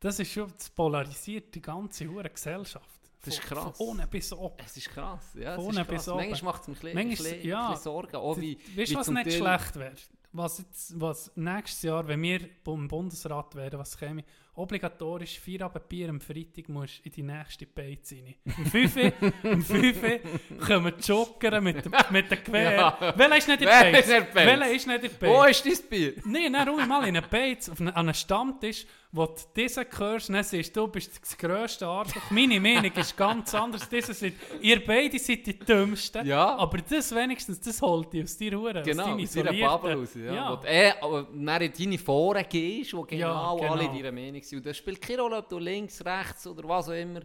Das 0.00 0.18
ist 0.20 0.30
schon, 0.32 0.52
das 0.56 0.68
polarisiert 0.70 1.54
die 1.54 1.62
ganze 1.62 2.06
hure 2.08 2.28
Gesellschaft. 2.28 2.88
Das 3.22 3.34
ist 3.34 3.42
Von- 3.44 3.56
krass. 3.58 3.76
Von 3.78 3.88
unten 3.88 4.08
bis 4.10 4.32
oben. 4.34 4.56
es 4.64 4.76
ist 4.76 4.90
krass. 4.90 5.32
Ja, 5.34 5.54
ist 5.56 5.74
krass. 5.74 5.86
bis 5.86 6.08
oben. 6.08 6.28
Manchmal 6.28 6.52
macht 6.52 6.62
es 6.62 6.68
mich 6.68 6.96
ein 6.96 7.08
bisschen, 7.08 7.42
ja. 7.42 7.70
bisschen 7.70 7.82
Sorgen. 7.84 8.16
Auch 8.16 8.38
wie, 8.38 8.58
weißt 8.76 8.92
du, 8.92 8.96
was 8.96 9.08
nicht 9.08 9.32
schlecht 9.32 9.76
wäre? 9.76 9.94
Was, 10.32 10.58
jetzt, 10.58 11.00
was 11.00 11.32
nächstes 11.36 11.82
Jahr, 11.82 12.06
wenn 12.06 12.20
wir 12.20 12.48
beim 12.64 12.86
Bundesrat 12.88 13.54
wären, 13.54 13.78
was 13.78 13.96
käme? 13.96 14.24
Obligatorisch 14.56 15.40
Feierabendbier 15.40 16.08
am 16.10 16.20
Freitag 16.20 16.68
musst 16.68 17.00
in 17.04 17.10
die 17.12 17.22
nächste 17.22 17.66
Beiz 17.66 18.12
rein. 18.12 18.34
Um 18.56 18.66
5 18.66 18.96
Uhr, 18.96 19.12
um 19.52 19.62
5 19.62 20.02
Uhr 20.02 20.20
kommen 20.66 20.92
die 20.96 21.02
Jogger 21.08 21.60
mit, 21.60 21.84
dem- 21.84 21.92
mit 22.10 22.30
dem 22.30 22.44
Gewehr. 22.44 22.72
Ja. 22.76 23.14
Welcher 23.16 23.36
ist 23.38 23.48
nicht 23.48 23.60
in 23.62 23.66
Wer 23.68 23.90
der 23.90 23.98
ist 24.00 24.08
Beiz? 24.32 24.34
Welcher 24.34 24.70
ist 24.72 24.86
nicht 24.86 25.02
in 25.04 25.10
der 25.20 25.28
Wo 25.28 25.38
Beiz? 25.40 25.64
ist 25.66 25.82
dein 25.82 25.88
Bier? 25.90 26.12
Nein, 26.24 26.52
dann 26.52 26.68
ruhig 26.68 26.86
mal 26.86 27.00
in 27.08 27.16
einer 27.16 27.26
Beiz, 27.26 27.68
auf 27.68 27.80
eine, 27.80 27.90
an 27.96 28.06
einem 28.06 28.14
Stammtisch, 28.14 28.86
wo 29.10 29.26
du 29.26 29.34
diesen 29.56 29.84
hörst, 29.96 30.28
dann 30.28 30.42
siehst 30.42 30.76
du, 30.76 30.88
bist 30.88 31.20
das 31.22 31.38
grösste 31.38 31.86
Arschloch. 31.86 32.30
Meine 32.32 32.58
Meinung 32.58 32.90
ist 32.96 33.16
ganz 33.16 33.54
anders. 33.54 33.88
Diese 33.88 34.12
sind, 34.12 34.34
ihr 34.60 34.84
beide 34.84 35.20
seid 35.20 35.46
die 35.46 35.56
Dümmsten. 35.56 36.26
Ja. 36.26 36.56
Aber 36.56 36.78
das 36.78 37.14
wenigstens, 37.14 37.60
das 37.60 37.80
holt 37.80 38.12
dich 38.12 38.24
aus 38.24 38.36
dir 38.36 38.58
Hure. 38.58 38.82
Genau, 38.82 39.14
aus 39.16 39.30
deiner 39.32 39.52
Bubble 39.52 39.94
raus. 39.94 40.10
Ja. 40.16 40.34
Ja. 40.34 40.50
Wo 40.50 40.56
du 40.56 41.02
aber 41.02 41.28
dann 41.32 41.62
in 41.62 41.72
deine 41.78 41.98
Foren 41.98 42.44
gehst, 42.48 42.92
wo 42.92 43.02
genau, 43.02 43.56
genau. 43.56 43.72
alle 43.74 43.84
deiner 43.86 44.10
Meinung 44.10 44.42
sind. 44.48 44.58
Und 44.58 44.66
das 44.66 44.76
spielt 44.76 45.00
keine 45.00 45.22
Rolle, 45.22 45.36
ob 45.38 45.48
du 45.48 45.58
links, 45.58 46.04
rechts 46.04 46.46
oder 46.46 46.68
was 46.68 46.88
auch 46.88 46.92
immer 46.92 47.20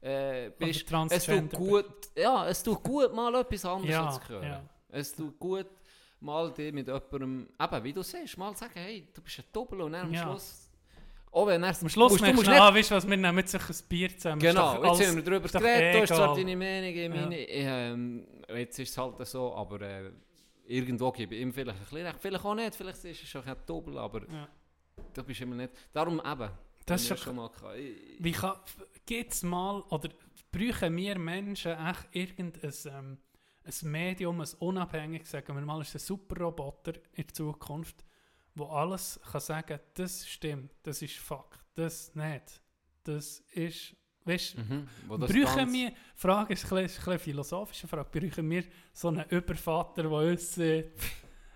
äh, 0.00 0.50
bist. 0.58 0.90
Es 1.10 1.26
tut, 1.26 1.50
gut, 1.52 1.86
ja, 2.16 2.48
es 2.48 2.62
tut 2.62 2.82
gut, 2.82 3.14
mal 3.14 3.34
etwas 3.36 3.64
anderes 3.64 3.90
Ja, 3.90 4.10
zu 4.10 4.28
hören. 4.28 4.44
ja. 4.44 4.62
Es 4.88 5.14
tut 5.14 5.38
gut, 5.38 5.66
mal 6.20 6.52
dich 6.52 6.72
mit 6.72 6.86
jemandem, 6.86 7.48
eben, 7.60 7.84
wie 7.84 7.92
du 7.92 8.02
siehst, 8.02 8.36
mal 8.36 8.54
sagen, 8.56 8.72
hey, 8.74 9.08
du 9.14 9.22
bist 9.22 9.38
ein 9.38 9.44
Doppel 9.52 9.80
und 9.80 9.92
dann 9.92 10.06
am 10.06 10.12
Ja. 10.14 10.22
Schluss... 10.22 10.68
Auch 11.34 11.46
wenn 11.46 11.62
er 11.62 11.70
Am 11.70 11.88
Schluss 11.88 12.12
musst, 12.12 12.22
du 12.26 12.32
musst 12.34 12.46
nicht 12.46 12.60
ah, 12.60 12.74
weißt 12.74 12.90
was, 12.90 13.08
wir 13.08 13.16
nehmen 13.16 13.38
jetzt 13.38 13.54
ein 13.54 13.62
Bier 13.88 14.14
zusammen. 14.14 14.38
Genau, 14.38 14.74
jetzt 14.74 14.84
alles- 14.84 15.08
haben 15.08 15.16
wir 15.16 15.22
darüber 15.22 15.48
geredet, 15.48 15.94
du 15.94 16.00
hast 16.02 16.08
zwar 16.08 16.36
deine 16.36 16.56
Meinung, 16.58 16.90
ich 16.94 17.08
meine, 17.08 17.36
ähm, 17.48 18.26
jetzt 18.54 18.78
ist 18.78 18.90
es 18.90 18.98
halt 18.98 19.26
so, 19.26 19.54
aber 19.54 19.80
äh, 19.80 20.10
irgendwo 20.66 21.10
gebe 21.10 21.34
ich 21.34 21.40
ihm 21.40 21.54
vielleicht 21.54 21.78
ein 21.78 21.84
bisschen 21.84 22.06
recht, 22.06 22.18
vielleicht 22.20 22.44
auch 22.44 22.54
nicht, 22.54 22.74
vielleicht 22.74 23.04
ist 23.04 23.22
es 23.22 23.28
schon 23.30 23.42
ein 23.44 23.56
Doppel, 23.64 23.96
aber 23.96 24.20
Ja. 24.30 24.46
Da 25.14 25.22
bist 25.22 25.40
du 25.40 25.44
immer 25.44 25.56
nicht, 25.56 25.72
darum 25.92 26.20
eben, 26.24 26.50
Das 26.86 27.08
ist 27.10 27.18
schon 27.20 27.36
mal. 27.36 27.50
Ich- 27.76 28.16
Wie 28.18 28.32
kann, 28.32 28.56
gibt's 29.06 29.42
mal, 29.42 29.80
oder 29.90 30.08
brauchen 30.50 30.96
wir 30.96 31.18
Menschen 31.18 31.72
echt 31.72 32.08
irgendein 32.12 32.72
ähm, 32.86 33.18
ein 33.64 33.90
Medium, 33.90 34.40
ein 34.40 34.48
unabhängig, 34.58 35.24
sagen 35.26 35.54
wir 35.54 35.62
mal, 35.64 35.80
ist 35.80 35.94
ein 35.94 36.00
Superroboter 36.00 36.94
in 37.12 37.24
der 37.26 37.34
Zukunft, 37.34 38.04
wo 38.56 38.66
alles 38.66 39.20
kann 39.30 39.40
sagen, 39.40 39.78
das 39.94 40.26
stimmt, 40.28 40.72
das 40.82 41.00
ist 41.00 41.16
Fakt, 41.18 41.60
das 41.74 42.12
nicht, 42.14 42.60
das 43.04 43.38
ist, 43.52 43.94
weißt 44.24 44.58
Mhm, 44.58 44.88
ganz- 45.54 45.72
wir, 45.72 45.92
Frage 46.16 46.52
ist 46.54 46.64
ein 46.64 46.70
bisschen, 46.82 46.84
ist 47.02 47.08
eine 47.08 47.18
philosophische 47.20 47.86
Frage, 47.86 48.10
brauchen 48.20 48.50
wir 48.50 48.64
so 48.92 49.08
einen 49.08 49.24
Übervater, 49.30 50.02
der 50.02 50.10
uns, 50.10 50.58
äh, 50.58 50.90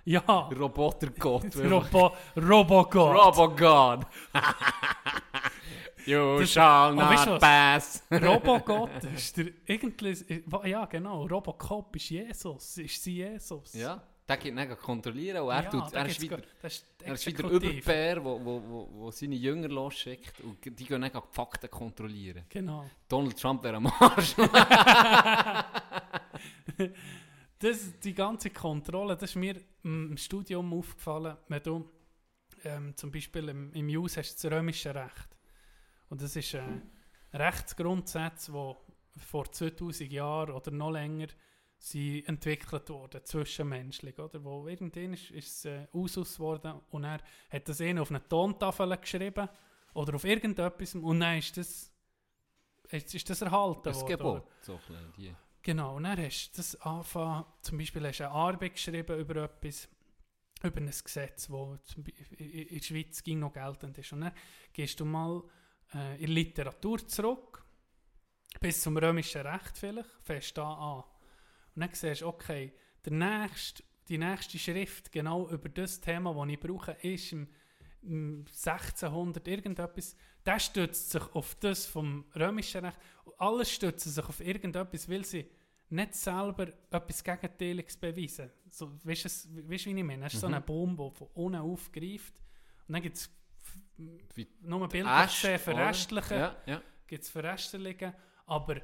ja, 0.07 0.21
Robotergott. 0.21 1.55
Robo, 1.57 2.13
Robogott. 2.37 3.17
Robogod. 3.17 4.07
you 6.07 6.39
Das- 6.41 6.51
shall 6.53 6.99
Aber 6.99 7.11
weißt 7.11 7.27
du 7.27 7.31
not 7.33 7.41
pass. 7.41 8.03
Robogott 8.11 9.05
ist 9.15 9.37
der 9.37 9.47
irgendwie, 9.67 10.17
ja 10.65 10.85
genau, 10.87 11.27
Robocop 11.27 11.95
ist 11.97 12.09
Jesus, 12.11 12.79
ist 12.79 13.03
sie 13.03 13.17
Jesus. 13.17 13.75
ja, 13.75 14.01
der 14.29 14.37
geht 14.39 14.55
nicht 14.55 14.79
kontrollieren 14.81 15.43
und 15.43 15.51
er, 15.51 15.63
Ja, 15.65 15.71
tut, 15.71 15.93
er 15.93 16.07
ist 16.07 16.21
wieder... 16.21 16.39
ist 16.63 16.85
Er 17.05 17.13
ist 17.15 17.27
wieder 17.27 17.45
Exekutiv. 17.45 17.83
Überbär, 17.85 18.25
wo, 18.25 18.41
wo, 18.45 18.63
wo, 18.69 18.89
wo 18.93 19.11
seine 19.13 19.35
Jünger 19.37 19.69
losschickt 19.69 20.41
und 20.41 20.65
die 20.65 20.85
gehen 20.85 21.01
nicht 21.01 21.15
die 21.15 21.21
Fakten 21.31 21.71
kontrollieren. 21.71 22.45
Genau. 22.49 22.85
Donald 23.09 23.41
Trump 23.41 23.63
wäre 23.65 23.77
am 23.77 23.87
Arsch. 23.87 24.35
Das, 27.59 27.99
die 28.01 28.15
ganze 28.15 28.51
Kontrolle, 28.51 29.17
das 29.17 29.31
ist 29.31 29.37
mir 29.37 29.61
im 29.83 30.17
Studium 30.17 30.73
aufgefallen, 30.75 31.37
wenn 31.49 31.63
du 31.63 31.91
ähm, 32.65 32.97
zum 32.97 33.11
Beispiel 33.11 33.49
im, 33.49 33.73
im 33.73 33.89
Jus 33.89 34.17
hast 34.17 34.35
das 34.35 34.51
römische 34.51 34.95
Recht. 34.95 35.37
Und 36.09 36.21
das 36.23 36.37
ist 36.37 36.55
ein 36.55 36.83
Rechtsgrundsatz, 37.33 38.53
wo 38.53 38.77
vor 39.19 39.51
2000 39.51 40.13
Jahren 40.13 40.51
oder 40.55 40.71
noch 40.71 40.91
länger 40.91 41.29
sie 41.79 42.25
entwickelt 42.27 42.89
wurden, 42.91 43.25
zwischenmenschlich, 43.25 44.19
oder? 44.19 44.43
Wo 44.43 44.67
irgendwann 44.67 45.15
ist, 45.15 45.31
ist 45.31 45.49
es 45.59 45.65
äh, 45.67 45.87
Usus 45.93 46.37
geworden 46.37 46.81
und 46.91 47.05
er 47.05 47.21
hat 47.51 47.69
das 47.69 47.81
einer 47.81 48.03
auf 48.03 48.11
eine 48.11 48.27
Tontafel 48.27 48.97
geschrieben 48.97 49.49
oder 49.95 50.15
auf 50.15 50.25
irgendetwas 50.25 50.95
und 50.95 51.21
dann 51.21 51.39
ist 51.39 51.57
das, 51.57 51.93
ist, 52.91 53.15
ist 53.15 53.31
das 53.31 53.43
erhalten 53.43 53.83
Das 53.85 54.01
worden, 54.01 54.09
Gebot. 54.09 54.43
oder? 54.43 54.47
So 54.63 54.81
die. 55.17 55.35
Genau, 55.67 55.97
und 55.97 56.05
dann 56.05 56.17
hast 56.17 56.53
du 56.53 56.59
das 56.59 56.81
angefangen, 56.83 57.45
zum 57.61 57.79
Beispiel 57.79 58.07
hast 58.07 58.21
du 58.21 58.25
eine 58.25 58.33
Arbeit 58.33 58.75
geschrieben 58.75 59.19
über 59.19 59.43
etwas, 59.43 59.89
über 60.63 60.77
ein 60.77 60.87
Gesetz, 60.87 61.49
das 61.49 61.97
in 62.39 62.69
der 62.69 62.81
Schweiz 62.85 63.21
ging 63.25 63.41
noch 63.41 63.53
geltend 63.53 63.99
ist. 63.99 64.13
Und 64.13 64.21
dann 64.21 64.33
gehst 64.73 65.01
du 65.01 65.05
mal 65.05 65.43
äh, 65.93 66.23
in 66.23 66.31
Literatur 66.31 67.05
zurück, 67.09 67.65
bis 68.61 68.81
zum 68.81 68.97
römischen 68.97 69.41
Recht 69.41 69.77
vielleicht, 69.77 70.09
fängst 70.23 70.57
da 70.57 70.73
an. 70.73 71.03
Und 71.75 71.81
dann 71.81 71.91
siehst 71.93 72.21
du, 72.21 72.29
okay, 72.29 72.73
der 73.05 73.15
nächste, 73.15 73.83
die 74.07 74.19
nächste 74.19 74.61
Schrift 74.61 75.11
genau 75.11 75.49
über 75.49 75.69
das 75.69 76.01
Thema, 76.01 76.33
das 76.33 76.49
ich 76.49 76.61
brauche, 76.61 76.93
ist 76.93 77.33
im, 77.33 77.49
im 78.03 78.45
1600 78.47 79.49
irgendetwas, 79.49 80.15
der 80.47 80.59
stützt 80.61 81.11
sich 81.11 81.23
auf 81.35 81.55
das 81.57 81.87
vom 81.87 82.25
römischen 82.35 82.85
Recht. 82.85 82.99
Alles 83.39 83.71
stützt 83.71 84.05
sich 84.05 84.25
auf 84.25 84.41
irgendetwas, 84.41 85.09
weil 85.11 85.25
sie 85.25 85.47
nicht 85.89 86.15
selber 86.15 86.69
etwas 86.91 87.23
Gegenteiliges 87.23 87.97
beweisen. 87.97 88.51
So, 88.71 88.93
weißt 89.05 89.25
du, 89.25 89.29
weißt 89.71 89.87
du, 89.87 89.91
wie 89.95 89.99
ich 89.99 90.05
meine? 90.05 90.27
Es 90.27 90.35
ist 90.35 90.41
so 90.41 90.49
Mhm. 90.49 90.55
eine 90.55 90.63
Bombe, 90.65 91.11
die 91.13 91.17
von 91.19 91.29
unten 91.35 91.59
aufgreift. 91.61 92.35
Und 92.89 92.93
dann 92.95 93.03
gibt 93.03 93.17
es 93.17 93.31
nur 94.61 94.89
gesehen 94.89 95.07
oder? 95.07 95.59
Verrestlichen 95.59 96.39
Ja, 96.39 96.57
ja. 96.67 96.83
gibt 97.07 97.23
es 97.25 97.31
Verresterungen, 97.31 98.13
aber 98.47 98.77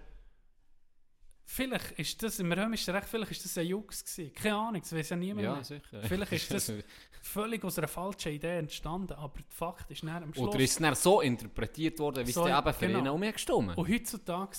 vielleicht 1.53 1.93
ist 1.93 2.23
das 2.23 2.39
im 2.39 2.51
römischen 2.51 2.95
Recht, 2.95 3.07
vielleicht 3.07 3.33
ist 3.33 3.45
das 3.45 3.59
ein 3.59 3.67
Jux 3.67 4.03
gewesen. 4.05 4.33
Keine 4.35 4.57
Ahnung, 4.57 4.81
das 4.81 4.93
weiß 4.93 5.11
ja 5.11 5.17
niemand 5.17 5.45
ja 5.45 5.55
mehr. 5.55 5.65
sicher. 5.65 6.03
Vielleicht 6.03 6.33
ist 6.33 6.51
das 6.51 6.73
völlig 7.23 7.63
aus 7.63 7.79
einer 7.79 7.89
falschen 7.89 8.33
Idee 8.33 8.59
entstanden, 8.59 9.13
aber 9.13 9.39
der 9.39 9.45
Fakt 9.51 9.91
ist 9.91 10.03
dann 10.03 10.23
am 10.23 10.33
Schluss... 10.33 10.49
Oder 10.49 10.61
ist 10.61 10.71
es 10.71 10.79
dann 10.79 10.95
so 10.95 11.21
interpretiert 11.21 11.99
worden, 11.99 12.27
wie 12.27 12.33
So, 12.33 12.45
es 12.45 12.49
dann 12.51 12.67
eben 12.67 12.75
für 12.75 12.87
genau. 12.87 12.99
ihn 13.01 13.09
auch 13.09 13.19
mehr 13.19 13.33
gestimmt? 13.33 13.77
Und 13.77 13.89
heutzutage 13.89 14.57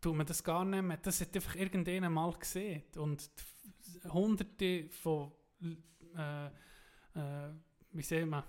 tut 0.00 0.16
man 0.16 0.26
das 0.26 0.42
gar 0.42 0.64
nicht 0.64 0.82
mehr. 0.82 0.96
Das 0.96 1.20
hat 1.20 1.34
einfach 1.36 1.54
irgendjemand 1.54 2.14
mal 2.14 2.32
gesehen. 2.32 2.82
Und 2.96 3.30
hunderte 4.12 4.88
von, 4.88 5.30
äh, 6.16 6.46
äh, 6.46 6.50
wie 7.92 8.02
sehen 8.02 8.30
wir, 8.30 8.44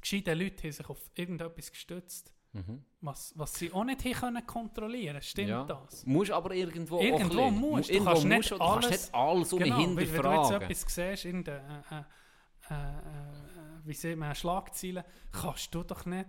gescheiten 0.00 0.36
Leute 0.36 0.64
haben 0.64 0.72
sich 0.72 0.88
auf 0.88 1.10
irgendetwas 1.14 1.70
gestützt. 1.70 2.32
Mhm. 2.66 2.84
Was, 3.00 3.32
was 3.36 3.54
sie 3.54 3.72
auch 3.72 3.84
nicht 3.84 4.02
können 4.18 4.44
kontrollieren 4.46 5.22
Stimmt 5.22 5.48
ja. 5.50 5.64
das? 5.64 6.04
Musst 6.04 6.30
aber 6.32 6.52
irgendwo 6.54 6.98
Irgendwo 7.00 7.42
auch 7.42 7.50
musst 7.50 7.88
du. 7.88 7.92
Irgendwo 7.94 8.10
kannst 8.12 8.24
nicht 8.26 8.36
musst 8.38 8.50
du, 8.50 8.54
du 8.54 8.58
kannst 8.64 8.86
alles- 8.88 9.00
nicht 9.02 9.14
alles 9.14 9.52
um 9.52 9.58
Genau, 9.60 9.76
weil 9.78 9.86
wenn 9.86 9.94
du 9.96 10.00
jetzt 10.02 10.12
hinterfragen. 10.14 10.62
etwas 10.70 10.94
siehst, 10.94 11.24
in 11.24 11.44
der, 11.44 11.56
äh, 11.90 11.94
äh, 11.94 12.74
äh, 12.74 12.74
äh, 12.74 13.86
wie 13.86 13.94
sieht 13.94 14.16
man, 14.18 14.34
Schlagzeilen, 14.34 15.04
kannst 15.32 15.74
du 15.74 15.82
doch 15.84 16.04
nicht, 16.06 16.26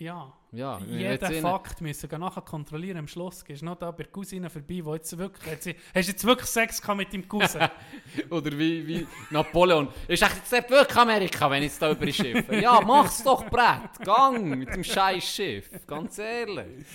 ja, 0.00 0.32
Ja, 0.52 0.78
jeden 0.78 1.00
jetzt 1.00 1.40
Fakt 1.40 1.80
müssen 1.80 2.08
gehen 2.08 2.20
nachher 2.20 2.42
kontrollieren. 2.42 2.98
Am 2.98 3.08
Schluss 3.08 3.44
gehst 3.44 3.62
du 3.62 3.66
noch 3.66 3.76
da 3.76 3.90
bei 3.90 4.04
der 4.04 4.12
Cousine 4.12 4.48
vorbei, 4.48 4.80
wo 4.82 4.94
jetzt 4.94 5.16
wirklich, 5.18 5.60
sie, 5.60 5.74
hast 5.94 6.08
du 6.08 6.12
jetzt 6.12 6.24
wirklich 6.24 6.48
Sex 6.48 6.80
gehabt 6.80 6.98
mit 6.98 7.12
deinem 7.12 7.28
Cousin? 7.28 7.68
Oder 8.30 8.52
wie, 8.52 8.86
wie 8.86 9.06
Napoleon. 9.30 9.88
Ist 10.06 10.22
echt 10.22 10.36
jetzt 10.36 10.52
nicht 10.52 10.70
wirklich 10.70 10.96
Amerika, 10.96 11.50
wenn 11.50 11.62
ich 11.62 11.70
jetzt 11.70 11.82
da 11.82 11.90
über 11.90 12.06
die 12.06 12.12
Schiffe. 12.12 12.56
Ja, 12.56 12.80
mach's 12.80 13.22
doch, 13.22 13.44
Brett. 13.50 13.98
Gang 14.04 14.56
mit 14.56 14.74
dem 14.74 14.84
scheiß 14.84 15.24
Schiff. 15.24 15.86
Ganz 15.86 16.18
ehrlich. 16.18 16.86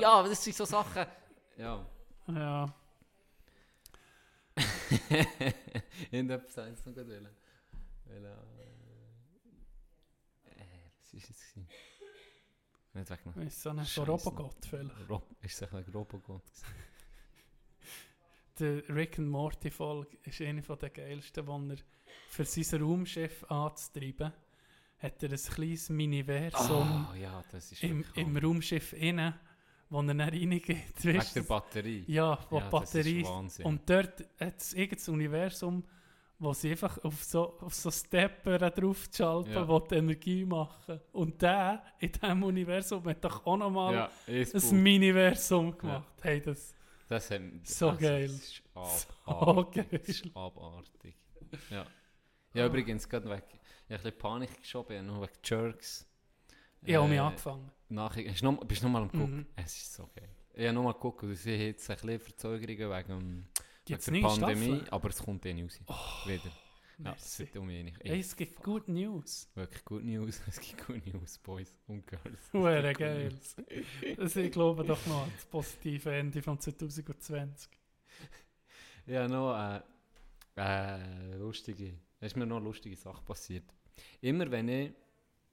Ja, 0.00 0.22
das 0.22 0.42
sind 0.42 0.56
so 0.56 0.64
Sachen. 0.64 1.06
Ja. 1.58 1.86
ja. 2.28 2.74
Irgendetwas 6.10 6.58
eins 6.58 6.84
noch 6.86 6.94
gerade 6.94 7.12
äh, 7.12 7.18
äh, 7.18 8.32
was 10.98 11.14
ist 11.14 11.30
es? 11.30 11.54
Nicht 12.96 13.10
weggenommen. 13.10 13.44
Du, 13.44 13.50
so 13.50 13.70
ein 13.70 13.84
so. 13.84 14.02
Robogott 14.04 14.64
vielleicht. 14.68 15.08
Rob, 15.10 15.26
ist 15.42 15.60
es 15.60 15.72
Robogott 15.72 16.42
gewesen? 16.44 16.66
Der 18.58 18.88
Rick 18.94 19.18
and 19.18 19.28
Morty 19.28 19.70
Folge 19.70 20.16
ist 20.24 20.40
eine 20.40 20.62
von 20.62 20.78
der 20.78 20.88
geilsten, 20.90 21.46
wo 21.46 21.58
er 21.58 21.76
für 22.30 22.44
sein 22.46 22.80
Raumschiff 22.82 23.44
anzutreiben, 23.50 24.32
hat 24.98 25.22
er 25.22 25.30
ein 25.30 25.36
kleines 25.36 25.90
Miniversum 25.90 27.06
Ah, 27.10 27.14
ja, 27.16 27.44
das 27.52 27.72
ist 27.72 27.82
im, 27.84 28.02
im. 28.14 28.36
Raumschiff 28.38 28.94
innen, 28.94 29.34
wo 29.90 30.00
er 30.00 30.04
dann 30.06 30.20
reingeht. 30.22 31.04
Wegen 31.04 31.22
der? 31.34 31.42
Batterie. 31.42 32.04
Ja, 32.06 32.38
wo 32.48 32.58
Ja, 32.58 32.64
ist 32.64 32.70
Batterie. 32.70 33.26
Und 33.62 33.90
dort 33.90 34.24
hat 34.40 34.58
es 34.60 34.72
irgendein 34.72 35.14
Universum, 35.14 35.84
wo 36.38 36.52
sie 36.52 36.70
einfach 36.72 36.98
auf 37.04 37.22
so, 37.24 37.58
auf 37.60 37.74
so 37.74 37.90
Stepper 37.90 38.58
draufschalten, 38.70 39.52
Ja. 39.54 39.66
wo 39.68 39.78
die 39.80 39.94
Energie 39.96 40.44
machen. 40.44 41.00
Und 41.12 41.40
der 41.40 41.82
in 41.98 42.12
diesem 42.12 42.42
Universum 42.42 43.04
hat 43.06 43.24
doch 43.24 43.44
auch 43.46 43.56
nochmal 43.56 43.94
ja, 43.94 44.10
ein. 44.26 44.82
Miniversum 44.82 45.76
gemacht. 45.78 46.12
Hey, 46.22 46.40
das 46.40 46.74
Das 47.08 47.30
haben, 47.30 47.60
So 47.64 47.90
das 47.90 47.98
geil. 48.00 48.24
Ist 48.24 48.62
So 48.74 49.70
geil. 49.72 49.86
Das 49.90 50.08
ist 50.08 50.26
abartig. 50.36 51.16
Ja. 51.70 51.86
Ja, 52.52 52.66
übrigens, 52.66 53.08
gerade 53.08 53.28
weg. 53.30 53.44
Ich 53.48 53.54
habe 53.54 53.94
ein 53.94 54.02
bisschen 54.02 54.18
Panik 54.18 54.60
geschoben, 54.60 55.06
nur 55.06 55.22
wegen 55.22 55.32
Jerks. 55.44 56.06
ich 56.82 56.94
habe 56.96 57.06
mich 57.08 57.16
Äh, 57.16 57.20
angefangen. 57.20 57.70
Nachher, 57.88 58.28
hast 58.30 58.40
du 58.42 58.46
noch, 58.50 58.64
bist 58.64 58.82
du 58.82 58.86
nochmal 58.86 59.02
am 59.02 59.10
gucken? 59.12 59.36
Mhm. 59.36 59.46
Es 59.56 59.76
ist 59.76 59.94
so 59.94 60.08
geil. 60.14 60.28
Ich 60.54 60.64
habe 60.64 60.74
nochmal 60.74 60.94
geguckt 60.94 61.22
und 61.22 61.34
sie 61.36 61.52
haben 61.54 61.60
jetzt 61.66 61.88
ein 61.90 61.96
bisschen 61.96 62.18
Verzögerungen 62.18 62.68
wegen, 62.90 62.90
wegen 63.08 63.48
Es 63.88 64.04
der 64.04 64.14
neue 64.14 64.22
Pandemie, 64.22 64.64
Staffeln? 64.64 64.88
aber 64.90 65.08
es 65.10 65.18
kommt 65.22 65.46
eh 65.46 65.54
nicht 65.54 65.80
raus. 65.88 66.26
Wieder. 66.26 66.42
Ja, 66.98 67.10
merci. 67.10 67.40
wird 67.40 67.56
um 67.58 67.68
wenig. 67.68 67.94
Hey, 68.02 68.20
es 68.20 68.34
gibt 68.34 68.62
gute 68.62 68.90
News. 68.90 69.48
Wirklich 69.54 69.84
good 69.84 70.04
News. 70.04 70.40
Es 70.48 70.58
gibt 70.60 70.86
good 70.86 71.06
News, 71.06 71.38
Boys 71.38 71.74
und 71.86 72.06
Girls. 72.06 72.40
Es 72.42 72.52
Huere 72.52 72.92
good 72.92 72.98
geil. 72.98 73.32
Also 74.18 74.40
ich 74.40 74.50
glaube 74.50 74.82
doch 74.84 75.04
noch 75.06 75.28
das 75.32 75.44
positive 75.44 76.10
Ende 76.10 76.42
von 76.42 76.58
2020. 76.58 77.70
Ja, 79.06 79.28
noch 79.28 79.54
äh, 79.54 79.80
äh, 80.56 81.36
lustige. 81.36 81.94
Es 82.18 82.32
ist 82.32 82.36
mir 82.36 82.46
noch 82.46 82.56
eine 82.56 82.64
lustige 82.64 82.96
Sache 82.96 83.22
passiert. 83.22 83.64
Immer 84.20 84.50
wenn 84.50 84.68
ich. 84.68 84.92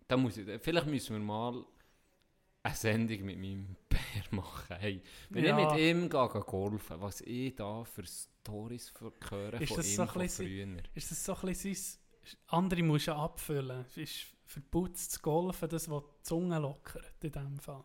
Da 0.08 0.18
muss 0.18 0.38
ich, 0.38 0.48
vielleicht 0.62 0.88
müssen 0.88 1.16
wir 1.16 1.24
mal 1.24 1.66
eine 2.64 2.76
Sendung 2.76 3.26
mit 3.26 3.38
meinem 3.38 3.76
Bär 4.14 4.24
machen. 4.32 4.76
Hey, 4.80 5.02
wenn 5.30 5.46
Ja. 5.46 5.58
ich 5.60 5.66
mit 5.72 5.80
ihm 5.80 6.10
gehe, 6.10 6.28
golfen, 6.42 7.02
was 7.02 7.22
ich 7.22 7.56
da 7.56 7.84
für 7.84 8.04
Stories 8.06 8.94
höre 9.30 9.62
Ist 9.62 9.68
von 9.70 9.78
das 9.78 9.88
ihm 9.90 9.96
so 9.96 10.06
von 10.08 10.30
früher. 10.30 10.78
Ist 10.94 11.12
das 11.12 11.24
so 11.26 11.36
ein 11.36 11.42
bisschen 11.42 11.76
sein... 11.76 12.00
Andere 12.48 12.84
musst 12.84 13.08
du 13.08 13.14
abfüllen. 13.16 13.86
Es 13.88 13.98
ist 13.98 14.28
verputzt 14.46 15.12
zu 15.14 15.20
golfen, 15.22 15.68
das, 15.70 15.90
was 15.90 16.04
die 16.04 16.24
Zunge 16.24 16.60
lockert 16.60 17.14
in 17.24 17.32
diesem 17.32 17.60
Fall. 17.60 17.84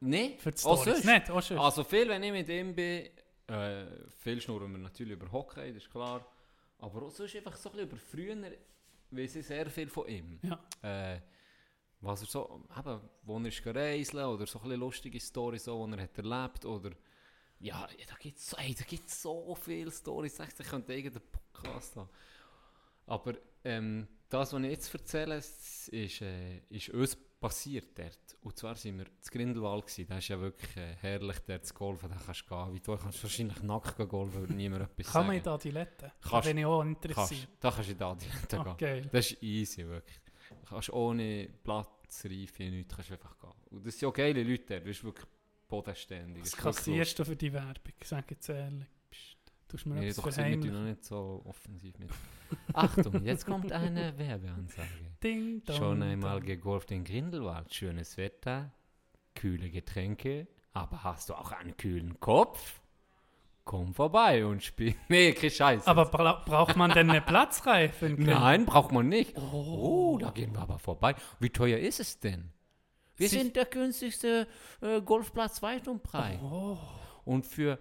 Nein, 0.00 0.34
Für 0.38 0.50
die 0.50 0.58
sonst. 0.58 1.04
Nicht. 1.04 1.30
Also 1.30 1.84
viel, 1.84 2.08
wenn 2.08 2.22
ich 2.22 2.32
mit 2.32 2.48
ihm 2.48 2.74
bin, 2.74 3.08
äh, 3.48 3.86
viel 4.18 4.40
schnurren 4.40 4.72
wir 4.72 4.78
natürlich 4.78 5.14
über 5.14 5.30
Hockey, 5.30 5.72
das 5.72 5.84
ist 5.84 5.90
klar. 5.90 6.26
Aber 6.78 7.02
auch 7.02 7.10
sonst 7.10 7.36
einfach 7.36 7.56
so 7.56 7.70
ein 7.70 7.76
bisschen 7.76 7.88
über 7.88 7.96
früher, 7.96 8.52
weiß 9.10 9.36
ich 9.36 9.46
sehr 9.46 9.66
viel 9.70 9.88
von 9.88 10.08
ihm. 10.08 10.38
Ja. 10.42 10.60
Äh, 11.14 11.20
was 12.00 12.20
er 12.22 12.26
so, 12.26 12.64
eben, 12.78 13.00
wo 13.22 13.38
er 13.38 13.46
ist 13.46 13.62
gereist 13.62 14.14
oder 14.14 14.46
so 14.46 14.60
ein 14.60 14.70
lustige 14.72 15.18
Storys, 15.20 15.64
so, 15.64 15.86
die 15.86 15.92
er 15.94 16.02
hat 16.02 16.18
erlebt 16.18 16.64
oder 16.64 16.90
ja, 17.58 17.88
da 18.06 18.14
gibt 18.18 18.36
es 18.38 18.50
so, 18.50 18.56
ey, 18.58 18.74
da 18.74 18.84
gibt's 18.84 19.22
so 19.22 19.54
viele 19.54 19.90
Storys, 19.90 20.38
ich 20.38 20.66
könnte 20.68 20.92
irgendeinen 20.92 21.26
Podcast 21.32 21.96
haben. 21.96 22.08
Aber 23.06 23.34
ähm, 23.64 24.06
das, 24.28 24.52
was 24.52 24.62
ich 24.62 24.70
jetzt 24.70 24.92
erzähle, 24.94 25.36
ist, 25.36 25.90
äh, 26.22 26.58
ist 26.68 26.88
uns 26.90 27.16
passiert 27.38 27.96
dort. 27.98 28.36
Und 28.42 28.56
zwar 28.58 28.74
sind 28.74 28.98
wir 28.98 29.06
zu 29.20 29.30
Grindelwald 29.30 29.86
gewesen, 29.86 30.06
da 30.08 30.18
ist 30.18 30.28
ja 30.28 30.40
wirklich 30.40 30.76
äh, 30.76 30.96
herrlich 30.96 31.38
dort 31.46 31.64
zu 31.66 31.74
golfen, 31.74 32.08
da 32.10 32.16
kannst 32.16 32.42
du 32.42 32.54
gehen, 32.54 32.74
wie 32.74 32.80
du 32.80 32.96
kannst 32.96 33.22
wahrscheinlich 33.22 33.62
nackt 33.62 33.96
gehen 33.96 34.08
golfen, 34.08 34.40
würde 34.40 34.54
niemand 34.54 34.82
etwas 34.82 35.12
Kann 35.12 35.26
man 35.26 35.36
sagen. 35.36 35.38
in 35.38 35.44
da 35.44 35.58
die 35.58 35.70
Letten? 35.70 36.12
Da 36.20 36.28
Kannst- 36.28 36.48
bin 36.48 36.58
ich 36.58 36.64
auch 36.66 36.82
Kannst, 36.82 37.04
interessiert. 37.04 37.48
da 37.60 37.70
kannst 37.70 37.88
du 37.88 37.92
in 37.92 37.98
die 37.98 38.04
Adiletten 38.04 38.48
gehen. 38.64 38.68
Okay. 38.68 39.02
Das 39.12 39.30
ist 39.30 39.42
easy, 39.42 39.86
wirklich. 39.86 40.18
Du 40.50 40.66
kannst 40.68 40.90
ohne 40.92 41.48
Platzreife 41.64 42.62
nichts, 42.64 42.94
kannst 42.94 43.12
einfach 43.12 43.38
gehen. 43.38 43.50
Und 43.70 43.86
das 43.86 43.98
sind 43.98 44.08
auch 44.08 44.12
geile 44.12 44.42
Leute 44.42 44.64
dort, 44.68 44.82
das 44.82 44.90
ist 44.90 45.04
wirklich 45.04 45.26
bodenständig. 45.68 46.42
Was 46.44 46.56
kassierst 46.56 47.18
du 47.18 47.24
für 47.24 47.36
die 47.36 47.52
Werbung? 47.52 47.92
Sag 48.04 48.30
jetzt 48.30 48.48
ehrlich. 48.48 48.86
Tust 49.68 49.84
du 49.84 49.88
mir 49.88 49.96
Nee, 50.00 50.12
doch 50.12 50.30
sind 50.30 50.62
wir 50.62 50.72
noch 50.72 50.84
nicht 50.84 51.04
so 51.04 51.42
offensiv 51.44 51.98
mit. 51.98 52.08
Achtung, 52.72 53.24
jetzt 53.24 53.44
kommt 53.44 53.72
eine 53.72 54.16
Werbeansage. 54.18 54.88
Ding, 55.22 55.64
dong, 55.64 55.76
Schon 55.76 56.02
einmal 56.04 56.38
dong. 56.38 56.46
gegolft 56.46 56.92
in 56.92 57.02
Grindelwald. 57.02 57.74
Schönes 57.74 58.16
Wetter, 58.16 58.72
kühle 59.34 59.68
Getränke, 59.70 60.46
aber 60.72 61.02
hast 61.02 61.30
du 61.30 61.34
auch 61.34 61.50
einen 61.50 61.76
kühlen 61.76 62.20
Kopf? 62.20 62.80
Komm 63.66 63.92
vorbei 63.94 64.46
und 64.46 64.62
spiel. 64.62 64.94
Nee, 65.08 65.32
kein 65.32 65.50
Scheiß. 65.50 65.86
Aber 65.88 66.06
bra 66.06 66.42
braucht 66.46 66.76
man 66.76 66.92
denn 66.92 67.10
eine 67.10 67.20
Platzreife? 67.20 68.08
Nein, 68.08 68.64
braucht 68.64 68.92
man 68.92 69.08
nicht. 69.08 69.36
Oh. 69.36 70.16
da 70.20 70.30
gehen 70.30 70.52
wir 70.54 70.60
aber 70.60 70.78
vorbei. 70.78 71.16
Wie 71.40 71.50
teuer 71.50 71.76
ist 71.78 71.98
es 71.98 72.20
denn? 72.20 72.52
Wir 73.16 73.28
Sie- 73.28 73.38
sind 73.40 73.56
der 73.56 73.64
günstigste 73.64 74.46
äh, 74.80 75.00
Golfplatz 75.02 75.62
weit 75.62 75.88
und 75.88 76.02
breit. 76.04 76.38
Oh. 76.40 76.78
Und 77.24 77.44
für 77.44 77.80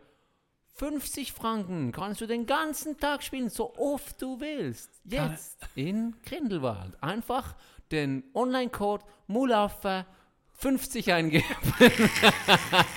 50 0.74 1.32
Franken 1.34 1.91
kannst 1.91 2.20
du 2.20 2.26
den 2.26 2.48
ganzen 2.48 2.98
Tag 2.98 3.22
spielen, 3.22 3.49
so 3.49 3.76
oft 3.76 4.20
du 4.20 4.40
willst. 4.40 4.90
Jetzt 5.06 5.60
in 5.76 6.16
Grindelwald. 6.26 7.02
Einfach 7.03 7.56
den 7.91 8.24
Online-Code 8.34 9.06
MULAFE 9.28 10.07
50 10.57 11.11
eingeben. 11.11 11.45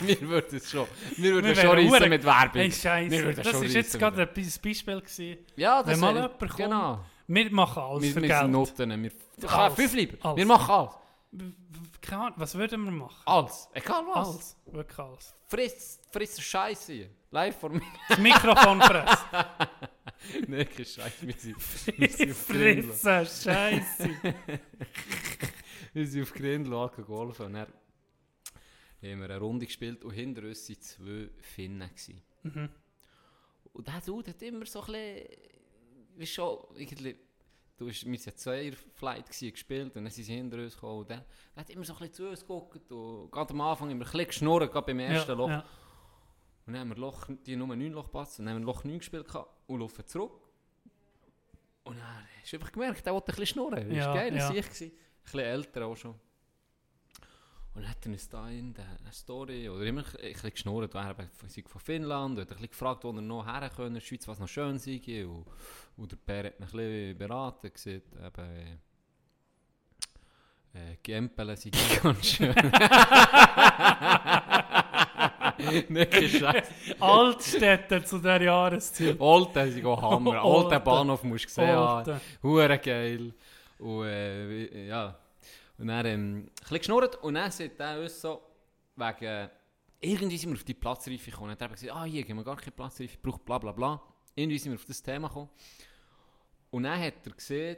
mir 0.01 0.21
würde 0.23 0.57
es 0.57 0.71
schon, 0.71 0.87
mir 1.17 1.35
würde 1.35 1.49
Wir 1.49 1.57
schon 1.57 1.71
reissen 1.71 2.09
mit 2.09 2.25
Werbung. 2.25 2.61
Hey, 2.61 2.73
Scheiße. 2.73 3.35
Das 3.35 3.63
ist 3.63 3.75
jetzt 3.75 3.99
gerade 3.99 4.23
ein 4.23 4.29
Be- 4.33 4.43
Beispiel 4.63 5.01
gewesen. 5.01 5.39
Ja, 5.57 5.83
das 5.83 5.93
Wenn 5.93 6.01
mal 6.01 6.15
jemand 6.15 6.39
kommt, 6.39 6.57
Genau. 6.57 7.05
Wir 7.27 7.51
machen 7.51 7.83
alles 7.83 8.03
Wir 8.05 8.13
für 8.13 8.21
müssen 8.21 8.39
Geld. 8.41 8.51
Noten. 8.51 9.03
Wir. 9.03 9.51
Alles. 9.51 9.75
Fünf 9.75 9.93
lieber. 9.95 10.37
Wir 10.37 10.47
machen 10.47 10.71
alles. 10.71 10.95
Keine 12.01 12.23
Ahnung, 12.23 12.35
was 12.39 12.55
würden 12.55 12.85
wir 12.85 12.91
machen? 12.93 13.23
Alles. 13.27 13.69
Egal 13.75 14.03
was. 14.15 14.29
Alles. 14.29 14.57
Wirklich 14.67 14.99
alles. 14.99 15.35
Friss, 15.47 16.01
friss 16.11 16.41
Scheiße. 16.41 17.11
Live 17.31 17.59
vor 17.61 17.71
mir. 17.71 17.83
Das 18.09 18.19
Mikrofon 18.19 18.81
fressen. 18.81 19.19
Nein, 20.49 20.67
kein 20.75 20.87
Scheiß. 20.87 21.13
Wir 21.21 21.35
sind, 21.35 21.57
wir 21.99 22.09
sind. 22.09 22.35
Frissen, 22.35 23.27
Scheiße. 23.27 24.11
Wir 25.93 26.07
sind 26.07 26.23
auf 26.23 26.33
angegangen 26.33 27.05
golfen. 27.05 27.47
Und 27.47 27.53
dann 27.55 27.67
haben 27.67 29.21
wir 29.21 29.31
eine 29.31 29.39
Runde 29.39 29.67
gespielt 29.67 30.05
und 30.05 30.13
hinter 30.13 30.43
uns 30.43 30.69
waren 30.69 30.81
zwei 30.81 31.31
Finnen. 31.41 31.89
gewesen. 31.89 32.23
Mhm. 32.43 32.69
Und 33.73 33.87
der 33.87 34.01
Dude 34.01 34.31
hat 34.31 34.43
immer 34.43 34.67
so 34.67 34.81
ein 34.81 34.87
bisschen, 34.87 35.29
wie 36.17 36.27
schon, 36.27 36.59
irgendwie, 36.75 37.17
du 37.77 37.89
hast, 37.89 38.05
wir 38.05 38.13
waren 38.13 38.37
zwei 38.37 38.73
Flight 38.73 39.27
gewesen, 39.27 39.53
gespielt 39.53 39.97
und 39.97 40.05
dann 40.05 40.11
sind 40.11 40.25
sie 40.25 40.35
hinter 40.35 40.59
uns 40.59 40.75
gekommen 40.75 41.01
und 41.01 41.11
der, 41.11 41.25
der 41.55 41.61
hat 41.61 41.71
immer 41.71 41.85
so 41.85 41.93
ein 41.93 41.99
bisschen 42.01 42.15
zu 42.15 42.29
uns 42.29 42.41
geguckt 42.41 42.91
und 42.91 43.31
gerade 43.31 43.55
am 43.55 43.61
Anfang 43.61 43.91
immer 43.91 44.05
ein 44.05 44.11
bisschen 44.11 44.27
geschnurrt, 44.27 44.73
gerade 44.73 44.87
beim 44.87 44.99
ersten 44.99 45.31
ja, 45.31 45.37
Loch. 45.37 45.49
Ja. 45.49 45.65
Und 46.67 46.73
dann 46.73 46.81
haben 46.81 46.89
wir 46.91 46.97
Loch, 46.97 47.29
die 47.47 47.57
Nummer 47.57 47.77
9 47.77 47.93
Loch 47.93 48.07
gepasst 48.07 48.39
und 48.41 48.47
dann 48.47 48.57
haben 48.57 48.63
wir 48.63 48.67
Loch 48.67 48.85
9 48.85 48.99
gespielt 48.99 49.27
und 49.67 49.81
laufen 49.81 50.07
zurück. 50.07 50.49
Und 51.85 51.97
dann 51.99 52.27
hast 52.43 52.53
du 52.53 52.57
einfach 52.57 52.73
gemerkt, 52.73 53.07
der 53.07 53.15
wollte 53.15 53.29
ein 53.33 53.37
bisschen 53.37 53.47
schnurren. 53.47 53.89
Das 53.89 53.97
Ja, 53.97 54.07
war 54.09 54.15
geil, 54.17 54.31
das 54.33 54.43
ja. 54.43 54.49
war 54.49 54.57
ich. 54.57 54.93
Bisschen 55.33 55.49
älter 55.49 55.87
auch 55.87 55.97
schon. 55.97 56.15
Und 57.75 57.83
dann 57.83 57.91
hat 57.91 58.07
er 58.07 58.13
uns 58.13 58.29
da 58.29 58.49
in 58.49 58.75
der 58.75 58.85
eine 58.85 59.13
Story, 59.13 59.69
oder 59.69 59.85
immer 59.85 60.03
ein 60.03 60.33
bisschen 60.33 60.51
geschnurrt, 60.51 60.95
er 60.95 61.15
sei 61.47 61.63
von 61.67 61.81
Finnland, 61.81 62.39
hat 62.39 62.49
ein 62.49 62.55
bisschen 62.55 62.71
gefragt, 62.71 63.05
wo 63.05 63.11
er 63.11 63.23
noch 63.23 63.47
her 63.47 63.71
können, 63.71 63.89
in 63.89 63.95
der 63.95 64.01
Schweiz, 64.01 64.27
was 64.27 64.41
noch 64.41 64.49
schön 64.49 64.79
sei. 64.79 65.27
Und, 65.27 65.47
und 65.97 66.11
der 66.11 66.17
Bär 66.17 66.47
hat 66.47 66.59
mich 66.59 66.71
ein 66.71 66.77
bisschen 66.77 67.19
beraten, 67.19 67.73
gesagt, 67.73 68.17
eben, 68.17 68.81
äh, 70.75 70.97
Gempelen 71.03 71.57
sind 71.57 71.77
ganz 72.03 72.27
schön. 72.27 72.55
Nicht 75.89 76.11
gescheit. 76.11 76.69
Altstädter 77.01 78.05
zu 78.05 78.19
dieser 78.19 78.43
Jahreszeit. 78.43 79.21
Olten 79.21 79.73
sind 79.73 79.87
auch 79.87 80.03
Hammer. 80.03 80.45
Olten. 80.45 80.83
Bahnhof 80.83 81.23
musst 81.25 81.47
du 81.47 81.51
sehen. 81.51 81.77
Olten. 81.77 82.21
Hure 82.43 82.79
geil. 82.79 83.33
Und 83.79 84.07
äh, 84.07 84.87
ja. 84.89 85.19
Und 85.79 85.87
dann 85.87 86.07
ähm, 86.07 86.37
ein 86.39 86.45
bisschen 86.61 86.79
geschnurrt 86.79 87.17
und 87.23 87.35
dann 87.35 87.51
sagt 87.53 87.79
er 87.79 88.01
uns 88.01 88.21
so, 88.21 88.43
wegen, 88.97 89.49
irgendwie 90.01 90.37
sind 90.37 90.51
wir 90.51 90.57
auf 90.57 90.65
die 90.65 90.75
Platzreife 90.75 91.31
gekommen. 91.31 91.51
Und 91.53 91.61
dann 91.61 91.71
hat 91.71 91.73
er 91.73 91.81
gesagt, 91.81 91.93
ah, 91.97 92.05
hier 92.05 92.25
haben 92.25 92.37
wir 92.37 92.45
gar 92.45 92.57
keine 92.57 92.73
Platzreife, 92.73 93.17
braucht 93.23 93.45
bla 93.45 93.59
bla 93.59 93.73
bla. 93.73 94.03
Irgendwie 94.35 94.59
sind 94.59 94.73
wir 94.73 94.77
auf 94.79 94.85
das 94.85 95.03
Thema 95.03 95.29
gekommen. 95.29 95.51
Und 96.71 96.83
dann 96.83 97.01
hat 97.01 97.15
er 97.25 97.33
gesehen, 97.33 97.77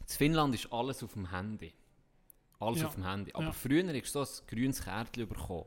in 0.00 0.06
Finnland 0.08 0.54
ist 0.54 0.72
alles 0.72 1.02
auf 1.02 1.12
dem 1.12 1.30
Handy. 1.30 1.72
Alles 2.60 2.80
Ja. 2.80 2.86
auf 2.88 2.94
dem 2.94 3.04
Handy. 3.06 3.32
Aber 3.34 3.44
Ja. 3.46 3.52
früher 3.52 3.86
hast 3.86 4.14
du 4.14 4.24
so 4.24 4.42
ein 4.42 4.46
grünes 4.46 4.82
Kärtchen 4.82 5.28
bekommen. 5.28 5.66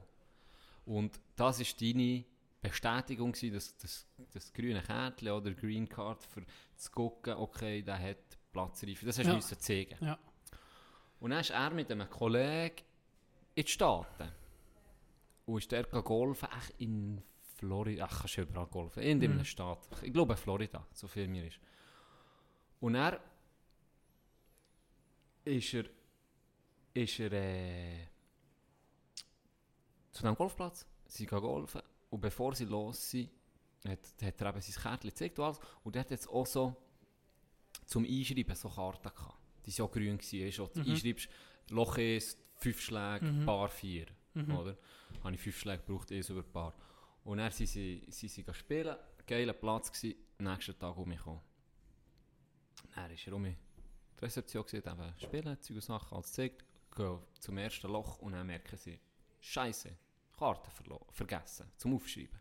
Und 0.86 1.19
das 1.36 1.60
war 1.60 1.65
deine 1.80 2.24
Bestätigung, 2.61 3.32
gewesen, 3.34 3.53
dass 3.53 3.78
das, 3.78 4.06
das 4.34 4.52
grüne 4.53 4.82
Kärtchen 4.82 5.30
oder 5.30 5.52
Green 5.53 5.88
Card 5.88 6.24
für 6.24 6.44
zu 6.76 6.91
gucken, 6.91 7.34
okay, 7.36 7.82
der 7.82 7.99
hat 7.99 8.36
Platzreife. 8.65 9.05
Das 9.05 9.17
hast 9.17 9.25
du 9.25 9.29
Ja. 9.31 9.35
uns 9.35 9.59
zeigen. 9.59 9.97
Ja. 10.05 10.17
Und 11.19 11.31
dann 11.31 11.39
ist 11.39 11.49
er 11.51 11.69
mit 11.71 11.91
einem 11.91 12.09
Kollegen 12.09 12.84
in 13.55 13.63
die 13.65 13.71
Staaten. 13.71 14.31
Und 15.45 15.57
ist 15.59 15.71
dort 15.71 15.91
golfen, 16.05 16.49
echt 16.57 16.73
in 16.79 17.21
Florida. 17.55 18.05
Ach, 18.09 18.19
kannst 18.21 18.38
du 18.38 18.41
überall 18.41 18.67
golfen. 18.67 19.01
In 19.03 19.23
einem 19.23 19.38
Mhm. 19.38 19.45
Staat. 19.45 19.79
Ich 20.03 20.11
glaube 20.13 20.35
Florida, 20.35 20.85
so 20.93 21.07
viel 21.07 21.27
mir 21.27 21.47
ist. 21.47 21.59
Und 22.81 22.95
er 22.95 23.19
ist 25.45 25.73
er, 25.73 25.85
ist 26.93 27.19
er 27.19 27.31
äh, 27.31 28.07
zu 30.11 30.21
diesem 30.23 30.35
Golfplatz. 30.35 30.85
Sie 31.05 31.25
gehen 31.25 31.39
golfen. 31.41 31.81
Und 32.09 32.21
bevor 32.21 32.53
sie 32.53 32.65
los 32.65 33.09
sind, 33.09 33.29
hat, 33.88 33.99
hat 34.21 34.41
er 34.41 34.49
eben 34.49 34.61
sein 34.61 34.81
Kärtchen 34.84 35.09
gezeigt 35.09 35.39
und 35.39 35.45
alles. 35.45 35.59
Und 35.84 35.95
der 35.95 36.01
hat 36.01 36.11
jetzt 36.11 36.27
auch 36.29 36.45
so 36.45 36.75
zum 37.88 38.05
Einschreiben 38.05 38.55
so 38.55 38.69
Karten 38.69 39.09
gehabt. 39.15 39.39
Die 39.65 39.77
waren 39.80 39.85
auch 39.88 39.91
grün. 39.91 40.18
Gewesen. 40.18 40.45
Weißt, 40.45 40.76
du, 40.76 40.80
Mhm. 40.81 40.91
einschreibst, 40.91 41.30
Loch 41.69 41.97
1, 41.97 42.38
5 42.57 42.80
Schläge, 42.81 43.26
Mhm. 43.26 43.45
Paar 43.45 43.68
4. 43.69 44.05
Mhm. 44.35 44.51
Oder? 44.55 44.77
Habe 45.23 45.34
ich 45.35 45.41
5 45.41 45.57
Schläge 45.59 45.84
gebraucht, 45.84 46.11
eins 46.11 46.30
über 46.30 46.43
Paar. 46.43 46.73
Und 47.23 47.39
dann 47.39 47.51
sind 47.51 47.68
sie, 47.68 48.05
sie 48.09 48.27
gegangen 48.43 48.55
spielen, 48.59 48.95
geiler 49.26 49.53
Platz 49.53 49.91
gewesen, 49.91 50.18
nächsten 50.38 50.77
Tag 50.80 50.95
um 50.97 51.09
mich 51.09 51.18
gekommen. 51.18 51.41
Dann 52.95 53.11
ist 53.11 53.27
er 53.27 53.34
um 53.34 53.41
mich 53.41 53.55
die 54.19 54.23
Rezeption 54.26 54.64
gesehen, 54.64 54.84
eben 54.85 55.14
spielen, 55.19 55.61
Zeug 55.61 55.76
und 55.76 55.81
Sachen, 55.84 56.15
alles 56.15 56.27
gezeigt, 56.27 56.65
gehen 56.95 57.19
zum 57.39 57.57
ersten 57.57 57.88
Loch 57.91 58.19
und 58.19 58.31
dann 58.34 58.47
merken 58.47 58.77
sie, 58.77 58.99
Scheiße, 59.39 59.95
Karte 60.38 60.69
verlo- 60.72 61.05
vergessen, 61.11 61.69
zum 61.77 61.93
Aufschreiben. 61.95 62.39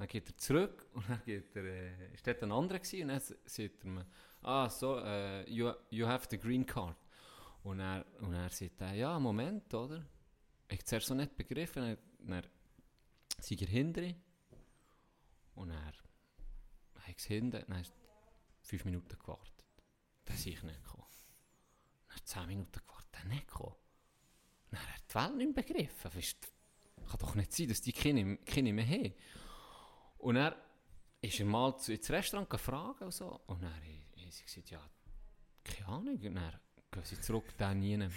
Dann 0.00 0.08
geht 0.08 0.28
er 0.28 0.36
zurück 0.36 0.86
und 0.94 1.08
dann 1.08 1.22
geht 1.24 1.54
er, 1.54 1.64
äh, 1.64 2.14
ist 2.14 2.26
dort 2.26 2.42
ein 2.42 2.52
anderer 2.52 2.78
gewesen, 2.78 3.02
und 3.02 3.08
dann 3.08 3.20
sagt 3.20 3.84
er 3.84 3.90
mir, 3.90 4.06
ah, 4.42 4.68
so, 4.68 4.98
äh, 4.98 5.48
you, 5.48 5.70
you 5.90 6.06
have 6.06 6.26
the 6.30 6.38
green 6.38 6.64
card. 6.64 6.96
Und 7.62 7.80
er, 7.80 8.04
und 8.20 8.32
er 8.32 8.48
sagt 8.48 8.80
er, 8.80 8.94
ja, 8.94 9.18
Moment, 9.18 9.72
oder? 9.74 10.04
Ich 10.68 10.78
habe 10.78 10.84
zuerst 10.84 11.06
so 11.06 11.14
nicht 11.14 11.36
begriffen, 11.36 11.82
dann, 12.18 12.30
dann 12.30 12.50
sei 13.38 13.56
er 13.60 13.66
hinter 13.66 14.14
und 15.54 15.70
er 15.70 15.92
ich 17.10 17.16
es 17.18 17.24
hinten, 17.24 17.64
dann 17.66 17.80
ist 17.80 17.92
fünf 18.62 18.84
Minuten 18.84 19.18
gewartet. 19.18 19.64
Dann 20.24 20.36
sei 20.36 20.50
ich 20.50 20.62
nicht 20.62 20.82
gekommen. 20.84 21.04
Dann 22.06 22.16
hat 22.16 22.26
zehn 22.26 22.46
Minuten 22.46 22.80
gewartet, 22.86 23.08
dann 23.12 23.28
nicht 23.28 23.46
gekommen. 23.46 23.76
Dann 24.70 24.80
hat 24.80 24.88
er 24.88 25.02
die 25.08 25.14
Welt 25.14 25.36
nicht 25.36 25.54
begriffen. 25.54 26.14
Weisst, 26.14 26.52
kann 27.08 27.18
doch 27.18 27.34
nicht 27.34 27.52
sein, 27.52 27.68
dass 27.68 27.80
die 27.80 27.92
keine, 27.92 28.36
keine 28.38 28.72
mehr 28.72 28.86
haben. 28.86 29.12
Und 30.20 30.36
er 30.36 30.56
ist 31.22 31.38
er 31.40 31.46
mal 31.46 31.76
zu, 31.78 31.92
ins 31.92 32.10
Restaurant 32.10 32.48
gefragt 32.50 33.02
und 33.02 33.12
so. 33.12 33.40
Und 33.46 33.62
dann 33.62 33.74
habe 33.74 33.86
ich 33.86 34.44
gesagt, 34.44 34.70
ja, 34.70 34.80
keine 35.64 35.88
Ahnung. 35.88 36.18
Und 36.22 36.34
dann 36.34 36.60
gehen 36.92 37.04
sie 37.04 37.20
zurück, 37.20 37.44
dann 37.58 37.80
nie 37.80 37.96
mehr. 37.96 38.10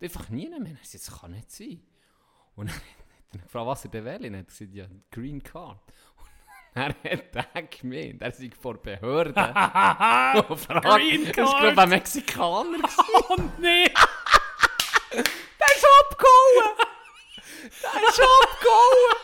Einfach 0.00 0.28
nie 0.28 0.48
mehr. 0.48 0.58
Er 0.80 0.84
sagt, 0.86 1.06
das 1.08 1.20
kann 1.20 1.30
nicht 1.32 1.50
sein. 1.50 1.82
Und 2.54 2.68
dann 2.70 2.76
hat 2.76 2.82
er 3.32 3.38
gefragt, 3.40 3.66
was 3.66 3.84
er 3.84 3.90
denn 3.90 4.04
will. 4.04 4.26
Und 4.26 4.34
er 4.34 4.40
hat 4.40 4.48
gesagt, 4.48 4.74
ja, 4.74 4.86
Green 5.10 5.42
Card. 5.42 5.80
Und 6.16 6.28
dann 6.74 6.88
hat 6.88 7.46
er 7.54 7.62
gemeint, 7.64 8.22
er 8.22 8.32
sei 8.32 8.50
vor 8.60 8.76
Behörden. 8.80 9.34
und 10.48 10.58
fragt, 10.60 10.84
Green 10.84 11.24
Das 11.26 11.36
war, 11.36 11.44
Card. 11.44 11.60
glaube 11.60 11.72
ich, 11.72 11.78
ein 11.78 11.88
Mexikaner. 11.88 12.78
Oh 13.30 13.36
nee! 13.58 13.84
Der 15.10 15.20
ist 15.20 15.86
abgehauen! 16.00 16.76
Der 17.82 18.08
ist 18.08 18.20
abgehauen! 18.20 19.16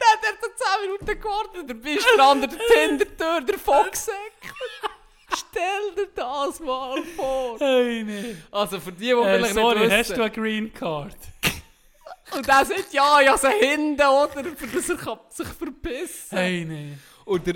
Der 0.00 0.08
hat 0.12 0.22
er 0.24 0.56
10 0.56 0.73
Minuten 0.86 1.20
gewartet. 1.20 1.68
Der 1.68 1.74
bist 1.74 2.06
der 2.16 2.24
andere 2.24 2.50
der 2.56 2.88
Hintertür, 2.88 3.40
der 3.42 3.58
Foxsack. 3.58 4.14
Stell 5.36 5.94
dir 5.96 6.08
das 6.14 6.60
mal 6.60 7.02
vor. 7.16 7.58
Hey, 7.58 8.04
nee. 8.04 8.36
Also 8.52 8.78
für 8.78 8.92
die, 8.92 8.98
die 9.06 9.10
Äh, 9.10 9.36
vielleicht 9.36 9.54
sorry, 9.54 9.80
nicht 9.80 9.90
hast 9.92 9.98
wissen. 10.10 10.16
du 10.16 10.22
eine 10.22 10.30
Green 10.32 10.72
Card? 10.72 11.16
Und 12.36 12.46
der 12.46 12.64
sagt, 12.64 12.92
ja, 12.92 13.20
ja, 13.20 13.36
so 13.36 13.48
hinten, 13.48 14.00
oder? 14.00 14.44
Für 14.56 14.66
das 14.66 14.88
er 14.88 14.96
kann 14.96 15.18
sich 15.30 15.46
verpissen 15.48 16.36
Hey, 16.38 16.64
nee. 16.64 16.92
Oder, 17.26 17.54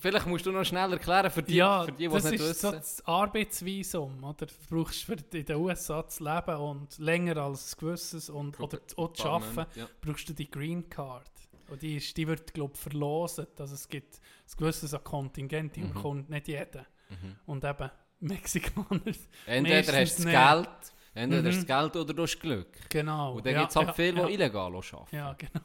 vielleicht 0.00 0.26
musst 0.26 0.44
du 0.46 0.52
noch 0.52 0.64
schnell 0.64 0.92
erklären, 0.92 1.30
für 1.30 1.42
die, 1.42 1.54
Ja, 1.54 1.84
für 1.84 1.92
die, 1.92 2.08
die 2.08 2.12
das 2.12 2.24
es 2.24 2.30
nicht 2.32 2.40
ist 2.42 2.60
so 2.60 2.68
wissen. 2.68 2.78
das 2.80 3.06
Arbeitsvisum, 3.06 4.24
oder? 4.24 4.46
Du 4.46 4.54
brauchst 4.68 5.04
für 5.04 5.16
in 5.32 5.44
den 5.44 5.56
USA 5.56 6.06
zu 6.08 6.24
leben 6.24 6.56
und 6.56 6.98
länger 6.98 7.36
als 7.36 7.76
gewisses 7.76 8.28
und, 8.28 8.58
oder 8.58 8.78
auch 8.96 9.12
zu 9.12 9.28
arbeiten, 9.28 9.66
Ja. 9.78 9.86
brauchst 10.00 10.28
du 10.28 10.32
die 10.34 10.50
Green 10.50 10.88
Card. 10.90 11.30
Und 11.68 11.82
die, 11.82 11.96
ist, 11.96 12.16
die 12.16 12.26
wird, 12.26 12.52
glaube 12.54 12.72
ich, 12.74 12.80
verloset. 12.80 13.60
Also 13.60 13.74
es 13.74 13.88
gibt 13.88 14.14
ein 14.16 14.56
gewisses 14.56 14.92
Kontingent, 15.02 15.74
die 15.76 15.80
Mhm. 15.82 15.92
bekommt 15.94 16.30
nicht 16.30 16.48
jeder. 16.48 16.86
Mhm. 17.08 17.36
Und 17.46 17.64
eben, 17.64 17.90
Mexikaner, 18.20 19.00
Entweder 19.46 19.78
hast 20.00 20.18
du 20.18 20.24
das 20.24 20.24
nicht. 20.24 20.30
Geld, 20.32 20.94
entweder 21.14 21.42
Mhm. 21.42 21.46
hast 21.48 21.54
du 21.62 21.66
das 21.66 21.80
Geld 21.82 21.96
oder 21.96 22.14
du 22.14 22.22
hast 22.22 22.38
Glück. 22.40 22.88
genau. 22.90 23.34
Und 23.34 23.46
dann 23.46 23.52
ja, 23.54 23.60
gibt 23.60 23.70
es 23.70 23.76
halt 23.76 23.88
ja, 23.88 23.92
viele, 23.92 24.20
ja. 24.20 24.26
die 24.26 24.34
illegal 24.34 24.74
auch 24.74 24.92
arbeiten. 24.92 25.16
Ja, 25.16 25.32
genau. 25.34 25.64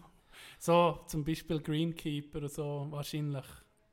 So, 0.60 1.00
zum 1.08 1.24
Beispiel 1.24 1.60
Greenkeeper 1.60 2.40
und 2.40 2.52
so, 2.52 2.88
wahrscheinlich 2.90 3.46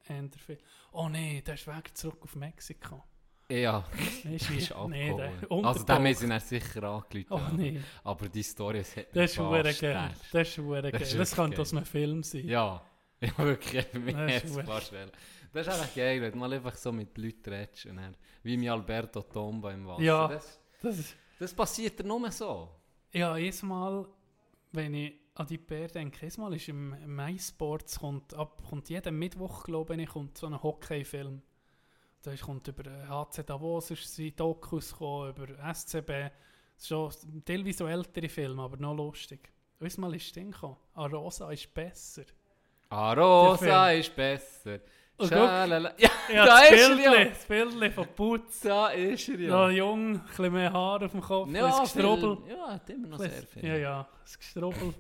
eher 0.09 0.28
viel. 0.44 0.59
Oh 0.93 1.09
nee, 1.09 1.40
der 1.43 1.55
ist 1.55 1.66
weg 1.66 1.97
zurück 1.97 2.18
auf 2.22 2.35
Mexiko. 2.36 3.02
Ja, 3.50 3.84
du, 4.24 4.28
ist 4.34 4.50
wie? 4.50 4.88
nee. 4.90 5.14
Also 5.62 5.84
dem 5.84 6.14
sind 6.14 6.30
er 6.30 6.40
sicher 6.40 6.82
angelegt. 6.82 7.30
Oh 7.30 7.40
nee, 7.56 7.80
Aber 8.04 8.28
die 8.28 8.42
Story 8.42 8.80
ist 8.80 8.96
das 9.12 9.30
ist 9.32 9.38
hure 9.38 9.62
geil. 9.62 10.14
Das 10.32 10.48
ist 10.48 10.58
Das 10.58 10.64
geil. 10.92 10.92
Das 11.16 11.34
könnte 11.34 11.62
aus 11.62 11.72
einem 11.72 11.86
Film 11.86 12.22
sein. 12.22 12.46
Ja, 12.46 12.82
ja 13.20 13.38
wirklich. 13.38 13.86
Das 13.92 14.44
ist 14.44 14.60
vorstellen. 14.60 15.10
Das 15.52 15.66
ist 15.66 15.72
einfach 15.72 15.94
geil, 15.94 16.20
wenn 16.20 16.32
du 16.32 16.38
mal 16.38 16.52
einfach 16.52 16.76
so 16.76 16.92
mit 16.92 17.16
Leuten 17.16 17.50
redest. 17.50 17.86
Und 17.86 17.96
dann, 17.96 18.14
wie 18.42 18.56
mit 18.58 18.68
Alberto 18.68 19.22
Tomba 19.22 19.72
im 19.72 19.86
Wasser. 19.86 20.02
Ja. 20.02 20.28
Das, 20.28 20.60
Das 20.82 20.98
ist, 20.98 21.16
das 21.38 21.54
passiert 21.54 22.04
nur 22.04 22.30
so. 22.30 22.68
ja, 23.12 23.34
jedes 23.38 23.62
Mal, 23.62 24.06
wenn 24.72 24.92
ich 24.92 25.14
an 25.34 25.46
die 25.46 25.56
Bär 25.56 25.88
denke, 25.88 26.18
jedes 26.20 26.36
Mal 26.36 26.52
ist 26.54 26.68
im 26.68 26.90
MySports, 27.16 27.98
kommt, 28.00 28.34
ab, 28.34 28.62
kommt 28.68 28.90
jeden 28.90 29.18
Mittwoch, 29.18 29.64
glaube 29.64 29.96
ich, 29.96 30.08
kommt 30.08 30.36
so 30.36 30.46
ein 30.48 30.62
Hockeyfilm. 30.62 31.40
Da 32.23 32.35
kommt 32.36 32.66
über 32.69 32.85
äh, 32.90 33.07
HC 33.07 33.45
Davos, 33.45 33.90
ist 33.90 34.15
sie 34.15 34.35
Dokus 34.35 34.93
gekommen, 34.93 35.31
über 35.31 35.74
SCB. 35.74 36.31
Schon 36.81 37.12
teilweise 37.45 37.85
auch 37.85 37.89
ältere 37.89 38.28
Filme, 38.28 38.62
aber 38.62 38.77
noch 38.77 38.95
lustig. 38.95 39.53
Du 39.78 39.86
mal, 40.01 40.15
ist 40.15 40.35
Ding 40.35 40.51
gekommen? 40.51 40.77
Arosa 40.95 41.51
ist 41.53 41.73
besser. 41.73 42.24
Arosa 42.89 43.89
Der 43.90 43.99
ist 44.01 44.15
besser. 44.15 44.81
Und 45.16 45.28
Schalala. 45.28 45.95
Ja, 45.99 46.09
Ja, 46.32 46.47
da 46.47 46.61
das 46.61 46.70
ist 46.70 46.70
er 46.70 46.89
Bildchen, 46.89 47.12
ja. 47.12 47.24
das 47.24 47.45
Bildchen 47.47 47.93
von 47.93 48.09
Putz. 48.15 48.61
Da 48.61 48.89
ist 48.89 49.28
er 49.28 49.40
Ja. 49.40 49.69
ja. 49.69 49.70
jung, 49.70 50.15
ein 50.16 50.24
bisschen 50.24 50.53
mehr 50.53 50.73
Haar 50.73 51.03
auf 51.03 51.11
dem 51.12 51.20
Kopf, 51.20 51.51
Ja, 51.51 51.77
ein 51.77 51.82
Gestrubbel. 51.82 52.39
ja, 52.49 52.69
hat 52.74 52.90
immer 52.90 53.09
noch 53.09 53.19
sehr 53.19 53.31
viel. 53.43 53.65
Ja, 53.65 53.77
ja, 53.77 54.09
das 54.23 54.39
Gestrubbel. 54.39 54.95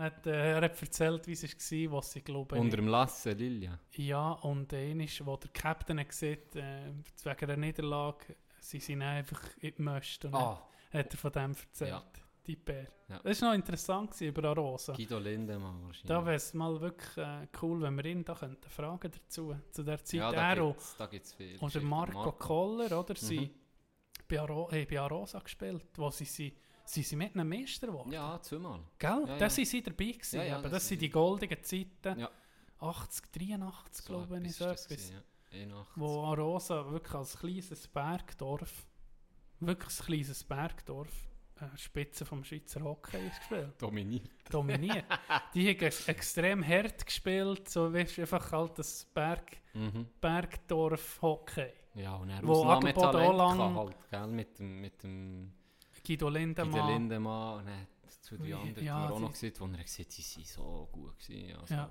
Er 0.00 0.06
hat, 0.06 0.26
äh, 0.26 0.52
er 0.52 0.62
hat 0.62 0.80
erzählt, 0.80 1.26
wie 1.26 1.32
es 1.32 1.42
war, 1.42 1.98
was 1.98 2.12
sie 2.12 2.22
glaube 2.22 2.56
Unter 2.58 2.76
dem 2.78 2.88
Lasse 2.88 3.32
Lilia. 3.32 3.78
Ja, 3.96 4.32
und 4.32 4.72
einer 4.72 5.04
ist, 5.04 5.24
wo 5.26 5.36
der 5.36 5.50
Captain 5.50 6.00
hat 6.00 6.08
gesagt, 6.08 6.56
äh, 6.56 6.90
wegen 7.22 7.46
der 7.46 7.56
Niederlage, 7.58 8.34
sie 8.60 8.78
sind 8.80 9.02
einfach 9.02 9.42
in 9.60 9.74
die 9.76 9.82
Möste. 9.82 10.28
Und 10.28 10.36
Ah, 10.36 10.66
hat 10.90 11.12
er 11.12 11.18
von 11.18 11.32
dem 11.32 11.50
erzählt. 11.50 11.90
Ja. 11.90 12.02
Die 12.46 12.56
Bär. 12.56 12.86
Ja. 13.08 13.20
Das 13.22 13.42
war 13.42 13.50
noch 13.50 13.54
interessant 13.54 14.18
über 14.22 14.48
Arosa. 14.48 14.94
Guido 14.94 15.18
Lindemann 15.18 15.82
wahrscheinlich. 15.84 16.08
Da 16.08 16.24
wäre 16.24 16.36
es 16.36 16.54
mal 16.54 16.80
wirklich 16.80 17.16
äh, 17.18 17.46
cool, 17.60 17.82
wenn 17.82 17.94
wir 17.98 18.04
ihn 18.06 18.24
da 18.24 18.34
könnten 18.34 18.70
fragen 18.70 19.10
dazu. 19.12 19.54
Zu 19.70 19.82
der 19.82 20.02
Zeit 20.02 20.18
ja, 20.18 20.32
da 20.32 20.54
gibt's, 20.54 20.96
da 20.96 21.06
gibt's 21.06 21.34
viel. 21.34 21.58
und 21.58 21.74
der 21.74 21.82
Geschichten. 21.82 21.88
Marco, 21.88 22.32
Koller, 22.32 22.98
oder? 22.98 23.12
Mhm. 23.12 23.16
Sie 23.16 23.50
bei, 24.26 24.40
Aro 24.40 24.68
hey, 24.70 24.86
bei 24.86 24.98
Arosa 24.98 25.40
gespielt, 25.40 25.86
wo 25.96 26.08
sie, 26.10 26.54
sie, 26.92 27.02
sie 27.02 27.08
sind 27.10 27.18
mit 27.18 27.34
einem 27.34 27.48
Meister 27.48 27.86
geworden. 27.88 28.12
Ja, 28.12 28.40
zweimal. 28.40 28.80
Gell? 28.98 29.24
Ja, 29.26 29.38
Das 29.38 29.40
ja. 29.56 29.64
sind 29.64 29.66
sie 29.68 29.82
dabei 29.82 30.04
gewesen. 30.12 30.36
Ja, 30.36 30.44
ja, 30.44 30.54
aber 30.56 30.64
das 30.68 30.72
das, 30.82 30.88
sind 30.88 31.02
die 31.02 31.10
goldenen 31.10 31.62
Zeiten. 31.62 32.20
Ja. 32.20 32.30
80, 32.78 33.30
83, 33.32 34.04
glaube 34.06 34.40
ich, 34.42 34.56
so 34.56 34.64
etwas. 34.64 34.88
gewesen, 34.88 35.14
ja. 35.52 35.58
81. 35.60 35.92
Wo 35.96 36.22
Arosa 36.24 36.90
wirklich 36.90 37.14
als 37.14 37.36
kleines 37.38 37.88
Bergdorf 37.88 38.86
wirklich 39.62 40.00
ein 40.00 40.06
kleines 40.06 40.42
Bergdorf, 40.44 41.12
äh, 41.60 41.76
Spitze 41.76 42.24
vom 42.24 42.42
Schweizer 42.42 42.82
Hockey 42.82 43.18
ist 43.26 43.38
gespielt. 43.40 43.74
Dominiert. 43.82 44.30
Dominiert. 44.48 45.04
Die 45.54 45.68
haben 45.68 45.80
ex- 45.80 46.08
extrem 46.08 46.66
hart 46.66 47.04
gespielt, 47.04 47.68
so 47.68 47.90
du, 47.90 47.98
einfach 47.98 48.52
halt 48.52 48.78
das 48.78 49.04
Berg, 49.12 49.58
Mhm. 49.74 50.06
Bergdorf-Hockey. 50.20 51.68
Ja, 51.94 52.16
und 52.16 52.30
er 52.30 52.42
Ausnahmetalent 52.48 53.76
halt, 53.76 54.10
gell, 54.10 54.26
mit 54.28 54.58
dem, 54.58 54.80
mit 54.80 55.02
dem 55.02 55.52
Guido 56.10 56.26
Guido 56.26 56.28
Lindemann. 56.28 56.92
Lindemann 56.92 57.58
und 57.58 58.22
zu 58.22 58.36
den 58.36 58.52
anderen, 58.54 58.84
ja, 58.84 59.06
die 59.06 59.12
auch 59.12 59.20
noch 59.20 59.30
gesehen 59.32 59.54
wo 59.58 59.66
er 59.66 59.82
gesagt 59.84 60.12
sie 60.12 60.22
sind 60.22 60.46
so 60.46 60.88
gut 60.90 61.18
gewesen. 61.18 61.56
Also. 61.60 61.74
Ja. 61.74 61.90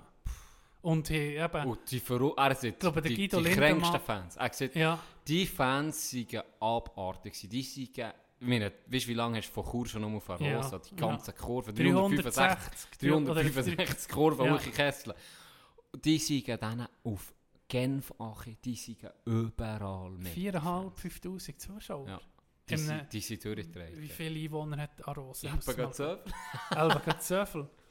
Und 0.82 1.10
hey, 1.10 1.42
eben, 1.42 1.66
Und 1.68 1.90
die 1.90 2.00
Verru 2.00 2.34
er 2.36 2.54
sagt, 2.54 2.80
glaube, 2.80 3.00
der 3.02 3.10
die, 3.10 3.16
Guido 3.16 3.38
die 3.38 3.44
Lindemann- 3.44 3.56
kränksten 3.58 4.00
Fans. 4.00 4.36
Er 4.36 4.48
gesagt, 4.48 4.74
ja, 4.76 4.98
die 5.26 5.46
Fans 5.46 6.12
waren 6.14 6.42
abartig. 6.60 7.48
Die 7.50 7.62
sind, 7.62 7.96
ich 7.98 8.04
meine, 8.40 8.72
weißt 8.86 9.04
du, 9.04 9.08
wie 9.08 9.14
lange 9.14 9.38
hast 9.38 9.48
du 9.48 9.52
von 9.62 9.70
Chur 9.70 9.86
schon 9.86 10.04
um 10.04 10.16
auf 10.16 10.28
Ja? 10.28 10.78
Die 10.78 10.96
ganzen 10.96 11.34
Kurven, 11.34 11.74
360, 11.74 12.98
365, 12.98 12.98
365 12.98 14.08
Kurven, 14.08 14.46
Ja. 14.46 14.56
Kessel. 14.58 15.14
Die 16.04 16.18
sind 16.18 16.48
dann 16.62 16.88
auf 17.04 17.32
Genf, 17.68 18.12
die 18.64 18.74
sind 18.74 18.98
überall 19.24 20.10
mit. 20.10 20.34
4'500, 20.34 20.90
5000 20.96 21.60
Zuschauer. 21.60 22.08
Ja. 22.08 22.20
Die, 22.70 22.76
sind, 22.76 23.12
die 23.12 23.20
sind 23.20 23.44
durchgetragen. 23.44 24.00
Wie 24.00 24.08
viele 24.08 24.40
Einwohner 24.40 24.82
hat 24.82 24.96
gerade 24.96 25.20
so 25.32 25.34
viel. 25.34 25.50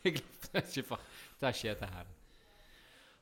Ich 0.01 0.13
glaube, 0.13 0.29
das 0.53 0.69
ist 0.69 0.77
einfach, 0.77 0.99
das 1.39 1.57
ist 1.57 1.63
jeder 1.63 1.91
Herr. 1.91 2.05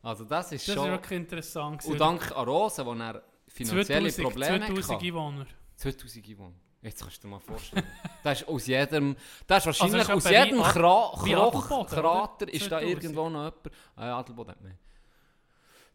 Also 0.04 0.26
das 0.26 0.52
ist 0.52 0.68
Das 0.68 0.76
ist 0.76 0.82
schon... 0.82 0.92
wirklich 0.92 1.20
interessant. 1.20 1.84
und 1.86 2.00
dank 2.00 2.32
Arosa, 2.32 2.86
wo 2.86 2.94
er 2.94 3.24
finanzielle 3.48 4.12
2000, 4.12 4.24
Probleme 4.24 4.60
2000 4.60 4.94
hatte. 4.94 5.06
Einwohner. 5.06 5.48
2000 5.76 6.28
Einwohner. 6.30 6.56
Jetzt 6.82 7.02
kannst 7.02 7.18
du 7.18 7.28
dir 7.28 7.32
mal 7.32 7.40
vorstellen. 7.40 7.84
das 8.24 8.42
ist 8.42 8.48
aus 8.48 8.68
jedem... 8.68 9.16
Das 9.48 9.58
ist 9.60 9.66
wahrscheinlich 9.66 10.08
Also, 10.10 10.14
das 10.14 10.26
ist 10.26 10.26
aus 10.28 10.32
jedem 10.32 10.62
Kra 10.62 11.12
Kroch, 11.52 11.88
Krater 11.88 12.48
ist 12.54 12.72
da 12.72 12.80
2000. 12.80 13.04
irgendwo 13.04 13.30
noch 13.30 13.46
jemand... 13.46 13.72
Ah 13.96 14.06
ja, 14.06 14.20
Adelboden 14.20 14.52
hat 14.52 14.62
mehr. 14.62 14.78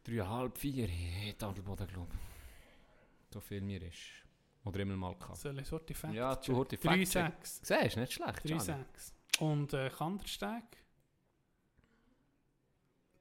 Dreieinhalb, 0.04 0.58
vier 0.58 0.88
hat 0.88 1.42
Adelboden, 1.44 1.86
glaube 1.86 2.08
ich. 2.12 3.32
So 3.32 3.40
viel 3.40 3.60
mir 3.60 3.80
ist. 3.82 4.21
Oder 4.64 4.80
immer 4.80 4.96
mal 4.96 5.14
gehabt. 5.16 5.38
Soll 5.38 5.58
ich 5.58 5.66
Sorte 5.66 5.92
Fact 5.94 6.14
Ja, 6.14 6.36
du 6.36 6.60
hast 6.60 6.70
die 6.70 6.76
3,6. 6.78 7.12
Fact-Check. 7.12 7.46
Siehst 7.46 7.96
du, 7.96 8.00
nicht 8.00 8.12
schlecht. 8.12 8.42
Gianni. 8.44 8.62
3,6. 8.62 9.40
Und 9.40 9.72
äh, 9.74 9.90
Kandersteg? 9.90 10.62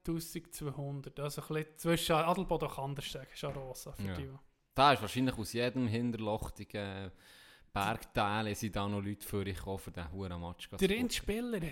1200. 0.07 1.19
Also 1.19 1.41
ein 1.41 1.47
bisschen 1.47 1.77
zwischen 1.77 2.15
Adelboden 2.15 2.68
und 2.68 2.76
Kandersteg 2.76 3.27
ist 3.34 3.43
Arosa 3.43 3.91
für 3.93 4.03
Ja. 4.07 4.13
die. 4.15 4.30
Da 4.73 4.93
ist 4.93 5.01
wahrscheinlich 5.01 5.38
aus 5.38 5.53
jedem 5.53 5.88
hinterlochtigen 5.88 7.11
Bergteil 7.73 8.53
sind 8.55 8.76
da 8.76 8.88
noch 8.88 9.01
Leute 9.01 9.26
für 9.26 9.45
ich 9.45 9.59
für 9.59 9.91
den 9.91 10.11
huren 10.11 10.41
Match 10.41 10.68
zu 10.69 10.76
Der 10.77 10.88
gucken. 10.88 11.01
Endspieler 11.03 11.61
war. 11.61 11.69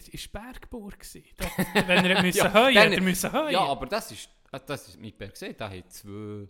Dort- 1.38 1.88
Wenn 1.88 2.06
er 2.06 2.22
müssen 2.22 2.38
Ja, 2.38 2.54
heuen, 2.54 2.76
dann- 2.76 2.86
hat 2.92 2.94
er 2.94 3.02
müssen 3.02 3.32
heuen. 3.34 3.52
Ja, 3.52 3.60
aber 3.66 3.86
das 3.88 4.12
ist, 4.12 4.30
das 4.52 4.88
ist 4.90 5.00
mit 5.00 5.18
Per 5.18 5.28
gesehen, 5.30 5.56
da 5.58 5.70
haben 5.70 5.90
zwei, 5.90 6.48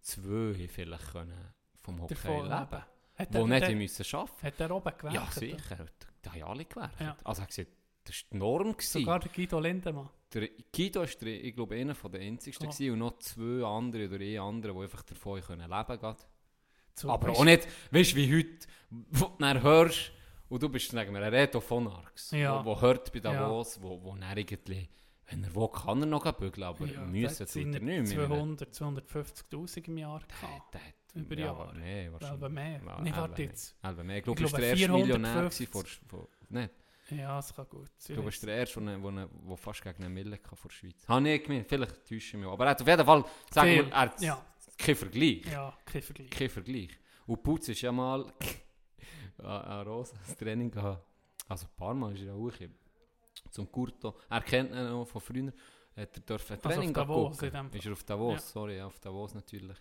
zwei 0.00 0.68
vielleicht 0.68 1.12
können 1.12 1.54
vom 1.82 2.00
Hockey 2.02 2.14
Davon 2.14 2.42
leben 2.44 2.48
leben. 2.60 2.82
Hat 3.16 3.34
Wo 3.34 3.38
er- 3.38 3.46
nicht 3.46 3.62
der- 3.66 3.76
müssen 3.76 4.14
arbeiten 4.16 4.42
Hat 4.46 4.60
er 4.60 4.70
oben 4.70 4.92
gewerkt? 4.98 5.14
Ja, 5.14 5.26
sicher. 5.30 5.86
Da 6.22 6.32
haben 6.32 6.42
alle 6.42 6.64
gewerkt. 6.64 7.00
Ja. 7.00 7.16
Also 7.24 7.42
er 7.42 7.46
gesagt, 7.46 7.68
das 8.04 8.16
war 8.22 8.28
die 8.32 8.36
Norm. 8.38 8.72
Gewesen. 8.72 9.00
Sogar 9.00 9.20
der 9.20 9.30
Guido 9.30 9.60
Lindemann. 9.60 10.08
Der 10.32 10.48
Guido 10.74 11.04
der, 11.04 11.44
ich 11.44 11.54
glaube, 11.54 11.74
einer 11.76 11.94
der 11.94 12.20
einzigsten 12.20 12.66
Oh. 12.66 12.70
gewesen 12.70 12.92
und 12.92 12.98
noch 13.00 13.18
zwei 13.18 13.64
andere 13.66 14.06
oder 14.08 14.20
ein 14.24 14.38
andere, 14.38 14.72
die 14.74 14.78
einfach 14.80 15.02
davon 15.02 15.36
leben 15.36 15.46
können. 15.46 16.16
So, 16.94 17.10
Aber 17.10 17.30
auch 17.30 17.44
nicht, 17.44 17.66
weißt 17.90 18.12
du, 18.12 18.16
wie 18.16 18.36
heute, 18.36 18.66
wo 18.90 19.26
du 19.26 19.36
dann 19.38 19.62
hörst, 19.62 20.12
und 20.48 20.62
du 20.62 20.68
bist, 20.68 20.90
sagen 20.90 21.12
wir, 21.14 21.22
ein 21.22 21.32
Reto 21.32 21.60
von 21.60 21.86
Arx, 21.88 22.32
Ja. 22.32 22.64
wo, 22.64 22.70
wo 22.76 22.80
hört 22.80 23.12
bei 23.12 23.20
Davos, 23.20 23.80
wo, 23.80 24.02
wo 24.02 24.14
dann 24.16 24.36
irgendwie, 24.36 24.88
wenn 25.26 25.44
er 25.44 25.54
will, 25.54 25.68
kann 25.68 26.00
er 26.00 26.06
noch 26.06 26.30
bügeln, 26.32 26.64
aber 26.64 26.86
Ja, 26.86 27.00
müssen 27.02 27.46
er 27.46 27.64
nicht 27.66 27.82
mehr. 27.82 28.04
200, 28.04 28.74
250'000 28.74 29.86
im 29.88 29.98
Jahr 29.98 30.20
gehabt. 30.20 30.74
Der 30.74 30.80
Über 31.14 31.34
ja, 31.34 31.46
Jahre. 31.46 31.76
Nee, 31.76 32.10
wahrscheinlich. 32.12 32.38
Aber 32.38 32.48
mehr. 32.48 32.80
Ja, 32.84 32.98
eben 32.98 33.16
warte 33.16 33.42
jetzt. 33.42 33.76
Mehr. 33.82 34.16
Ich 34.18 34.24
glaube, 34.24 34.40
Ich 34.42 34.52
war 34.52 34.60
glaube, 34.60 34.60
der 34.60 34.68
erste 34.70 34.86
450. 34.86 35.68
Millionär 35.68 35.68
vor, 35.70 35.84
vor, 36.08 36.28
nicht? 36.48 36.70
Ja, 37.10 37.36
das 37.36 37.54
kann 37.54 37.68
gut 37.68 37.88
Ich 37.98 38.04
sein. 38.04 38.14
glaube, 38.14 38.28
er 38.28 38.32
ist 38.32 38.42
der 38.46 38.54
erste, 38.56 38.80
der, 38.80 38.96
der, 38.98 39.26
der 39.28 39.56
fast 39.56 39.82
gegen 39.82 40.04
einen 40.04 40.14
Mille 40.14 40.38
vor 40.54 40.58
der 40.70 40.70
Schweiz. 40.74 41.08
Habe 41.08 41.28
ich 41.30 41.42
gemeint, 41.42 41.68
vielleicht 41.68 41.94
täusche 42.06 42.14
ich 42.16 42.34
mich. 42.34 42.46
Aber 42.46 42.64
er 42.64 42.70
hat 42.70 42.80
auf 42.80 42.86
jeden 42.86 43.04
Fall, 43.04 43.24
sagen 43.50 43.68
wir, 43.70 43.88
er 43.90 44.00
hat 44.00 44.20
Ja. 44.22 44.44
keinen 44.78 44.94
Vergleich. 44.96 45.44
Ja, 45.50 45.76
kein 45.84 46.02
Vergleich. 46.02 46.30
Kein 46.30 46.50
Vergleich. 46.50 46.90
Und 47.26 47.42
Putz 47.42 47.68
ist 47.68 47.80
ja 47.80 47.90
mal 47.90 48.32
an, 49.38 49.86
Rosa 49.86 50.14
das 50.26 50.36
Training 50.36 50.70
gehabt. 50.70 51.04
Also 51.48 51.66
ein 51.66 51.76
paar 51.76 51.94
Mal 51.94 52.14
ist 52.14 52.22
er 52.22 52.34
auch 52.34 52.52
zum 53.50 53.70
Curto. 53.72 54.16
Er 54.28 54.40
kennt 54.42 54.70
ihn 54.70 54.88
noch 54.88 55.04
von 55.06 55.20
früher. 55.20 55.52
Hat 55.96 56.16
er 56.16 56.20
dürfen 56.20 56.52
ein 56.52 56.58
Also 56.64 56.68
Training 56.68 56.88
auf 56.90 56.94
Davos 56.94 57.38
gucken. 57.38 57.70
Ist 57.72 57.86
er 57.86 57.92
auf 57.92 58.04
Davos, 58.04 58.34
Ja. 58.34 58.40
sorry, 58.40 58.80
auf 58.80 59.00
Davos 59.00 59.34
natürlich. 59.34 59.76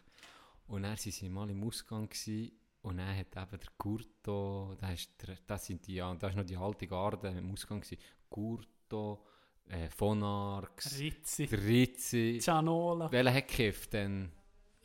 Und 0.70 0.84
dann 0.84 0.92
waren 0.92 0.98
sie 0.98 1.30
mal 1.30 1.50
im 1.50 1.64
Ausgang 1.64 2.08
gewesen, 2.08 2.52
und 2.82 2.98
dann 2.98 3.18
hat 3.18 3.36
eben 3.36 3.60
der 3.60 3.72
Curto, 3.78 4.76
das, 4.80 4.94
ist 4.94 5.22
der, 5.22 5.36
das, 5.46 5.66
sind 5.66 5.86
die, 5.86 5.98
das 5.98 6.30
ist 6.30 6.36
noch 6.36 6.46
die 6.46 6.56
alte 6.56 6.88
Garde 6.88 7.28
im 7.28 7.52
Ausgang 7.52 7.82
gewesen. 7.82 8.02
Curto, 8.30 9.26
äh, 9.68 9.90
von 9.90 10.24
Arx, 10.24 10.98
Rizzi. 10.98 11.48
der 11.48 11.62
Rizzi. 11.62 12.40
Cianola. 12.42 13.12
Welcher 13.12 13.34
hat 13.34 13.48
gekifft 13.48 13.94
denn? 13.94 14.32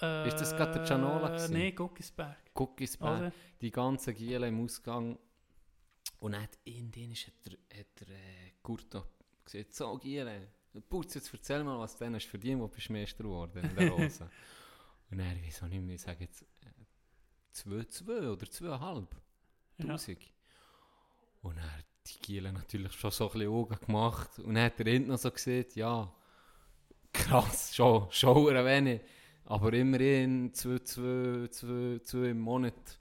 Äh, 0.00 0.26
ist 0.26 0.40
das 0.40 0.56
gerade 0.56 0.72
der 0.72 0.84
Cianola 0.84 1.28
gewesen? 1.28 1.52
Nein, 1.52 1.74
Guckisberg. 1.74 2.36
Guckisberg, 2.52 3.20
Oder? 3.20 3.32
die 3.60 3.70
ganzen 3.70 4.14
Giele 4.14 4.48
im 4.48 4.64
Ausgang. 4.64 5.18
Und 6.18 6.32
dann 6.32 6.42
hat 6.42 6.58
in 6.64 6.90
denen 6.90 7.14
hat 7.14 7.34
der, 7.46 7.78
hat 7.78 8.00
der 8.00 8.08
äh, 8.08 8.52
Kurto 8.62 9.04
gesagt, 9.44 9.72
so 9.72 9.96
Giele, 9.98 10.48
Putz, 10.88 11.14
jetzt 11.14 11.32
erzähl 11.32 11.62
mal, 11.62 11.78
was 11.78 11.96
du 11.96 12.04
denn 12.04 12.16
hast 12.16 12.26
verdient, 12.26 12.60
wo 12.60 12.66
du 12.66 12.74
bist 12.74 12.90
Meister 12.90 13.22
geworden 13.22 13.62
in 13.62 13.76
der 13.76 13.90
Rose. 13.92 14.28
Und 15.10 15.20
er, 15.20 15.36
wieso 15.42 15.66
nicht 15.66 15.82
mehr, 15.82 15.94
ich 15.94 16.02
sage 16.02 16.24
jetzt 16.24 16.44
2,2 17.54 18.30
oder 18.30 18.46
2,5 18.46 19.06
Ja. 19.78 19.86
Tausend. 19.86 20.18
Und 21.42 21.56
er 21.58 21.78
hat 21.78 21.84
die 22.06 22.18
Giele 22.20 22.52
natürlich 22.52 22.92
schon 22.92 23.10
so 23.10 23.26
ein 23.28 23.32
bisschen 23.32 23.50
Augen 23.50 23.76
gemacht. 23.86 24.38
Und 24.38 24.54
dann 24.54 24.64
hat 24.64 24.80
er 24.80 24.90
hinten 24.90 25.10
noch 25.10 25.18
so 25.18 25.30
gesagt, 25.30 25.76
ja, 25.76 26.12
krass, 27.12 27.74
schon, 27.74 28.10
schon 28.10 28.56
ein 28.56 28.64
wenig. 28.64 29.00
Aber 29.44 29.72
immerhin 29.72 30.52
2, 30.54 30.78
2, 30.78 31.48
2, 31.48 32.00
2 32.02 32.18
im 32.30 32.40
Monat. 32.40 32.98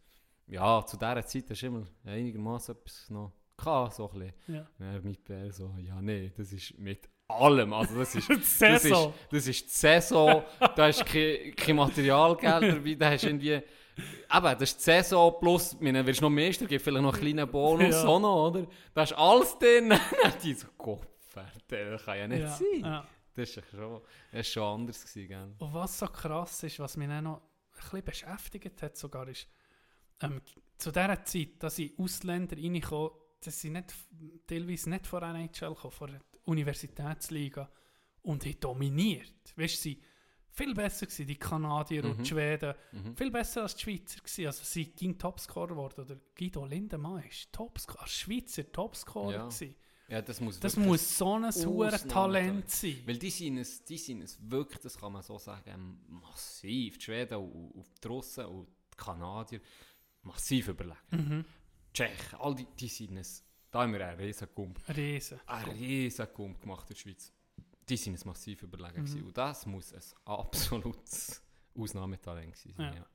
Ja, 0.47 0.85
zu 0.85 0.97
dieser 0.97 1.25
Zeit 1.25 1.49
hast 1.49 1.61
du 1.61 1.67
immer 1.67 1.87
einigermaßen 2.03 2.75
etwas 2.75 3.09
noch 3.09 3.31
gehabt, 3.57 3.95
so 3.95 4.09
ein 4.11 4.19
bisschen. 4.19 4.55
Ja. 4.55 4.67
Und 4.77 4.85
er 4.85 5.01
mit 5.01 5.23
Bär 5.23 5.51
so, 5.51 5.73
ja, 5.79 6.01
nee, 6.01 6.31
das 6.35 6.51
ist 6.51 6.77
mit 6.77 7.09
allem. 7.41 7.73
Also 7.73 7.97
das 7.99 8.15
ist, 8.15 8.29
das 8.61 8.85
ist, 8.85 8.95
das 9.31 9.47
ist 9.47 9.65
die 9.65 9.69
Saison, 9.69 10.43
da 10.75 10.87
ist 10.87 11.05
kein, 11.05 11.55
kein 11.55 11.75
Materialgeld 11.75 12.75
dabei, 12.77 12.95
da 12.95 13.09
hast 13.11 13.23
irgendwie... 13.23 13.51
Eben, 14.35 14.43
das 14.59 14.61
ist 14.63 14.77
die 14.79 14.83
Saison 14.83 15.35
plus, 15.39 15.77
wenn 15.79 15.93
du 15.93 16.11
noch 16.21 16.29
Meister 16.29 16.65
gibt 16.65 16.83
vielleicht 16.83 17.03
noch 17.03 17.13
einen 17.13 17.21
kleinen 17.21 17.49
Bonus 17.51 17.93
Ja. 18.03 18.05
auch 18.07 18.19
noch, 18.19 18.47
oder? 18.49 18.65
Da 18.93 19.03
ist 19.03 19.13
alles 19.13 19.57
drin. 19.59 19.93
die 20.43 20.53
so, 20.55 20.67
Gott, 20.77 21.07
das 21.67 22.03
kann 22.03 22.17
ja 22.17 22.27
nicht 22.27 22.41
Ja, 22.41 22.49
sein. 22.49 22.79
ja. 22.81 23.07
Das 23.35 23.49
ist 23.49 23.65
schon, 23.69 24.01
das 24.31 24.39
ist 24.47 24.53
schon 24.53 24.63
anders 24.63 25.01
gewesen, 25.05 25.27
gell? 25.27 25.55
Und 25.59 25.73
was 25.73 25.99
so 25.99 26.07
krass 26.07 26.63
ist, 26.63 26.79
was 26.79 26.97
mich 26.97 27.07
dann 27.07 27.23
noch 27.25 27.37
ein 27.37 27.41
bisschen 27.81 28.03
beschäftigt 28.03 28.81
hat, 28.81 28.97
sogar 28.97 29.27
ist, 29.27 29.47
ähm, 30.21 30.41
zu 30.77 30.91
dieser 30.91 31.23
Zeit, 31.23 31.49
dass 31.59 31.75
die 31.75 31.93
Ausländer 31.97 32.57
reinkommen, 32.57 33.11
dass 33.43 33.59
sie 33.59 33.69
nicht, 33.69 33.93
teilweise 34.47 34.89
nicht 34.89 35.05
von 35.07 35.21
NHL 35.23 35.75
kommen, 35.75 36.19
Universitätsliga 36.45 37.69
und 38.21 38.45
haben 38.45 38.59
dominiert. 38.59 39.33
Weißt 39.55 39.75
du, 39.75 39.81
sie 39.81 40.01
viel 40.49 40.73
besser 40.75 41.05
gewesen, 41.07 41.27
die 41.27 41.35
Kanadier 41.35 42.03
und 42.05 42.19
Mhm. 42.19 42.23
die 42.23 42.29
Schweden, 42.29 42.75
Mhm. 42.91 43.15
viel 43.17 43.31
besser 43.31 43.63
als 43.63 43.75
die 43.75 43.81
Schweizer 43.83 44.19
gewesen. 44.19 44.45
Also 44.47 44.63
sie 44.63 44.85
ging 44.85 45.17
Topscorer 45.17 45.69
geworden, 45.69 46.01
oder 46.01 46.15
Guido 46.37 46.65
Lindemann 46.65 47.23
ist 47.23 47.51
Topscorer, 47.51 48.07
Schweizer 48.07 48.71
Topscorer 48.71 49.31
Ja. 49.33 49.45
gewesen. 49.47 49.75
Ja, 50.09 50.21
das 50.21 50.39
muss 50.41 50.59
Das 50.59 50.75
muss 50.75 51.17
so 51.17 51.35
ein 51.35 51.45
hohes. 51.51 52.05
Talent 52.05 52.69
sein. 52.69 53.01
Weil 53.05 53.17
die 53.17 53.29
sind, 53.31 53.57
es, 53.57 53.83
die 53.83 53.97
sind 53.97 54.21
es 54.21 54.37
wirklich, 54.51 54.79
das 54.79 54.97
kann 54.97 55.13
man 55.13 55.23
so 55.23 55.39
sagen, 55.39 56.01
massiv. 56.07 56.97
Die 56.99 57.03
Schweden 57.05 57.35
und, 57.37 57.71
und 57.71 57.87
die 58.03 58.07
Russen 58.07 58.45
und 58.45 58.67
die 58.93 58.97
Kanadier 58.97 59.61
massiv 60.21 60.67
überlegen. 60.67 60.97
Mhm. 61.11 61.45
Die 61.89 61.93
Tschechen, 61.93 62.39
all 62.39 62.53
die, 62.53 62.67
die 62.79 62.87
sind 62.89 63.17
es. 63.17 63.43
Da 63.73 63.81
haben 63.81 63.91
wir 63.93 64.07
einen 64.07 64.19
riesen 64.19 64.47
Gump. 64.53 64.79
Riesen. 64.95 65.39
Einen 65.47 65.71
riesen 65.71 66.27
Gump 66.31 66.61
gemacht 66.61 66.87
in 66.91 66.93
der 66.93 66.99
Schweiz. 67.01 67.33
Die 67.89 67.97
sind 67.97 68.13
es 68.13 68.23
massiv 68.23 68.61
überlegen. 68.61 69.01
Mhm. 69.01 69.05
gewesen. 69.05 69.23
Und 69.23 69.35
das 69.35 69.65
muss 69.65 69.91
ein 69.93 70.01
absolutes 70.25 71.41
Ausnahmetalent 71.75 72.55
sein. 72.55 72.75
Ja. 72.77 72.93
Ja. 72.93 73.05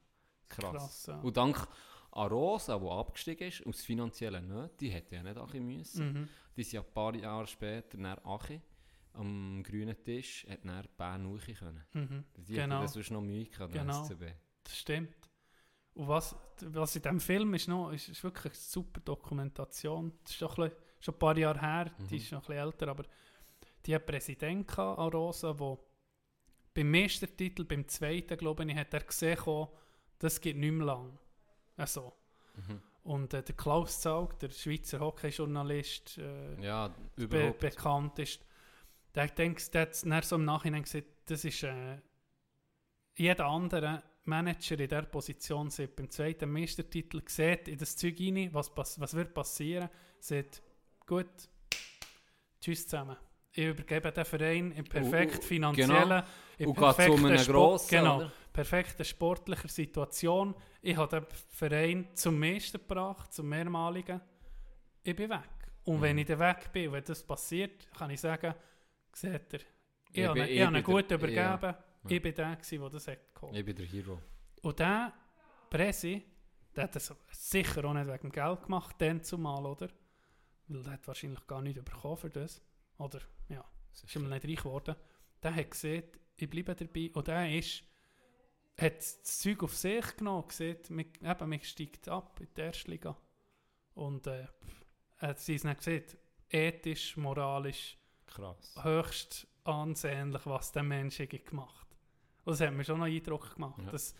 Krass. 0.49 0.73
Krass, 0.73 1.07
ja. 1.07 1.21
Und 1.21 1.37
dank 1.37 1.69
Arosa, 2.11 2.77
der 2.77 2.91
abgestiegen 2.91 3.47
ist, 3.47 3.65
aus 3.67 3.83
finanziellen 3.83 4.49
Nöten, 4.49 4.77
die 4.79 4.89
hätte 4.91 5.15
ja 5.15 5.23
nicht 5.23 5.37
Achi 5.37 5.61
müssen. 5.61 6.13
Mhm. 6.13 6.29
Die 6.57 6.65
sind 6.65 6.73
ja 6.73 6.81
ein 6.81 6.93
paar 6.93 7.15
Jahre 7.15 7.47
später 7.47 7.97
nach 7.97 8.25
Achi 8.25 8.61
am 9.13 9.63
grünen 9.63 10.03
Tisch, 10.03 10.45
hat 10.51 10.65
dann 10.65 10.89
Bern 10.97 11.39
können. 11.41 11.85
Mhm. 11.93 12.25
Die 12.37 12.55
Genau. 12.55 12.63
hätten 12.77 12.83
das 12.83 12.93
sonst 12.95 13.11
noch 13.13 13.21
Mühe 13.21 13.45
gehabt, 13.45 13.73
Genau. 13.73 14.03
SCB. 14.05 14.33
Das 14.65 14.77
stimmt. 14.77 15.15
Und 15.99 16.07
was, 16.07 16.35
was 16.61 16.95
in 16.95 17.03
diesem 17.03 17.21
Film 17.21 17.55
ist 17.55 17.67
noch, 17.67 17.91
ist, 17.91 18.09
ist 18.09 18.23
wirklich 18.23 18.53
eine 18.53 18.55
super 18.55 19.01
Dokumentation. 19.01 20.13
Das 20.23 20.33
ist 20.33 20.43
doch 20.43 20.57
ein 20.57 20.65
bisschen, 20.69 20.83
schon 21.01 21.15
ein 21.15 21.19
paar 21.19 21.37
Jahre 21.37 21.61
her, 21.61 21.91
die 22.09 22.15
Mhm. 22.15 22.21
ist 22.21 22.33
noch 22.33 22.39
ein 22.43 22.47
bisschen 22.47 22.63
älter, 22.63 22.89
aber 22.89 23.05
die 23.85 23.95
hat 23.95 24.07
Präsident 24.07 24.69
gehabt, 24.69 24.99
Arosa, 24.99 25.53
der 25.53 25.79
beim 26.75 26.91
Meistertitel, 26.91 27.65
beim 27.65 27.89
zweiten, 27.89 28.37
glaube 28.39 28.65
ich, 28.65 28.77
hat 28.77 28.95
er 28.95 29.01
gesehen, 29.01 29.37
gekommen, 29.37 29.69
das 30.21 30.41
geht 30.41 30.57
nicht 30.57 30.73
mehr 30.73 30.87
lang. 30.87 31.19
Also. 31.77 32.13
Mhm. 32.55 32.81
Und 33.03 33.35
äh, 33.35 33.43
der 33.43 33.57
Klaus 33.57 34.01
Zaug, 34.01 34.39
der 34.39 34.51
Schweizer 34.51 35.01
Hockeyjournalist, 35.01 36.19
äh, 36.19 36.61
Ja, 36.65 36.95
be 37.17 37.55
bekannt 37.59 38.19
ist, 38.21 38.41
der, 39.15 39.27
denkt, 39.29 39.75
der 39.75 39.89
hat 39.89 40.25
so 40.25 40.37
im 40.37 40.45
Nachhinein 40.45 40.83
gesagt, 40.85 41.07
das 41.25 41.45
ist 41.45 41.63
äh, 41.65 41.99
jeder 43.17 43.47
andere 43.47 44.03
Manager 44.29 44.79
in 44.79 44.89
dieser 44.89 45.03
Position 45.03 45.71
sieht 45.71 45.97
beim 45.97 46.09
zweiten 46.11 46.51
Meistertitel, 46.53 47.21
sieht 47.27 47.67
in 47.69 47.79
das 47.79 47.97
Zeug 47.97 48.17
rein, 48.21 48.51
was, 48.53 48.71
was 48.77 49.15
wird 49.15 49.35
passieren, 49.35 49.89
sieht, 50.21 50.63
gut, 51.07 51.27
tschüss 52.61 52.87
zusammen. 52.87 53.17
Ich 53.53 53.65
übergebe 53.65 54.13
den 54.13 54.25
Verein 54.25 54.73
in 54.73 54.85
perfekt 54.85 55.43
finanziellen, 55.43 56.23
zu 56.63 56.73
perfekter 56.75 57.27
einem 57.27 57.39
Sport- 57.39 57.89
genau, 57.89 58.17
oder? 58.19 58.33
perfekter 58.53 59.05
sportlicher 59.05 59.69
Situation. 59.69 60.55
Ich 60.83 60.97
habe 60.97 61.21
den 61.21 61.27
Verein 61.51 62.09
zum 62.15 62.39
Meister 62.39 62.79
gebracht, 62.79 63.33
zum 63.33 63.49
mehrmaligen. 63.49 64.21
Ich 65.03 65.17
bin 65.17 65.31
weg. 65.31 65.49
Und 65.85 65.97
Mhm. 65.99 66.03
wenn 66.03 66.19
ich 66.19 66.27
dann 66.27 66.39
weg 66.41 66.71
bin, 66.73 66.93
wenn 66.93 67.03
das 67.03 67.23
passiert, 67.23 67.91
kann 67.97 68.11
ich 68.11 68.21
sagen, 68.21 68.55
seht 69.13 69.53
ihr, 69.55 69.61
ich, 70.13 70.19
Ich 70.21 70.25
habe 70.27 70.35
bin- 70.35 70.43
ihn- 70.45 70.49
ich 70.51 70.57
ich 70.57 70.61
habe 70.67 70.77
ihn 70.79 70.85
bin 70.85 70.95
gut 70.95 71.11
übergeben. 71.11 71.37
ja. 71.37 71.85
Ich 72.11 72.23
bin 72.23 72.35
der, 72.35 72.57
der 72.57 72.91
das 72.91 73.09
hat 73.09 73.35
geholt. 73.35 73.57
Ich 73.57 73.65
bin 73.65 73.77
der 73.77 73.87
Hero. 73.87 74.21
Und 74.63 74.79
der 74.79 75.13
Presi, 75.71 76.25
der 76.75 76.85
hat 76.85 76.97
das 76.97 77.15
sicher 77.31 77.85
auch 77.85 77.95
nicht 77.95 78.07
wegen 78.09 78.31
Geld 78.31 78.63
gemacht, 78.63 78.97
dann 78.99 79.23
zumal, 79.23 79.65
oder? 79.67 79.89
Weil 80.69 80.83
der 80.83 80.93
hat 80.95 81.07
wahrscheinlich 81.07 81.47
gar 81.47 81.63
nicht 81.63 81.83
bekommen 81.85 82.17
für 82.17 82.31
das. 82.31 82.61
Oder, 82.99 83.21
ja, 83.49 83.65
ist 83.93 84.15
ihm 84.17 84.29
nicht 84.29 84.45
reich 84.45 84.57
geworden. 84.57 84.97
Der 85.43 85.55
hat 85.55 85.71
gesehen, 85.71 86.05
ich 86.37 86.51
bleibe 86.51 86.75
dabei. 86.75 87.11
Und 87.15 87.27
der 87.29 87.57
ist, 87.57 87.83
hat 88.77 88.99
das 88.99 89.23
Zeug 89.23 89.63
auf 89.63 89.75
sich 89.75 90.17
genommen, 90.17 90.47
gesehen, 90.47 90.79
mich, 90.91 91.09
eben, 91.23 91.49
mich 91.49 91.69
steigt 91.69 92.09
ab 92.09 92.41
in 92.41 92.49
die 92.57 92.61
erste 92.61 92.91
Liga. 92.91 93.17
Und 93.95 94.27
äh, 94.27 94.47
hat 95.19 95.39
sie 95.41 95.55
es 95.55 95.65
nicht 95.65 95.79
gesehen, 95.79 96.05
ethisch, 96.49 97.17
moralisch, 97.17 97.99
Krass. 98.27 98.75
höchst 98.83 99.47
ansehnlich, 99.65 100.45
was 100.47 100.73
der 100.73 100.83
Mensch 100.83 101.19
gemacht 101.19 101.81
hat. 101.81 101.88
Und 102.45 102.53
das 102.53 102.61
hat 102.61 102.73
mir 102.73 102.85
schon 102.85 102.99
noch 102.99 103.07
Eindruck 103.07 103.55
gemacht. 103.55 103.83
Ja. 103.85 103.91
Das 103.91 104.15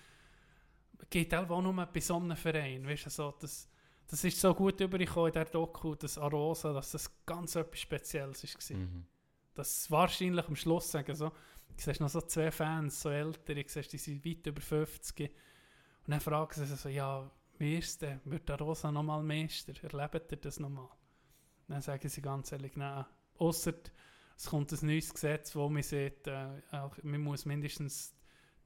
geht 1.11 1.35
auch 1.35 1.63
nur 1.63 1.87
bei 1.87 2.01
so 2.01 2.17
einem 2.17 2.37
Verein. 2.37 2.87
Weißt 2.87 3.07
du, 3.07 3.11
so, 3.11 3.35
das, 3.41 3.69
das 4.07 4.25
ist 4.25 4.41
so 4.41 4.55
gut 4.55 4.81
übergekommen 4.81 5.29
in 5.29 5.33
der 5.35 5.45
Doku, 5.47 5.95
das 5.95 6.19
Arosa, 6.19 6.73
dass 6.73 6.93
das 6.93 7.11
ganz 7.25 7.57
etwas 7.57 7.81
Spezielles 7.81 8.71
war. 8.71 8.77
Mhm. 8.77 9.07
Dass 9.55 9.91
wahrscheinlich 9.91 10.47
am 10.47 10.57
Schluss 10.57 10.91
sagen 10.91 11.15
so, 11.15 11.29
du 11.29 11.35
siehst 11.77 12.01
noch 12.01 12.09
so 12.09 12.21
zwei 12.21 12.51
Fans, 12.51 13.01
so 13.01 13.11
ältere, 13.11 13.63
du 13.63 13.69
siehst, 13.69 13.93
die 13.93 13.99
sind 13.99 14.25
weit 14.25 14.47
über 14.47 14.61
50. 14.61 15.31
Und 15.31 16.11
dann 16.13 16.21
fragen 16.21 16.53
sie 16.55 16.67
sich 16.67 16.81
so, 16.81 16.89
ja, 16.89 17.31
wie 17.59 17.79
ist 17.79 18.01
denn? 18.03 18.21
Wird 18.25 18.49
der 18.49 18.59
Rosa 18.59 18.91
nochmal 18.93 19.23
Meister? 19.23 19.73
Erlebt 19.83 20.31
ihr 20.33 20.39
das 20.39 20.61
nochmal? 20.61 20.89
Dann 21.67 21.83
sagen 21.83 22.09
sie 22.09 22.23
ganz 22.23 22.53
ehrlich, 22.53 22.77
nein. 22.77 23.05
Ausser 23.37 23.75
es 24.39 24.47
kommt 24.47 24.73
ein 24.73 24.87
neues 24.87 25.13
Gesetz, 25.13 25.55
wo 25.57 25.69
man 25.69 25.83
sieht, 25.83 26.27
äh, 26.27 26.47
man 27.03 27.21
muss 27.21 27.45
mindestens 27.45 28.15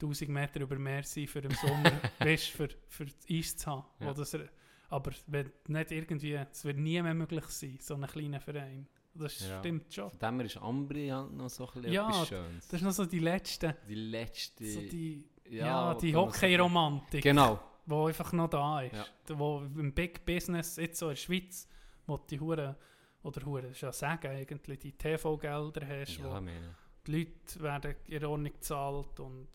1000 0.01 0.31
Meter 0.31 0.61
über 0.61 0.77
Meer 0.78 1.03
sein 1.03 1.27
für 1.27 1.39
im 1.40 1.53
Sommer, 1.53 1.93
weißt, 2.19 2.49
für, 2.49 2.69
für 2.89 3.07
Eis 3.31 3.57
zu 3.57 3.70
haben. 3.70 3.85
Ja. 4.01 4.12
Das, 4.12 4.35
er- 4.35 4.49
aber 4.90 5.12
wenn 5.27 5.51
nicht 5.69 5.90
irgendwie, 5.90 6.35
es 6.35 6.65
wird 6.65 6.77
nie 6.77 7.01
mehr 7.01 7.15
möglich 7.15 7.47
sein, 7.47 7.78
so 7.81 7.94
einen 7.94 8.07
kleinen 8.07 8.40
Verein. 8.40 8.86
Das 9.15 9.40
Ja. 9.49 9.59
stimmt 9.61 9.93
schon. 9.93 10.11
Von 10.11 10.19
dem 10.19 10.36
her 10.36 10.47
ist 10.47 10.57
Ambri 10.59 11.09
halt 11.09 11.32
noch 11.32 11.49
so 11.49 11.66
ein 11.66 11.73
bisschen 11.74 11.93
Ja, 11.93 12.09
etwas 12.11 12.28
Schönes. 12.28 12.69
Das 12.69 12.81
ist 12.81 12.82
noch 12.85 12.93
so 12.93 13.07
die 13.07 13.19
letzte, 13.19 13.77
die 13.89 13.94
letzte... 13.94 14.66
so 14.70 14.81
die, 14.81 15.24
ja, 15.49 15.66
ja, 15.66 15.94
die 15.94 16.15
Hockey-Romantik, 16.15 17.23
Genau. 17.23 17.61
die 17.86 17.94
einfach 17.94 18.32
noch 18.32 18.49
da 18.51 18.82
ist. 18.82 18.94
Ja. 18.94 19.39
Wo 19.39 19.61
im 19.61 19.93
Big 19.94 20.24
Business, 20.27 20.77
jetzt 20.77 20.99
so 20.99 21.07
in 21.07 21.11
der 21.12 21.16
Schweiz, 21.16 21.69
wo 22.07 22.16
die 22.19 22.40
Hure, 22.40 22.77
oder 23.23 23.44
Hure, 23.47 23.62
das 23.62 23.73
ist 23.73 23.81
ja 23.82 23.93
sagen 23.93 24.28
eigentlich, 24.32 24.78
die 24.81 24.93
TV-Gelder 24.93 25.86
hast, 25.86 26.19
Ja, 26.19 26.24
wo 26.24 26.40
meine. 26.40 26.74
die 27.07 27.19
Leute 27.24 27.61
werden 27.62 27.97
in 28.07 28.24
Ordnung 28.24 28.53
gezahlt 28.53 29.20
und 29.20 29.49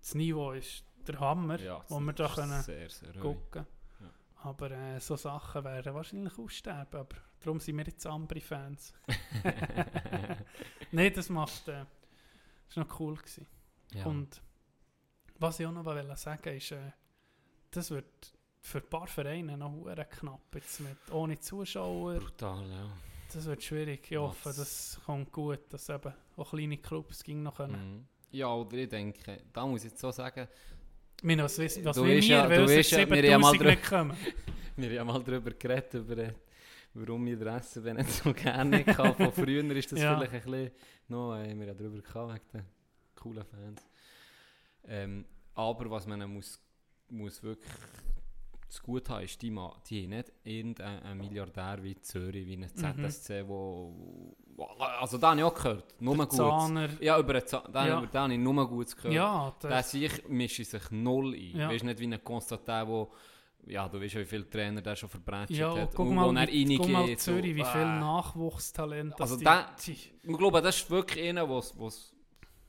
das 0.00 0.14
Niveau 0.14 0.52
ist 0.52 0.84
der 1.06 1.18
Hammer, 1.20 1.58
Ja, 1.60 1.84
wo 1.88 1.98
wir 2.00 2.12
da 2.12 2.28
können 2.28 2.62
Sehr, 2.62 2.88
sehr 2.88 3.12
gucken. 3.14 3.66
Ja. 4.00 4.10
Aber 4.42 4.70
äh, 4.70 5.00
so 5.00 5.16
Sachen 5.16 5.64
werden 5.64 5.94
wahrscheinlich 5.94 6.38
aussterben, 6.38 7.00
aber 7.00 7.16
darum 7.40 7.58
sind 7.60 7.76
wir 7.78 7.84
jetzt 7.86 8.06
Ambri-Fans. 8.06 8.92
Nein, 10.92 11.12
das 11.14 11.28
macht, 11.28 11.68
äh, 11.68 11.84
das 12.68 12.76
war 12.76 12.84
noch 12.84 13.00
cool 13.00 13.16
gewesen. 13.16 13.46
ja. 13.92 14.04
Und 14.06 14.40
was 15.40 15.60
ich 15.60 15.66
auch 15.66 15.72
noch 15.72 15.84
wollte 15.84 16.16
sagen 16.16 16.56
ist, 16.56 16.72
äh, 16.72 16.92
das 17.70 17.90
wird 17.90 18.32
für 18.60 18.78
ein 18.78 18.88
paar 18.88 19.06
Vereine 19.06 19.56
noch 19.56 19.84
knapp 20.10 20.54
jetzt 20.54 20.80
mit 20.80 20.96
ohne 21.12 21.38
Zuschauer. 21.38 22.14
Brutal, 22.18 22.68
ja. 22.68 22.90
Das 23.32 23.44
wird 23.44 23.62
schwierig. 23.62 24.10
Ich 24.10 24.16
hoffe, 24.16 24.52
das 24.56 24.98
kommt 25.04 25.30
gut, 25.32 25.60
dass 25.70 25.88
eben 25.90 26.12
auch 26.36 26.50
kleine 26.50 26.78
Clubs 26.78 27.22
ging 27.22 27.42
noch 27.42 27.56
können. 27.56 27.96
Mhm. 27.96 28.04
Ja, 28.30 28.52
oder 28.54 28.76
ich 28.78 28.88
denke, 28.88 29.38
da 29.52 29.66
muss 29.66 29.84
ich 29.84 29.90
jetzt 29.90 30.00
so 30.00 30.10
sagen, 30.10 30.48
Ich 31.18 31.24
meine, 31.24 31.42
was, 31.44 31.58
wissen- 31.58 31.84
was 31.84 31.96
Du 31.96 32.04
wir, 32.04 32.20
ja- 32.20 32.48
weil 32.48 32.62
es 32.70 32.90
ja, 32.90 32.98
wir 33.08 33.32
haben 33.34 33.40
mal 33.42 33.52
7000 33.52 33.64
nicht 33.64 33.88
kommen? 33.88 34.16
wir 34.76 34.86
haben 34.88 34.94
ja 34.94 35.04
mal 35.04 35.22
darüber 35.22 35.50
geredet, 35.50 35.94
über, 35.94 36.16
äh, 36.18 36.32
warum 36.94 37.26
ich 37.26 37.38
den 37.38 37.48
SCB 37.48 37.92
nicht 37.94 38.10
so 38.10 38.32
gerne 38.32 38.84
hatte. 38.86 39.14
Von 39.14 39.32
früher 39.32 39.64
ist 39.76 39.92
das 39.92 40.00
Ja. 40.00 40.16
vielleicht 40.18 40.32
ein 40.46 40.50
bisschen, 40.50 40.70
noch, 41.08 41.34
äh, 41.36 41.58
wir 41.58 41.68
haben 41.68 41.76
darüber 41.78 42.00
gehabt, 42.00 42.32
wegen 42.54 42.64
den 42.64 42.66
coolen 43.14 43.44
Fans. 43.44 43.82
Ähm, 44.86 45.24
aber 45.54 45.90
was 45.90 46.06
man 46.06 46.30
muss, 46.32 46.60
muss 47.08 47.42
wirklich 47.42 47.72
zu 48.68 48.82
gut 48.82 49.08
haben, 49.08 49.24
ist, 49.24 49.40
die, 49.40 49.50
Ma- 49.50 49.74
die 49.88 50.02
haben 50.04 50.10
nicht 50.10 50.32
irgendein 50.44 51.02
ein 51.02 51.18
Milliardär 51.18 51.82
wie 51.82 51.98
Zürich, 52.00 52.46
wie 52.46 52.56
ein 52.56 52.68
ZSC, 52.68 53.44
wo, 53.48 53.94
wo, 54.56 54.64
also 54.64 55.16
da 55.18 55.30
habe 55.30 55.40
ich 55.40 55.44
auch 55.44 55.54
gehört, 55.54 56.00
nur 56.00 56.16
gut. 56.16 56.32
Zahner. 56.32 56.88
Ja, 57.00 57.18
über 57.18 57.32
den 57.34 57.46
Zahn, 57.46 57.62
da, 57.72 57.86
Ja. 57.86 58.00
den 58.00 58.12
habe 58.20 58.32
ich 58.34 58.38
nur 58.38 58.68
gut 58.68 58.94
gehört. 58.96 59.14
Ja, 59.14 59.54
Der 59.62 59.70
das, 59.70 59.90
sich 59.92 60.28
mischt 60.28 60.62
sich 60.64 60.90
null 60.90 61.34
ein. 61.34 61.56
Ja. 61.56 61.68
Weißt 61.70 61.84
nicht 61.84 61.98
wie 62.00 62.06
ein 62.06 62.22
Konstantin, 62.22 62.86
wo 62.86 63.10
ja, 63.66 63.88
du 63.88 64.00
weißt 64.00 64.14
ja, 64.14 64.20
wie 64.20 64.24
viele 64.24 64.48
Trainer 64.48 64.80
der 64.80 64.96
schon 64.96 65.08
verbrannt 65.10 65.50
ja, 65.50 65.74
hat. 65.76 65.94
guck 65.94 66.08
und 66.08 66.14
mal, 66.14 66.26
wo 66.26 66.32
er 66.38 66.48
wie, 66.48 66.76
guck 66.76 66.88
mal 66.88 67.00
reingeht, 67.00 67.20
Zürich, 67.20 67.54
wie 67.54 67.60
so, 67.64 67.70
viel 67.70 67.80
äh. 67.82 68.00
Nachwuchstalent 68.00 69.12
das 69.18 69.32
Also 69.32 69.36
die, 69.36 69.44
Ich 69.92 70.12
glaube, 70.22 70.62
das 70.62 70.76
ist 70.76 70.90
wirklich 70.90 71.28
einer, 71.28 71.48
wo's, 71.48 71.74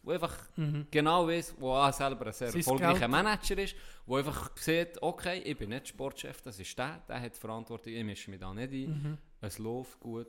wo 0.04 0.12
einfach 0.12 0.38
mhm. 0.56 0.88
genau 0.90 1.28
weiß, 1.28 1.56
wo 1.60 1.72
auch 1.74 1.92
selber 1.94 2.28
ein 2.28 2.34
sehr 2.34 2.50
Sein 2.50 2.60
erfolgreicher 2.62 3.00
Geld- 3.00 3.12
Manager 3.12 3.58
ist, 3.58 3.76
wo 4.06 4.16
einfach 4.18 4.56
sieht, 4.58 5.02
okay, 5.02 5.40
ich 5.40 5.58
bin 5.58 5.70
nicht 5.70 5.90
Sportchef, 5.90 6.42
das 6.42 6.60
ist 6.60 6.78
der, 6.78 7.02
der 7.08 7.22
hat 7.22 7.36
Verantwortung, 7.36 7.94
ich 7.94 8.04
mische 8.04 8.32
mich 8.32 8.40
da 8.40 8.54
nicht 8.54 8.72
ein, 8.72 8.90
Mhm. 9.04 9.18
es 9.42 9.58
läuft 9.60 10.00
gut, 10.00 10.28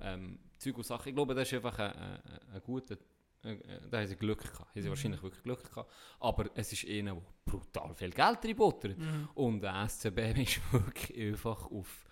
ähm, 0.00 0.38
Zeug 0.58 0.76
und 0.78 0.84
Sachen. 0.86 1.08
Ich 1.08 1.14
glaube, 1.14 1.34
das 1.34 1.48
ist 1.50 1.54
einfach 1.54 1.78
ein, 1.78 1.92
ein, 1.92 2.20
ein 2.54 2.62
guter, 2.62 2.96
da 3.90 3.98
haben 3.98 4.06
sie 4.06 4.16
Glück 4.16 4.40
gehabt, 4.40 4.60
haben 4.60 4.68
sie 4.74 4.82
Mhm. 4.82 4.88
wahrscheinlich 4.90 5.22
wirklich 5.22 5.42
Glück 5.42 5.68
gehabt, 5.68 5.90
aber 6.20 6.50
es 6.54 6.72
ist 6.72 6.86
einer, 6.86 7.14
der 7.14 7.22
brutal 7.46 7.94
viel 7.94 8.10
Geld 8.10 8.38
reinbuttert. 8.44 8.98
Mhm. 8.98 9.28
Und 9.34 9.60
der 9.62 9.88
SCB 9.88 10.18
ist 10.42 10.60
wirklich 10.72 11.18
einfach 11.32 11.70
auf 11.70 12.04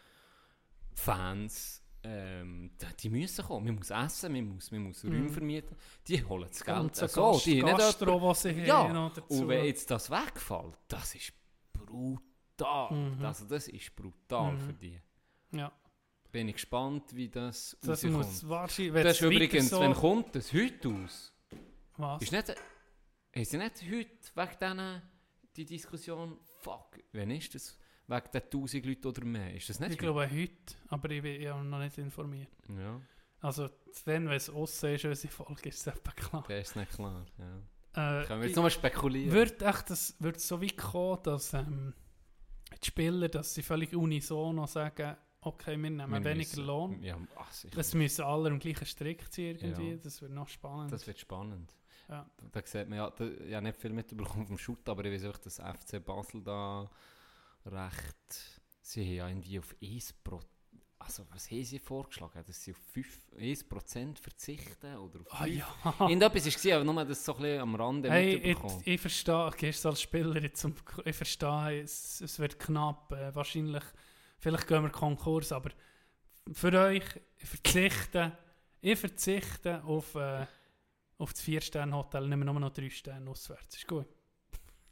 Fans, 0.95 1.83
ähm, 2.11 2.71
die- 3.03 3.11
müssen 3.11 3.45
kommen. 3.45 3.67
Man 3.67 3.75
muss 3.77 3.91
essen, 3.91 4.33
man 4.33 4.49
muss, 4.55 4.71
man 4.71 4.83
muss 4.85 5.05
Räume 5.05 5.19
Mhm. 5.19 5.31
vermieten. 5.31 5.77
Die 6.07 6.25
holen 6.25 6.49
das 6.49 6.65
Geld. 6.65 6.79
Und 6.79 6.97
so 6.97 7.07
so, 7.07 7.33
Gast, 7.33 7.47
die 7.47 7.61
Gastro, 7.61 8.23
was 8.23 8.43
sie 8.43 8.51
Ja, 8.63 8.83
und 9.29 9.49
wenn 9.49 9.65
jetzt 9.65 9.91
das 9.91 10.11
wegfällt, 10.11 10.75
das 10.89 11.15
ist 11.15 11.33
brutal. 11.73 12.91
Mhm. 12.93 13.25
Also 13.25 13.45
das 13.47 13.69
ist 13.69 13.95
brutal 13.95 14.53
Mhm. 14.53 14.61
für 14.61 14.73
die. 14.75 15.01
ja, 15.53 15.73
Bin 16.31 16.49
ich 16.49 16.55
gespannt, 16.57 17.15
wie 17.17 17.29
das, 17.29 17.77
das 17.81 18.05
rauskommt. 18.05 18.13
muss 18.15 18.49
wahrscheinlich, 18.49 18.95
wenn 18.95 19.05
Das 19.05 19.17
ist 19.21 19.23
übrigens, 19.23 19.71
so, 19.71 19.81
wenn 19.81 19.95
kommt 19.95 20.35
das 20.35 20.53
heute 20.53 20.89
aus? 20.89 21.33
was? 21.97 22.23
Ist 22.23 22.33
nicht, 22.33 22.55
sie 23.51 23.57
nicht 23.57 23.83
heute 23.83 24.09
wegen 24.35 24.59
denen 24.61 25.03
die 25.57 25.65
Diskussion, 25.65 26.39
fuck, 26.61 26.99
wenn 27.13 27.31
ist 27.31 27.55
das? 27.55 27.79
Wegen 28.09 28.31
den 28.33 28.43
1000 28.43 28.87
Leuten 28.87 29.07
oder 29.07 29.25
mehr? 29.25 29.55
Ist 29.55 29.69
das 29.69 29.81
nicht 29.81 29.93
Ich 29.93 29.99
glaube 29.99 30.29
heute, 30.31 30.75
aber 30.89 31.11
ich 31.11 31.23
bin 31.23 31.41
ja 31.43 31.63
noch 31.63 31.79
nicht 31.79 31.99
informiert. 31.99 32.49
Ja, 32.69 33.01
Also, 33.41 33.69
wenn 34.05 34.27
es 34.29 34.49
aussehen 34.51 34.95
ist, 34.97 35.05
unsere 35.05 35.33
Folge, 35.33 35.69
ist 35.69 35.81
es 35.81 35.87
etwa 35.89 36.11
klar. 36.13 36.45
der 36.49 36.61
ist 36.61 36.75
nicht 36.75 36.91
klar. 36.93 37.25
Ja. 37.39 38.21
Äh, 38.21 38.25
Können 38.27 38.41
wir 38.41 38.47
jetzt 38.49 38.57
nochmal 38.57 38.71
spekulieren? 38.71 39.33
wird 39.33 39.63
echt 39.63 39.91
das, 39.91 40.15
wird 40.21 40.41
so 40.41 40.61
weit 40.63 40.77
kommen, 40.77 41.23
dass 41.23 41.53
ähm, 41.55 41.95
die 42.83 42.87
Spieler, 42.87 43.29
dass 43.29 43.55
sie 43.55 43.63
völlig 43.63 43.95
unisono 43.95 44.67
sagen, 44.67 45.17
okay, 45.41 45.71
wir 45.81 45.91
nehmen 45.91 46.11
Wir 46.11 46.25
weniger 46.25 46.35
müssen- 46.37 46.65
Lohn. 46.65 47.03
Ja, 47.03 47.19
ach. 47.37 47.53
Es 47.77 47.95
müssen 47.95 48.25
alle 48.25 48.51
am 48.51 48.59
gleichen 48.59 48.87
Strick 48.87 49.31
ziehen 49.33 49.57
irgendwie, 49.59 49.91
Ja. 49.93 49.97
das 49.97 50.21
wird 50.23 50.33
noch 50.33 50.49
spannend. 50.49 50.93
Das 50.93 51.07
wird 51.07 51.19
spannend. 51.19 51.75
Ja. 52.09 52.27
Da 52.53 52.63
sieht 52.65 52.89
man 52.89 52.99
ja, 52.99 53.11
da, 53.11 53.27
ich 53.27 53.53
habe 53.55 53.65
nicht 53.67 53.79
viel 53.81 53.93
mitbekommen 53.93 54.47
vom 54.47 54.57
Shoot, 54.59 54.89
aber 54.89 55.05
ich 55.05 55.13
weiß 55.13 55.31
auch, 55.31 55.39
dass 55.39 55.59
FC 55.61 56.03
Basel 56.05 56.43
da 56.43 56.91
recht. 57.67 58.61
Sie 58.83 59.03
haben 59.03 59.15
ja 59.15 59.29
irgendwie 59.29 59.59
auf 59.59 59.75
1 59.83 60.13
Pro. 60.25 60.41
Also, 61.01 61.25
was 61.31 61.51
haben 61.51 61.65
sie 61.65 61.79
vorgeschlagen? 61.79 62.43
Dass 62.45 62.63
sie 62.65 62.73
auf 62.73 62.79
5, 62.93 63.33
1% 63.39 64.19
verzichten? 64.19 64.97
Oder 64.97 65.21
auf 65.21 65.29
5? 65.29 65.41
Ah 65.41 65.47
ja. 65.47 65.95
Irgendetwas 66.01 66.65
war 66.65 66.77
aber 66.77 66.85
nur 66.85 67.05
das 67.05 67.25
so 67.25 67.35
ein 67.35 67.43
bisschen 67.43 67.61
am 67.61 67.75
Rande 67.77 68.11
Hey, 68.11 68.35
ich, 68.37 68.59
ich 68.85 69.01
verstehe, 69.01 69.51
gehst 69.57 69.87
als 69.87 70.03
Spieler 70.03 70.43
jetzt 70.43 70.61
zum, 70.61 70.75
ich 71.05 71.17
verstehe, 71.17 71.83
es, 71.83 72.21
es 72.21 72.39
wird 72.39 72.59
knapp, 72.59 73.13
äh, 73.13 73.35
wahrscheinlich, 73.35 73.85
vielleicht 74.39 74.67
gehen 74.67 74.83
wir 74.83 74.91
Konkurs, 74.91 75.53
aber 75.53 75.71
für 76.53 76.73
euch, 76.73 77.05
ich 77.37 77.49
verzichte, 77.49 78.37
ich 78.81 78.99
verzichte 78.99 79.85
auf, 79.85 80.15
äh, 80.17 80.47
auf 81.19 81.33
das 81.33 81.43
4-Sterne-Hotel, 81.45 82.27
nehmen 82.27 82.47
wir 82.47 82.53
nur 82.53 82.61
noch 82.61 82.73
3 82.73 82.91
Sterne 82.91 83.31
auswärts, 83.31 83.77
ist 83.77 83.87
gut. 83.87 84.07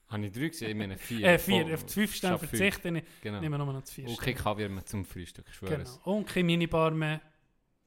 Habe 0.09 0.27
ich 0.27 0.33
drei 0.33 0.49
gesehen? 0.49 0.69
Ich 0.71 0.77
meine 0.77 0.97
vier. 0.97 1.27
Äh, 1.27 1.39
4, 1.39 1.63
Voll. 1.65 1.75
auf 1.75 1.83
das 1.85 1.95
5 1.95 2.15
Sterne 2.15 2.35
Schaffe 2.35 2.47
fünf. 2.47 2.59
verzichte 2.61 2.99
ich, 2.99 3.05
Genau. 3.23 3.41
nehmen 3.41 3.53
wir 3.55 3.59
nur 3.65 3.73
noch 3.73 3.81
das 3.81 3.91
4 3.93 4.09
Und 4.09 4.19
kein 4.21 4.35
Kaviar 4.37 4.69
mehr 4.69 4.85
zum 4.87 5.05
Frühstück, 5.05 5.47
ich 5.49 5.55
schwöre. 5.57 5.79
Genau. 5.79 5.91
Und 6.05 6.27
keine 6.27 6.45
Minibar 6.45 6.91
mehr, 6.93 7.21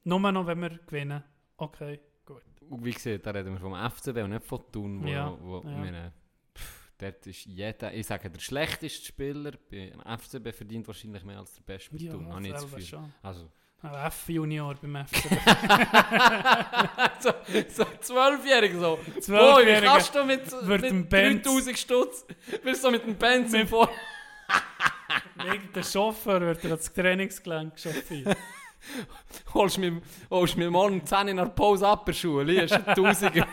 nur 0.04 0.20
noch, 0.32 0.46
wenn 0.46 0.60
wir 0.60 0.70
gewinnen. 0.86 1.22
Okay, 1.56 2.00
gut. 2.26 2.42
Und 2.68 2.84
wie 2.84 2.90
gesagt, 2.92 3.24
da 3.26 3.30
reden 3.30 3.52
wir 3.54 3.60
vom 3.60 3.74
FCB 3.74 4.18
und 4.24 4.30
nicht 4.30 4.44
von 4.44 4.60
Thun, 4.70 5.02
wo, 5.02 5.08
Ja, 5.08 5.36
wo 5.40 5.60
ja. 5.62 5.70
Meine, 5.78 6.12
pff, 6.56 6.92
dort 6.98 7.26
ist 7.26 7.46
jeder, 7.46 7.92
ich 7.94 8.06
sage, 8.06 8.30
der 8.30 8.40
schlechteste 8.40 9.06
Spieler 9.06 9.52
beim 9.70 10.00
FCB 10.18 10.52
verdient 10.54 10.86
wahrscheinlich 10.86 11.24
mehr 11.24 11.38
als 11.38 11.54
der 11.54 11.62
beste 11.62 11.90
bei 11.90 12.02
Ja, 12.02 12.12
Thun, 12.12 12.32
habe 12.32 12.46
ich 12.46 12.52
das 12.52 12.62
Gefühl. 12.64 12.82
schon. 12.82 13.12
Also, 13.22 13.50
Aber 13.82 14.04
F-Junior 14.06 14.74
beim 14.74 15.06
FC. 15.06 15.22
so, 17.20 17.32
so 17.68 17.84
zwölfjährig 18.00 18.74
so. 18.74 18.98
Zwölfjähriger 19.20 19.80
Boy, 19.80 19.88
kannst 19.88 20.14
du 20.14 20.24
mit, 20.24 20.52
wird 20.66 20.82
mit 20.82 20.90
dem 20.90 21.08
Benz- 21.08 21.42
3000 21.42 21.78
Stutz, 21.78 22.26
bist 22.62 22.84
du 22.84 22.90
mit 22.90 23.06
dem 23.06 23.16
Benz 23.16 23.52
im 23.54 23.66
Vor... 23.66 23.88
Irgendein 25.44 25.84
Chauffeur 25.84 26.40
wird 26.40 26.64
er 26.64 26.70
ans 26.72 26.92
Trainingsgelenk 26.92 27.78
chauffiert. 27.78 28.36
Holst 29.54 29.78
mir, 29.78 30.00
holst 30.30 30.56
mir 30.56 30.70
morgen 30.70 31.04
10 31.04 31.28
in 31.28 31.36
der 31.36 31.46
Pause 31.46 31.86
ab 31.86 32.06
der 32.06 32.12
Schule, 32.14 32.52
hier 32.52 32.64
ist 32.64 32.72
ein 32.72 32.94
Tausiger. 32.94 33.46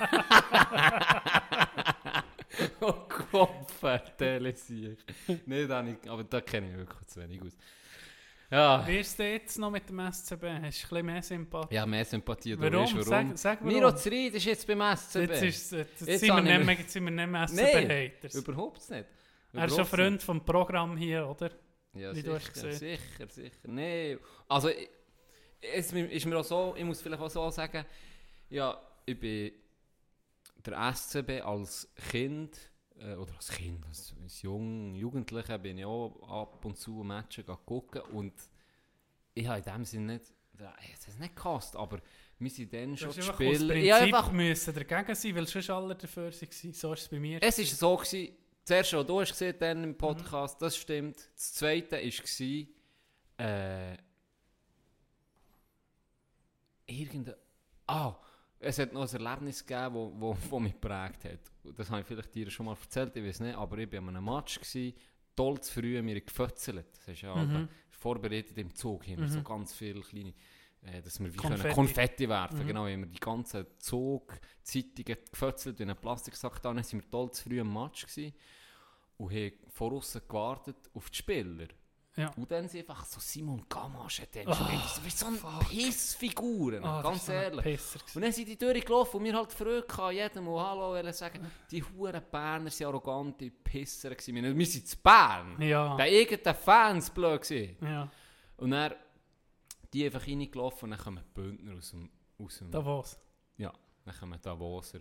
oh 2.79 2.93
Gott, 3.31 3.71
vertelle 3.79 4.55
sich. 4.55 4.97
Nicht, 5.45 5.69
aber 5.69 6.23
da 6.23 6.41
kenne 6.41 6.69
ich 6.71 6.77
wirklich 6.77 7.07
zu 7.07 7.21
wenig 7.21 7.41
aus. 7.41 7.57
Ja, 8.49 8.87
es 8.87 9.15
denn 9.15 9.33
jetzt 9.33 9.59
noch 9.59 9.69
mit 9.69 9.89
dem 9.89 9.99
SCB? 9.99 10.31
Hast 10.31 10.41
du 10.41 10.45
ein 10.47 10.61
bisschen 10.61 11.05
mehr 11.05 11.21
Sympathie? 11.21 11.75
ja 11.75 11.85
mehr 11.85 12.05
Sympathie. 12.05 12.55
Du 12.55 12.61
Warum? 12.61 12.83
weißt, 12.83 12.93
warum. 12.95 13.03
Sag, 13.03 13.37
sag 13.37 13.59
warum. 13.59 13.73
Miro 13.73 13.91
Zried 13.93 14.35
ist 14.35 14.45
jetzt 14.45 14.65
beim 14.65 14.79
SCB. 14.95 15.19
Jetzt, 15.19 15.43
ist, 15.43 15.71
jetzt, 15.73 16.01
Jetzt 16.07 16.19
sind, 16.21 16.35
wir 16.35 16.41
nicht 16.41 16.65
mehr, 16.65 16.77
sind 16.87 17.03
wir 17.03 17.11
nicht 17.11 17.27
mehr 17.29 17.45
Nein, 17.45 17.47
SCB-Haters. 17.47 18.35
Überhaupt 18.35 18.89
nicht. 18.89 19.05
Er 19.53 19.65
ist 19.65 19.73
Überhaupt 19.73 19.89
Freund 19.89 20.23
vom 20.23 20.45
Programm 20.45 20.95
hier, 20.95 21.27
oder? 21.27 21.49
nicht. 21.49 22.03
Ja, 22.03 22.15
wie 22.15 22.23
du 22.23 22.39
sicher, 22.39 22.51
gesehen. 22.53 22.73
sicher, 22.73 23.29
sicher. 23.29 23.67
Nee, 23.67 24.17
also 24.47 24.69
es 25.59 25.91
ist 25.91 26.25
mir 26.25 26.37
auch 26.37 26.43
so, 26.43 26.75
ich 26.77 26.83
muss 26.83 27.01
vielleicht 27.01 27.21
auch 27.21 27.29
so 27.29 27.49
sagen, 27.49 27.85
ja, 28.49 28.79
ich 29.05 29.19
bin 29.19 29.51
der 30.65 30.93
SCB 30.93 31.41
als 31.43 31.91
Kind, 32.09 32.66
äh, 32.99 33.15
oder 33.15 33.35
als 33.35 33.49
Kind, 33.49 33.85
als, 33.85 34.13
als 34.23 34.41
jung, 34.41 34.95
Jugendlicher 34.95 35.57
bin 35.57 35.77
ich 35.77 35.85
auch 35.85 36.27
ab 36.29 36.63
und 36.65 36.77
zu 36.77 37.03
Matches 37.03 37.45
gucken 37.65 38.01
und 38.13 38.33
ich 39.33 39.47
habe 39.47 39.59
in 39.59 39.65
dem 39.65 39.85
Sinne 39.85 40.13
nicht, 40.13 40.33
ja, 40.59 40.73
es 40.93 41.07
ist 41.07 41.19
nicht 41.19 41.35
gehasst, 41.35 41.75
aber 41.75 41.99
wir 42.39 42.49
sind 42.49 42.73
dann 42.73 42.97
schon 42.97 43.13
gespielt. 43.13 43.37
Prinzip 43.37 43.71
Ich 43.71 43.91
habe 43.91 44.05
einfach, 44.05 44.31
müssen 44.31 44.73
dagegen 44.73 45.15
sein, 45.15 45.35
weil 45.35 45.47
sonst 45.47 45.69
alle 45.69 45.95
dafür 45.95 46.31
waren. 46.31 46.73
So 46.73 46.93
ist 46.93 47.01
es 47.01 47.07
bei 47.07 47.19
mir. 47.19 47.41
es 47.41 47.57
war 47.57 47.65
so, 47.65 47.97
gewesen, 47.97 48.35
zuerst 48.63 48.89
schon, 48.89 49.05
du 49.05 49.21
hast 49.21 49.31
gesehen 49.31 49.55
dann 49.59 49.83
im 49.83 49.97
Podcast, 49.97 50.61
das 50.61 50.75
stimmt. 50.77 51.17
Das 51.35 51.53
zweite 51.53 51.97
war, 51.97 52.67
äh, 53.39 53.97
irgendein, 56.87 57.35
ah, 57.87 58.15
es 58.59 58.79
hat 58.79 58.93
noch 58.93 59.11
ein 59.13 59.25
Erlebnis 59.25 59.65
gegeben, 59.65 59.93
wo, 59.95 60.13
wo, 60.17 60.37
wo 60.49 60.59
mich 60.59 60.73
geprägt 60.73 61.25
hat. 61.25 61.39
Das 61.75 61.89
habe 61.89 62.01
ich 62.01 62.07
vielleicht 62.07 62.33
dir 62.33 62.49
schon 62.49 62.65
mal 62.65 62.77
erzählt, 62.81 63.15
ich 63.15 63.23
weiß 63.23 63.41
nicht, 63.41 63.55
aber 63.55 63.77
ich 63.77 63.91
war 63.91 63.99
an 63.99 64.09
einem 64.09 64.25
Match, 64.25 64.59
gewesen, 64.59 64.93
toll 65.35 65.59
zu 65.61 65.73
früh, 65.73 66.01
mir 66.01 66.19
gefötzelt. 66.21 66.87
Das 66.97 67.07
ist 67.09 67.21
ja 67.21 67.35
Mhm. 67.35 67.67
vorbereitet 67.89 68.57
im 68.57 68.73
Zug, 68.73 69.07
haben 69.07 69.19
wir 69.19 69.27
so 69.29 69.41
ganz 69.43 69.73
viele 69.73 70.01
kleine, 70.01 70.33
äh, 70.81 71.01
dass 71.01 71.19
wir 71.19 71.31
wie 71.33 71.37
Konfetti. 71.37 71.61
Können 71.61 71.75
Konfetti 71.75 72.29
werfen 72.29 72.59
Mhm. 72.63 72.67
Genau, 72.67 72.87
haben 72.87 73.01
wir 73.01 73.07
die 73.07 73.19
ganzen 73.19 73.65
Zugzeitungen 73.79 75.17
gefötzelt 75.31 75.79
in 75.79 75.89
einen 75.89 75.99
Plastiksack 75.99 76.61
da, 76.61 76.73
dann 76.73 76.83
sind 76.83 77.03
wir 77.03 77.09
toll 77.09 77.31
zu 77.31 77.43
früh 77.43 77.59
am 77.61 77.73
Match 77.73 78.05
gewesen 78.07 78.33
und 79.17 79.31
haben 79.31 79.51
voraus 79.69 80.13
gewartet 80.27 80.77
auf 80.93 81.09
die 81.09 81.17
Spieler. 81.17 81.67
Ja. 82.17 82.31
Und 82.35 82.49
dann 82.51 82.67
sind 82.67 82.79
einfach 82.79 83.05
so 83.05 83.19
Simon 83.19 83.63
Gamache 83.69 84.23
hat 84.23 84.29
Oh, 84.35 84.49
gespielt. 84.49 84.81
Das 84.95 85.05
ist 85.05 85.19
so 85.19 85.27
eine 85.27 85.37
Pissfigur, 85.69 86.71
das 86.71 87.03
ganz 87.03 87.29
ehrlich. 87.29 87.79
Und 88.15 88.21
dann 88.23 88.31
sind 88.31 88.47
die 88.47 88.57
durchgelaufen 88.57 89.19
und 89.19 89.23
wir 89.23 89.35
halt 89.35 89.55
gehabt, 89.87 90.13
jedem 90.13 90.45
mal 90.45 90.67
Hallo 90.67 90.89
wollen 90.89 91.13
sagen. 91.13 91.45
Die 91.69 91.83
huren 91.83 92.23
Berner 92.31 92.71
sind 92.71 92.87
arrogante 92.87 93.51
Pisser 93.51 94.09
gewesen. 94.09 94.57
Wir, 94.57 94.65
sind 94.65 94.87
zu 94.87 94.97
Bern. 94.97 95.61
Ja. 95.61 95.95
Der 95.95 96.05
eigene 96.07 96.53
Fans 96.55 97.11
blöd 97.11 97.39
gewesen. 97.41 97.77
Ja, 97.81 98.09
Und 98.57 98.71
dann 98.71 98.93
die 99.93 100.05
einfach 100.05 100.25
reingelaufen 100.25 100.85
und 100.85 100.97
dann 100.97 100.99
kommen 100.99 101.23
die 101.23 101.33
Bündner 101.39 101.77
aus 101.77 101.91
dem... 101.91 102.09
Aus 102.39 102.57
dem 102.57 102.71
da 102.71 102.83
war's. 102.85 103.17
ja, 103.57 103.71
dann 104.05 104.15
kommen 104.15 104.41
Davoser. 104.41 104.99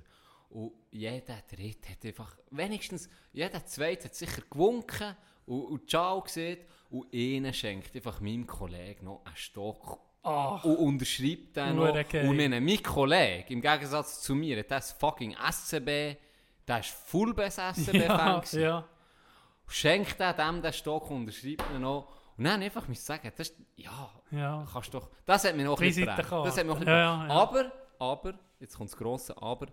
Und 0.50 0.72
jeder 0.90 1.42
Dritte 1.50 1.90
hat 1.90 2.04
einfach, 2.04 2.36
wenigstens, 2.50 3.08
jeder 3.32 3.64
Zweite 3.66 4.04
hat 4.04 4.14
sicher 4.14 4.42
gewunken 4.48 5.16
und, 5.46 5.64
und 5.64 5.90
Ciao 5.90 6.20
gesehen 6.20 6.58
und 6.90 7.12
einer 7.12 7.52
schenkt 7.52 7.94
einfach 7.96 8.20
meinem 8.20 8.46
Kollegen 8.46 9.06
noch 9.06 9.24
einen 9.24 9.36
Stock 9.36 10.00
Ah, 10.26 10.56
und 10.64 10.76
unterschreibt 10.76 11.56
den 11.56 11.76
noch. 11.76 11.94
Geil. 12.08 12.28
Und 12.28 12.36
meine, 12.36 12.60
mein 12.60 12.82
Kollege, 12.82 13.52
im 13.52 13.60
Gegensatz 13.60 14.22
zu 14.22 14.34
mir, 14.34 14.58
hat 14.58 14.72
das 14.72 14.90
fucking 14.90 15.36
SCB, 15.36 16.16
der 16.66 16.80
ist 16.80 16.88
Fullbest 16.88 17.60
SCB-Fan 17.60 18.42
ja, 18.52 18.58
ja. 18.58 18.84
Schenkt 19.68 20.18
er 20.18 20.32
dem 20.32 20.62
den 20.62 20.72
Stock 20.72 21.10
und 21.10 21.18
unterschreibt 21.18 21.64
ihn 21.72 21.80
noch. 21.80 22.08
Und 22.36 22.44
dann 22.44 22.60
einfach 22.60 22.88
mich 22.88 23.00
sagen, 23.00 23.30
das 23.36 23.50
ist, 23.50 23.58
ja, 23.76 24.10
ja. 24.32 24.66
kannst 24.70 24.92
doch, 24.92 25.08
das 25.24 25.44
hat 25.44 25.54
mich 25.54 25.64
noch 25.64 25.78
ein 25.80 25.86
bisschen 25.86 26.06
geprägt. 26.06 26.32
Das 26.32 26.58
hat 26.58 26.66
mich 26.66 26.74
noch 26.74 26.80
ein 26.80 26.86
ja, 26.88 27.26
ja. 27.26 27.32
Aber, 27.32 27.72
aber, 28.00 28.34
jetzt 28.58 28.76
kommt 28.76 28.90
das 28.90 28.96
grosse 28.96 29.40
Aber, 29.40 29.66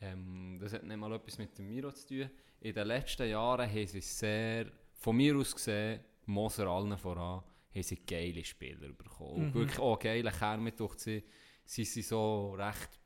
ähm, 0.00 0.58
das 0.60 0.72
hat 0.72 0.84
nicht 0.84 0.96
mal 0.96 1.12
etwas 1.14 1.36
mit 1.38 1.58
dem 1.58 1.66
Miro 1.66 1.90
zu 1.90 2.06
tun. 2.06 2.30
In 2.60 2.74
den 2.74 2.86
letzten 2.86 3.28
Jahren 3.28 3.68
haben 3.68 3.86
sie 3.86 4.00
sehr, 4.00 4.66
von 4.96 5.16
mir 5.16 5.36
aus 5.36 5.54
gesehen, 5.54 6.00
Moser 6.26 6.66
allen 6.66 6.96
voran, 6.98 7.42
haben 7.74 7.82
sie 7.82 7.96
geile 7.96 8.44
Spieler 8.44 8.92
bekommen. 8.92 9.38
Mhm. 9.38 9.46
Und 9.46 9.54
wirklich 9.54 9.78
auch 9.78 9.98
geile 9.98 10.30
Kern 10.30 10.62
mit 10.62 10.80
durch 10.80 10.98
sie, 10.98 11.22
sie 11.64 11.84
sind 11.84 12.06
so 12.06 12.54
recht, 12.54 12.98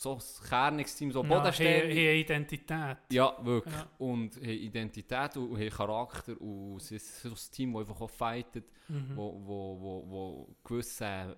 so 0.00 0.14
ein 0.14 0.48
kerniges 0.48 0.94
Team, 0.94 1.10
so 1.10 1.22
Ja, 1.24 1.28
bodenständig. 1.28 1.92
hier- 1.92 2.12
hier 2.12 2.14
Identität. 2.14 2.98
Ja, 3.10 3.36
wirklich. 3.42 3.74
Ja. 3.74 3.88
Und 3.98 4.36
haben 4.36 4.44
Identität 4.44 5.36
und 5.36 5.58
haben 5.58 5.70
Charakter 5.70 6.40
und 6.40 6.76
es 6.76 6.92
ist 6.92 7.22
so 7.22 7.30
ein 7.30 7.34
Team, 7.52 7.72
das 7.72 7.80
einfach 7.80 8.00
auch 8.02 8.10
fightet, 8.10 8.64
Mhm. 8.88 9.16
wo, 9.16 9.42
wo, 9.44 9.80
wo, 9.80 10.10
wo 10.10 10.56
gewisse 10.64 11.36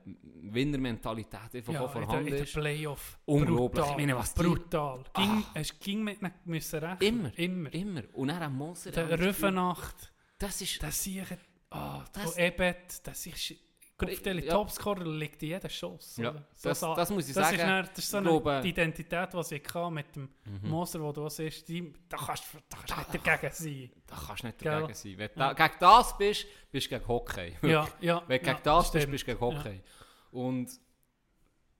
Winnermentalität 0.60 1.54
einfach 1.54 1.72
Ja, 1.72 1.80
auch 1.80 1.94
in 1.94 2.00
der, 2.00 2.06
vorhanden 2.06 2.26
in 2.28 2.34
der 2.34 2.42
ist. 2.44 2.52
Playoff. 2.52 3.18
Unglaublich. 3.24 3.80
Brutal. 3.82 3.90
Ich 3.90 3.96
meine, 4.06 4.16
was 4.16 4.34
die- 4.34 4.42
Brutal. 4.42 5.04
Ging, 5.14 5.44
Es 5.54 5.78
ging 5.78 6.02
mit 6.04 6.20
ihnen 6.20 6.32
müssen 6.44 6.78
rechnen. 6.80 7.08
Immer. 7.08 7.38
Immer. 7.38 7.74
Immer. 7.74 8.02
Und 8.12 8.28
dann 8.28 8.42
ein 8.42 8.52
Moser. 8.52 8.90
Der 8.90 9.04
am 9.04 9.12
Spiel. 9.12 9.26
Rüffenacht. 9.28 10.12
Das 10.38 10.60
ist... 10.60 10.82
Das 10.82 11.02
sehe 11.02 11.22
ich... 11.22 11.38
Ah, 11.70 12.04
Das- 12.12 12.24
das, 12.24 12.38
Ebet, 12.38 13.00
das 13.06 13.26
ist... 13.26 13.54
Kopfstelle, 14.08 14.44
Ja. 14.44 14.52
Topscorer 14.54 15.04
liegt 15.06 15.42
in 15.42 15.48
jedem 15.50 15.70
Schuss. 15.70 16.16
Ja, 16.16 16.34
das- 16.62 16.80
Sa- 16.80 16.94
das 16.94 17.10
muss 17.10 17.28
ich 17.28 17.34
das 17.34 17.44
sagen. 17.48 17.56
Ist 17.56 17.62
dann, 17.64 17.84
das 17.86 17.98
ist 17.98 18.10
so 18.10 18.18
Ich 18.20 18.46
eine 18.46 18.62
die 18.62 18.68
Identität, 18.70 19.32
die 19.32 19.42
sie 19.44 19.62
hatte 19.62 19.90
mit 19.90 20.16
dem 20.16 20.28
Mhm. 20.44 20.68
Moser, 20.68 21.00
wo 21.00 21.12
du 21.12 21.28
siehst, 21.28 21.68
die, 21.68 21.92
da 22.08 22.16
kannst 22.16 22.44
da 22.68 22.76
kannst 22.76 22.90
du 22.90 23.12
nicht 23.18 23.26
dagegen 23.26 23.52
sein. 23.54 23.90
Da 24.06 24.16
kannst 24.26 24.42
du 24.42 24.46
nicht 24.46 24.58
Gell? 24.58 24.72
dagegen 24.72 24.94
sein. 24.94 25.18
Wenn 25.18 25.28
du 25.28 25.34
da, 25.38 25.52
gegen 25.52 25.74
das 25.80 26.18
bist, 26.18 26.46
bist 26.70 26.86
du 26.86 26.90
gegen 26.90 27.08
Hockey. 27.08 27.56
Ja, 27.62 27.88
ja. 28.00 28.22
Wenn 28.26 28.40
du 28.40 28.46
ja, 28.46 28.52
gegen 28.54 28.64
das 28.64 28.88
stimmt. 28.88 29.10
bist, 29.10 29.10
bist 29.10 29.22
du 29.22 29.26
gegen 29.26 29.40
Hockey. 29.40 29.80
Und 30.32 30.70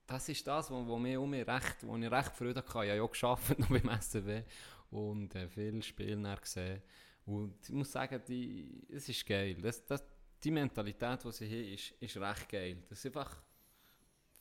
das 0.07 0.27
ist 0.29 0.45
das, 0.45 0.69
wo, 0.69 0.85
wo, 0.87 0.97
mir, 0.97 1.19
wo, 1.21 1.25
mir 1.25 1.47
recht, 1.47 1.77
wo 1.83 1.95
ich 1.97 2.11
recht 2.11 2.31
Freude 2.35 2.59
hatte. 2.59 2.69
Ich 2.69 2.75
habe 2.75 2.85
ja 2.87 3.01
auch 3.03 3.11
gearbeitet 3.11 3.59
noch 3.59 3.69
beim 3.69 4.01
SCB 4.01 4.43
und 4.91 5.33
äh, 5.35 5.47
viele 5.47 5.81
Spiele 5.81 6.37
gesehen. 6.41 6.81
Und 7.25 7.55
ich 7.63 7.69
muss 7.73 7.91
sagen, 7.91 8.21
die, 8.27 8.83
es 8.91 9.07
ist 9.07 9.25
geil. 9.25 9.55
Das, 9.61 9.85
das, 9.85 10.03
die 10.43 10.51
Mentalität, 10.51 11.23
die 11.23 11.31
sie 11.31 11.45
haben, 11.45 11.73
ist, 11.73 11.91
ist 11.99 12.17
recht 12.17 12.49
geil. 12.49 12.77
Das 12.89 12.99
ist 13.03 13.05
einfach 13.15 13.41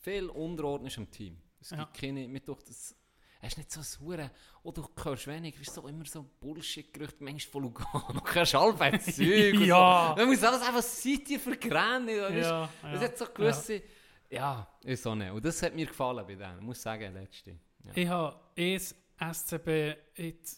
viel 0.01 0.27
Unterordnung 0.31 0.86
ist 0.89 0.98
am 0.98 1.10
Team. 1.10 1.36
Es 1.60 1.70
Ja. 1.70 1.78
gibt 1.85 1.94
keine, 1.94 2.27
mir 2.27 2.40
doch 2.40 2.62
das, 2.62 2.94
es 3.43 3.48
ist 3.52 3.59
nicht 3.59 3.70
so 3.70 3.81
Hure, 4.05 4.31
oh, 4.62 4.72
du 4.72 4.86
hörst 5.02 5.27
wenig, 5.27 5.56
du 5.56 5.64
so 5.70 5.86
immer 5.89 6.05
so 6.06 6.22
Bullshit-Gerüchte, 6.40 7.22
manchmal 7.22 7.52
von 7.52 7.62
Lugano, 7.62 8.12
du 8.24 8.35
hörst 8.35 8.55
halb 8.55 8.78
Zeug 9.02 9.55
Ja. 9.66 10.14
so. 10.16 10.20
Man 10.22 10.28
muss 10.28 10.43
alles 10.43 10.62
einfach 10.62 10.82
seit 10.82 11.28
dir 11.28 11.39
vergränen. 11.40 12.09
Ja, 12.09 12.28
Ja, 12.31 12.70
ja, 12.82 13.01
hat 13.01 13.18
so 13.18 13.27
gewisse, 13.27 13.82
ja. 14.31 14.66
ist 14.85 15.02
so 15.02 15.14
nicht. 15.14 15.31
Und 15.31 15.44
das 15.44 15.62
hat 15.62 15.74
mir 15.74 15.86
gefallen 15.86 16.27
bei 16.27 16.35
denen, 16.35 16.64
muss 16.64 16.78
ich 16.78 16.82
sagen, 16.82 17.12
letzte. 17.12 17.59
Ja. 17.85 17.93
Ich 17.94 18.09
habe 18.09 18.40
es 18.56 18.94
SCB, 19.18 19.97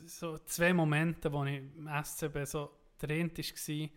so 0.06 0.38
zwei 0.38 0.72
Momente, 0.72 1.32
wo 1.32 1.44
ich 1.44 1.56
im 1.56 1.88
SCB 2.04 2.44
so 2.44 2.70
Der 3.00 3.10
eine 3.10 3.28
war 3.36 3.88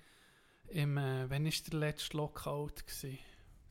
im, 0.69 0.97
äh, 0.97 1.29
wann 1.29 1.45
war 1.45 1.51
der 1.71 1.79
letzte 1.79 2.17
Lockout? 2.17 2.85
Gewesen? 2.85 3.19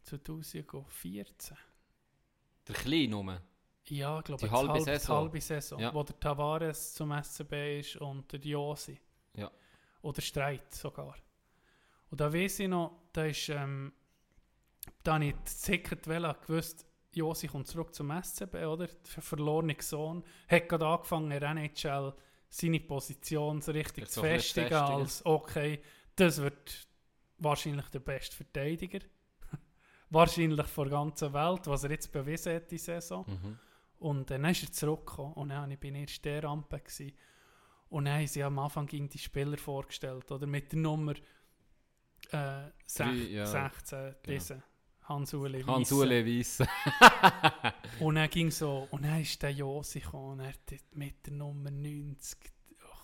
2014. 0.05 1.57
Der 2.69 2.75
Kleine 2.75 3.09
nur. 3.09 3.41
Ja, 3.87 4.19
ich 4.19 4.25
glaube, 4.25 4.41
Die 4.41 4.47
die 4.47 4.51
halbe 4.55 4.73
halbe 4.73 4.85
Saison. 4.85 5.17
Halbe 5.19 5.41
Saison 5.41 5.79
Ja. 5.81 5.95
wo 5.95 6.03
der 6.03 6.19
Tavares 6.19 6.95
zum 6.95 7.13
SCB 7.13 7.81
ist 7.81 7.97
und 7.97 8.33
der 8.33 8.41
Josi. 8.41 8.99
Ja. 9.37 9.51
Oder 10.03 10.23
Streit 10.23 10.73
sogar. 10.75 11.15
Und 12.11 12.21
da 12.21 12.33
weiß 12.33 12.61
ich 12.61 12.69
noch, 12.69 13.03
da 13.13 13.25
ist, 13.27 13.49
ähm, 13.51 13.93
da 15.03 15.15
habe 15.15 15.27
ich 15.27 16.07
wählen, 16.07 16.35
gewusst, 16.47 16.87
Josi 17.13 17.47
kommt 17.47 17.67
zurück 17.67 17.95
zum 17.95 18.11
SCB, 18.11 18.55
oder? 18.67 18.87
Der 18.87 19.23
verlorene 19.23 19.77
Sohn 19.81 20.25
hat 20.49 20.69
gerade 20.69 20.87
angefangen, 20.87 21.31
in 21.31 21.41
der 21.41 21.51
NHL 21.51 22.15
seine 22.49 22.81
Position 22.81 23.61
so 23.61 23.73
richtig 23.73 24.09
zu 24.09 24.21
festigen. 24.21 24.75
als 24.75 25.25
okay, 25.27 25.81
das 26.17 26.41
wird 26.41 26.87
wahrscheinlich 27.39 27.89
der 27.89 28.01
beste 28.01 28.37
Verteidiger. 28.37 29.01
wahrscheinlich 30.11 30.67
vor 30.67 30.85
der 30.85 30.99
ganzen 30.99 31.33
Welt, 31.33 31.67
was 31.67 31.85
er 31.85 31.91
jetzt 31.91 32.13
bewiesen 32.13 32.55
hat, 32.55 32.71
die 32.71 32.79
Saison. 32.79 33.25
Mhm. 33.27 33.59
Und 33.99 34.31
dann 34.31 34.45
ist 34.45 34.63
er 34.63 34.73
zurückgekommen 34.73 35.35
und 35.35 35.49
dann 35.51 35.71
ich 35.71 35.79
bin 35.79 35.95
ich 35.95 36.17
in 36.17 36.23
der 36.23 36.45
Rampe 36.45 36.79
gewesen. 36.79 37.13
Und 37.89 38.07
dann 38.07 38.19
haben 38.19 38.27
sie 38.27 38.43
am 38.43 38.59
Anfang 38.59 38.87
gegen 38.87 39.09
die 39.09 39.19
Spieler 39.19 39.57
vorgestellt, 39.57 40.31
oder 40.31 40.47
mit 40.47 40.73
der 40.73 40.81
Nummer 40.81 41.15
äh, 42.33 42.71
sech, 42.87 43.07
Drei, 43.07 43.15
ja. 43.15 43.47
16, 43.47 44.15
diese, 44.27 44.63
Hans-Ule 45.03 45.65
Hans-Ule 45.67 46.25
Weisse. 46.27 46.67
Und 48.01 48.17
dann 48.17 48.31
ging 48.31 48.51
so, 48.51 48.89
und 48.91 49.05
dann 49.05 49.21
ist 49.21 49.43
der 49.43 49.51
Josi 49.51 50.01
gekommen, 50.01 50.33
und 50.33 50.41
er 50.41 50.49
hat 50.49 50.95
mit 50.95 51.27
der 51.27 51.35
Nummer 51.35 51.71
90 51.71 52.54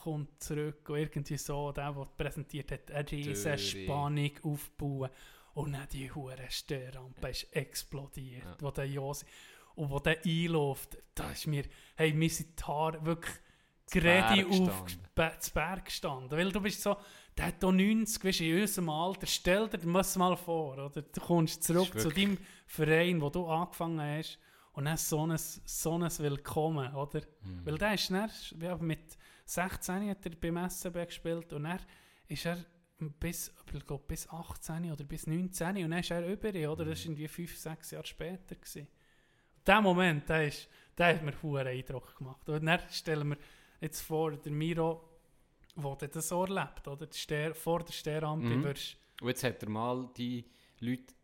kommt 0.03 0.43
zurück 0.43 0.89
und 0.89 0.99
irgendwie 0.99 1.37
so, 1.37 1.73
der, 1.73 1.93
der 1.93 2.05
präsentiert 2.17 2.73
hat, 2.73 2.91
eine 2.91 3.11
riesen 3.11 3.45
Döri. 3.45 3.59
Spannung 3.59 4.31
aufbauen. 4.43 5.11
Und 5.55 5.73
dann 5.73 5.89
die 5.93 6.11
hure 6.13 6.37
Störrampe 6.49 7.29
ist 7.29 7.55
explodiert, 7.55 8.45
Ja. 8.45 8.57
wo 8.61 8.71
der 8.71 8.87
Josi, 8.87 9.27
und 9.75 9.91
wo 9.91 9.99
der 9.99 10.19
einläuft, 10.25 10.97
da 11.15 11.31
ist 11.33 11.47
mir, 11.47 11.65
hey, 11.97 12.13
mir 12.13 12.31
sind 12.31 12.59
die 12.59 12.65
Haare 12.65 13.05
wirklich 13.05 13.35
gerade 13.91 14.47
auf 14.47 14.85
zu 15.41 15.53
Berg 15.53 15.85
gestanden. 15.85 16.39
Weil 16.39 16.53
du 16.53 16.61
bist 16.61 16.83
so, 16.83 16.97
der 17.37 17.47
hat 17.47 17.57
hier 17.61 17.73
90, 17.73 18.25
weißt, 18.25 18.41
in 18.43 18.61
unserem 18.61 18.89
Alter, 18.91 19.27
stell 19.27 19.69
dir 19.69 19.79
das 19.79 20.17
mal 20.17 20.37
vor, 20.37 20.75
oder? 20.75 21.03
Du 21.03 21.21
kommst 21.21 21.65
zurück 21.65 21.99
zu 21.99 22.09
deinem 22.11 22.39
Verein, 22.67 23.21
wo 23.21 23.31
du 23.31 23.47
angefangen 23.47 24.01
hast, 24.01 24.39
und 24.73 24.85
dann 24.85 24.97
so 24.97 25.27
ein, 25.27 25.37
so 25.37 25.95
ein 25.95 26.19
Willkommen, 26.19 26.95
oder? 26.95 27.23
Mhm. 27.43 27.67
Weil 27.67 27.79
der 27.79 27.95
ist 27.95 28.11
dann, 28.11 28.31
ja, 28.61 28.77
mit 28.77 29.19
16 29.51 30.09
hat 30.09 30.25
er 30.25 30.37
beim 30.37 30.69
SCB 30.69 31.07
gespielt 31.07 31.53
und 31.53 31.65
dann 31.65 31.81
ist 32.29 32.47
er 32.47 32.59
bis, 33.19 33.53
ich 33.73 33.87
glaub, 33.87 34.07
bis 34.07 34.29
18 34.29 34.93
oder 34.93 35.05
bis 35.05 35.27
19 35.27 35.69
und 35.85 35.91
dann 35.91 36.01
ist 36.01 36.11
er 36.11 36.27
über, 36.27 36.49
oder? 36.71 36.85
Das 36.85 37.01
war 37.01 37.07
irgendwie 37.07 37.29
5, 37.29 37.57
6 37.57 37.91
Jahre 37.93 38.07
später. 38.07 38.55
Gewesen. 38.55 38.87
Der 39.67 39.81
Moment, 39.81 40.29
der, 40.29 40.47
ist, 40.47 40.69
der 40.97 41.15
hat 41.15 41.23
mir 41.23 41.33
einen 41.61 41.67
Eindruck 41.69 42.17
gemacht. 42.17 42.49
Und 42.49 42.65
dann 42.65 42.81
stellen 42.91 43.31
wir 43.31 43.39
jetzt 43.81 44.03
vor, 44.03 44.33
der 44.37 44.53
Miro, 44.53 45.09
der 45.77 46.09
das 46.09 46.29
so 46.29 46.45
erlebt, 46.45 46.87
oder? 46.87 47.07
Die 47.07 47.17
Ster 47.17 47.55
vor 47.55 47.81
der 47.83 47.93
Sternrampe 47.93 48.47
Mhm. 48.47 48.65
wirst 48.65 48.97
Und 49.21 49.29
jetzt 49.29 49.45
hat 49.45 49.63
er 49.63 49.69
mal 49.69 50.09
die 50.17 50.45
Leute 50.81 51.15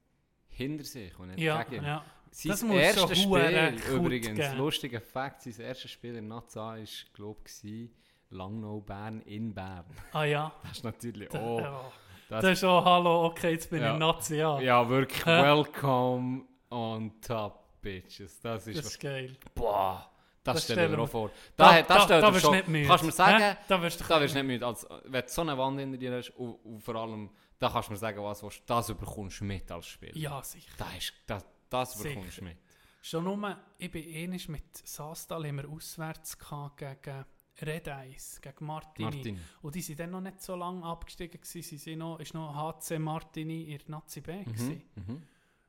hinter 0.48 0.84
sich 0.84 1.18
und 1.18 1.28
nicht 1.28 1.40
ja, 1.40 1.62
gegen. 1.62 1.84
ja. 1.84 2.04
Sein 2.30 2.50
Das 2.50 2.62
muss 2.62 2.76
erstes 2.76 3.22
Spiel, 3.22 3.80
übrigens, 3.94 4.54
lustiger 4.54 5.00
Fakt, 5.00 5.42
sein 5.42 5.64
erstes 5.64 5.90
Spiel 5.90 6.16
in 6.16 6.28
Naza 6.28 6.76
war, 6.76 6.78
glaube 7.14 7.40
ich, 7.46 7.88
Langnau 8.36 8.80
Bern 8.80 9.20
in 9.22 9.54
Bern. 9.54 9.84
Ah 10.12 10.24
ja. 10.24 10.52
Das 10.62 10.72
ist 10.78 10.84
natürlich 10.84 11.30
auch... 11.34 11.60
ja. 11.60 11.80
das- 12.28 12.42
Das 12.42 12.52
ist 12.52 12.60
so, 12.60 12.84
hallo, 12.84 13.26
okay, 13.26 13.52
jetzt 13.52 13.70
bin 13.70 13.82
Ja. 13.82 13.94
ich 13.94 13.98
Nazi, 13.98 14.36
ja. 14.36 14.60
Ja, 14.60 14.88
wirklich, 14.88 15.24
Hä? 15.24 15.42
welcome 15.42 16.44
on 16.70 17.20
top, 17.20 17.80
bitches. 17.80 18.40
Das 18.40 18.66
ist... 18.66 18.78
Das 18.78 18.86
ist 18.86 19.00
geil. 19.00 19.36
boah, 19.54 20.10
das, 20.44 20.56
Das 20.56 20.66
dir 20.66 20.72
stellen 20.74 21.00
auch 21.00 21.08
vor. 21.08 21.30
Da- 21.56 21.82
Da, 21.82 21.82
da, 21.82 22.06
da- 22.06 22.20
da 22.20 22.34
wirst 22.34 22.44
du 22.46 22.50
nicht 22.52 22.68
müde. 22.68 22.86
Kannst 22.88 23.02
du 23.02 23.06
mir 23.06 23.12
sagen... 23.12 23.42
Hä? 23.42 23.56
Da 23.68 23.82
wirst 23.82 24.00
du 24.08 24.18
nicht 24.18 24.42
müde. 24.44 24.66
Als, 24.66 24.86
wenn 25.04 25.22
du 25.22 25.28
so 25.28 25.40
eine 25.42 25.56
Wand 25.58 25.80
hinter 25.80 25.98
dir 25.98 26.16
hast 26.16 26.30
und, 26.30 26.54
und 26.64 26.80
vor 26.80 26.94
allem, 26.96 27.30
da 27.58 27.68
kannst 27.70 27.88
du 27.88 27.92
mir 27.92 27.98
sagen, 27.98 28.22
was 28.22 28.40
du 28.40 28.46
willst, 28.46 28.62
das 28.68 28.88
überkommst 28.90 29.40
du 29.40 29.44
mit 29.44 29.70
als 29.72 29.86
Spieler. 29.86 30.16
Ja, 30.16 30.42
sicher. 30.42 30.70
Das, 30.78 30.94
ist, 30.96 31.12
das, 31.26 31.44
das 31.70 32.00
überkommst 32.00 32.38
du 32.38 32.44
mit. 32.44 32.58
Schon 33.02 33.22
nur, 33.24 33.56
ich 33.78 33.90
bin 33.90 34.02
ähnlich 34.02 34.48
mit 34.48 34.64
Sastal 34.84 35.44
immer 35.44 35.62
auswärts 35.68 36.36
gehabt 36.36 36.78
gegen 36.78 37.24
Red 37.62 37.86
Eyes, 37.88 38.40
gegen 38.40 38.66
Martini. 38.66 39.10
Martin. 39.10 39.40
Und 39.62 39.74
die 39.74 39.80
sind 39.80 39.98
dann 40.00 40.10
noch 40.10 40.20
nicht 40.20 40.42
so 40.42 40.54
lange 40.56 40.84
abgestiegen 40.84 41.40
gewesen. 41.40 41.62
Sie 41.62 41.76
sind 41.78 41.98
noch, 42.00 42.20
ist 42.20 42.34
noch 42.34 42.54
HC 42.54 42.98
Martini 42.98 43.62
in 43.72 43.78
der 43.78 43.90
Nazi 43.90 44.20
B 44.20 44.44
Mhm. 44.44 44.82
Mhm. 44.94 45.22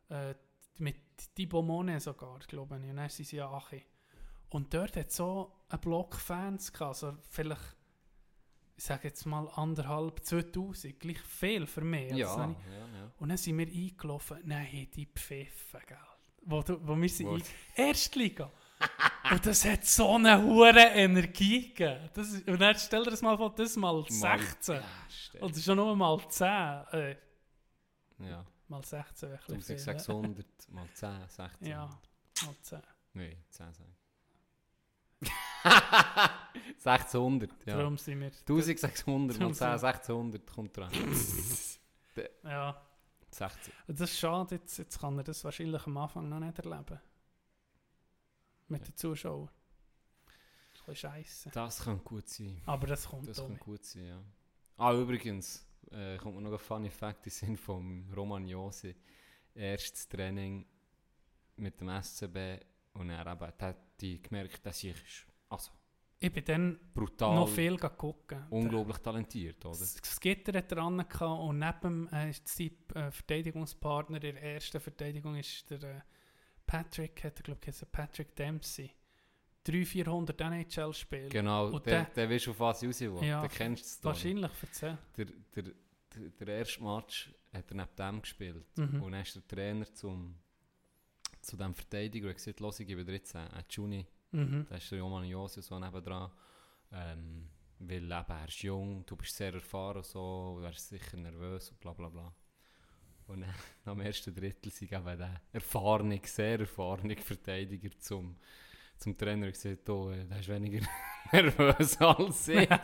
Äh, 0.09 0.35
mit 0.79 0.97
Thibaut 1.35 1.65
Monet 1.65 2.01
sogar, 2.01 2.39
glaube 2.39 2.77
ich. 2.83 2.89
Und 2.89 2.97
dann 2.97 3.09
sind 3.09 3.25
sie 3.25 3.37
ja 3.37 3.49
Achi. 3.51 3.83
Und 4.49 4.73
dort 4.73 4.95
hat 4.95 5.11
so 5.11 5.51
ein 5.69 5.79
Block 5.79 6.15
Fans 6.15 6.71
gehabt, 6.71 6.89
also 7.03 7.17
vielleicht, 7.29 7.75
ich 8.75 8.83
sage 8.83 9.07
jetzt 9.07 9.25
mal 9.25 9.47
anderthalb, 9.55 10.23
2000, 10.23 10.99
gleich 10.99 11.19
viel 11.21 11.65
für 11.65 11.81
mich. 11.81 12.13
Ja, 12.13 12.27
Also 12.27 12.39
ja, 12.39 12.45
dann- 12.47 12.55
ja. 12.95 13.11
Und 13.19 13.29
dann 13.29 13.37
sind 13.37 13.57
wir 13.57 13.67
eingelaufen, 13.67 14.37
haben 14.37 14.91
die 14.95 15.05
pfiffen, 15.07 15.79
gell. 15.87 15.97
Wo, 16.43 16.61
du, 16.61 16.77
wo 16.87 16.95
wir 16.95 17.09
sind. 17.09 17.43
Erstliga. 17.75 18.51
Und 19.31 19.45
das 19.45 19.65
hat 19.65 19.85
so 19.85 20.15
eine 20.15 20.41
hohe 20.41 20.69
Energie 20.71 21.69
gegeben. 21.73 22.09
Das 22.13 22.29
ist, 22.31 22.47
und 22.47 22.59
dann 22.59 22.75
stell 22.77 23.03
dir 23.03 23.11
das 23.11 23.21
mal 23.21 23.35
vor, 23.37 23.53
das 23.55 23.75
mal 23.75 24.03
16. 24.07 24.75
Ja, 24.75 24.83
stell- 25.09 25.41
Oder 25.43 25.59
schon 25.59 25.75
nur 25.77 25.95
mal 25.95 26.19
10. 26.29 26.47
Äh, 26.47 27.15
ja. 28.19 28.45
mal 28.67 28.83
16 28.83 29.29
wäre 29.29 29.39
ein 29.49 29.55
bisschen 29.57 29.77
viel, 29.77 29.89
1600 29.89 30.45
mal 30.69 30.87
10, 30.93 31.27
16. 31.27 31.67
Ja, 31.67 31.85
mal 32.45 32.55
10. 32.61 32.81
Nein, 33.13 33.37
10 33.49 33.73
sagen. 33.73 33.93
1600, 36.83 37.49
ja. 37.65 37.75
Darum 37.77 37.97
sind 37.97 38.19
wir... 38.21 38.27
1600 38.27 39.37
mal 39.37 39.39
Darum 39.39 39.53
10, 39.53 39.65
sind- 39.79 39.83
1600 39.83 40.47
kommt 40.51 40.77
dran. 40.77 40.91
Ja, 42.43 42.75
16. 43.29 43.71
Und 43.87 43.99
das 43.99 44.09
ist 44.11 44.17
schade, 44.19 44.55
jetzt, 44.55 44.75
jetzt 44.79 44.99
kann 44.99 45.15
er 45.19 45.23
das 45.23 45.43
wahrscheinlich 45.43 45.85
am 45.85 45.97
Anfang 45.97 46.27
noch 46.29 46.39
nicht 46.39 46.57
erleben. 46.57 46.99
Mit 48.67 48.87
den 48.87 48.95
Zuschauern. 48.95 49.49
Ein 50.87 50.95
scheisse. 50.95 51.49
Das 51.49 51.83
könnte 51.83 52.03
gut 52.03 52.27
sein. 52.29 52.61
Aber 52.65 52.87
das 52.87 53.05
kommt 53.07 53.27
Das 53.27 53.45
nicht. 53.47 53.59
gut 53.59 53.83
sein, 53.83 54.05
ja. 54.07 54.23
Ah, 54.77 54.93
übrigens, 54.93 55.65
äh, 55.91 56.17
kommt 56.17 56.35
mir 56.35 56.41
noch 56.41 56.53
ein 56.53 56.59
funny 56.59 56.89
Fact 56.89 57.25
in 57.25 57.31
Sinn 57.31 57.57
vom 57.57 58.09
Roman 58.15 58.47
Josi. 58.47 58.95
Erstes 59.53 60.07
Training 60.07 60.65
mit 61.57 61.81
dem 61.81 61.89
SCB 61.89 62.63
und 62.93 63.09
er 63.09 63.25
eben, 63.25 63.51
hat 63.59 63.77
die 63.99 64.21
gemerkt, 64.21 64.65
dass 64.65 64.83
ich 64.83 64.91
ist 64.91 65.25
also 65.49 65.71
Ich 66.19 66.31
bin 66.31 66.45
dann 66.45 66.79
brutal, 66.93 67.35
noch 67.35 67.49
viel 67.49 67.77
gucken. 67.77 68.45
unglaublich 68.49 68.97
talentiert, 68.99 69.65
oder? 69.65 69.77
Das 69.77 70.19
Gitter 70.21 70.57
hat 70.57 70.71
dran 70.71 70.99
und 70.99 71.59
neben 71.59 71.79
dem 71.81 72.09
äh, 72.13 72.29
ist 72.29 72.47
sein 72.47 72.71
äh, 72.95 73.11
Verteidigungspartner 73.11 74.17
in 74.23 74.35
der 74.35 74.41
ersten 74.41 74.79
Verteidigung 74.79 75.35
ist 75.35 75.69
der 75.69 75.83
äh, 75.83 76.01
Patrick, 76.67 77.23
hat 77.23 77.39
er 77.39 77.43
glaube 77.43 77.59
ich 77.65 77.91
Patrick 77.91 78.35
Dempsey. 78.35 78.91
300, 79.63 79.87
400 79.87 80.41
NHL-Spiele. 80.41 81.29
Genau, 81.29 81.67
Und 81.67 81.85
der, 81.85 82.03
der- 82.05 82.13
der 82.13 82.29
weißt 82.29 82.47
auf 82.49 82.59
was 82.59 82.83
ich 82.83 82.89
raus 82.89 83.01
will. 83.01 83.27
Ja, 83.27 83.41
der 83.41 83.49
kennst 83.49 83.83
du 83.83 83.89
Story. 83.89 84.13
Wahrscheinlich, 84.15 84.51
erzähl. 84.61 84.97
Der, 85.17 85.25
der, 85.25 85.63
der, 85.63 86.29
der 86.39 86.47
erste 86.59 86.83
Match 86.83 87.33
hat 87.51 87.69
er 87.71 87.75
neben 87.75 87.95
dem 87.97 88.21
gespielt. 88.21 88.65
Mhm. 88.77 89.01
Und 89.03 89.11
dann 89.11 89.21
ist 89.21 89.35
der 89.35 89.45
Trainer 89.47 89.91
zum, 89.93 90.35
zu 91.41 91.57
dem 91.57 91.73
Verteidiger 91.73 92.27
und 92.27 92.29
hat 92.31 92.37
gesagt, 92.37 92.59
los, 92.61 92.79
ich 92.79 92.87
gebe 92.87 93.03
dir 93.03 93.13
jetzt 93.13 93.35
einen, 93.35 93.63
Juni. 93.69 94.05
Mhm. 94.31 94.65
Da 94.69 94.75
ist 94.77 94.89
der 94.91 95.01
Roman 95.01 95.25
Josi 95.25 95.61
so 95.61 95.77
nebendran. 95.79 96.31
Ähm, 96.93 97.49
weil 97.79 98.03
eben, 98.03 98.11
er 98.11 98.47
ist 98.47 98.61
jung, 98.63 99.05
du 99.05 99.15
bist 99.17 99.35
sehr 99.35 99.53
erfahren 99.53 99.97
und 99.97 100.05
so, 100.05 100.55
und 100.57 100.63
er 100.63 100.71
ist 100.71 100.87
sicher 100.87 101.17
nervös 101.17 101.69
und 101.71 101.79
bla 101.81 101.93
bla 101.93 102.07
bla. 102.09 102.33
Und 103.27 103.41
dann, 103.41 103.53
dem 103.85 104.01
ersten 104.01 104.33
Drittel 104.33 104.71
sind 104.71 104.91
eben 104.91 105.17
der 105.17 105.41
erfahrene, 105.51 106.19
sehr 106.23 106.59
erfahrene 106.59 107.15
Verteidiger 107.17 107.89
zum, 107.99 108.37
zum 108.97 109.17
Trainer 109.17 109.51
gesagt, 109.51 109.89
oh, 109.89 110.11
der 110.11 110.39
ist 110.39 110.47
weniger 110.49 110.85
nervös 111.31 111.97
als 111.97 112.47
ich. 112.47 112.67
Der, 112.67 112.77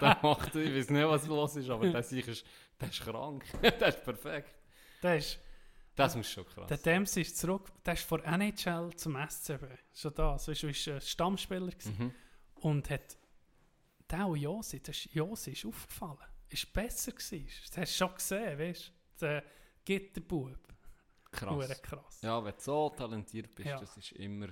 der 0.00 0.18
macht, 0.22 0.54
ich 0.54 0.74
weiß 0.74 0.90
nicht, 0.90 1.06
was 1.06 1.26
los 1.26 1.56
ist, 1.56 1.70
aber 1.70 1.88
der, 1.90 2.02
sicher 2.02 2.32
ist, 2.32 2.44
der 2.80 2.88
ist 2.88 3.00
krank. 3.00 3.44
der 3.62 3.88
ist 3.88 4.04
perfekt. 4.04 4.54
Der, 5.02 5.16
ist, 5.16 5.38
Das 5.96 6.14
muss 6.14 6.30
schon 6.30 6.46
krass 6.46 6.68
der 6.68 6.78
Dempsey 6.78 7.22
ist 7.22 7.36
zurück, 7.36 7.72
der 7.84 7.94
ist 7.94 8.04
von 8.04 8.22
NHL 8.22 8.90
zum 8.96 9.16
SCB. 9.28 9.64
Schon 9.92 10.14
da, 10.14 10.38
so 10.38 10.52
ist, 10.52 10.62
ist 10.62 10.88
ein 10.88 11.00
Stammspieler. 11.00 11.72
Mhm. 11.84 12.12
Und 12.54 12.90
hat 12.90 13.16
der 14.10 14.26
und 14.26 14.38
Josi, 14.40 14.80
das 14.80 14.96
ist, 14.96 15.14
Josi 15.14 15.52
ist 15.52 15.64
aufgefallen. 15.64 16.18
Ist 16.48 16.72
besser 16.72 17.12
gewesen. 17.12 17.46
Das 17.68 17.76
hast 17.76 18.00
du 18.00 18.04
schon 18.06 18.14
gesehen, 18.14 18.58
weißt 18.58 18.92
du? 19.20 19.42
Der 19.86 19.98
Gitterbub. 19.98 20.56
Hure 21.42 21.66
Krass. 21.68 21.82
krass. 21.82 22.22
Ja, 22.22 22.44
wenn 22.44 22.54
du 22.54 22.60
so 22.60 22.90
talentiert 22.90 23.54
bist, 23.54 23.68
Ja. 23.68 23.78
das 23.78 23.96
ist 23.96 24.12
immer, 24.12 24.48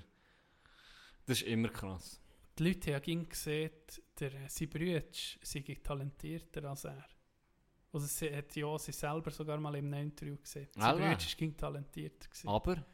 das 1.27 1.41
ist 1.41 1.43
immer 1.43 1.69
krass. 1.69 2.21
Die 2.59 2.65
Leute 2.69 2.95
haben 2.95 3.29
gesehen, 3.29 3.71
der, 4.19 4.33
äh, 4.35 4.49
sein 4.49 4.69
Bruder 4.69 5.03
sei 5.13 5.79
talentierter 5.83 6.65
als 6.71 6.85
er. 6.85 7.05
Also 7.93 8.07
sie 8.07 8.35
hat 8.35 8.55
ja 8.55 8.79
sie 8.79 8.93
selber 8.93 9.31
sogar 9.31 9.59
mal 9.59 9.75
im 9.77 9.93
Interview 9.93 10.37
gesehen. 10.37 10.69
Sie 10.75 10.81
Alba. 10.81 10.99
Brüder 11.15 11.25
ging 11.37 11.57
talentiert. 11.57 12.29
Gewesen. 12.31 12.49
Aber 12.49 12.85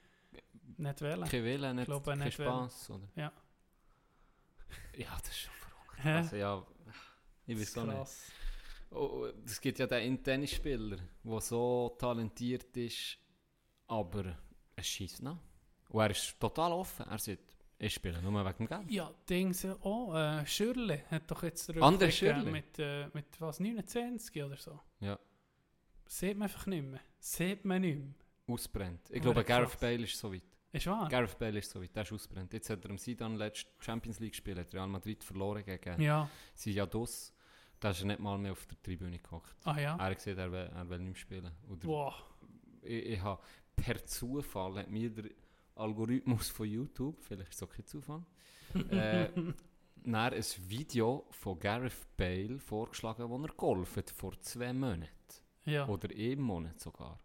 Nicht 0.77 1.01
wählen. 1.03 1.29
kein 1.29 1.45
Wille, 1.45 1.75
nicht, 1.75 1.87
glaube 1.87 2.11
kein 2.11 2.19
nicht 2.21 2.35
Spass, 2.35 2.91
oder? 2.91 3.09
Ja. 3.17 3.33
Ja, 4.97 5.17
das 5.19 5.29
ist 5.29 5.39
schon 5.41 5.53
verrückt. 5.55 6.05
Also 6.07 6.37
ja, 6.37 6.67
ich 7.47 7.59
weiß 7.59 7.79
auch 7.79 7.85
nicht. 7.87 8.13
Oh, 8.95 9.27
es 9.45 9.61
gibt 9.61 9.79
ja 9.79 9.87
den 9.87 10.23
Tennisspieler, 10.23 10.99
der 11.25 11.41
so 11.41 11.95
talentiert 11.99 12.77
ist, 12.77 13.19
aber 13.89 14.37
es 14.77 14.87
schießt 14.87 15.23
nach. 15.23 15.39
Und 15.89 16.01
er 16.01 16.11
ist 16.11 16.39
total 16.39 16.73
offen. 16.73 17.07
Er 17.09 17.19
sagt, 17.19 17.57
ich 17.79 17.95
spiele 17.95 18.23
nur 18.23 18.45
wegen 18.45 18.57
dem 18.59 18.67
Geld. 18.67 18.91
Ja, 18.91 19.13
Dings 19.29 19.65
auch. 19.65 20.15
Äh, 20.15 20.47
Schürle 20.47 21.03
hat 21.11 21.31
doch 21.31 21.43
jetzt 21.43 21.69
Andere 21.71 22.09
gegeben 22.09 22.13
Schürrle? 22.13 22.51
mit, 22.51 22.79
äh, 22.79 23.09
mit 23.13 23.27
was, 23.41 23.61
29 23.61 24.43
oder 24.43 24.57
so. 24.57 24.81
Ja. 25.01 25.19
Sieht 26.07 26.37
man 26.39 26.49
einfach 26.49 26.67
nicht 26.67 26.85
mehr. 26.85 27.01
Sieht 27.19 27.65
man 27.65 27.81
nicht 27.83 27.99
mehr. 27.99 28.15
Ausbrennt. 28.47 29.11
Ich 29.11 29.21
glaube. 29.23 29.43
Gareth 29.45 29.79
Bale 29.81 30.05
ist 30.05 30.17
so 30.19 30.33
weit. 30.33 30.43
Ist 30.73 30.87
wahr? 30.87 31.09
Gareth 31.09 31.39
Bale 31.39 31.59
ist 31.59 31.71
so 31.71 31.81
weit, 31.83 31.95
der 31.95 32.03
ist 32.03 32.13
ausbrennt. 32.13 32.53
Jetzt 32.53 32.69
hat 32.71 32.85
er 32.85 32.91
am 32.91 32.99
Sidan 32.99 33.37
letztes 33.37 33.71
Champions 33.79 34.19
League 34.21 34.33
gespielt, 34.33 34.59
hat 34.59 34.75
Real 34.75 34.89
Madrid 34.89 35.23
verloren 35.23 35.65
gegen 35.65 36.01
Ja. 36.01 36.29
Sijados. 36.55 37.33
Da 37.85 37.91
ist 37.91 38.01
er 38.01 38.07
nicht 38.07 38.19
mal 38.21 38.39
mehr 38.39 38.53
auf 38.53 38.65
der 38.65 38.81
Tribüne 38.83 39.19
gehockt. 39.19 39.55
Ah 39.65 39.79
ja. 39.79 39.97
Er 39.97 40.05
hat 40.07 40.17
gesagt, 40.17 40.39
er 40.39 40.51
will, 40.51 40.71
er 40.75 40.89
will 40.89 40.99
nicht 41.01 41.07
mehr 41.09 41.15
spielen. 41.17 41.51
Oder 41.71 41.85
Wow. 41.87 42.15
ich, 42.81 43.05
ich 43.07 43.21
habe 43.21 43.43
per 43.77 44.03
Zufall 44.07 44.79
hat 44.79 44.91
mir 44.91 45.11
der 45.11 45.31
Algorithmus 45.75 46.49
von 46.49 46.67
YouTube, 46.67 47.23
vielleicht 47.23 47.51
ist 47.51 47.57
es 47.57 47.63
auch 47.69 47.71
kein 47.71 47.85
Zufall, 47.85 48.23
äh, 48.91 49.29
ein 50.07 50.45
Video 50.69 51.27
von 51.31 51.59
Gareth 51.59 52.17
Bale 52.17 52.59
vorgeschlagen, 52.59 53.29
wo 53.29 53.37
er 53.43 53.53
golft 53.53 54.11
vor 54.13 54.41
zwei 54.41 54.73
Monaten. 54.73 55.11
Ja. 55.67 55.87
Oder 55.87 56.11
im 56.11 56.41
Monat 56.41 56.81
sogar. 56.81 57.21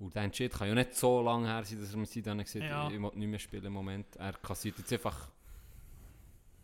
Und 0.00 0.14
der 0.16 0.22
Entscheid 0.22 0.52
kann 0.52 0.66
ja 0.68 0.74
nicht 0.74 0.94
so 0.96 1.22
lange 1.22 1.46
her 1.46 1.62
sein, 1.64 1.78
dass 1.80 1.92
er 1.92 1.98
mir 1.98 2.22
dann 2.24 2.38
gesagt 2.38 2.64
hat, 2.64 2.70
Ja. 2.70 2.88
ich 2.90 3.00
will 3.00 3.10
nicht 3.14 3.28
mehr 3.28 3.38
spielen 3.38 3.66
im 3.66 3.72
Moment. 3.74 4.16
Er 4.16 4.32
kassiert 4.32 4.78
jetzt 4.78 4.92
einfach 4.92 5.30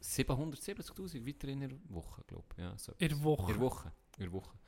770'000 0.02 1.26
weiter 1.26 1.48
in 1.48 1.60
der 1.60 1.70
Woche, 1.88 2.22
glaube 2.26 2.44
ich. 2.56 2.62
Ja, 2.62 2.76
so 2.78 2.92
In 2.98 3.08
der 3.08 3.22
Woche. 3.22 3.52
in 3.52 3.58
der 3.58 3.60
Woche. 3.60 3.92
In 4.18 4.24
der 4.24 4.32
Woche. 4.32 4.58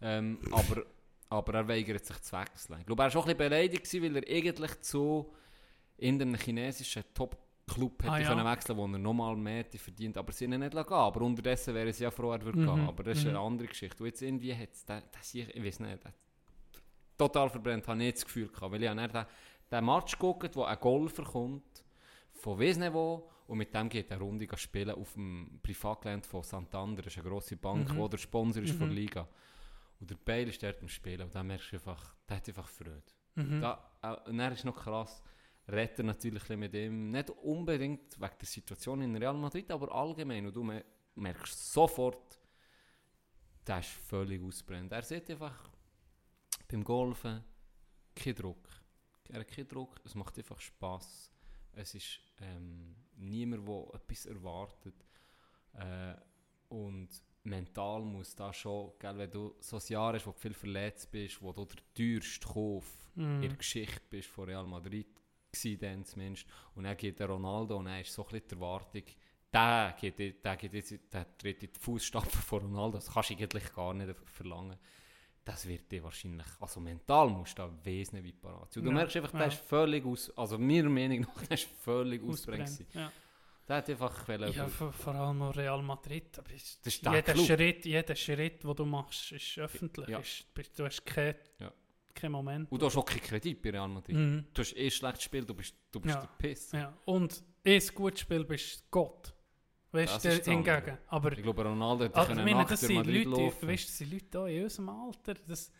Ähm, 0.00 0.38
aber, 0.52 0.82
aber 1.28 1.54
er 1.54 1.68
weigert 1.68 2.04
sich 2.04 2.20
zu 2.22 2.32
wechseln. 2.36 2.80
Ich 2.80 2.86
glaube, 2.86 3.02
er 3.02 3.12
war 3.14 3.20
auch 3.20 3.26
ein 3.26 3.36
bisschen 3.36 3.50
beleidigt, 3.50 3.94
weil 4.02 4.16
er 4.16 4.36
eigentlich 4.36 4.80
zu 4.82 5.32
in 5.98 6.20
einem 6.20 6.34
chinesischen 6.36 7.02
Top-Club 7.14 8.02
hätte 8.02 8.12
Ah, 8.12 8.18
ja. 8.18 8.28
können 8.28 8.44
wechseln 8.44 8.76
wo 8.76 8.84
er 8.84 8.98
nochmal 8.98 9.34
mehr 9.36 9.58
hätte 9.58 9.78
verdient. 9.78 10.16
Aber 10.18 10.32
sie 10.32 10.44
ihn 10.44 10.58
nicht 10.60 10.74
lassen. 10.74 10.92
Aber 10.92 11.20
unterdessen 11.22 11.74
wäre 11.74 11.88
es 11.88 11.98
ja 11.98 12.10
froh, 12.10 12.32
er 12.32 12.42
würde 12.44 12.58
Mhm, 12.58 12.66
gehen. 12.66 12.86
Aber 12.88 13.02
das 13.04 13.18
ist 13.18 13.24
mhm. 13.24 13.30
eine 13.30 13.38
andere 13.40 13.68
Geschichte. 13.68 14.02
Und 14.02 14.06
jetzt 14.08 14.20
irgendwie 14.22 14.54
hat 14.54 14.72
es, 14.72 14.84
der 14.84 15.02
sich, 15.22 15.48
ich 15.54 15.64
weiß 15.64 15.80
nicht, 15.80 16.00
total 17.16 17.48
verbrennt, 17.48 17.86
habe 17.88 17.98
ich 17.98 18.04
nicht 18.06 18.16
das 18.18 18.24
Gefühl 18.26 18.48
gehabt. 18.48 18.72
Weil 18.72 18.82
ich 18.82 18.88
habe 18.88 19.08
den, 19.08 19.26
den 19.70 19.84
Match 19.86 20.12
geguckt, 20.12 20.54
wo 20.54 20.64
ein 20.64 20.78
Golfer 20.78 21.24
kommt, 21.24 21.84
von 22.34 22.60
weiss 22.60 22.76
nicht 22.76 22.92
wo, 22.92 23.30
und 23.46 23.58
mit 23.58 23.72
dem 23.74 23.88
geht 23.88 24.10
er 24.10 24.18
Runde 24.18 24.46
spielen 24.56 24.90
auf 24.94 25.12
dem 25.14 25.60
Privatgelände 25.62 26.26
von 26.26 26.42
Santander. 26.42 27.02
Das 27.02 27.12
ist 27.12 27.18
eine 27.20 27.28
grosse 27.28 27.56
Bank, 27.56 27.92
Mhm. 27.92 27.96
wo 27.96 28.08
der 28.08 28.18
Sponsor 28.18 28.62
ist 28.62 28.74
von 28.76 28.88
Mhm. 28.88 28.94
der 28.94 29.02
Liga. 29.02 29.28
Und 30.00 30.10
der 30.10 30.16
Bale 30.16 30.48
ist 30.50 30.62
dort 30.62 30.80
am 30.82 30.88
Spielen 30.88 31.22
und 31.22 31.34
dann 31.34 31.46
merkst 31.46 31.72
du 31.72 31.76
einfach, 31.76 32.14
der 32.28 32.36
hat 32.36 32.48
einfach 32.48 32.68
Freude. 32.68 33.02
Mhm. 33.34 33.60
Da, 33.60 33.90
äh, 34.02 34.28
und 34.30 34.38
dann 34.38 34.52
ist 34.52 34.64
noch 34.64 34.76
krass, 34.76 35.22
redet 35.68 35.98
er 35.98 36.04
natürlich 36.04 36.48
mit 36.50 36.74
ihm, 36.74 37.10
nicht 37.10 37.30
unbedingt 37.30 38.20
wegen 38.20 38.38
der 38.40 38.46
Situation 38.46 39.00
in 39.02 39.16
Real 39.16 39.34
Madrid, 39.34 39.70
aber 39.70 39.92
allgemein. 39.94 40.46
Und 40.46 40.54
du 40.54 40.62
me- 40.62 40.84
merkst 41.14 41.72
sofort, 41.72 42.40
der 43.66 43.78
ist 43.80 43.88
völlig 43.88 44.42
ausbrennt. 44.42 44.92
Er 44.92 45.02
sieht 45.02 45.30
einfach 45.30 45.70
beim 46.68 46.84
Golfen 46.84 47.42
keinen 48.14 48.34
Druck. 48.36 48.68
Er 49.28 49.40
hat 49.40 49.48
keinen 49.48 49.66
Druck, 49.68 50.00
es 50.04 50.14
macht 50.14 50.38
einfach 50.38 50.60
Spass. 50.60 51.32
Es 51.72 51.94
ist 51.94 52.20
ähm, 52.40 52.94
niemand, 53.16 53.66
der 53.68 53.94
etwas 53.94 54.26
erwartet. 54.26 54.94
Äh, 55.74 56.14
und 56.68 57.08
mental 57.44 58.02
muss 58.02 58.34
da 58.34 58.52
schon, 58.52 58.92
gell, 58.98 59.16
wenn 59.18 59.30
du 59.30 59.54
so 59.60 59.76
ein 59.76 59.82
Jahr 59.88 60.14
hast, 60.14 60.26
wo 60.26 60.32
du 60.32 60.38
viel 60.38 60.54
verletzt 60.54 61.10
bist, 61.10 61.40
wo 61.40 61.52
du 61.52 61.64
der 61.64 61.78
teuerste 61.94 62.46
Kauf 62.46 62.84
Mhm. 63.16 63.42
in 63.42 63.48
der 63.48 63.56
Geschichte 63.56 64.02
bist 64.10 64.28
von 64.28 64.44
Real 64.44 64.66
Madrid, 64.66 65.06
gewesen 65.50 65.78
dann 65.80 66.04
zumindest. 66.04 66.46
Und 66.74 66.84
dann 66.84 66.96
geht 66.98 67.18
der 67.18 67.28
Ronaldo 67.28 67.78
und 67.78 67.86
dann 67.86 68.00
ist 68.00 68.12
so 68.12 68.22
ein 68.26 68.28
bisschen 68.28 68.48
die 68.48 68.54
Erwartung, 68.56 69.02
der, 69.52 69.96
geht, 69.98 70.44
der, 70.44 70.56
geht 70.56 70.72
jetzt, 70.74 71.12
der 71.12 71.38
tritt 71.38 71.62
in 71.62 71.72
die 71.72 71.80
Fußstapfen 71.80 72.42
von 72.42 72.60
Ronaldo, 72.62 72.98
das 72.98 73.10
kannst 73.10 73.30
du 73.30 73.34
eigentlich 73.34 73.72
gar 73.72 73.94
nicht 73.94 74.14
verlangen. 74.26 74.76
Das 75.46 75.66
wird 75.68 75.90
dir 75.92 76.02
wahrscheinlich, 76.02 76.44
also 76.58 76.80
mental 76.80 77.28
musst 77.30 77.56
du 77.56 77.62
da 77.62 77.70
wesentlich 77.84 78.34
weit 78.34 78.40
parat 78.42 78.72
sein. 78.72 78.80
Und 78.80 78.86
Du 78.86 78.90
Ja, 78.90 78.96
merkst 78.96 79.16
einfach, 79.16 79.30
der 79.30 79.40
ja. 79.42 79.46
ist 79.46 79.60
völlig 79.60 80.04
aus, 80.04 80.36
also 80.36 80.58
meiner 80.58 80.88
Meinung 80.90 81.20
nach, 81.20 81.40
der 81.46 81.52
ist 81.56 81.68
völlig 81.84 82.20
ausbrennt. 82.22 82.62
Ausbrennt. 82.64 82.94
Ja. 82.94 83.12
Der 83.68 83.76
hat 83.76 83.88
einfach 83.90 84.28
wollen, 84.28 84.52
Ja, 84.52 84.66
vor, 84.66 84.92
vor 84.92 85.14
allem 85.14 85.42
Real 85.42 85.80
Madrid. 85.82 86.36
Aber 86.38 86.50
ist, 86.52 86.84
Das 86.84 86.94
ist 86.94 87.04
der 87.06 87.12
jeder, 87.14 87.32
Club. 87.32 87.46
Schritt, 87.46 87.84
jeder 87.84 88.14
Schritt, 88.16 88.64
den 88.64 88.74
du 88.74 88.84
machst, 88.84 89.30
ist 89.32 89.58
öffentlich. 89.58 90.08
Ja. 90.08 90.18
Ist, 90.18 90.46
du 90.76 90.84
hast 90.84 91.06
keinen 91.06 91.36
Ja. 91.60 91.72
kein 92.12 92.32
Moment. 92.32 92.70
und 92.72 92.82
du 92.82 92.86
hast 92.86 92.96
auch 92.96 93.04
keinen 93.04 93.22
Kredit 93.22 93.62
bei 93.62 93.70
Real 93.70 93.88
Madrid. 93.88 94.16
Mhm. 94.16 94.46
Du 94.52 94.62
hast 94.62 94.76
eh 94.76 94.90
schlecht 94.90 95.16
gespielt, 95.18 95.48
du 95.48 95.54
bist, 95.54 95.76
du 95.92 96.00
bist 96.00 96.14
Ja. 96.14 96.20
der 96.22 96.28
Piss. 96.48 96.72
Ja. 96.72 96.92
Und 97.04 97.42
ein 97.64 97.82
gutes 97.94 98.20
Spiel 98.20 98.44
bist 98.44 98.90
Gott. 98.90 99.32
Weißt 99.96 100.24
du, 100.24 100.50
hingegen. 100.50 100.98
Aber 101.08 101.32
Ich 101.32 101.42
glaube, 101.42 101.64
Ronaldo 101.64 102.04
hätte 102.04 102.16
also, 102.16 102.28
können 102.32 102.44
meine, 102.44 102.64
das 102.66 102.80
sind 102.80 102.94
Madrid 102.94 103.24
Leute, 103.26 103.42
laufen. 103.42 103.68
weißt, 103.68 103.88
das 103.88 103.98
sind 103.98 104.12
Leute 104.12 104.40
auch 104.40 104.46
in 104.46 104.62
unserem 104.64 104.88
Alter. 104.88 105.34
Das, 105.46 105.72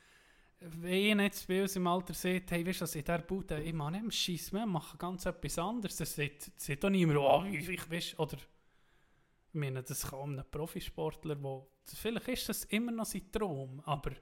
wenn 0.60 1.20
jetzt 1.20 1.46
bei 1.46 1.62
uns 1.62 1.76
im 1.76 1.86
Alter 1.86 2.14
sieht, 2.14 2.50
hey, 2.50 2.66
weißt 2.66 2.80
du, 2.80 2.84
in 2.98 3.04
dieser 3.04 3.18
Bude, 3.18 3.62
ich 3.62 3.72
mache 3.72 3.92
nicht 3.92 4.14
Scheiss 4.14 4.52
mehr, 4.52 4.66
mache 4.66 4.96
ganz 4.96 5.26
etwas 5.26 5.58
anderes. 5.58 5.96
Das 5.96 6.14
sieht, 6.14 6.50
sieht 6.56 6.84
auch 6.84 6.90
niemand, 6.90 7.18
oh, 7.18 7.44
ich, 7.44 7.90
weißt, 7.90 8.18
oder, 8.18 8.36
ich 8.36 9.54
meine, 9.60 9.82
das 9.82 10.10
kann 10.10 10.32
einem 10.32 10.44
Profisportler, 10.50 11.36
wo, 11.42 11.68
vielleicht 11.84 12.28
ist 12.28 12.48
das 12.48 12.64
immer 12.64 12.92
noch 12.92 13.04
sein 13.04 13.30
Traum, 13.30 13.80
aber 13.84 14.12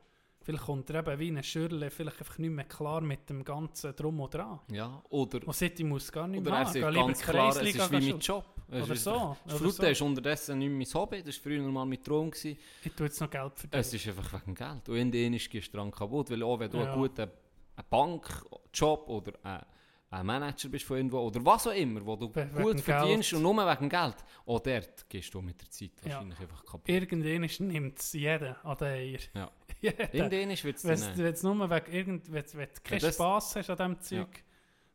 vielleicht 0.43 0.65
kommt 0.65 0.91
er 0.91 1.07
eben 1.07 1.19
wie 1.19 1.29
eine 1.29 1.43
Schürle, 1.43 1.91
vielleicht 1.91 2.19
einfach 2.19 2.39
nicht 2.39 2.51
mehr 2.51 2.65
klar 2.65 3.01
mit 3.01 3.31
dem 3.31 3.45
ganzen 3.45 3.95
Drum 3.97 4.21
und 4.21 4.35
Dran. 4.35 4.61
Ja, 4.71 5.03
oder, 5.11 5.47
Und 5.47 5.55
sagt, 5.55 5.79
ich 5.79 5.87
muss 5.87 6.11
gar 6.11 6.29
nicht 6.29 6.41
oder 6.41 6.51
mehr 6.51 6.61
er 6.61 6.65
machen, 6.65 6.83
sagt 6.83 6.95
ganz 6.95 7.23
klar, 7.23 7.49
es 7.51 7.75
ist 7.75 7.93
wie 7.93 8.11
mein. 8.13 8.19
Job. 8.21 8.54
Oder 8.69 8.91
ist 8.93 9.05
so, 9.05 9.37
oder 9.45 9.57
Flute 9.57 9.75
so. 9.75 9.83
ist 9.87 10.01
unterdessen 10.03 10.59
nicht 10.59 10.71
mein 10.95 11.01
Hobby, 11.03 11.23
das 11.23 11.37
war 11.37 11.43
früher 11.43 11.63
mal 11.63 11.85
mein 11.85 12.03
Traum. 12.03 12.31
Gewesen. 12.31 12.57
Ich 12.85 12.93
tue 12.93 13.07
jetzt 13.07 13.21
noch 13.21 13.31
Geld 13.31 13.53
verdienen. 13.59 13.81
Es 13.81 13.93
ist 13.95 14.07
einfach 14.09 14.33
wegen 14.41 14.55
Geld. 14.55 14.89
Und 14.89 14.97
in 14.97 15.11
denen 15.13 15.39
gehst 15.39 15.73
du 15.73 15.77
dran 15.77 15.91
kaputt, 15.91 16.31
weil 16.31 16.43
auch 16.43 16.59
wenn 16.59 16.71
du 16.71 16.79
Ja. 16.79 16.85
einen 16.93 17.01
guten 17.03 17.31
einen 17.77 17.87
Bankjob 17.91 19.09
oder 19.09 19.33
ein, 19.43 19.65
ein 20.11 20.27
Manager 20.27 20.69
bist 20.69 20.85
von 20.85 20.97
irgendwo 20.97 21.19
oder 21.19 21.45
was 21.45 21.67
auch 21.67 21.73
immer, 21.73 22.05
wo 22.07 22.15
du 22.17 22.33
We- 22.35 22.47
gut 22.47 22.81
verdienst 22.81 23.31
Geld. 23.31 23.45
und 23.45 23.57
nur 23.57 23.67
wegen 23.67 23.89
Geld, 23.89 24.15
auch 24.47 24.61
dort 24.61 25.09
gehst 25.09 25.35
du 25.35 25.41
mit 25.43 25.61
der 25.61 25.71
Zeit 25.71 25.91
Ja. 26.05 26.13
wahrscheinlich 26.13 26.39
einfach 26.41 26.65
kaputt. 26.65 26.89
Irgendwann 26.89 27.49
nimmt 27.69 27.99
es 27.99 28.13
jeder 28.13 28.65
an 28.65 28.77
den 28.79 28.87
Eier. 28.89 29.19
Ja. 29.35 29.51
jeder. 29.81 30.15
In 30.15 30.31
denen 30.31 30.63
wird 30.63 30.77
es 30.77 30.85
Wenn 30.85 31.17
du 31.35 31.55
nur 31.55 31.69
wegen 31.71 31.93
irgend, 31.93 32.33
wenn, 32.33 32.45
wenn 32.55 32.69
du 32.69 32.81
keinen 32.85 33.01
Ja, 33.01 33.13
Spass 33.13 33.57
hast 33.57 33.71
an 33.71 33.77
diesem 33.77 34.01
Zeug, 34.01 34.45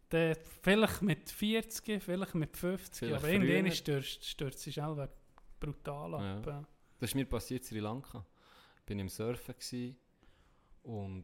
dann 0.09 0.35
vielleicht 0.61 1.01
mit 1.01 1.29
40, 1.29 2.01
vielleicht 2.01 2.35
mit 2.35 2.57
50, 2.57 3.07
Vielleicht 3.07 3.23
aber 3.23 3.31
irgendwann 3.31 3.71
stürzt, 3.71 4.25
stürzt 4.25 4.67
es 4.67 4.79
auch 4.79 5.07
brutal 5.59 6.15
ab. 6.15 6.45
Ja. 6.45 6.65
Das 6.99 7.11
ist 7.11 7.15
mir 7.15 7.25
passiert 7.25 7.61
in 7.61 7.67
Sri 7.67 7.79
Lanka. 7.79 8.25
Ich 8.79 8.85
bin 8.85 8.99
im 8.99 9.09
Surfen 9.09 9.95
und 10.83 11.23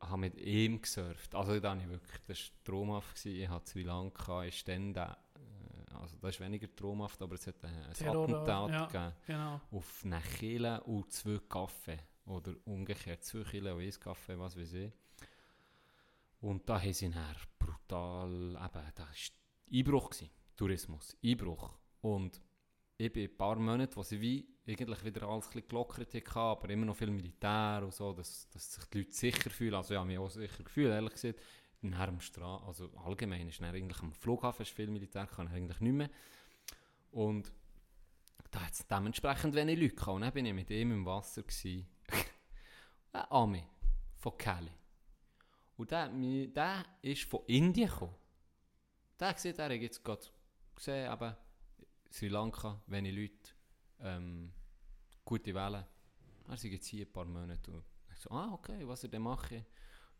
habe 0.00 0.18
mit 0.18 0.36
ihm 0.36 0.80
gesurft. 0.80 1.34
Also 1.34 1.58
da 1.58 1.76
ich 1.76 1.88
wirklich, 1.88 2.20
das 2.26 2.38
war 2.38 2.64
traumhaft. 2.64 3.26
Ich 3.26 3.48
habe 3.48 3.66
Sri 3.66 3.82
Lanka, 3.82 4.44
ist 4.44 4.66
dann 4.68 4.94
der, 4.94 5.18
äh, 5.34 5.94
also 5.94 6.16
das 6.18 6.36
ist 6.36 6.40
weniger 6.40 6.74
traumhaft, 6.74 7.20
aber 7.20 7.34
es 7.34 7.46
hat 7.46 7.62
ein, 7.64 7.82
ein 7.82 7.92
Terror, 7.94 8.28
Attentat 8.28 8.70
ja. 8.70 8.86
gegeben 8.86 9.12
Genau. 9.26 9.60
auf 9.72 10.02
eine 10.04 10.20
Kille 10.20 10.80
und 10.84 11.12
zwei 11.12 11.38
Kaffee. 11.48 11.98
Oder 12.26 12.54
umgekehrt, 12.66 13.24
zwei 13.24 13.42
Kille 13.42 13.74
und 13.74 13.82
ein 13.82 14.00
Kaffee, 14.00 14.38
was 14.38 14.56
weiß 14.56 14.72
ich. 14.74 14.92
Und 16.40 16.68
da 16.68 16.80
haben 16.80 16.92
sie 16.92 17.10
dann 17.10 17.34
brutal, 17.68 18.30
eben, 18.30 18.92
da 18.94 19.02
war 19.02 19.08
Einbruch, 19.72 20.10
gewesen, 20.10 20.30
Tourismus, 20.56 21.16
Einbruch. 21.22 21.76
Und 22.00 22.40
ich 22.96 23.12
bin 23.12 23.28
ein 23.28 23.36
paar 23.36 23.56
Monate, 23.56 23.96
wo 23.96 24.02
sie 24.02 24.20
wie 24.20 24.48
eigentlich 24.66 25.04
wieder 25.04 25.22
alles 25.28 25.46
ein 25.46 25.52
bisschen 25.52 25.68
gelockert 25.68 26.14
hatten, 26.14 26.38
aber 26.38 26.70
immer 26.70 26.86
noch 26.86 26.96
viel 26.96 27.10
Militär 27.10 27.80
und 27.82 27.94
so, 27.94 28.12
dass, 28.12 28.48
dass 28.50 28.74
sich 28.74 28.84
die 28.86 28.98
Leute 28.98 29.12
sicher 29.12 29.50
fühlen. 29.50 29.74
Also 29.74 29.94
ja, 29.94 30.04
mich 30.04 30.18
auch 30.18 30.28
sicher 30.28 30.62
gefühlt, 30.62 30.90
ehrlich 30.90 31.12
gesagt. 31.12 31.40
Nachher 31.80 32.08
am 32.08 32.18
also 32.66 32.90
allgemein 33.04 33.48
ist 33.48 33.60
dann 33.60 33.72
eigentlich 33.72 34.02
am 34.02 34.12
Flughafen 34.12 34.62
ist 34.62 34.72
viel 34.72 34.88
Militär, 34.88 35.26
kann 35.26 35.46
eigentlich 35.48 35.80
nicht 35.80 35.92
mehr. 35.92 36.10
Und 37.12 37.52
da 38.50 38.66
hat 38.66 38.72
es 38.72 38.86
dementsprechend 38.86 39.54
wenig 39.54 39.78
Leute 39.78 39.94
gehabt. 39.94 40.16
Und 40.16 40.22
dann 40.22 40.32
bin 40.32 40.46
ich 40.46 40.54
mit 40.54 40.70
ihm 40.70 40.90
im 40.90 41.06
Wasser. 41.06 41.42
Gewesen. 41.42 41.86
Ami 43.12 43.64
von 44.16 44.36
Cali. 44.36 44.72
Und 45.78 45.92
der, 45.92 46.08
der 46.08 46.84
ist 47.02 47.22
von 47.22 47.44
Indien 47.46 47.88
gekommen. 47.88 48.14
Der 49.18 49.32
gesagt, 49.32 49.58
er 49.60 49.72
jetzt 49.72 50.04
gerade 50.04 50.26
gesehen, 50.74 51.12
eben, 51.12 51.36
Sri 52.10 52.28
Lanka, 52.28 52.82
wenig 52.88 53.14
Leute, 53.14 53.52
ähm, 54.00 54.52
gute 55.24 55.54
Wellen. 55.54 55.84
Er 56.48 56.54
ist 56.54 56.64
jetzt 56.64 56.86
hier 56.88 57.06
ein 57.06 57.12
paar 57.12 57.26
Monate. 57.26 57.70
Und 57.70 57.84
Ich 58.12 58.18
so, 58.18 58.30
ah, 58.30 58.52
okay, 58.54 58.86
was 58.88 59.04
er 59.04 59.10
denn 59.10 59.22
mache. 59.22 59.64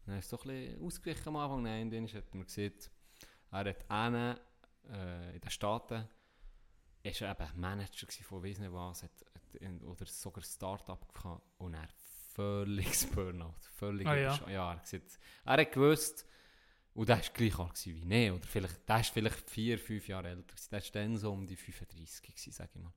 Dann 0.06 0.18
ist 0.18 0.28
so 0.28 0.38
ein 0.38 0.46
bisschen 0.46 0.80
ausgeglichen 0.80 1.28
am 1.28 1.36
Anfang. 1.36 1.62
Nein, 1.64 1.90
dann 1.90 2.06
hat 2.06 2.34
man 2.34 2.46
gesehen, 2.46 2.74
er 3.50 3.64
hat 3.64 3.90
einen 3.90 4.38
äh, 4.88 5.34
in 5.34 5.40
den 5.40 5.50
Staaten, 5.50 6.08
ist 7.02 7.20
er 7.20 7.32
eben 7.32 7.60
Manager 7.60 8.06
von 8.22 8.44
weiss 8.44 8.60
was, 8.60 9.02
hat, 9.02 9.10
hat 9.34 9.82
oder 9.82 10.06
sogar 10.06 10.44
ein 10.44 10.46
Start-up 10.46 11.12
gehabt 11.12 11.42
und 11.58 11.74
er 11.74 11.88
völliges 12.38 13.06
Burnout, 13.14 13.54
völlig 13.74 14.06
Ah, 14.06 14.16
ja. 14.16 14.40
ja 14.48 14.72
er, 14.74 14.80
sieht, 14.84 15.18
er 15.44 15.56
hat 15.56 15.72
gewusst, 15.72 16.24
und 16.94 17.08
der 17.08 17.16
war 17.16 17.24
gleich 17.34 17.58
alt 17.58 17.86
wie 17.86 18.24
ich, 18.26 18.32
oder 18.32 18.46
vielleicht, 18.46 18.88
der 18.88 19.00
ist 19.00 19.10
vielleicht 19.10 19.50
vier, 19.50 19.78
fünf 19.78 20.06
Jahre 20.06 20.28
älter 20.28 20.54
der 20.70 20.80
war 20.80 20.90
dann 20.92 21.16
so 21.16 21.32
um 21.32 21.46
die 21.46 21.56
35 21.56 22.22
gewesen, 22.22 22.52
sag 22.52 22.70
ich 22.74 22.80
mal. 22.80 22.92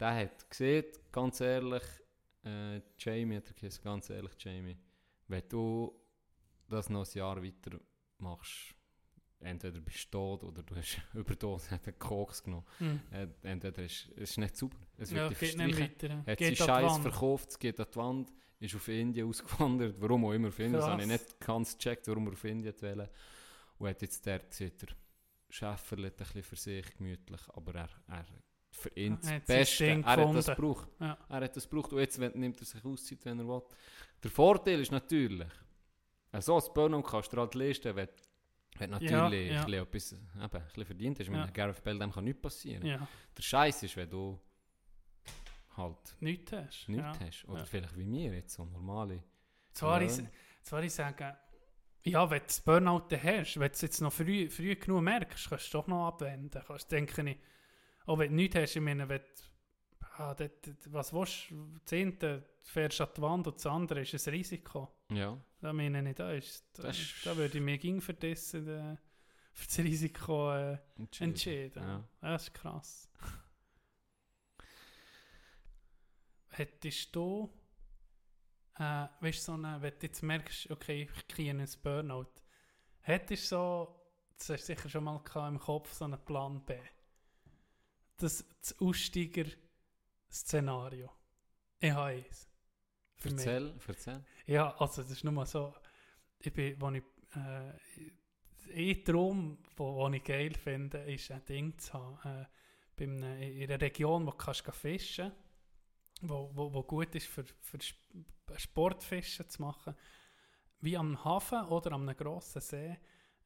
Der 0.00 0.14
hat 0.14 0.48
gesehen, 0.48 0.86
ganz 1.12 1.40
ehrlich, 1.40 1.82
äh, 2.44 2.80
Jamie 2.98 3.36
hat 3.36 3.48
er 3.48 3.54
gesagt, 3.54 3.84
ganz 3.84 4.08
ehrlich 4.10 4.32
Jamie, 4.38 4.78
wenn 5.28 5.48
du 5.48 5.94
das 6.68 6.88
noch 6.88 7.06
ein 7.06 7.18
Jahr 7.18 7.42
weiter 7.42 7.78
machst, 8.18 8.74
entweder 9.40 9.80
bist 9.80 10.06
du 10.06 10.10
tot 10.10 10.44
oder 10.44 10.62
du 10.62 10.74
hast 10.74 11.00
Überdosis, 11.14 11.70
hat 11.70 11.86
einen 11.86 11.98
Koks 11.98 12.42
genommen. 12.42 12.64
Äh, 13.10 13.28
entweder 13.42 13.82
ist 13.82 14.08
es 14.16 14.30
ist 14.30 14.38
nicht 14.38 14.56
sauber. 14.56 14.78
Es 14.96 15.10
wird 15.10 15.22
Ja, 15.22 15.28
dich 15.28 15.80
weiter. 15.80 16.24
Hat 16.26 16.40
die 16.40 16.56
Scheiß 16.56 16.98
verkauft, 16.98 17.50
es 17.50 17.58
geht 17.58 17.78
an 17.78 17.86
die 17.92 17.96
Wand, 17.96 18.32
ist 18.64 18.74
auf 18.74 18.88
Indien 18.88 19.28
ausgewandert. 19.28 19.96
Warum 20.00 20.24
auch 20.24 20.32
immer 20.32 20.48
auf 20.48 20.58
Indien, 20.58 20.80
das 20.80 20.86
habe 20.90 21.02
ich 21.02 21.08
nicht 21.08 21.40
ganz 21.40 21.76
gecheckt, 21.76 22.08
warum 22.08 22.26
er 22.26 22.32
auf 22.32 22.44
Indien 22.44 22.74
wollte. 22.80 23.10
Und 23.78 23.88
hat 23.88 24.02
jetzt 24.02 24.26
dort, 24.26 24.52
sieht 24.54 24.82
er, 24.82 24.88
schäferlet 25.50 26.12
ein 26.14 26.16
bisschen 26.18 26.42
für 26.42 26.56
sich 26.56 26.96
gemütlich, 26.96 27.40
aber 27.52 27.74
er, 27.74 27.88
er 28.08 28.24
für 28.70 28.88
ihn 28.96 29.18
das 29.20 29.30
hat 29.30 29.46
Beste, 29.46 29.86
er 29.86 30.04
hat 30.04 30.34
das 30.34 30.46
gebraucht. 30.46 30.88
Ja. 31.00 31.16
Er 31.28 31.40
hat 31.42 31.56
das 31.56 31.68
gebraucht 31.68 31.92
und 31.92 32.00
jetzt 32.00 32.18
wenn- 32.18 32.32
nimmt 32.38 32.58
er 32.60 32.64
sich 32.66 32.84
Auszeit, 32.84 33.24
wenn 33.24 33.38
er 33.38 33.46
will. 33.46 33.62
Der 34.22 34.30
Vorteil 34.30 34.80
ist 34.80 34.90
natürlich, 34.90 35.48
so 36.40 36.56
ein 36.56 36.74
Burnout 36.74 37.02
kannst 37.02 37.32
du 37.32 37.36
halt 37.38 37.54
leisten, 37.54 37.94
wenn 37.94 38.08
Ja, 38.80 38.86
natürlich 38.88 39.52
ja. 39.52 39.64
bisschen 39.64 39.82
etwas 39.82 40.12
eben, 40.12 40.40
ein 40.40 40.50
bisschen 40.50 40.84
verdient 40.86 41.20
hast. 41.20 41.28
Mit 41.28 41.36
Ja. 41.36 41.44
einem 41.44 41.52
Gareth 41.52 41.84
Bale 41.84 41.98
dem 42.00 42.10
kann 42.12 42.24
nichts 42.24 42.42
passieren. 42.42 42.84
ja, 42.84 43.06
Der 43.36 43.42
Scheiß 43.42 43.84
ist, 43.84 43.96
wenn 43.96 44.10
du 44.10 44.40
halt 45.76 46.16
nichts 46.20 46.52
hast. 46.52 46.88
nichts 46.88 47.18
ja. 47.18 47.26
hast. 47.26 47.44
Oder 47.48 47.60
Ja. 47.60 47.64
vielleicht 47.66 47.96
wie 47.98 48.04
mir 48.04 48.34
jetzt, 48.34 48.54
so 48.54 48.64
normale. 48.64 49.22
Zwar 49.72 50.00
ich, 50.02 50.16
Löhne. 50.16 50.30
zwar 50.62 50.82
ich 50.82 50.92
sagen, 50.92 51.36
ja, 52.04 52.30
wenn 52.30 52.40
du 52.40 52.46
das 52.46 52.60
Burnout 52.60 53.08
hast, 53.10 53.58
wenn 53.58 53.68
du 53.68 53.72
es 53.72 53.80
jetzt 53.80 54.00
noch 54.00 54.12
früh, 54.12 54.48
früh 54.50 54.76
genug 54.76 55.02
merkst, 55.02 55.48
kannst 55.48 55.72
du 55.72 55.78
doch 55.78 55.86
noch 55.86 56.06
abwenden. 56.08 56.62
Kannst 56.66 56.92
denken, 56.92 57.26
ich, 57.28 57.38
auch 58.06 58.18
wenn 58.18 58.30
du 58.30 58.36
nichts 58.36 58.56
hast, 58.56 58.76
ich 58.76 58.82
meine, 58.82 59.08
wenn 59.08 59.20
du, 59.20 60.04
ah, 60.18 60.34
das, 60.34 60.50
das, 60.62 60.92
was 60.92 61.12
willst 61.12 61.50
du, 61.50 62.10
du 62.18 62.44
fährst 62.62 63.00
an 63.00 63.08
die 63.16 63.22
Wand 63.22 63.46
und 63.46 63.56
das 63.56 63.66
andere 63.66 64.02
ist 64.02 64.14
ein 64.28 64.34
Risiko. 64.34 64.92
Ja. 65.10 65.36
Da 65.60 65.72
meine 65.72 66.08
ich, 66.10 66.14
da, 66.16 66.32
ist, 66.32 66.66
da, 66.74 66.82
Das 66.84 66.98
ist- 66.98 67.24
da 67.26 67.36
würde 67.36 67.56
ich 67.58 67.64
mich 67.64 67.80
ging 67.80 68.00
für 68.02 68.12
das, 68.14 68.52
äh, 68.54 68.96
für 69.54 69.66
das 69.66 69.78
Risiko 69.78 70.52
äh, 70.52 70.78
entschieden. 71.18 71.82
Ja. 71.82 72.04
Das 72.20 72.42
ist 72.44 72.54
krass. 72.54 73.08
Hättest 76.56 77.16
du, 77.16 77.52
äh, 78.76 79.08
weißt 79.20 79.44
so 79.44 79.54
eine, 79.54 79.82
wenn 79.82 79.98
du 79.98 80.06
jetzt 80.06 80.22
merkst, 80.22 80.70
okay, 80.70 81.02
ich 81.02 81.10
kriege 81.26 81.50
einen 81.50 81.68
Burnout, 81.82 82.30
hättest 83.00 83.50
du 83.50 83.56
so, 83.56 84.00
das 84.38 84.50
hast 84.50 84.68
du 84.68 84.74
sicher 84.74 84.88
schon 84.88 85.02
mal 85.02 85.18
gehabt, 85.18 85.52
im 85.52 85.58
Kopf, 85.58 85.92
so 85.92 86.04
einen 86.04 86.24
Plan 86.24 86.64
B? 86.64 86.78
Das, 88.18 88.44
das 88.60 88.80
Aussteiger-Szenario. 88.80 91.10
Ich 91.80 91.90
habe 91.90 92.10
eins. 92.10 92.48
Für 93.16 93.30
mich. 93.30 93.44
Erzähl, 93.44 93.74
erzähl. 93.88 94.24
Ja, 94.46 94.76
also 94.76 95.02
das 95.02 95.10
ist 95.10 95.24
nur 95.24 95.32
mal 95.32 95.46
so, 95.46 95.74
ich 96.38 96.52
bin, 96.52 96.80
wo 96.80 96.88
ich, 96.90 97.02
äh, 97.34 97.72
ein 98.76 99.04
Traum, 99.04 99.58
wo, 99.76 99.96
wo 99.96 100.08
ich 100.08 100.22
geil 100.22 100.54
finde, 100.54 100.98
ist 101.12 101.32
ein 101.32 101.44
Ding 101.46 101.76
zu 101.78 101.94
haben, 101.94 102.42
äh, 102.42 102.46
bei 102.96 103.06
in 103.06 103.24
einer 103.24 103.80
Region, 103.80 104.24
wo 104.24 104.30
du 104.30 104.36
kannst 104.36 104.62
fischen 104.70 105.32
wo, 106.22 106.50
wo, 106.54 106.72
wo 106.72 106.82
gut 106.82 107.14
ist 107.14 107.26
für, 107.26 107.44
für 107.60 107.78
Sp- 107.78 108.04
Sportfischen 108.56 109.48
zu 109.48 109.62
machen, 109.62 109.94
wie 110.80 110.96
am 110.96 111.22
Hafen 111.24 111.62
oder 111.68 111.92
an 111.92 112.08
einem 112.08 112.16
grossen 112.16 112.60
See, 112.60 112.98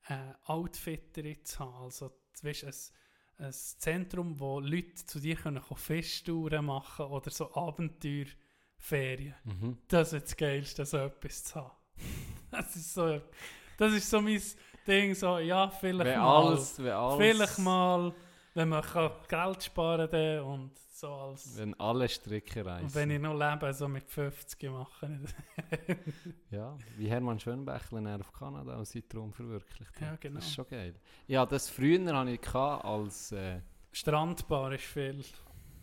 äh, 0.08 0.34
Outfittery 0.44 1.42
zu 1.42 1.58
haben, 1.60 1.84
also 1.84 2.08
du 2.40 2.48
weißt, 2.48 2.64
ein, 2.64 3.44
ein 3.46 3.52
Zentrum, 3.52 4.38
wo 4.40 4.58
Leute 4.60 4.94
zu 5.06 5.20
dir 5.20 5.36
können 5.36 5.62
Fischtouren 5.62 6.64
machen 6.66 7.06
oder 7.06 7.30
so 7.30 7.54
Abenteuerferien. 7.54 9.34
Mhm. 9.44 9.78
Das 9.88 10.12
ist 10.12 10.26
das 10.26 10.36
Geilste, 10.36 10.84
so 10.84 10.98
etwas 10.98 11.44
zu 11.44 11.56
haben. 11.56 11.70
Das 12.50 12.74
ist 12.76 12.94
so, 12.94 13.20
das 13.76 13.92
ist 13.92 14.08
so 14.08 14.22
mein 14.22 14.40
Ding, 14.86 15.14
so, 15.14 15.38
ja, 15.38 15.68
vielleicht 15.68 16.12
Wenn 16.12 16.18
mal. 16.18 16.46
alles, 16.46 16.78
wenn 16.82 16.92
alles, 16.92 17.16
vielleicht 17.16 17.58
mal, 17.58 18.14
wenn 18.54 18.70
man 18.70 18.82
kann 18.82 19.10
Geld 19.28 19.62
sparen 19.64 20.10
kann 20.10 20.40
und 20.40 20.72
so 20.98 21.12
als... 21.12 21.56
Wenn 21.56 21.78
alle 21.80 22.08
Stricke 22.08 22.64
reißen. 22.64 22.86
Und 22.86 22.94
wenn 22.94 23.10
ich 23.10 23.20
noch 23.20 23.34
lebe, 23.34 23.72
so 23.72 23.88
mit 23.88 24.08
50 24.08 24.70
mache. 24.70 25.20
Ja, 26.50 26.76
wie 26.96 27.08
Hermann 27.08 27.38
Schönbächler 27.38 28.20
auf 28.20 28.32
Kanada 28.32 28.76
und 28.76 28.86
seinen 28.86 29.08
Traum 29.08 29.32
verwirklicht 29.32 29.94
hat. 29.96 30.00
Ja, 30.00 30.16
genau. 30.16 30.36
Das 30.36 30.46
ist 30.46 30.54
schon 30.54 30.66
geil. 30.68 30.94
Ja, 31.26 31.46
das 31.46 31.68
früher 31.68 32.16
hatte 32.16 32.30
ich 32.30 32.54
als... 32.54 33.32
Äh, 33.32 33.60
Strandbar 33.92 34.72
ist 34.72 34.84
viel. 34.84 35.24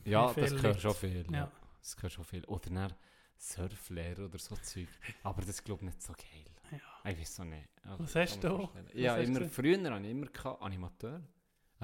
ja, 0.03 0.35
Wie 0.35 0.41
das 0.41 0.55
gehört 0.55 0.81
schon 0.81 0.93
viel. 0.93 1.25
Ja. 1.31 1.37
Ja. 1.37 1.51
Das 1.79 1.95
gehört 1.95 2.13
schon 2.13 2.23
viel. 2.23 2.45
Oder 2.45 2.69
dann 2.69 2.93
Surflehrer 3.37 4.25
oder 4.25 4.39
so 4.39 4.55
Zeug. 4.55 4.87
Aber 5.23 5.41
das 5.41 5.63
glaube 5.63 5.81
ich 5.83 5.87
nicht 5.87 6.01
so 6.01 6.13
geil. 6.13 6.45
Ja. 6.71 7.11
Ich 7.11 7.19
weiß 7.19 7.39
auch 7.41 7.45
nicht. 7.45 7.67
Also, 7.83 8.03
Was 8.03 8.15
hast 8.15 8.43
du? 8.43 8.69
Ja, 8.93 9.15
hast 9.15 9.27
immer, 9.27 9.39
du? 9.41 9.49
früher 9.49 9.77
hatte 9.77 10.05
ich 10.05 10.11
immer 10.11 10.61
Animateur. 10.61 11.21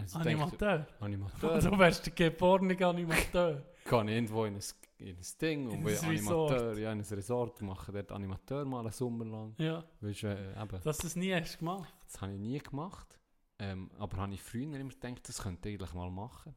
Also 0.02 0.19
Animateur. 0.19 0.78
Dachte, 0.80 0.94
Animateur. 1.03 1.60
Du 1.60 1.80
wärst 1.80 2.06
der 2.06 2.14
geborene 2.14 2.86
Animateur. 2.86 3.64
kann 3.86 4.07
ich 4.07 4.15
irgendwo 4.15 4.45
in 4.45 4.56
ein, 4.56 4.64
in 4.99 5.15
ein 5.15 5.26
Ding 5.41 5.68
und 5.68 5.73
ein 5.88 5.98
Animateur, 5.98 6.10
Resort. 6.52 6.78
ja, 6.78 6.91
in 6.91 6.99
ein 6.99 7.06
Resort 7.06 7.61
machen, 7.61 7.94
dort 7.94 8.11
Animateur 8.11 8.65
mal 8.65 8.80
einen 8.82 8.91
Sommer 8.91 9.26
lang. 9.26 9.56
Ja, 9.57 9.84
Weißt 10.02 10.23
du, 10.23 10.28
äh, 10.28 10.61
eben, 10.61 10.82
dass 10.84 10.98
du 10.98 11.07
es 11.07 11.15
nie 11.15 11.34
hast 11.34 11.60
gemacht. 11.60 11.94
das 12.06 12.22
habe 12.22 12.34
ich 12.34 12.40
nie 12.40 12.60
gemacht. 12.60 13.19
Ähm, 13.60 13.91
aber 13.99 14.18
habe 14.18 14.34
ich 14.34 14.41
früher 14.41 14.64
immer 14.80 14.90
gedacht, 14.90 15.28
das 15.28 15.41
könnte 15.44 15.69
ich 15.69 15.76
eigentlich 15.80 15.94
mal 15.94 16.10
machen. 16.10 16.56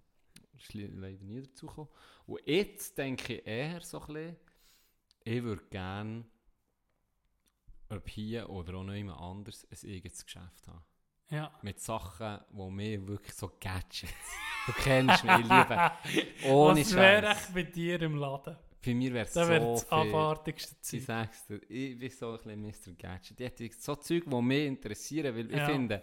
Ist 0.56 0.72
leider 0.72 1.22
nie 1.24 1.42
dazu 1.42 1.66
gekommen. 1.66 1.88
Und 2.26 2.40
jetzt 2.46 2.96
denke 2.96 3.34
ich 3.34 3.46
eher 3.46 3.80
so 3.82 4.00
ein 4.00 4.06
bisschen, 4.06 4.36
ich 5.24 5.42
würde 5.42 5.64
gerne, 5.70 6.24
ob 7.90 8.08
hier 8.08 8.48
oder 8.48 8.74
auch 8.76 8.84
noch 8.84 8.94
jemand 8.94 9.20
anders, 9.20 9.66
ein 9.70 9.90
eigenes 9.90 10.24
Geschäft 10.24 10.66
haben. 10.66 10.82
Ja. 11.30 11.50
Mit 11.62 11.80
Sachen, 11.80 12.38
die 12.50 12.70
mir 12.70 13.08
wirklich 13.08 13.34
so 13.34 13.50
Gadgets. 13.60 14.12
Du 14.66 14.72
kennst 14.72 15.22
mich, 15.24 15.32
ich 15.40 15.42
liebe. 15.42 15.92
Ohne 16.48 16.80
Was 16.80 16.94
wäre 16.94 17.28
echt 17.32 17.52
bei 17.52 17.64
dir 17.64 18.00
im 18.00 18.16
Laden? 18.16 18.56
Bei 18.82 18.94
mir 18.94 19.12
wäre 19.12 19.26
es 19.26 19.34
Das 19.34 19.46
wäre 19.46 19.60
so 19.62 19.72
das 19.74 19.92
abartigste 19.92 20.74
Ich 20.80 20.82
Zeug. 20.82 21.02
sag's 21.02 21.46
dir, 21.46 21.60
ich 21.70 21.98
bin 21.98 22.08
so 22.10 22.32
ein 22.38 22.62
bisschen 22.62 22.92
Mr. 22.94 22.96
Gadget. 22.98 23.40
Ich 23.40 23.46
hätte 23.46 23.70
so 23.78 23.94
Zeug, 23.96 24.24
die 24.26 24.42
mich 24.42 24.66
interessieren, 24.66 25.36
weil 25.36 25.50
ich 25.50 25.56
Ja. 25.58 25.66
finde, 25.66 26.02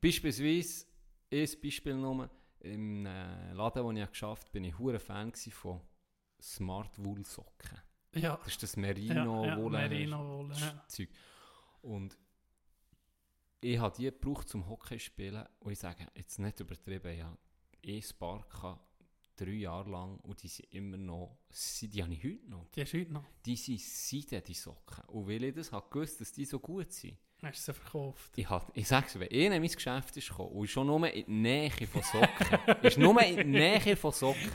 beispielsweise, 0.00 0.86
ein 1.30 1.48
Beispiel 1.62 1.94
nur, 1.96 2.30
im 2.60 3.04
äh, 3.04 3.52
Laden, 3.52 3.84
wo 3.84 3.92
ich 3.92 4.00
habe 4.00 4.10
geschafft 4.10 4.50
bin 4.52 4.64
ich 4.64 4.78
hure 4.78 4.98
Fan 4.98 5.32
von 5.34 5.80
Smart 6.40 6.92
Wool 7.04 7.24
Socken. 7.26 7.78
Ja. 8.14 8.36
Das 8.38 8.48
ist 8.48 8.62
das 8.62 8.74
Ja, 8.76 8.80
Merino 8.80 9.44
ja, 9.44 9.56
Wolle 9.58 9.78
Merino 9.88 10.18
Wolle, 10.38 10.54
ja. 10.58 10.82
Zeug. 10.88 11.10
Und 11.82 12.16
ich 13.60 13.78
habe 13.78 13.94
die 13.96 14.04
gebraucht 14.04 14.48
zum 14.48 14.68
Hockey 14.68 14.98
spielen 14.98 15.44
und 15.60 15.72
ich 15.72 15.78
sage, 15.78 16.06
jetzt 16.14 16.38
nicht 16.38 16.60
übertrieben, 16.60 17.12
ich 17.12 17.22
habe 17.22 17.38
eh 17.82 18.00
Spark 18.02 18.78
drei 19.36 19.50
Jahre 19.50 19.90
lang 19.90 20.18
und 20.20 20.42
die 20.42 20.48
sind 20.48 20.72
immer 20.72 20.96
noch, 20.96 21.36
sie- 21.50 21.88
die 21.88 22.02
habe 22.02 22.12
ich 22.14 22.24
heute 22.24 22.48
noch. 22.48 22.66
Die 22.74 22.80
hast 22.82 22.92
du 22.94 23.00
heute 23.00 23.12
noch. 23.12 23.24
Die 23.44 23.56
sind 23.56 23.80
Seiden, 23.80 24.42
die 24.46 24.54
Socken. 24.54 25.04
Und 25.08 25.28
weil 25.28 25.44
ich 25.44 25.54
das 25.54 25.70
habe 25.72 25.86
gewusst, 25.90 26.20
dass 26.22 26.32
die 26.32 26.44
so 26.46 26.58
gut 26.58 26.90
sind, 26.92 27.18
Hast 27.42 27.68
du 27.68 27.72
sie 27.72 27.78
verkauft. 27.78 28.32
ich, 28.36 28.48
hab, 28.48 28.74
ich 28.74 28.88
sage 28.88 29.06
es, 29.08 29.20
wenn 29.20 29.28
einer 29.30 29.56
in 29.56 29.62
mein 29.62 29.70
Geschäft 29.70 30.16
ist 30.16 30.28
gekommen 30.30 30.52
und 30.52 30.64
ist 30.64 30.70
schon 30.70 30.86
nur 30.86 31.06
in 31.12 31.26
die 31.26 31.30
Nähe 31.32 31.70
von 31.70 32.02
Socken, 32.02 32.76
ist 32.82 32.96
nur 32.96 33.22
in 33.22 33.36
die 33.36 33.44
Nähe 33.44 33.94
von 33.96 34.10
Socken, 34.12 34.50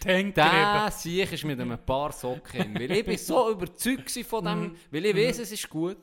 Tank 0.00 0.34
der 0.34 0.90
Sieg 0.92 1.30
ist 1.30 1.44
mit 1.44 1.60
einem 1.60 1.78
paar 1.84 2.10
Socken 2.12 2.62
hin. 2.62 2.74
Weil 2.74 2.90
ich 2.92 3.04
bin 3.04 3.18
so 3.18 3.50
überzeugt 3.50 4.10
von 4.24 4.44
dem, 4.46 4.60
Mhm. 4.62 4.76
weil 4.90 5.04
ich 5.04 5.14
weiß, 5.16 5.40
es 5.40 5.52
ist 5.52 5.68
gut, 5.68 5.98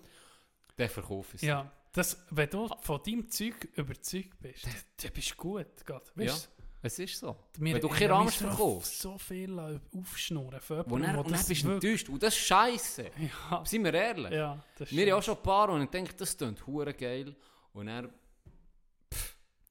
der 0.78 0.88
verkaufe 0.88 1.36
ich 1.36 1.42
es. 1.42 1.48
Ja, 1.48 1.72
das, 2.00 2.18
wenn 2.32 2.50
du 2.50 2.68
von 2.82 3.02
deinem 3.06 3.30
Zeug 3.30 3.68
überzeugt 3.76 4.40
bist, 4.42 4.66
dann, 4.66 4.74
dann 5.04 5.12
bist 5.14 5.32
du 5.32 5.36
gut. 5.36 5.68
Gott. 5.86 6.12
Ja, 6.16 6.32
Weißt, 6.34 6.50
es 6.82 7.00
ist 7.00 7.20
so. 7.20 7.36
wir- 7.58 7.74
wenn 7.76 7.82
du 7.82 7.88
Ramsch 7.88 8.36
so- 8.36 8.48
verkaufst, 8.48 9.00
So 9.02 9.18
viel 9.18 9.60
aufschnurren 9.96 10.62
von 10.62 10.78
jemandem, 10.78 11.02
dann, 11.08 11.16
und 11.26 11.32
dann 11.32 11.46
bist 11.46 11.64
du 11.64 11.72
enttäuscht. 11.72 12.10
Und 12.10 12.24
das 12.24 12.34
ist 12.36 12.42
scheiße. 12.46 13.12
Ja, 13.52 13.64
Seien 13.66 13.84
wir 13.84 13.94
ehrlich. 13.94 14.32
ja, 14.32 14.64
das 14.78 14.92
Wir 14.92 15.12
haben 15.12 15.20
auch 15.20 15.24
schon 15.24 15.36
ein 15.38 15.44
paar 15.44 15.70
und 15.70 15.84
ich 15.84 15.90
denke, 15.90 16.14
das 16.16 16.38
klingt 16.38 16.66
hure 16.66 16.94
geil. 16.94 17.36
Und 17.74 17.88
er, 17.88 18.10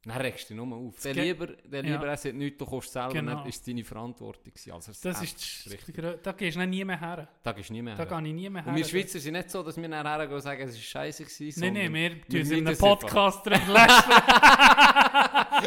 Dann 0.05 0.17
regst 0.21 0.49
du 0.49 0.55
dich 0.55 0.65
nur 0.65 0.77
auf. 0.79 1.01
Der 1.03 1.13
lieber, 1.13 1.47
der 1.49 1.85
Ja. 1.85 1.93
lieber 1.93 2.07
er 2.07 2.17
sagt 2.17 2.35
nichts, 2.37 2.57
du 2.57 2.65
kommst 2.67 2.93
selber, 2.93 3.13
Genau. 3.13 3.35
dann 3.35 3.47
ist 3.47 3.57
es 3.57 3.63
deine 3.65 3.85
Verantwortung. 3.85 4.53
Also 4.73 4.93
Das 5.03 5.23
echt 5.23 5.37
ist, 5.37 5.71
richtig. 5.73 5.97
da 6.23 6.33
gehst 6.33 6.57
du 6.57 6.67
nie 6.67 6.85
mehr 6.85 7.01
her. 7.01 7.29
Da 7.43 7.53
gehst 7.53 7.69
du 7.69 7.73
nie 7.73 7.83
mehr 7.83 7.97
Da 7.97 8.05
her. 8.05 8.19
gehe 8.21 8.29
ich 8.29 8.35
nie 8.35 8.49
mehr 8.49 8.63
her. 8.63 8.71
Und 8.73 8.79
wir 8.79 8.85
Schweizer 8.85 9.19
sind 9.19 9.33
nicht 9.35 9.51
so, 9.51 9.63
dass 9.63 9.77
wir 9.77 9.89
nachher 9.89 10.09
hergehen 10.19 10.35
und 10.37 10.41
sagen, 10.41 10.63
es 10.63 10.75
war 10.77 10.81
scheiße 10.81 11.25
gewesen. 11.25 11.61
Nein, 11.61 11.73
nein, 11.75 11.93
wir 11.95 12.11
tun 12.29 12.41
es 12.41 12.51
in 12.51 12.57
einem 12.59 12.65
das. 12.67 12.79
Podcast 12.79 13.45
drin. 13.45 13.61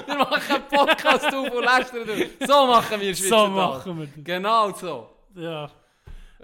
Wir 0.05 0.15
machen 0.17 0.55
einen 0.55 0.67
Podcast 0.67 1.25
auf 1.33 1.51
und 1.51 1.63
lästern 1.63 2.05
durch. 2.07 2.29
So 2.47 2.67
machen 2.67 3.01
wir 3.01 3.13
Schweizer 3.15 3.29
So 3.29 3.45
das. 3.47 3.51
machen 3.55 3.99
wir 3.99 4.05
das. 4.07 4.23
Genau 4.23 4.71
so. 4.71 5.09
Ja. 5.35 5.69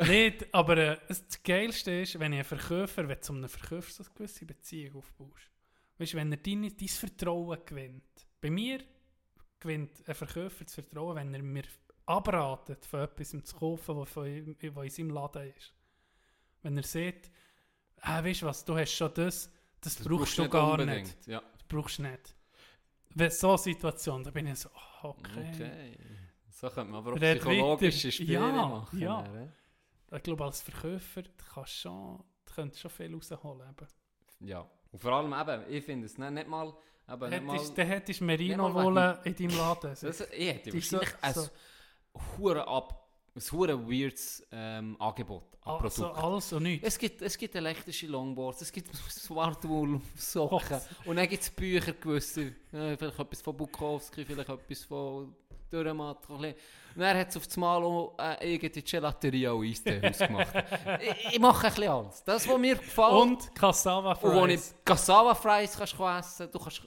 Nicht, 0.06 0.54
aber 0.54 0.78
äh, 0.78 0.98
das 1.08 1.26
das 1.26 1.42
Geilste 1.42 1.92
ist, 1.92 2.20
wenn 2.20 2.34
ich 2.34 2.40
einen 2.40 2.44
Verkäufer, 2.46 3.08
wenn 3.08 3.16
du 3.16 3.22
zu 3.22 3.34
einem 3.34 3.50
Verkäufer 3.50 3.90
so 3.92 4.04
eine 4.04 4.14
gewisse 4.16 4.46
Beziehung 4.46 4.98
aufbaust. 4.98 5.50
Weißt 5.98 6.14
du, 6.14 6.18
wenn 6.18 6.32
er 6.32 6.38
dein, 6.38 6.62
dein 6.62 6.88
Vertrauen 6.88 7.60
gewinnt. 7.66 8.28
Bei 8.40 8.50
mir 8.50 8.84
gewinnt 9.60 10.08
ein 10.08 10.16
Verkäufer 10.16 10.64
das 10.64 10.76
Vertrauen, 10.76 11.16
wenn 11.16 11.34
er 11.34 11.42
mir 11.42 11.64
abratet, 12.06 12.86
von 12.86 13.02
etwas 13.02 13.30
zu 13.30 13.56
kaufen, 13.56 13.98
was, 13.98 14.16
in 14.16 14.90
seinem 14.90 15.10
Laden 15.10 15.54
ist. 15.56 15.74
Wenn 16.62 16.78
er 16.78 16.84
sieht, 16.84 17.30
ah, 18.02 18.24
weißt 18.24 18.42
du 18.42 18.46
was, 18.46 18.64
du 18.64 18.78
hast 18.78 18.92
schon 18.94 19.14
das, 19.14 19.52
das, 19.82 19.96
brauchst 19.96 20.38
du 20.38 20.44
nicht 20.44 20.52
gar 20.52 20.72
unbedingt. 20.72 21.08
nicht. 21.08 21.28
Ja. 21.28 21.42
Das 21.54 21.64
brauchst 21.68 21.98
du 22.00 22.04
nicht. 22.04 22.36
Wenn 23.16 23.32
so 23.32 23.50
eine 23.50 23.58
Situation, 23.58 24.24
da 24.24 24.32
bin 24.32 24.48
ich 24.48 24.60
so, 24.60 24.70
ah, 24.70 25.06
okay. 25.10 25.52
Okay. 25.54 25.98
So 26.50 26.70
könnte 26.70 26.92
man 26.92 27.00
aber 27.00 27.14
auch 27.14 27.22
Red 27.22 27.40
psychologische. 27.40 28.12
Spiele 28.12 28.34
Ja, 28.34 28.52
machen. 28.68 29.00
ja. 29.00 29.22
dann? 29.24 29.54
Ich 30.12 30.24
glaube, 30.24 30.46
als 30.46 30.62
Verkäufer 30.62 31.24
du 31.24 31.30
kannst 31.54 31.74
schon, 31.74 32.24
du 32.46 32.54
könntest 32.54 32.82
schon 32.82 32.92
viel 32.92 33.14
rausholen. 33.14 33.70
Eben. 33.70 33.88
Ja. 34.48 34.70
Und 34.92 35.00
vor 35.00 35.12
allem 35.14 35.34
eben, 35.34 35.64
ich 35.74 35.84
finde 35.84 36.06
es 36.06 36.18
nicht, 36.18 36.32
nicht 36.32 36.48
mal... 36.48 36.74
Eben, 37.10 37.30
nicht 37.30 37.44
mal 37.44 37.60
dann 37.76 37.88
hättest 37.88 38.20
du 38.20 38.26
Merino 38.26 38.74
wollen 38.74 39.18
in 39.24 39.36
deinem 39.36 39.58
Laden. 39.58 39.96
das, 40.02 40.22
ich 40.32 40.48
hätte 40.54 40.74
wahrscheinlich 40.74 41.10
so- 41.10 41.16
ein 41.22 41.34
so- 41.34 41.50
hure 42.38 42.68
ab, 42.68 43.08
ein 43.36 43.42
hure 43.52 43.90
weirdes 43.90 44.46
ähm, 44.52 44.96
Angebot 45.00 45.44
an 45.62 45.84
also 45.84 46.04
Produkten. 46.04 46.26
alles 46.26 46.54
und 46.54 46.64
nichts. 46.64 46.88
Es 46.88 46.98
gibt, 46.98 47.22
es 47.22 47.38
gibt 47.38 47.56
elektrische 47.56 48.08
Longboards, 48.08 48.62
es 48.62 48.72
gibt 48.72 48.94
Swartwool-Socken 49.10 50.82
und 51.06 51.16
dann 51.16 51.28
gibt 51.30 51.44
es 51.44 51.50
Bücher 51.50 51.94
gewisse, 51.94 52.54
äh, 52.72 52.98
vielleicht 52.98 53.20
etwas 53.20 53.42
von 53.42 53.56
Bukowski, 53.56 54.26
vielleicht 54.26 54.50
etwas 54.50 54.84
von 54.84 55.36
Bisschen. 55.70 56.56
Und 56.96 57.02
dann 57.04 57.18
hat 57.18 57.30
es 57.30 57.38
auf 57.38 57.46
das 57.46 57.58
Mal 57.58 57.84
auch 57.84 58.16
äh, 58.20 58.54
irgendeine 58.54 58.82
Gelateria 58.84 59.52
und 59.52 59.68
Eistee 59.68 60.02
ausgemacht. 60.04 60.54
ich, 61.02 61.34
ich 61.34 61.40
mache 61.40 61.68
ein 61.68 61.74
bisschen 61.74 61.90
alles. 61.92 62.24
Das, 62.24 62.48
was 62.48 62.58
mir 62.58 62.76
gefällt 62.76 63.12
Und 63.12 63.56
Cassava 63.56 64.14
und 64.14 64.24
wo 64.24 64.46
ich 64.46 64.60
Fries. 64.60 64.76
Cassava 64.84 65.36
Fries 65.36 65.78
kannst 65.78 65.94
essen, 65.94 66.52
du 66.52 66.60
kannst 66.60 66.82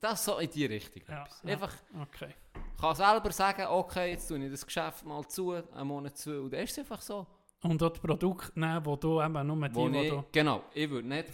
das 0.00 0.24
so 0.24 0.38
in 0.38 0.50
die 0.50 0.64
Richtung. 0.66 1.02
Ja, 1.08 1.26
ja. 1.44 1.52
Einfach 1.52 1.72
Okay. 2.00 2.34
kann 2.80 2.94
selber 2.96 3.30
sagen, 3.32 3.66
okay, 3.66 4.12
jetzt 4.12 4.28
tue 4.28 4.42
ich 4.42 4.50
das 4.50 4.64
Geschäft 4.64 5.04
mal 5.04 5.26
zu, 5.28 5.52
einen 5.52 5.86
Monat 5.86 6.16
zu 6.16 6.42
und 6.42 6.52
dann 6.52 6.60
ist 6.60 6.72
es 6.72 6.78
einfach 6.78 7.02
so. 7.02 7.26
Und 7.62 7.78
die 7.82 7.90
Produkte 7.90 8.58
nehmen, 8.58 8.82
die 8.82 8.96
du 9.00 9.20
eben 9.20 9.46
nur 9.46 9.68
die, 9.68 9.74
Wo 9.74 9.88
die 9.90 9.98
ich, 9.98 10.10
du... 10.10 10.24
genau, 10.32 10.62
ich 10.72 10.88
würde 10.88 11.06
nicht 11.06 11.26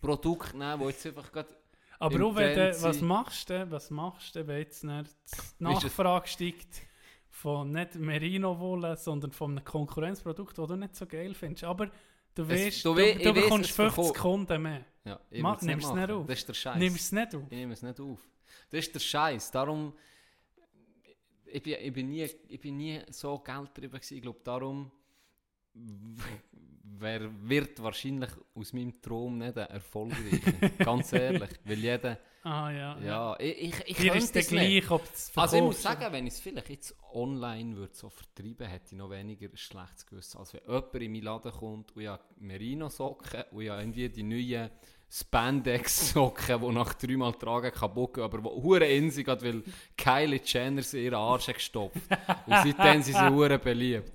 Produkte 0.00 0.56
nehmen, 0.56 0.78
die 0.80 0.86
jetzt 0.86 1.06
einfach 1.06 1.30
gerade 1.30 1.48
Aber 1.98 2.24
auch 2.26 2.34
wenn 2.36 2.54
du, 2.54 2.82
was 2.82 3.00
machst 3.00 3.50
du, 3.50 3.70
was 3.70 3.90
machst 3.90 4.36
du, 4.36 4.46
wenn 4.46 4.58
jetzt 4.58 4.82
die 4.84 4.88
Nachfrage 5.58 6.28
steigt 6.28 6.82
von 7.30 7.70
nicht 7.72 7.94
Merino-Wolle, 7.96 8.96
sondern 8.96 9.32
von 9.32 9.52
einem 9.52 9.64
Konkurrenzprodukt, 9.64 10.56
das 10.58 10.66
du 10.68 10.76
nicht 10.76 10.94
so 10.96 11.06
geil 11.06 11.34
findest. 11.34 11.64
Aber 11.64 11.90
du 12.34 12.48
weißt, 12.48 12.84
du 12.84 12.96
we- 12.96 13.14
du, 13.14 13.32
bekommst 13.32 13.70
es 13.70 13.76
50 13.76 13.94
verkauft. 13.94 14.14
Kunden 14.20 14.62
mehr. 14.62 14.84
Ja, 15.04 15.18
ich 15.30 15.42
Ma- 15.42 15.52
würd's 15.52 15.62
nimmst 15.62 15.88
es 15.88 15.94
nicht 15.94 16.10
auf? 16.10 16.26
Das 16.26 16.38
ist 16.38 16.48
der 16.48 16.54
Scheiß. 16.54 16.78
Nimmst 16.78 17.00
es 17.00 17.12
nicht 17.12 17.34
auf? 17.34 17.42
Ich 17.44 17.50
nehme 17.50 17.72
es 17.72 17.82
nicht 17.82 18.00
auf. 18.00 18.18
Das 18.70 18.78
ist 18.80 18.94
der 18.94 19.00
Scheiß. 19.00 19.50
Darum, 19.50 19.92
ich 21.46 21.62
bin, 21.62 21.74
ich, 21.80 21.92
bin 21.92 22.08
nie, 22.10 22.28
ich 22.48 22.60
bin 22.60 22.76
nie 22.76 23.00
so 23.10 23.38
geldtrieben 23.38 23.92
gewesen. 23.92 24.16
Ich 24.16 24.22
glaube, 24.22 24.40
darum 24.44 24.90
wer 25.74 27.30
wird 27.48 27.82
wahrscheinlich 27.82 28.30
aus 28.54 28.72
meinem 28.72 29.00
Traum 29.00 29.38
nicht 29.38 29.56
ein 29.56 29.68
erfolgreicher. 29.68 30.68
Ganz 30.78 31.12
ehrlich. 31.12 31.50
Weil 31.64 31.78
jeder, 31.78 32.18
Ah 32.42 32.70
ja. 32.70 32.98
ja, 33.00 33.36
ich, 33.40 33.60
ich, 33.60 33.88
ich 33.88 33.96
Dir 33.96 34.14
ist 34.14 34.34
es 34.34 34.48
gleich, 34.48 34.90
ob 34.90 35.02
es 35.12 35.32
Also 35.34 35.56
ich 35.56 35.62
muss 35.62 35.82
sagen, 35.82 36.12
wenn 36.12 36.26
ich 36.26 36.34
es 36.34 36.40
vielleicht 36.40 36.70
jetzt 36.70 36.96
online 37.12 37.76
würde 37.76 37.94
so 37.94 38.08
vertreiben, 38.08 38.66
hätte 38.66 38.86
ich 38.92 38.96
noch 38.96 39.10
weniger 39.10 39.48
schlechtes 39.54 40.06
Gewissen, 40.06 40.38
als 40.38 40.54
wenn 40.54 40.62
jemand 40.66 40.94
in 40.94 41.12
meinen 41.12 41.22
Laden 41.24 41.52
kommt 41.52 41.96
und 41.96 42.02
ja 42.02 42.18
Merino-Socken 42.38 43.44
und 43.50 43.62
ja 43.62 43.78
irgendwie 43.78 44.08
die 44.08 44.22
neuen 44.22 44.70
Spandex-Socken, 45.10 46.60
die 46.60 46.72
nach 46.72 46.94
dreimal 46.94 47.32
tragen 47.32 47.72
kaputt 47.72 48.14
gehen, 48.14 48.24
aber 48.24 48.38
die 48.38 48.44
hure 48.62 48.86
in 48.86 49.10
sich 49.10 49.26
hat, 49.26 49.42
weil 49.42 49.62
Kylie 49.96 50.40
Jenner 50.44 50.82
sie 50.82 51.04
ihren 51.04 51.14
Arsch 51.14 51.48
hat 51.48 51.54
gestopft. 51.54 51.96
und 52.46 52.54
seitdem 52.54 53.02
sind 53.02 53.16
sie 53.16 53.30
hure 53.30 53.58
beliebt. 53.58 54.12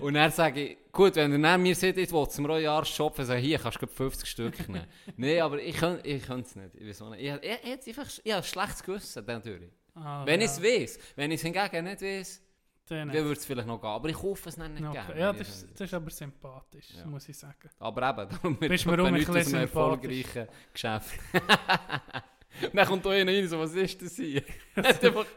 Und 0.00 0.14
dann 0.14 0.30
sage 0.30 0.62
ich, 0.62 0.76
gut, 0.92 1.16
wenn 1.16 1.32
ihr 1.32 1.38
neben 1.38 1.62
mir 1.62 1.74
seht, 1.74 1.96
ich 1.96 2.12
will 2.12 2.28
zum 2.28 2.46
Royal 2.46 2.76
Arsch 2.78 2.94
shoppen, 2.94 3.24
sage 3.24 3.40
ich, 3.40 3.46
hier 3.46 3.58
kannst 3.58 3.76
du 3.76 3.86
gerade 3.86 3.92
50 3.92 4.28
Stück 4.28 4.68
nehmen. 4.68 4.86
Nein, 5.16 5.40
aber 5.40 5.60
ich 5.60 5.76
kann 5.76 6.00
ich 6.02 6.28
es 6.28 6.56
nicht. 6.56 6.74
Ich 6.74 6.86
weiß 6.86 7.00
nicht. 7.10 7.20
Ich, 7.22 7.32
ich, 7.32 7.42
ich, 7.42 7.86
ich, 7.86 7.98
einfach, 7.98 8.12
ich 8.22 8.32
habe 8.32 8.42
ein 8.42 8.44
schlechtes 8.44 8.82
Gewissen, 8.82 9.24
natürlich. 9.26 9.70
Ah, 9.94 10.26
Wenn 10.26 10.40
ja. 10.40 10.46
ich 10.46 10.52
es 10.52 10.62
weiß, 10.62 10.98
wenn 11.16 11.30
ich 11.30 11.36
es 11.36 11.42
hingegen 11.42 11.84
nicht 11.84 12.02
weiß, 12.02 12.42
Dann 12.88 13.08
nicht. 13.08 13.16
würde 13.16 13.32
es 13.32 13.44
vielleicht 13.44 13.66
noch 13.66 13.80
gehen. 13.80 13.90
Aber 13.90 14.08
ich 14.08 14.14
kaufe 14.16 14.48
es 14.48 14.56
nicht 14.56 14.70
Okay. 14.70 14.92
gerne. 14.92 15.18
Ja, 15.20 15.32
das, 15.32 15.48
ist- 15.48 15.70
das 15.72 15.80
ist 15.82 15.94
aber 15.94 16.10
sympathisch, 16.10 16.86
Ja. 16.96 17.06
muss 17.06 17.28
ich 17.28 17.36
sagen. 17.36 17.68
Aber 17.78 18.08
eben, 18.10 18.28
darum 18.30 18.56
Bist 18.58 18.72
es 18.72 18.86
mir 18.86 19.00
um 19.00 19.06
ein 19.06 19.14
nichts 19.14 19.28
aus 19.28 19.34
bisschen 19.34 19.54
einem 19.56 19.62
erfolgreichen 19.64 20.46
Geschäft. 20.72 21.18
Dann 22.72 22.86
kommt 22.86 23.04
da 23.04 23.10
einer 23.10 23.30
rein, 23.30 23.46
so, 23.48 23.58
was 23.58 23.74
ist 23.74 24.00
das 24.00 24.14
hier? 24.16 24.42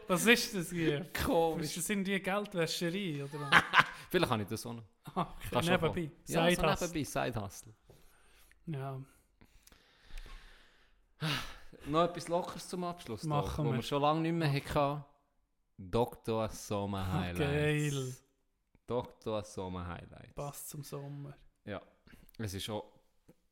Was 0.08 0.24
ist 0.26 0.54
das 0.54 0.70
hier? 0.70 1.06
komisch. 1.24 1.66
Ist 1.66 1.76
das 1.76 1.90
irgendwie 1.90 2.18
Geldwäscherei? 2.18 3.22
Oder? 3.24 3.40
was? 3.50 3.62
Vielleicht 4.08 4.30
habe 4.30 4.42
ich 4.42 4.48
das 4.48 4.64
auch 4.64 4.72
noch. 4.72 4.84
Ah, 5.14 5.26
schon 5.52 5.64
nebenbei. 5.66 6.10
Ja, 6.26 6.44
so 6.48 6.54
Side-Hustle. 6.54 6.88
nebenbei, 6.88 7.04
Side-Hustle. 7.04 7.72
Ja. 8.66 9.00
Noch 11.86 12.04
etwas 12.04 12.28
Lockeres 12.28 12.68
zum 12.68 12.84
Abschluss. 12.84 13.24
Machen 13.24 13.48
doch, 13.48 13.58
Wo 13.64 13.70
wir. 13.70 13.76
wir 13.76 13.82
schon 13.82 14.00
lange 14.02 14.20
nicht 14.20 14.32
mehr 14.32 14.50
hatten. 14.52 15.04
Dr. 15.82 16.48
Sommer 16.50 17.10
Highlights. 17.10 17.38
geil. 17.38 18.16
Dr. 18.86 19.42
Sommer 19.44 19.86
Highlights. 19.86 20.34
Passt 20.34 20.68
zum 20.68 20.82
Sommer. 20.84 21.34
Es 22.38 22.54
ist 22.54 22.68
auch 22.70 22.90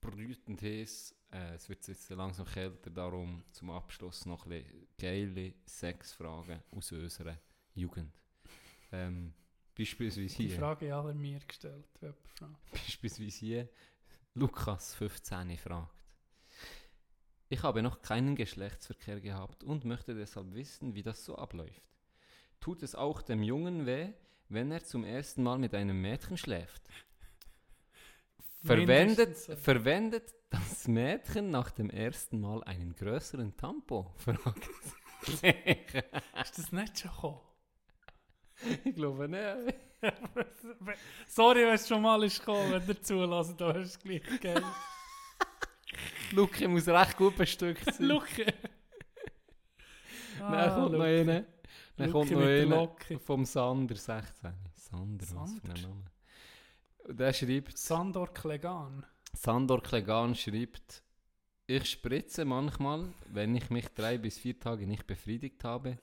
brütend 0.01 0.63
heiß. 0.63 1.15
Äh, 1.31 1.55
es 1.55 1.69
wird 1.69 1.87
jetzt 1.87 2.09
langsam 2.11 2.47
kälter, 2.47 2.91
darum 2.91 3.45
zum 3.53 3.71
Abschluss 3.71 4.25
noch 4.25 4.47
ein 4.47 4.51
bisschen 4.51 4.89
geile 4.99 5.55
Sexfragen 5.67 6.63
aus 6.71 6.91
unserer 6.93 7.37
Jugend. 7.75 8.13
Ähm, 8.93 9.35
beispielsweise 9.77 10.37
Die 10.37 10.49
hier. 10.49 10.59
Frage 10.59 10.95
alle 10.95 11.13
mir 11.15 11.41
gestellt. 11.41 11.87
wenn. 12.01 12.15
Beispielsweise 12.73 13.39
hier. 13.39 13.69
Lukas 14.35 14.95
15 14.95 15.59
fragt. 15.59 15.93
Ich 17.51 17.63
habe 17.63 17.83
noch 17.83 18.01
keinen 18.01 18.37
Geschlechtsverkehr 18.37 19.21
gehabt 19.21 19.65
und 19.65 19.85
möchte 19.85 20.15
deshalb 20.15 20.55
wissen, 20.55 20.95
wie 20.95 21.03
das 21.03 21.25
so 21.25 21.37
abläuft. 21.37 21.83
Tut 22.60 22.82
es 22.82 22.94
auch 22.94 23.22
dem 23.22 23.43
Jungen 23.43 23.86
weh, 23.86 24.12
wenn 24.48 24.70
er 24.70 24.85
zum 24.85 25.05
ersten 25.05 25.43
Mal 25.43 25.59
mit 25.59 25.74
einem 25.74 26.01
Mädchen 26.01 26.36
schläft? 26.36 26.82
Verwendet, 28.64 29.36
so. 29.39 29.56
verwendet 29.56 30.35
das 30.51 30.89
Mädchen 30.89 31.51
nach 31.51 31.70
dem 31.70 31.90
ersten 31.90 32.40
Mal 32.40 32.64
einen 32.64 32.94
größeren 32.94 33.56
Tampon? 33.56 34.06
Fragt. 34.16 34.68
Ist 36.43 36.59
das 36.59 36.72
nicht 36.72 36.98
schon 36.98 37.10
gekommen? 37.10 37.40
ich 38.85 38.94
glaube 38.94 39.28
nicht. 39.28 39.74
Sorry, 41.26 41.66
wenn 41.66 41.74
es 41.74 41.89
schon 41.89 42.02
mal 42.02 42.22
ist 42.24 42.40
gekommen, 42.40 42.72
wenn 42.72 42.89
ihr 42.89 43.02
zulässt, 43.02 43.60
da 43.60 43.70
ist 43.72 43.89
es 43.89 43.98
gleich 43.98 44.22
geil. 44.40 44.62
Luke 46.32 46.68
muss 46.68 46.89
recht 46.89 47.16
gut 47.16 47.36
bestückt 47.36 47.94
sein. 47.94 48.06
Luke. 48.06 48.47
Dann 50.39 50.74
kommt 50.74 50.93
noch 50.93 51.01
einer. 51.01 51.44
Dann 51.99 52.12
kommt 52.12 52.31
noch 52.31 52.39
mit 52.39 52.73
einer 52.73 52.89
vom 53.19 53.45
Sander 53.45 53.97
16. 53.97 54.53
Sander, 54.75 55.27
was 55.35 55.53
für 55.53 55.61
Sander? 55.61 55.75
ein 55.75 55.83
Name. 55.83 56.05
Und 57.09 57.19
der 57.19 57.33
schreibt, 57.33 57.77
Sandor 57.77 58.33
Klegan. 58.33 59.05
Sandor 59.33 59.83
Klegan 59.83 60.35
schreibt, 60.37 61.03
ich 61.66 61.91
spritze 61.91 62.45
manchmal, 62.45 63.09
wenn 63.27 63.57
ich 63.57 63.69
mich 63.70 63.89
drei 63.89 64.16
bis 64.16 64.39
vier 64.39 64.59
Tage 64.59 64.87
nicht 64.87 65.07
befriedigt 65.07 65.65
habe, 65.65 65.99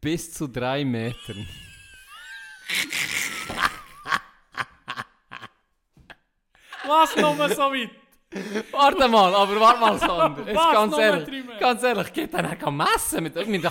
bis 0.00 0.32
zu 0.32 0.46
drei 0.46 0.84
Metern. 0.84 1.48
Was 6.86 7.16
nochmal 7.16 7.54
so 7.54 7.62
weit? 7.62 7.90
Warte 8.70 9.08
mal, 9.08 9.34
aber 9.34 9.60
warte 9.60 9.80
mal, 9.80 9.98
Sander. 9.98 10.46
Jetzt 10.46 10.72
ganz 10.72 10.96
ehrlich, 10.96 11.44
ganz 11.58 11.82
ehrlich, 11.82 12.12
geht 12.12 12.32
dann 12.32 12.46
auch 12.46 12.70
messen. 12.70 13.24
Mit, 13.24 13.34
mit, 13.48 13.64
da, 13.64 13.70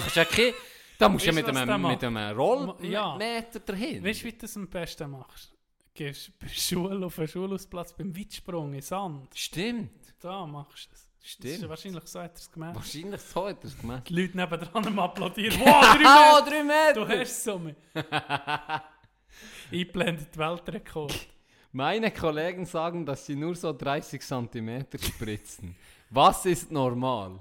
ja 0.99 1.07
da 1.07 1.09
musst 1.09 1.25
du 1.25 1.29
ja 1.29 1.35
mit 1.35 1.45
einem, 1.47 1.81
mit 1.81 2.03
einem 2.03 2.17
Ja. 2.17 2.31
Rollmeter 2.31 3.59
dahin. 3.59 4.03
Weißt 4.03 4.21
du, 4.21 4.25
wie 4.25 4.31
du 4.33 4.37
das 4.39 4.55
am 4.57 4.67
besten 4.67 5.11
machst? 5.11 5.53
Gehst 5.93 6.37
bei 6.39 6.47
Schule 6.47 7.05
auf 7.05 7.15
den 7.15 7.27
Schulhausplatz 7.27 7.93
beim 7.93 8.15
Weitsprung 8.17 8.73
in 8.73 8.81
Sand. 8.81 9.29
Stimmt. 9.35 10.13
Da 10.19 10.45
machst 10.45 10.89
du 10.89 10.93
es. 10.93 11.09
Stimmt. 11.21 11.67
wahrscheinlich 11.69 12.05
so 12.07 12.21
hat 12.21 12.31
er 12.31 12.37
es 12.37 12.51
gemerkt. 12.51 12.75
Wahrscheinlich 12.75 13.21
so 13.21 13.47
hat 13.47 13.63
er 13.63 13.67
es 13.67 13.77
gemessen. 13.77 14.03
Die 14.05 14.13
Leute 14.21 14.37
nebendran 14.37 14.87
am 14.87 14.99
applaudieren. 14.99 15.59
Wow, 15.65 15.93
drei 15.95 15.97
Meter! 15.97 16.49
drei 16.49 16.63
Meter! 16.63 16.93
Du 16.93 17.07
hast 17.07 17.29
es 17.31 17.43
so. 17.43 17.61
Einblendet 19.71 20.37
Weltrekord. 20.37 21.27
Meine 21.71 22.11
Kollegen 22.11 22.65
sagen, 22.65 23.05
dass 23.05 23.25
sie 23.25 23.35
nur 23.35 23.55
so 23.55 23.71
30 23.73 24.21
cm 24.21 24.85
spritzen. 24.99 25.75
Was 26.09 26.45
ist 26.45 26.71
normal? 26.71 27.39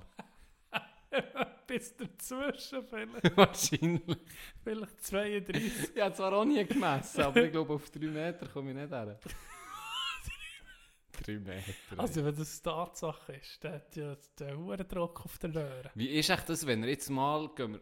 Bis 1.69 1.95
dazwischen 1.95 2.83
vielleicht. 2.83 3.37
Wahrscheinlich. 3.37 4.17
Vielleicht 4.65 5.05
32. 5.05 5.91
Ich 5.95 6.01
habe 6.03 6.15
zwar 6.15 6.33
auch 6.33 6.45
nie 6.47 6.65
gemessen, 6.65 7.21
aber 7.21 7.45
ich 7.45 7.53
glaube, 7.53 7.75
auf 7.75 7.91
3 7.91 8.07
Meter 8.07 8.47
komme 8.49 8.71
ich 8.71 8.77
nicht 8.77 8.91
her. 8.91 9.19
3 11.25 11.33
Meter. 11.35 11.53
ey. 11.53 11.75
Also 11.99 12.25
wenn 12.25 12.37
das 12.37 12.63
Tatsache 12.63 13.35
ist, 13.35 13.63
dann 13.63 13.75
hat 13.75 13.95
ja 13.97 14.17
der 14.39 14.57
hohen 14.57 14.89
Druck 14.89 15.25
auf 15.27 15.37
der 15.39 15.55
Röhre. 15.55 15.91
Wie 15.95 16.09
ist 16.09 16.31
echt 16.31 16.49
das, 16.49 16.67
wenn 16.67 16.83
er 16.83 16.89
jetzt 16.89 17.11
mal, 17.11 17.51
gehen 17.55 17.73
wir, 17.75 17.81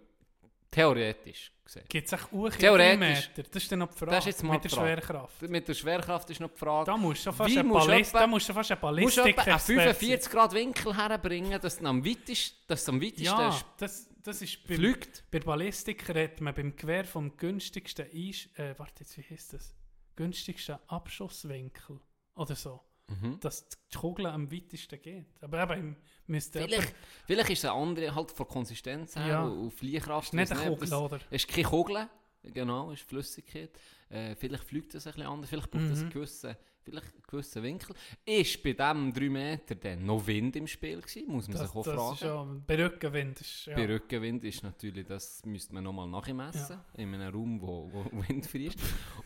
theoretisch 0.71 1.53
gesehen, 1.65 1.85
Gibt 1.89 2.07
es 2.07 2.13
auch 2.15 2.51
Theoretisch. 2.51 3.31
Meter? 3.37 3.49
Das 3.51 3.63
ist 3.63 3.73
dann 3.73 3.79
noch 3.81 3.91
die 3.93 3.99
Frage. 3.99 4.11
Das 4.13 4.19
ist 4.21 4.27
jetzt 4.27 4.43
mal 4.45 4.53
mit 4.55 4.65
der 4.65 4.71
Frage. 4.71 4.87
Schwerkraft. 4.87 5.43
mit 5.43 5.69
der 5.69 5.75
Schwerkraft 5.75 6.31
ist 6.31 6.41
noch 6.41 6.51
die 6.51 6.59
Frage, 6.59 6.87
Da 6.87 6.97
musst 6.97 7.27
du 7.27 7.33
fast 7.33 7.51
Wie 7.51 7.59
eine 7.59 7.69
musst 7.69 7.87
du 7.87 7.91
Ballist, 7.91 8.11
etwa- 8.11 8.21
da 8.21 8.27
musst 8.27 8.49
du 8.49 8.53
fast 8.53 8.71
eine 8.71 8.77
musst 8.77 8.83
Ballistik 8.83 9.27
etwa 9.39 9.43
einen 9.51 9.61
45 9.61 10.31
Grad 10.33 10.53
Winkel 10.53 10.97
herbringen, 10.97 11.61
dass 11.61 11.79
du 11.79 11.87
am 11.87 12.05
weitesten, 12.05 12.57
dass 12.69 12.85
du 12.85 12.93
am 12.93 13.01
weitesten 13.03 13.25
Ja, 13.25 13.59
das, 13.79 14.09
das 14.23 14.43
ist 14.43 14.67
beim, 14.67 14.77
fliegt? 14.77 15.25
bei 15.31 15.41
Ballistik 15.41 16.09
redet 16.09 16.41
man 16.41 16.55
beim 16.55 16.77
Gewehr 16.77 17.05
vom 17.05 17.37
günstigsten 17.37 18.07
Einsch 18.13 18.49
äh, 18.57 18.75
warte 18.79 19.01
jetzt, 19.05 19.17
wie 19.19 19.23
heißt 19.29 19.53
das? 19.55 19.75
Günstigsten 20.15 20.77
Abschusswinkel 20.87 22.01
oder 22.35 22.55
so. 22.55 22.81
Mhm. 23.09 23.39
Dass 23.41 23.69
die 23.69 23.97
Kugel 23.97 24.27
am 24.27 24.51
weitesten 24.51 25.01
geht. 25.01 25.27
Aber 25.41 25.63
eben, 25.63 25.97
müsste 26.27 26.61
Vielleicht, 26.61 26.93
vielleicht 27.27 27.51
ist 27.51 27.59
es 27.61 27.65
eine 27.71 27.75
andere 27.81 28.15
halt 28.15 28.33
von 28.33 28.49
Konsistenz 28.49 29.15
her 29.15 29.27
Ja. 29.29 29.43
und 29.45 29.71
Fliehkraft. 29.71 30.29
Ist 30.29 30.33
nicht 30.35 30.51
eine 30.53 30.71
Kugel, 30.75 30.93
oder? 30.93 31.17
Es 31.31 31.45
ist 31.45 31.49
keine 31.49 31.69
Kugel, 31.69 32.09
genau, 32.43 32.91
es 32.91 33.01
ist 33.01 33.09
Flüssigkeit. 33.09 33.71
Äh, 34.09 34.35
vielleicht 34.35 34.65
fliegt 34.65 34.95
es 34.95 35.07
ein 35.07 35.13
bisschen 35.13 35.29
anders, 35.29 35.49
vielleicht 35.51 35.71
braucht 35.71 35.85
es 35.85 35.91
Mhm. 35.99 36.05
einen 36.05 36.11
gewissen, 36.11 36.57
vielleicht 36.87 37.13
einen 37.13 37.23
gewissen 37.27 37.63
Winkel. 37.63 37.95
Ist 38.25 38.63
bei 38.63 38.73
diesem 38.73 39.13
3 39.13 39.29
Meter 39.29 39.75
dann 39.75 40.07
noch 40.07 40.27
Wind 40.27 40.57
im 40.57 40.67
Spiel 40.67 41.01
gewesen, 41.01 41.27
muss 41.29 41.49
man 41.49 41.59
Das, 41.59 41.67
sich 41.69 41.77
auch 41.77 41.85
das 41.85 41.95
fragen. 41.95 42.15
ist 42.15 42.21
ja, 42.23 42.47
bei 42.67 42.85
Rückenwind 42.85 43.41
ist 43.41 43.67
ja. 43.67 43.75
Bei 43.77 43.87
Rückenwind 43.93 44.45
ist 44.45 44.63
natürlich, 44.63 45.07
das 45.07 45.45
müsste 45.45 45.75
man 45.75 45.85
nochmal 45.85 46.09
nachmessen, 46.09 46.79
in 46.97 47.13
einem 47.15 47.35
Raum, 47.35 47.61
wo, 47.61 47.91
wo 47.93 48.05
windfrei 48.29 48.61
ist. 48.61 48.79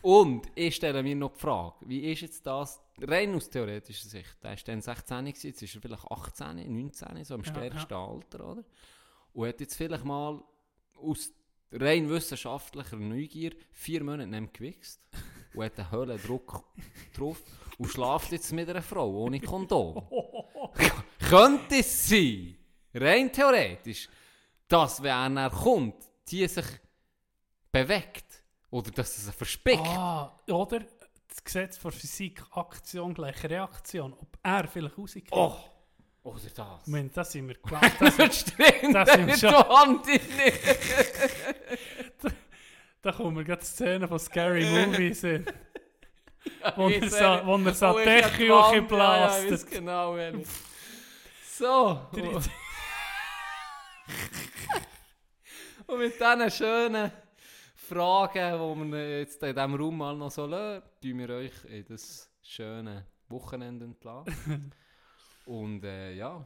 Und 0.03 0.49
ich 0.55 0.75
stelle 0.75 1.03
mir 1.03 1.15
noch 1.15 1.33
die 1.35 1.41
Frage, 1.41 1.75
wie 1.83 2.11
ist 2.11 2.23
jetzt 2.23 2.47
das, 2.47 2.81
rein 3.01 3.35
aus 3.35 3.49
theoretischer 3.51 4.09
Sicht, 4.09 4.37
der 4.43 4.51
war 4.51 4.57
dann 4.65 4.81
16 4.81 5.25
gewesen, 5.27 5.47
jetzt 5.47 5.63
ist 5.63 5.75
er 5.75 5.81
vielleicht 5.83 6.05
18, 6.11 6.57
19, 6.57 7.25
so 7.25 7.35
im 7.35 7.43
Ja, 7.43 7.51
stärksten 7.51 7.95
Alter, 7.95 8.51
oder? 8.53 8.65
Und 9.33 9.47
hat 9.49 9.61
jetzt 9.61 9.77
vielleicht 9.77 10.05
mal 10.05 10.43
aus 10.97 11.33
rein 11.73 12.09
wissenschaftlicher 12.11 12.97
Neugier 12.97 13.53
vier 13.71 14.03
Monate 14.03 14.37
ihm 14.37 14.53
gewichst 14.53 15.01
und 15.55 15.65
hat 15.65 15.79
einen 15.79 15.91
Höhlendruck 15.91 16.65
drauf 17.17 17.43
und 17.79 17.89
schlaft 17.89 18.33
jetzt 18.33 18.53
mit 18.53 18.69
einer 18.69 18.83
Frau 18.83 19.09
ohne 19.11 19.41
Kondom. 19.41 20.03
Könnte 21.29 21.77
es 21.77 22.09
sein, 22.09 22.57
rein 22.95 23.33
theoretisch, 23.33 24.09
dass 24.69 25.03
wenn 25.03 25.37
er 25.37 25.51
kommt, 25.51 25.97
die 26.29 26.47
sich 26.47 26.67
bewegt 27.73 28.43
oder 28.71 28.91
dass 28.91 29.17
sie 29.17 29.33
verspickt. 29.33 29.87
Ah, 29.87 30.39
oder 30.49 30.81
das 31.29 31.45
Gesetz 31.45 31.77
von 31.77 31.93
Physik, 31.93 32.43
Aktion 32.53 33.15
gleich 33.15 33.43
Reaktion. 33.45 34.13
Ob 34.13 34.39
er 34.43 34.67
vielleicht 34.69 34.99
rauskommt. 34.99 35.29
Oh, 35.33 35.57
oder 36.23 36.41
das. 36.55 36.83
Ich 36.85 36.93
meine, 36.93 37.09
das 37.09 37.33
sind 37.33 37.49
wir 37.49 37.55
gewandt. 37.63 37.95
Das, 38.01 38.17
Das 38.17 38.45
das 38.45 38.93
das 38.93 39.13
sind 39.13 39.27
mit 39.27 39.39
schon-. 39.39 40.01
da 43.03 43.13
kommen 43.13 43.37
wir 43.37 43.45
gerade 43.45 43.65
Szenen 43.65 44.09
von 44.09 44.19
Scary 44.19 44.65
Movies 44.65 45.21
hin. 45.23 45.47
Wo 46.77 46.89
Wie 46.89 46.95
er 46.95 47.11
sehr- 47.11 47.47
wo 47.47 47.57
er 47.57 48.25
hochgeblastet. 48.25 49.51
Ja, 49.51 49.57
ja, 49.57 49.79
genau, 49.79 50.17
ehrlich. 50.17 50.49
So. 51.45 52.07
Und 55.87 55.99
mit 55.99 56.15
diesen 56.15 56.51
schönen 56.51 57.11
Fragen, 57.75 58.85
die 58.87 58.93
wir 58.93 59.19
jetzt 59.19 59.43
in 59.43 59.55
diesem 59.55 59.75
Raum 59.75 59.99
mal 59.99 60.17
noch 60.17 60.31
so 60.31 60.47
lassen, 60.47 60.83
tun 61.03 61.19
wir 61.19 61.29
euch 61.31 61.65
in 61.65 61.85
das 61.87 62.31
schöne 62.43 63.07
Wochenende 63.29 63.85
entlassen. 63.85 64.73
Und 65.47 65.85
äh, 65.85 66.15
ja, 66.15 66.43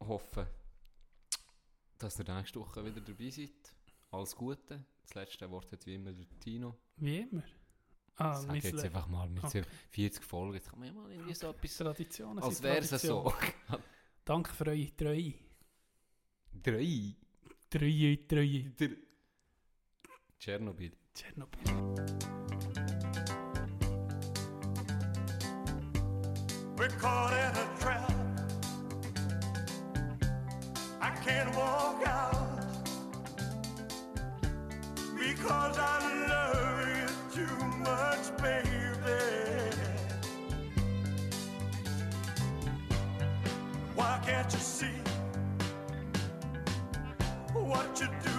hoffen, 0.00 0.46
dass 1.98 2.18
ihr 2.18 2.34
nächste 2.34 2.58
Woche 2.60 2.84
wieder 2.84 3.00
dabei 3.00 3.30
seid. 3.30 3.50
Alles 4.10 4.34
Gute. 4.34 4.82
Das 5.10 5.16
letzte 5.16 5.50
Wort 5.50 5.72
hat 5.72 5.84
wie 5.86 5.96
immer 5.96 6.12
der 6.12 6.24
Tino. 6.38 6.76
Wie 6.98 7.18
immer. 7.18 7.42
Ah, 8.14 8.36
Sag 8.40 8.54
jetzt 8.54 8.66
Leben. 8.66 8.78
einfach 8.78 9.08
mal 9.08 9.28
mit 9.28 9.42
Okay. 9.42 9.64
40 9.90 10.22
Folgen. 10.22 10.54
Jetzt 10.54 10.70
kann 10.70 10.78
man 10.78 10.86
ja 10.88 10.94
mal 10.94 11.10
irgendwie 11.10 11.34
so 11.34 11.48
etwas. 11.50 11.76
Traditionen 11.76 12.40
Als 12.44 12.62
wäre 12.62 12.78
es 12.78 12.90
so. 13.02 13.32
Danke 14.24 14.52
für 14.54 14.66
eure 14.68 14.96
Treue. 14.96 15.34
Drei. 16.62 17.16
Treue, 17.68 18.28
Treue. 18.28 18.70
Der 18.78 18.90
Tschernobyl. 20.38 20.92
Tschernobyl. 21.12 21.60
We're 26.76 26.88
caught 27.00 27.32
in 27.32 27.56
a 27.56 27.78
trap. 27.80 28.10
I 31.02 31.10
can't 31.24 31.52
walk 31.56 32.06
out 32.06 32.49
because 35.20 35.76
I 35.78 35.98
love 36.28 36.88
you 36.96 37.44
too 37.44 37.66
much, 37.80 38.36
baby. 38.42 39.20
Why 43.94 44.20
can't 44.24 44.50
you 44.52 44.58
see 44.58 44.86
what 47.52 48.00
you 48.00 48.08
do? 48.24 48.29